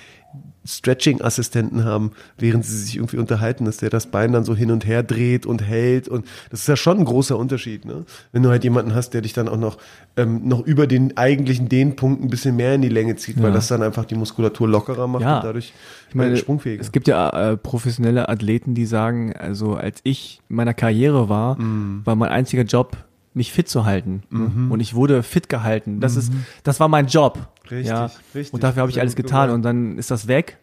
Stretching-Assistenten 0.65 1.85
haben, 1.85 2.13
während 2.39 2.65
sie 2.65 2.77
sich 2.79 2.97
irgendwie 2.97 3.17
unterhalten, 3.19 3.65
dass 3.65 3.79
der 3.79 3.91
das 3.91 4.07
Bein 4.07 4.33
dann 4.33 4.45
so 4.45 4.55
hin 4.55 4.71
und 4.71 4.87
her 4.87 5.03
dreht 5.03 5.47
und 5.47 5.63
hält. 5.63 6.09
Und 6.09 6.27
das 6.51 6.61
ist 6.61 6.69
ja 6.69 6.77
schon 6.77 6.99
ein 6.99 7.05
großer 7.05 7.37
Unterschied, 7.37 7.85
ne? 7.85 8.05
Wenn 8.33 8.43
du 8.43 8.51
halt 8.51 8.65
jemanden 8.65 8.95
hast, 8.95 9.11
der 9.11 9.23
dich 9.23 9.33
dann 9.33 9.49
auch 9.49 9.57
noch, 9.57 9.79
ähm, 10.17 10.47
noch 10.47 10.61
über 10.67 10.87
den 10.87 11.17
eigentlichen 11.17 11.69
Dehnpunkt 11.69 12.23
ein 12.23 12.29
bisschen 12.29 12.57
mehr 12.57 12.75
in 12.75 12.83
die 12.83 12.89
Länge 12.89 13.17
zieht, 13.17 13.39
weil 13.39 13.49
Ja. 13.51 13.55
das 13.55 13.69
dann 13.69 13.83
einfach 13.83 14.05
die 14.05 14.15
Muskulatur 14.15 14.69
lockerer 14.69 15.07
macht 15.07 15.23
Ja. 15.23 15.37
und 15.39 15.45
dadurch 15.45 15.73
Ich 16.09 16.15
meine, 16.15 16.35
äh, 16.35 16.37
sprungfähiger. 16.37 16.81
es 16.81 16.93
gibt 16.93 17.09
ja 17.09 17.31
äh, 17.53 17.57
professionelle 17.57 18.29
Athleten, 18.29 18.75
die 18.75 18.87
sagen, 18.87 19.35
also 19.37 19.75
als 19.75 20.01
ich 20.05 20.41
in 20.49 20.57
meiner 20.57 20.75
Karriere 20.75 21.29
war, 21.29 21.59
Mhm. 21.61 22.03
war 22.05 22.15
mein 22.17 22.31
einziger 22.31 22.63
Job, 22.65 22.97
mich 23.35 23.51
fit 23.51 23.67
zu 23.69 23.87
halten. 23.87 24.23
ne? 24.31 24.51
Und 24.69 24.81
ich 24.81 24.95
wurde 24.95 25.23
fit 25.23 25.49
gehalten. 25.49 26.01
Das 26.01 26.17
ist, 26.17 26.31
das 26.65 26.81
war 26.81 26.89
mein 26.89 27.07
Job. 27.07 27.49
Richtig, 27.73 27.89
ja. 27.89 28.11
richtig. 28.35 28.53
Und 28.55 28.63
dafür 28.63 28.83
habe 28.83 28.91
ich 28.91 29.01
alles 29.01 29.17
getan. 29.17 29.51
Und 29.51 29.63
dann 29.63 29.99
ist 29.99 30.11
das 30.11 30.29
weg. 30.29 30.59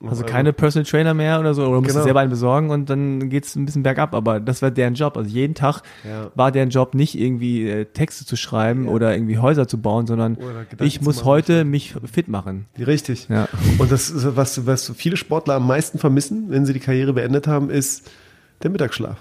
Also 0.00 0.22
Also- 0.22 0.24
keine 0.24 0.52
Personal 0.52 0.84
Trainer 0.84 1.14
mehr 1.14 1.40
oder 1.40 1.54
so, 1.54 1.62
oder 1.66 1.76
musst 1.80 1.90
du 1.90 1.94
Genau. 1.94 2.04
selber 2.04 2.20
einen 2.20 2.28
besorgen 2.30 2.68
und 2.70 2.90
dann 2.90 3.30
geht's 3.30 3.54
ein 3.56 3.64
bisschen 3.64 3.82
bergab. 3.82 4.14
Aber 4.14 4.38
das 4.40 4.60
war 4.60 4.70
deren 4.70 4.94
Job. 4.94 5.16
Also 5.16 5.30
jeden 5.30 5.54
Tag 5.54 5.80
Ja. 6.06 6.30
war 6.34 6.52
deren 6.52 6.68
Job 6.68 6.94
nicht 6.94 7.18
irgendwie 7.18 7.68
äh, 7.68 7.84
Texte 7.86 8.26
zu 8.26 8.36
schreiben 8.36 8.86
oder 8.88 9.14
irgendwie 9.14 9.38
Häuser 9.38 9.66
zu 9.66 9.80
bauen, 9.80 10.06
sondern 10.06 10.36
ich 10.80 11.00
muss 11.00 11.24
heute 11.24 11.64
mich 11.64 11.94
fit 12.04 12.28
machen. 12.28 12.66
Richtig. 12.78 13.28
Ja. 13.30 13.48
Und 13.78 13.90
das, 13.90 14.10
ist, 14.10 14.36
was, 14.36 14.66
was 14.66 14.92
viele 14.96 15.16
Sportler 15.16 15.54
am 15.54 15.66
meisten 15.66 15.98
vermissen, 15.98 16.46
wenn 16.50 16.66
sie 16.66 16.72
die 16.74 16.80
Karriere 16.80 17.12
beendet 17.14 17.46
haben, 17.46 17.70
ist 17.70 18.10
der 18.62 18.70
Mittagsschlaf. 18.70 19.16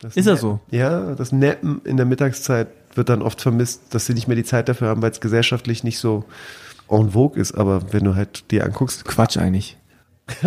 Das 0.00 0.16
Ist 0.16 0.26
das 0.26 0.40
so? 0.40 0.60
Ja, 0.70 1.14
das 1.14 1.30
Nappen 1.32 1.80
in 1.84 1.96
der 1.98 2.06
Mittagszeit 2.06 2.68
wird 2.94 3.08
dann 3.08 3.22
oft 3.22 3.40
vermisst, 3.40 3.94
dass 3.94 4.06
sie 4.06 4.14
nicht 4.14 4.26
mehr 4.28 4.36
die 4.36 4.44
Zeit 4.44 4.68
dafür 4.68 4.88
haben, 4.88 5.02
weil 5.02 5.10
es 5.10 5.20
gesellschaftlich 5.20 5.84
nicht 5.84 5.98
so 5.98 6.24
en 6.88 7.10
vogue 7.10 7.40
ist. 7.40 7.52
Aber 7.52 7.92
wenn 7.92 8.04
du 8.04 8.14
halt 8.16 8.50
dir 8.50 8.64
anguckst, 8.64 9.04
Quatsch 9.04 9.36
eigentlich. 9.36 9.76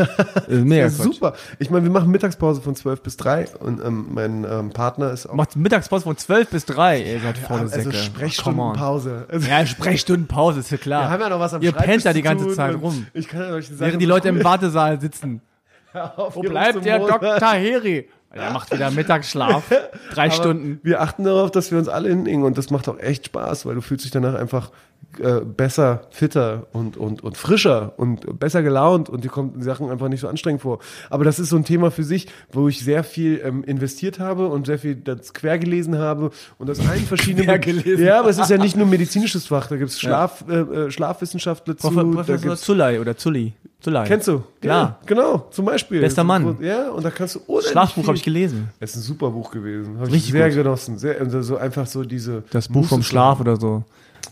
Äh, 0.50 0.56
Mega 0.60 0.84
ja, 0.84 0.88
Quatsch. 0.90 1.04
super. 1.04 1.34
Ich 1.60 1.70
meine, 1.70 1.84
wir 1.84 1.92
machen 1.92 2.10
Mittagspause 2.10 2.62
von 2.62 2.74
12 2.74 3.02
bis 3.02 3.18
3 3.18 3.48
und 3.60 3.84
ähm, 3.84 4.08
mein 4.12 4.46
ähm, 4.50 4.70
Partner 4.70 5.12
ist 5.12 5.26
auch. 5.28 5.34
Macht 5.34 5.58
Mittagspause 5.58 6.04
von 6.06 6.16
12 6.18 6.50
bis 6.50 6.66
3. 6.66 7.02
Ihr 7.04 7.20
seid 7.20 7.52
also 7.52 7.68
Säcke. 7.68 7.84
Come 7.84 7.94
on. 7.98 8.76
Sprechstundenpause. 8.76 9.26
Also, 9.30 9.50
Ja, 9.50 9.66
Sprechstundenpause, 9.66 10.60
ist 10.62 10.72
ja 10.72 10.78
klar. 10.78 11.04
wir 11.04 11.10
haben 11.10 11.22
ja 11.22 11.30
noch 11.30 11.40
was 11.42 11.54
am 11.54 11.62
Ihr 11.62 11.72
Schreibtisch 11.72 11.86
pennt 11.90 12.06
da 12.06 12.14
die 12.14 12.22
ganze 12.22 12.48
Zeit 12.54 12.76
rum. 12.82 13.08
Ich 13.14 13.28
kann 13.28 13.42
ja 13.42 13.50
euch 13.52 13.68
Sachen 13.68 13.80
Während 13.80 14.02
die 14.02 14.06
Leute 14.06 14.30
im 14.30 14.38
cool- 14.38 14.44
Wartesaal 14.46 15.02
sitzen. 15.02 15.42
Auf 16.16 16.36
Wo 16.38 16.42
bleibt 16.42 16.84
der. 16.86 17.00
Dr. 17.00 17.52
Heri? 17.54 18.08
Der 18.34 18.52
macht 18.52 18.72
wieder 18.72 18.90
Mittagsschlaf. 18.90 19.64
Drei 20.12 20.32
Stunden. 20.32 20.80
Wir 20.84 21.02
achten 21.02 21.24
darauf, 21.24 21.52
dass 21.52 21.72
wir 21.72 21.78
uns 21.78 21.88
alle 21.88 22.10
hinlegen 22.10 22.44
und 22.44 22.58
das 22.58 22.72
macht 22.72 22.90
auch 22.90 22.98
echt 22.98 23.28
Spaß, 23.28 23.66
weil 23.66 23.76
du 23.76 23.82
fühlst 23.82 24.06
dich 24.06 24.12
danach 24.12 24.34
einfach 24.34 24.72
äh, 25.20 25.42
besser, 25.42 26.02
fitter 26.10 26.68
und, 26.72 26.98
und, 26.98 27.24
und 27.24 27.38
frischer 27.38 27.94
und 27.98 28.40
besser 28.40 28.64
gelaunt 28.64 29.10
und 29.10 29.24
dir 29.24 29.30
kommen 29.30 29.54
die 29.58 29.64
Sachen 29.64 29.90
einfach 29.90 30.10
nicht 30.10 30.22
so 30.22 30.28
anstrengend 30.28 30.62
vor. 30.62 30.80
Aber 31.10 31.24
das 31.24 31.40
ist 31.40 31.50
so 31.50 31.56
ein 31.56 31.66
Thema 31.66 31.92
für 31.92 32.04
sich, 32.04 32.28
wo 32.52 32.68
ich 32.68 32.84
sehr 32.84 33.04
viel 33.04 33.42
ähm, 33.44 33.64
investiert 33.64 34.20
habe 34.20 34.48
und 34.48 34.66
sehr 34.66 34.80
viel 34.80 34.96
das 34.96 35.34
quer 35.34 35.60
gelesen 35.60 35.98
habe 35.98 36.32
und 36.58 36.70
aus 36.70 36.80
allen 36.80 37.06
verschiedenen... 37.06 37.46
Quer 37.46 37.60
gelesen. 37.60 38.04
Ja, 38.04 38.20
aber 38.20 38.30
es 38.30 38.40
ist 38.40 38.50
ja 38.50 38.58
nicht 38.58 38.76
nur 38.76 38.88
ein 38.88 38.90
medizinisches 38.90 39.48
Fach, 39.48 39.68
da 39.68 39.76
gibt 39.76 39.90
es 39.90 40.00
Schlaf, 40.00 40.44
äh, 40.50 40.54
äh, 40.54 40.92
Schlafwissenschaftler 40.92 41.78
zu. 41.78 41.90
Prof 41.90 42.12
Professor 42.12 42.56
Zulay 42.56 43.00
oder 43.00 43.16
Zulli. 43.16 43.54
Zulay. 43.80 44.08
kennst 44.08 44.28
du? 44.28 44.44
Klar. 44.62 44.82
Ja, 44.82 45.00
genau, 45.06 45.48
zum 45.52 45.66
Beispiel. 45.66 46.00
Bester 46.00 46.24
Mann. 46.24 46.58
Ja, 46.62 46.90
und 46.90 47.04
da 47.04 47.12
kannst 47.12 47.36
du 47.36 47.40
unendlich 47.46 47.72
Schlafbuch 47.72 48.08
habe 48.08 48.18
ich 48.18 48.24
gelesen. 48.24 48.70
es 48.80 48.92
ist 48.92 48.98
ein 48.98 49.02
super 49.02 49.30
Buch 49.30 49.52
gewesen. 49.52 50.00
Habe 50.00 50.16
ich 50.16 50.32
sehr 50.32 50.48
gut. 50.48 50.58
genossen. 50.58 50.98
Sehr, 50.98 51.20
also 51.20 51.42
so 51.42 51.58
einfach 51.58 51.86
so 51.86 52.04
diese. 52.04 52.44
Das 52.52 52.70
Buch 52.70 52.86
vom 52.86 53.04
Schlaf 53.04 53.42
oder 53.42 53.58
so. 53.58 53.84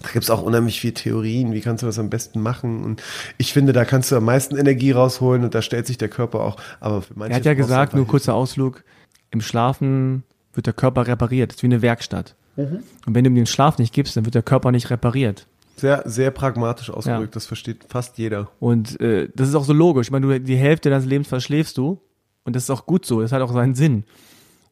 Da 0.02 0.10
gibt 0.10 0.24
es 0.24 0.30
auch 0.30 0.42
unheimlich 0.42 0.80
viele 0.80 0.94
Theorien. 0.94 1.54
Wie 1.54 1.62
kannst 1.62 1.84
du 1.84 1.88
das 1.88 2.00
am 2.00 2.10
besten 2.10 2.42
machen? 2.42 2.84
Und 2.84 3.04
ich 3.38 3.54
finde, 3.54 3.74
da 3.74 3.86
kannst 3.86 4.12
du 4.12 4.16
am 4.16 4.26
meisten 4.26 4.58
Energie 4.58 4.92
rausholen 4.92 5.44
und 5.44 5.54
da 5.54 5.62
stellt 5.62 5.88
sich 5.88 5.98
der 5.98 6.10
Körper 6.10 6.42
auch. 6.42 6.58
Aber 6.80 7.02
für 7.02 7.14
manche 7.16 7.34
Er 7.34 7.36
hat 7.38 7.46
ja 7.46 7.54
gesagt, 7.54 7.94
nur 7.94 8.08
kurzer 8.08 8.34
Ausflug, 8.34 8.84
im 9.30 9.42
Schlafen 9.42 10.24
wird 10.54 10.66
der 10.66 10.74
Körper 10.74 11.08
repariert. 11.08 11.52
Das 11.52 11.58
ist 11.58 11.64
wie 11.64 11.68
eine 11.68 11.82
Werkstatt. 11.82 12.36
Mhm. 12.56 12.84
Und 13.06 13.16
wenn 13.16 13.24
du 13.24 13.30
ihm 13.30 13.36
den 13.36 13.46
Schlaf 13.46 13.78
nicht 13.78 13.94
gibst, 13.94 14.18
dann 14.18 14.26
wird 14.26 14.36
der 14.36 14.44
Körper 14.44 14.72
nicht 14.72 14.90
repariert. 14.90 15.48
Sehr, 15.78 16.04
sehr 16.06 16.32
pragmatisch 16.32 16.90
ausgedrückt. 16.90 17.34
Ja. 17.34 17.36
Das 17.36 17.46
versteht 17.46 17.86
fast 17.90 18.18
jeder. 18.18 18.50
Und 18.60 19.00
äh, 19.00 19.30
das 19.36 19.50
ist 19.50 19.56
auch 19.56 19.64
so 19.64 19.74
logisch. 19.74 20.08
Ich 20.08 20.12
meine, 20.12 20.28
du, 20.28 20.40
die 20.40 20.58
Hälfte 20.58 20.90
deines 20.90 21.06
Lebens 21.06 21.28
verschläfst 21.28 21.78
du. 21.78 22.02
Und 22.44 22.56
das 22.56 22.64
ist 22.64 22.70
auch 22.70 22.86
gut 22.86 23.06
so. 23.06 23.22
Das 23.22 23.32
hat 23.32 23.42
auch 23.42 23.54
seinen 23.54 23.76
Sinn. 23.76 24.04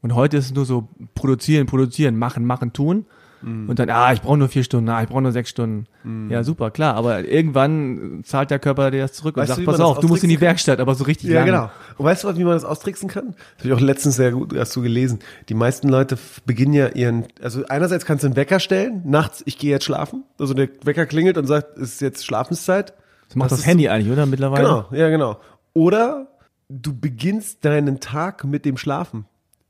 Und 0.01 0.15
heute 0.15 0.37
ist 0.37 0.45
es 0.45 0.53
nur 0.53 0.65
so 0.65 0.87
produzieren, 1.15 1.65
produzieren, 1.65 2.17
machen, 2.17 2.45
machen, 2.45 2.73
tun. 2.73 3.05
Mhm. 3.41 3.69
Und 3.69 3.79
dann, 3.79 3.89
ah, 3.89 4.11
ich 4.13 4.21
brauche 4.21 4.37
nur 4.37 4.49
vier 4.49 4.63
Stunden, 4.63 4.89
ah, 4.89 5.01
ich 5.01 5.09
brauche 5.09 5.21
nur 5.21 5.31
sechs 5.31 5.49
Stunden. 5.49 5.85
Ja, 6.29 6.43
super, 6.43 6.71
klar. 6.71 6.95
Aber 6.95 7.23
irgendwann 7.25 8.21
zahlt 8.23 8.51
der 8.51 8.59
Körper 8.59 8.91
dir 8.91 9.01
das 9.01 9.13
zurück 9.13 9.37
und 9.37 9.41
Weißt 9.41 9.49
du, 9.51 9.53
sagt, 9.55 9.61
wie 9.61 9.65
pass 9.65 9.77
das 9.77 9.85
auf, 9.85 9.99
du 9.99 10.07
musst 10.07 10.23
in 10.23 10.29
die 10.29 10.35
austricksen 10.35 10.39
kann? 10.39 10.47
Werkstatt, 10.47 10.79
aber 10.79 10.95
so 10.95 11.03
richtig 11.03 11.29
Ja, 11.29 11.39
lange. 11.39 11.51
genau. 11.51 11.71
Und 11.97 12.05
weißt 12.05 12.23
du, 12.23 12.37
wie 12.37 12.43
man 12.43 12.53
das 12.53 12.65
austricksen 12.65 13.09
kann? 13.09 13.35
Das 13.57 13.65
habe 13.65 13.69
ich 13.69 13.73
auch 13.73 13.79
letztens 13.79 14.15
sehr 14.15 14.31
gut, 14.31 14.57
hast 14.57 14.75
du 14.75 14.81
gelesen. 14.81 15.19
Die 15.49 15.53
meisten 15.53 15.89
Leute 15.89 16.17
beginnen 16.45 16.73
ja 16.73 16.87
ihren, 16.89 17.25
also 17.41 17.63
einerseits 17.67 18.05
kannst 18.05 18.23
du 18.23 18.27
einen 18.27 18.35
Wecker 18.35 18.59
stellen, 18.59 19.01
nachts, 19.05 19.43
ich 19.45 19.57
gehe 19.57 19.71
jetzt 19.71 19.85
schlafen. 19.85 20.23
Also 20.39 20.53
der 20.53 20.69
Wecker 20.83 21.05
klingelt 21.05 21.37
und 21.37 21.45
sagt, 21.47 21.77
es 21.77 21.93
ist 21.93 22.01
jetzt 22.01 22.25
Schlafenszeit. 22.25 22.93
Das 23.27 23.35
macht 23.35 23.51
das, 23.51 23.59
ist 23.59 23.65
Handy 23.65 23.89
eigentlich, 23.89 24.11
oder? 24.11 24.25
Mittlerweile? 24.25 24.63
Genau, 24.63 24.85
ja, 24.91 25.09
genau. 25.09 25.37
Oder 25.73 26.27
du 26.69 26.97
beginnst 26.97 27.63
deinen 27.65 27.99
Tag 27.99 28.43
mit 28.43 28.65
dem 28.65 28.77
Schlafen. 28.77 29.25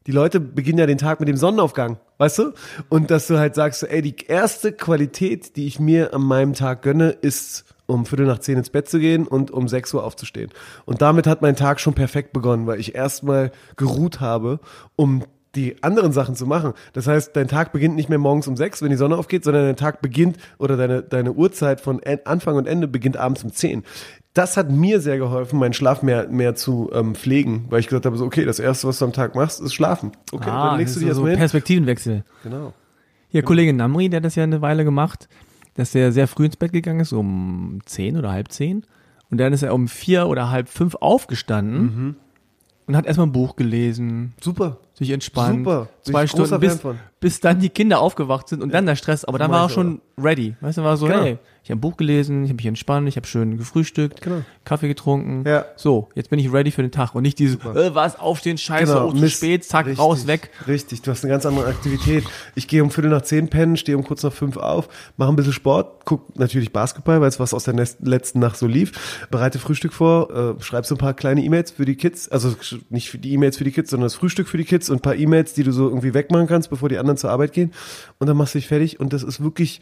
Die 0.10 0.16
Leute 0.16 0.40
beginnen 0.40 0.80
ja 0.80 0.88
den 0.88 0.98
Tag 0.98 1.20
mit 1.20 1.30
dem 1.30 1.38
Sonnenaufgang, 1.38 2.00
weißt 2.18 2.40
du? 2.40 2.54
Und 2.90 3.12
dass 3.12 3.28
du 3.28 3.38
halt 3.38 3.54
sagst, 3.54 3.84
ey, 3.84 4.02
die 4.02 4.16
erste 4.28 4.72
Qualität, 4.72 5.56
die 5.56 5.68
ich 5.68 5.80
mir 5.80 6.16
an 6.16 6.24
meinem 6.24 6.56
Tag 6.56 6.82
gönne, 6.82 7.12
ist 7.12 7.64
um 7.86 8.08
Viertel 8.08 8.26
nach 8.26 8.40
zehn 8.40 8.58
ins 8.58 8.72
Bett 8.72 8.90
zu 8.90 8.98
gehen 8.98 9.28
und 9.28 9.52
um 9.52 9.68
sechs 9.68 9.94
Uhr 9.94 10.04
aufzustehen. 10.04 10.50
Und 10.88 11.04
damit 11.04 11.28
hat 11.28 11.44
mein 11.44 11.56
Tag 11.56 11.80
schon 11.80 11.94
perfekt 11.94 12.34
begonnen, 12.34 12.66
weil 12.66 12.80
ich 12.80 12.96
erstmal 12.96 13.52
geruht 13.76 14.20
habe, 14.20 14.60
um 14.96 15.26
die 15.56 15.82
anderen 15.84 16.12
Sachen 16.12 16.36
zu 16.36 16.46
machen. 16.46 16.74
Das 16.94 17.08
heißt, 17.08 17.36
dein 17.36 17.48
Tag 17.48 17.72
beginnt 17.72 17.96
nicht 17.96 18.10
mehr 18.10 18.18
morgens 18.18 18.48
um 18.48 18.56
sechs, 18.56 18.82
wenn 18.82 18.90
die 18.90 18.96
Sonne 18.96 19.18
aufgeht, 19.18 19.44
sondern 19.44 19.66
dein 19.66 19.76
Tag 19.76 20.02
beginnt 20.02 20.38
oder 20.58 20.78
deine, 20.78 21.02
deine 21.04 21.34
Uhrzeit 21.34 21.82
von 21.82 22.02
Anfang 22.26 22.56
und 22.56 22.68
Ende 22.68 22.88
beginnt 22.88 23.18
abends 23.18 23.44
um 23.44 23.52
zehn. 23.52 23.84
Das 24.34 24.58
hat 24.58 24.70
mir 24.72 25.02
sehr 25.02 25.18
geholfen, 25.18 25.58
meinen 25.60 25.74
Schlaf 25.74 26.04
mehr, 26.04 26.28
mehr 26.28 26.54
zu 26.56 26.90
ähm, 26.94 27.16
pflegen, 27.16 27.66
weil 27.70 27.80
ich 27.80 27.88
gesagt 27.88 28.06
habe, 28.06 28.16
so, 28.18 28.26
okay, 28.26 28.46
das 28.46 28.60
erste, 28.60 28.88
was 28.88 29.00
du 29.00 29.06
am 29.06 29.14
Tag 29.14 29.34
machst, 29.36 29.60
ist 29.60 29.74
schlafen. 29.74 30.12
Okay, 30.32 30.50
Ah, 30.50 30.70
dann 30.70 30.80
legst 30.80 30.96
du 30.96 31.00
dich 31.00 31.10
ist 31.10 31.16
so 31.16 31.22
erstmal 31.22 31.32
hin. 31.32 31.40
Perspektivenwechsel. 31.40 32.24
Genau. 32.44 32.74
Hier, 33.30 33.42
Kollege 33.44 33.74
Namri, 33.74 34.08
der 34.10 34.18
hat 34.18 34.26
das 34.26 34.36
ja 34.36 34.44
eine 34.44 34.62
Weile 34.62 34.84
gemacht, 34.86 35.28
dass 35.74 35.96
er 35.96 36.12
sehr 36.12 36.28
früh 36.28 36.46
ins 36.46 36.58
Bett 36.58 36.72
gegangen 36.74 37.00
ist, 37.00 37.12
um 37.12 37.80
zehn 37.86 38.18
oder 38.18 38.32
halb 38.32 38.52
zehn. 38.52 38.84
Und 39.32 39.40
dann 39.40 39.52
ist 39.54 39.64
er 39.64 39.74
um 39.74 39.88
vier 39.88 40.28
oder 40.28 40.50
halb 40.52 40.70
fünf 40.70 40.96
aufgestanden 40.96 41.82
Mhm. 41.82 42.16
und 42.88 42.96
hat 42.96 43.06
erstmal 43.08 43.28
ein 43.28 43.32
Buch 43.32 43.56
gelesen. 43.56 44.34
Super. 44.42 44.78
Sich 45.00 45.10
entspannen, 45.12 45.64
Super. 45.64 45.88
Zwei 46.04 46.28
Stunden, 46.28 46.60
bis, 46.60 46.80
bis 47.20 47.40
dann 47.40 47.60
die 47.60 47.70
Kinder 47.70 48.00
aufgewacht 48.00 48.48
sind 48.50 48.62
und 48.62 48.74
dann 48.74 48.86
der 48.86 48.96
Stress. 48.96 49.26
Aber 49.26 49.38
dann 49.40 49.52
war 49.52 49.68
ich 49.68 49.74
schon 49.74 50.02
ready. 50.18 50.56
Weißt 50.62 50.78
du, 50.78 50.84
war 50.84 50.98
so, 50.98 51.08
Genau. 51.08 51.22
hey, 51.24 51.38
ich 51.64 51.70
habe 51.72 51.78
ein 51.78 51.82
Buch 51.82 51.98
gelesen, 51.98 52.44
ich 52.44 52.50
habe 52.50 52.56
mich 52.58 52.66
entspannt, 52.66 53.08
ich 53.08 53.16
habe 53.16 53.28
schön 53.28 53.58
gefrühstückt, 53.58 54.22
Genau. 54.22 54.42
Kaffee 54.66 54.88
getrunken. 54.88 55.44
Ja. 55.48 55.66
So, 55.76 56.10
jetzt 56.16 56.30
bin 56.30 56.40
ich 56.40 56.52
ready 56.52 56.72
für 56.72 56.82
den 56.82 56.92
Tag 56.92 57.16
und 57.16 57.22
nicht 57.24 57.38
diese, 57.40 57.58
äh, 57.58 57.94
was, 57.94 58.18
aufstehen, 58.20 58.58
scheiße, 58.58 59.06
oh, 59.06 59.12
zu 59.12 59.18
Mist. 59.18 59.38
spät, 59.38 59.64
zack, 59.66 59.86
Richtig, 59.86 60.00
raus, 60.00 60.28
weg. 60.28 60.50
Richtig, 60.68 61.02
du 61.02 61.12
hast 61.12 61.24
eine 61.24 61.32
ganz 61.32 61.46
andere 61.46 61.68
Aktivität. 61.68 62.24
Ich 62.56 62.68
gehe 62.68 62.84
um 62.84 62.90
Viertel 62.92 63.12
nach 63.12 63.22
zehn 63.22 63.50
pennen, 63.50 63.78
stehe 63.78 63.98
um 63.98 64.04
kurz 64.04 64.24
nach 64.24 64.34
fünf 64.34 64.58
auf, 64.58 64.90
mache 65.18 65.30
ein 65.32 65.36
bisschen 65.36 65.54
Sport, 65.54 66.06
guck 66.06 66.38
natürlich 66.38 66.74
Basketball, 66.74 67.22
weil 67.22 67.30
es 67.30 67.40
was 67.40 67.54
aus 67.54 67.66
der 67.66 67.76
letzten 67.76 68.40
Nacht 68.40 68.58
so 68.58 68.66
lief, 68.68 69.28
bereite 69.30 69.60
Frühstück 69.60 69.94
vor, 69.94 70.56
äh, 70.60 70.64
schreib 70.64 70.86
so 70.86 70.96
ein 70.96 70.98
paar 70.98 71.14
kleine 71.14 71.42
E-Mails 71.44 71.72
für 71.72 71.86
die 71.86 71.96
Kids, 71.96 72.30
also 72.30 72.56
nicht 72.90 73.10
für 73.10 73.18
die 73.20 73.34
E-Mails 73.34 73.58
für 73.58 73.64
die 73.64 73.72
Kids, 73.72 73.92
sondern 73.92 74.06
das 74.08 74.16
Frühstück 74.16 74.48
für 74.48 74.58
die 74.58 74.64
Kids 74.66 74.89
und 74.90 74.98
ein 74.98 75.02
paar 75.02 75.16
E-Mails, 75.16 75.54
die 75.54 75.64
du 75.64 75.72
so 75.72 75.88
irgendwie 75.88 76.14
wegmachen 76.14 76.48
kannst, 76.48 76.70
bevor 76.70 76.90
die 76.90 76.98
anderen 76.98 77.18
zur 77.18 77.32
Arbeit 77.32 77.54
gehen. 77.54 77.72
Und 78.20 78.28
dann 78.28 78.38
machst 78.38 78.56
du 78.56 78.60
dich 78.60 78.68
fertig 78.68 79.00
und 79.00 79.14
das 79.14 79.24
ist 79.24 79.44
wirklich 79.44 79.82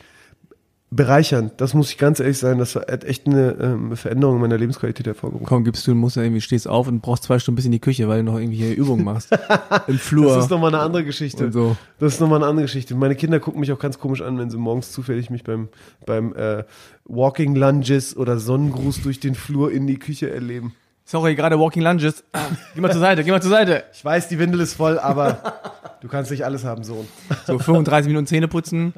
bereichernd. 0.89 1.53
Das 1.57 1.73
muss 1.73 1.89
ich 1.89 1.97
ganz 1.97 2.19
ehrlich 2.19 2.37
sagen, 2.37 2.59
das 2.59 2.75
hat 2.75 3.03
echt 3.03 3.27
eine 3.27 3.51
ähm, 3.59 3.97
Veränderung 3.97 4.35
in 4.35 4.41
meiner 4.41 4.57
Lebensqualität 4.57 5.05
hervorgerufen. 5.05 5.45
Komm, 5.45 5.65
gibst 5.65 5.85
du, 5.85 5.93
musst 5.93 6.15
du 6.15 6.21
irgendwie, 6.21 6.39
stehst 6.39 6.67
auf 6.67 6.87
und 6.87 7.01
brauchst 7.01 7.25
zwei 7.25 7.39
Stunden 7.39 7.57
bis 7.57 7.65
in 7.65 7.73
die 7.73 7.79
Küche, 7.79 8.07
weil 8.07 8.19
du 8.23 8.31
noch 8.31 8.39
irgendwie 8.39 8.57
hier 8.57 8.75
Übungen 8.75 9.03
machst. 9.03 9.37
Im 9.87 9.97
Flur. 9.97 10.35
Das 10.35 10.45
ist 10.45 10.49
nochmal 10.49 10.73
eine 10.73 10.81
andere 10.81 11.03
Geschichte. 11.03 11.51
so. 11.51 11.75
Das 11.99 12.13
ist 12.13 12.21
nochmal 12.21 12.39
eine 12.39 12.49
andere 12.49 12.65
Geschichte. 12.65 12.95
Meine 12.95 13.15
Kinder 13.15 13.39
gucken 13.39 13.59
mich 13.59 13.71
auch 13.73 13.79
ganz 13.79 13.99
komisch 13.99 14.21
an, 14.21 14.37
wenn 14.37 14.49
sie 14.49 14.57
morgens 14.57 14.91
zufällig 14.91 15.29
mich 15.29 15.43
beim, 15.43 15.67
beim 16.05 16.33
äh, 16.35 16.63
Walking 17.03 17.55
Lunges 17.55 18.15
oder 18.15 18.39
Sonnengruß 18.39 19.01
durch 19.01 19.19
den 19.19 19.35
Flur 19.35 19.71
in 19.71 19.87
die 19.87 19.99
Küche 19.99 20.29
erleben. 20.31 20.73
Sorry, 21.09 21.35
gerade 21.35 21.57
Walking 21.57 21.83
Lunges. 21.83 22.21
geh 22.75 22.81
mal 22.81 22.91
zur 22.91 22.99
Seite, 22.99 23.23
geh 23.23 23.31
mal 23.31 23.41
zur 23.41 23.49
Seite. 23.51 23.85
Ich 23.93 24.03
weiß, 24.03 24.27
die 24.27 24.37
Windel 24.39 24.59
ist 24.59 24.73
voll, 24.73 24.99
aber 24.99 25.37
du 26.01 26.09
kannst 26.09 26.31
nicht 26.31 26.43
alles 26.43 26.65
haben, 26.65 26.83
Sohn. 26.83 27.07
So 27.45 27.57
35 27.57 28.09
Minuten 28.09 28.27
Zähne 28.27 28.49
putzen. 28.49 28.93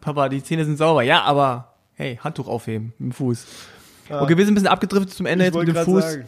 Papa, 0.00 0.28
die 0.28 0.42
Zähne 0.42 0.64
sind 0.64 0.78
sauber. 0.78 1.02
Ja, 1.04 1.22
aber 1.22 1.74
hey, 1.94 2.18
Handtuch 2.22 2.48
aufheben 2.48 2.92
mit 2.98 3.12
dem 3.12 3.12
Fuß. 3.12 3.46
Okay, 4.10 4.36
wir 4.36 4.44
sind 4.44 4.52
ein 4.52 4.56
bisschen 4.56 4.68
abgedriftet 4.68 5.14
zum 5.14 5.26
Ende 5.26 5.44
Ich 5.46 5.54
jetzt 5.54 5.64
mit 5.66 5.76
dem 5.76 5.84
Fuß. 5.84 6.02
sagen. 6.04 6.24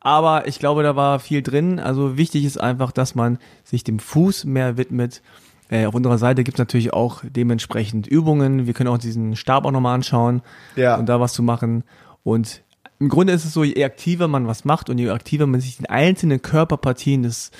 Aber 0.00 0.48
ich 0.48 0.58
glaube, 0.58 0.82
da 0.82 0.96
war 0.96 1.20
viel 1.20 1.40
drin. 1.40 1.78
Also 1.78 2.18
wichtig 2.18 2.44
ist 2.44 2.60
einfach, 2.60 2.90
dass 2.90 3.14
man 3.14 3.38
sich 3.62 3.84
dem 3.84 4.00
Fuß 4.00 4.44
mehr 4.44 4.76
widmet. 4.76 5.22
Äh, 5.70 5.86
auf 5.86 5.94
unserer 5.94 6.18
Seite 6.18 6.42
gibt 6.42 6.56
es 6.56 6.58
natürlich 6.58 6.92
auch 6.92 7.22
dementsprechend 7.24 8.08
Übungen. 8.08 8.66
Wir 8.66 8.74
können 8.74 8.90
auch 8.90 8.98
diesen 8.98 9.36
Stab 9.36 9.64
auch 9.64 9.70
nochmal 9.70 9.94
anschauen 9.94 10.42
Ja. 10.74 10.96
und 10.96 11.08
da 11.08 11.20
was 11.20 11.32
zu 11.32 11.44
machen. 11.44 11.84
Und 12.24 12.63
im 12.98 13.08
Grunde 13.08 13.32
ist 13.32 13.44
es 13.44 13.52
so, 13.52 13.64
je 13.64 13.84
aktiver 13.84 14.28
man 14.28 14.46
was 14.46 14.64
macht 14.64 14.90
und 14.90 14.98
je 14.98 15.10
aktiver 15.10 15.46
man 15.46 15.60
sich 15.60 15.76
den 15.76 15.86
einzelnen 15.86 16.42
Körperpartien 16.42 17.22
des 17.22 17.50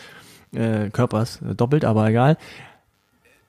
äh, 0.54 0.90
Körpers, 0.90 1.40
äh, 1.42 1.54
doppelt, 1.54 1.84
aber 1.84 2.08
egal, 2.08 2.38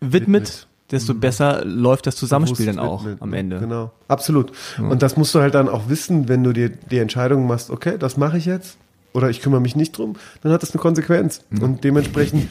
widmet, 0.02 0.68
desto 0.92 1.14
besser 1.14 1.64
läuft 1.66 2.08
das 2.08 2.16
Zusammenspiel 2.16 2.66
dann 2.66 2.80
auch 2.80 3.04
widmet, 3.04 3.22
am 3.22 3.30
ne? 3.32 3.38
Ende. 3.38 3.60
Genau, 3.60 3.92
absolut. 4.08 4.52
Und 4.78 5.02
das 5.02 5.18
musst 5.18 5.34
du 5.36 5.40
halt 5.40 5.56
dann 5.56 5.70
auch 5.70 5.90
wissen, 5.90 6.28
wenn 6.28 6.44
du 6.44 6.54
dir 6.54 6.70
die 6.70 7.00
Entscheidung 7.00 7.48
machst, 7.48 7.70
okay, 7.70 7.98
das 7.98 8.18
mache 8.18 8.38
ich 8.38 8.46
jetzt 8.46 8.78
oder 9.16 9.30
ich 9.30 9.42
kümmere 9.42 9.62
mich 9.62 9.76
nicht 9.76 9.98
drum, 9.98 10.16
dann 10.44 10.52
hat 10.52 10.62
das 10.62 10.72
eine 10.72 10.82
Konsequenz. 10.82 11.42
Und 11.62 11.84
dementsprechend 11.84 12.48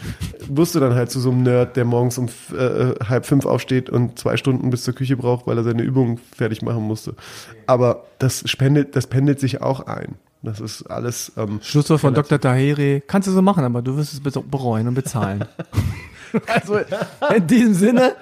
wirst 0.49 0.75
du 0.75 0.81
dann 0.81 0.95
halt 0.95 1.11
zu 1.11 1.21
so 1.21 1.31
einem 1.31 1.43
Nerd, 1.45 1.77
der 1.77 1.85
morgens 1.85 2.19
um 2.19 2.27
äh, 2.57 2.95
halb 3.09 3.27
fünf 3.27 3.47
aufsteht 3.47 3.91
und 3.91 4.19
zwei 4.19 4.37
Stunden 4.37 4.71
bis 4.71 4.83
zur 4.85 4.95
Küche 4.95 5.17
braucht, 5.17 5.47
weil 5.47 5.57
er 5.59 5.65
seine 5.65 5.83
Übungen 5.83 6.19
fertig 6.37 6.63
machen 6.63 6.83
musste. 6.83 7.15
Aber 7.67 8.05
das 8.19 8.43
spendet, 8.49 8.97
das 8.97 9.07
pendelt 9.07 9.39
sich 9.41 9.61
auch 9.63 9.87
ein. 9.87 10.17
Das 10.43 10.61
ist 10.61 10.83
alles. 10.91 11.33
Ähm, 11.39 11.61
Schlusswort 11.63 12.01
von. 12.01 12.13
Dr. 12.15 12.39
Taheri. 12.41 13.03
Kannst 13.07 13.29
du 13.29 13.33
so 13.33 13.41
machen, 13.41 13.65
aber 13.65 13.81
du 13.81 13.97
wirst 13.97 14.13
es 14.13 14.21
be- 14.21 14.31
bereuen 14.43 14.89
und 14.89 14.95
bezahlen. 14.95 15.45
also 16.47 16.79
in 17.35 17.47
diesem 17.47 17.73
Sinne, 17.75 18.13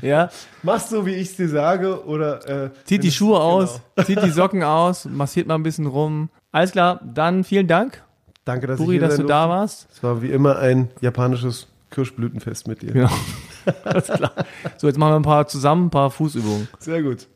ja, 0.00 0.30
Machst 0.62 0.90
so, 0.90 1.04
wie 1.06 1.14
ich 1.14 1.30
es 1.30 1.36
dir 1.36 1.48
sage, 1.48 2.04
oder 2.06 2.66
äh, 2.66 2.70
zieht 2.84 3.02
die 3.02 3.10
Schuhe 3.10 3.36
es- 3.36 3.42
aus, 3.42 3.80
Genau. 3.96 4.06
zieht 4.06 4.22
die 4.22 4.30
Socken 4.30 4.62
aus, 4.62 5.06
massiert 5.06 5.46
mal 5.48 5.56
ein 5.56 5.62
bisschen 5.64 5.86
rum. 5.86 6.28
Alles 6.52 6.72
klar, 6.72 7.00
dann 7.02 7.44
vielen 7.44 7.66
Dank, 7.66 8.04
Danke, 8.44 8.66
dass 8.66 8.78
Buri, 8.78 8.96
ich 8.96 9.00
hier 9.00 9.08
dass 9.08 9.16
sein 9.16 9.26
du 9.26 9.28
da 9.28 9.48
warst. 9.48 9.88
Es 9.90 10.02
war 10.02 10.20
wie 10.20 10.30
immer 10.30 10.58
ein 10.58 10.90
japanisches 11.00 11.66
Kirschblütenfest 11.90 12.68
mit 12.68 12.82
dir. 12.82 12.92
Genau. 12.92 13.10
Alles 13.84 14.06
klar. 14.08 14.32
So, 14.76 14.86
jetzt 14.86 14.98
machen 14.98 15.12
wir 15.12 15.16
ein 15.16 15.22
paar 15.22 15.46
zusammen, 15.46 15.86
ein 15.86 15.90
paar 15.90 16.10
Fußübungen. 16.10 16.68
Sehr 16.78 17.02
gut. 17.02 17.28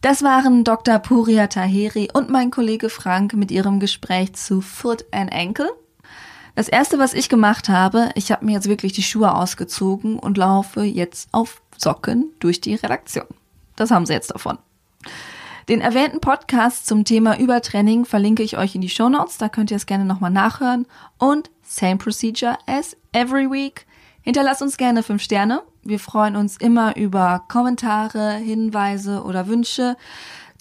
Das 0.00 0.24
waren 0.24 0.64
Dr. 0.64 0.98
Puria 0.98 1.46
Taheri 1.46 2.08
und 2.12 2.28
mein 2.28 2.50
Kollege 2.50 2.88
Frank 2.88 3.34
mit 3.34 3.52
ihrem 3.52 3.78
Gespräch 3.78 4.32
zu 4.34 4.60
Foot 4.60 5.04
and 5.12 5.32
Ankle. 5.32 5.70
Das 6.56 6.68
erste, 6.68 6.98
was 6.98 7.14
ich 7.14 7.28
gemacht 7.28 7.68
habe, 7.68 8.10
ich 8.16 8.32
habe 8.32 8.44
mir 8.44 8.52
jetzt 8.52 8.68
wirklich 8.68 8.92
die 8.92 9.02
Schuhe 9.02 9.34
ausgezogen 9.34 10.18
und 10.18 10.36
laufe 10.36 10.82
jetzt 10.82 11.28
auf 11.32 11.62
Socken 11.78 12.32
durch 12.40 12.60
die 12.60 12.74
Redaktion. 12.74 13.26
Das 13.76 13.90
haben 13.90 14.04
sie 14.04 14.12
jetzt 14.12 14.32
davon. 14.32 14.58
Den 15.68 15.80
erwähnten 15.80 16.20
Podcast 16.20 16.86
zum 16.86 17.04
Thema 17.04 17.38
Übertraining 17.38 18.04
verlinke 18.04 18.42
ich 18.42 18.58
euch 18.58 18.74
in 18.74 18.80
die 18.80 18.88
Show 18.88 19.08
Notes. 19.08 19.38
Da 19.38 19.48
könnt 19.48 19.70
ihr 19.70 19.76
es 19.76 19.86
gerne 19.86 20.04
nochmal 20.04 20.30
nachhören. 20.30 20.86
Und 21.18 21.50
same 21.62 21.96
procedure 21.96 22.58
as 22.66 22.96
every 23.12 23.48
week. 23.48 23.86
Hinterlasst 24.22 24.62
uns 24.62 24.76
gerne 24.76 25.04
fünf 25.04 25.22
Sterne. 25.22 25.62
Wir 25.84 26.00
freuen 26.00 26.34
uns 26.34 26.56
immer 26.56 26.96
über 26.96 27.44
Kommentare, 27.48 28.34
Hinweise 28.34 29.22
oder 29.22 29.46
Wünsche 29.46 29.96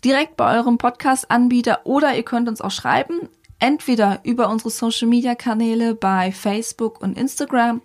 direkt 0.03 0.37
bei 0.37 0.55
eurem 0.57 0.77
Podcast-Anbieter 0.77 1.81
oder 1.85 2.15
ihr 2.15 2.23
könnt 2.23 2.47
uns 2.47 2.61
auch 2.61 2.71
schreiben. 2.71 3.29
Entweder 3.59 4.19
über 4.23 4.49
unsere 4.49 4.71
Social-Media-Kanäle 4.71 5.93
bei 5.93 6.31
Facebook 6.31 7.01
und 7.01 7.17
Instagram 7.17 7.81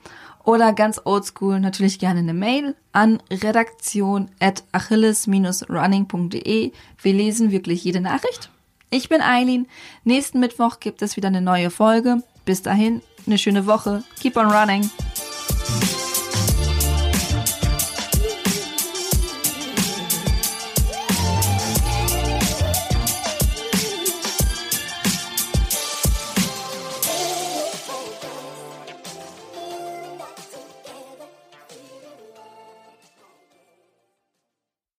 oder 0.47 0.73
ganz 0.73 0.99
oldschool 1.05 1.61
natürlich 1.61 1.99
gerne 1.99 2.21
eine 2.21 2.33
Mail 2.33 2.75
an 2.93 3.23
redaktion 3.31 4.31
at 4.41 4.65
achilles-running.de. 4.73 6.73
Wir 7.03 7.13
lesen 7.13 7.51
wirklich 7.51 7.85
jede 7.85 8.01
Nachricht. 8.01 8.49
Ich 8.89 9.11
bin 9.11 9.21
Eileen. 9.21 9.67
Nächsten 10.05 10.41
Mittwoch 10.41 10.81
gibt 10.81 11.03
es 11.03 11.17
wieder 11.17 11.29
eine 11.29 11.43
neue 11.43 11.71
Folge. 11.71 12.23
Bis 12.45 12.63
dahin, 12.63 13.03
eine 13.27 13.39
schöne 13.39 13.67
Woche. 13.67 14.05
Keep 14.21 14.37
on 14.37 14.47
running. 14.47 14.89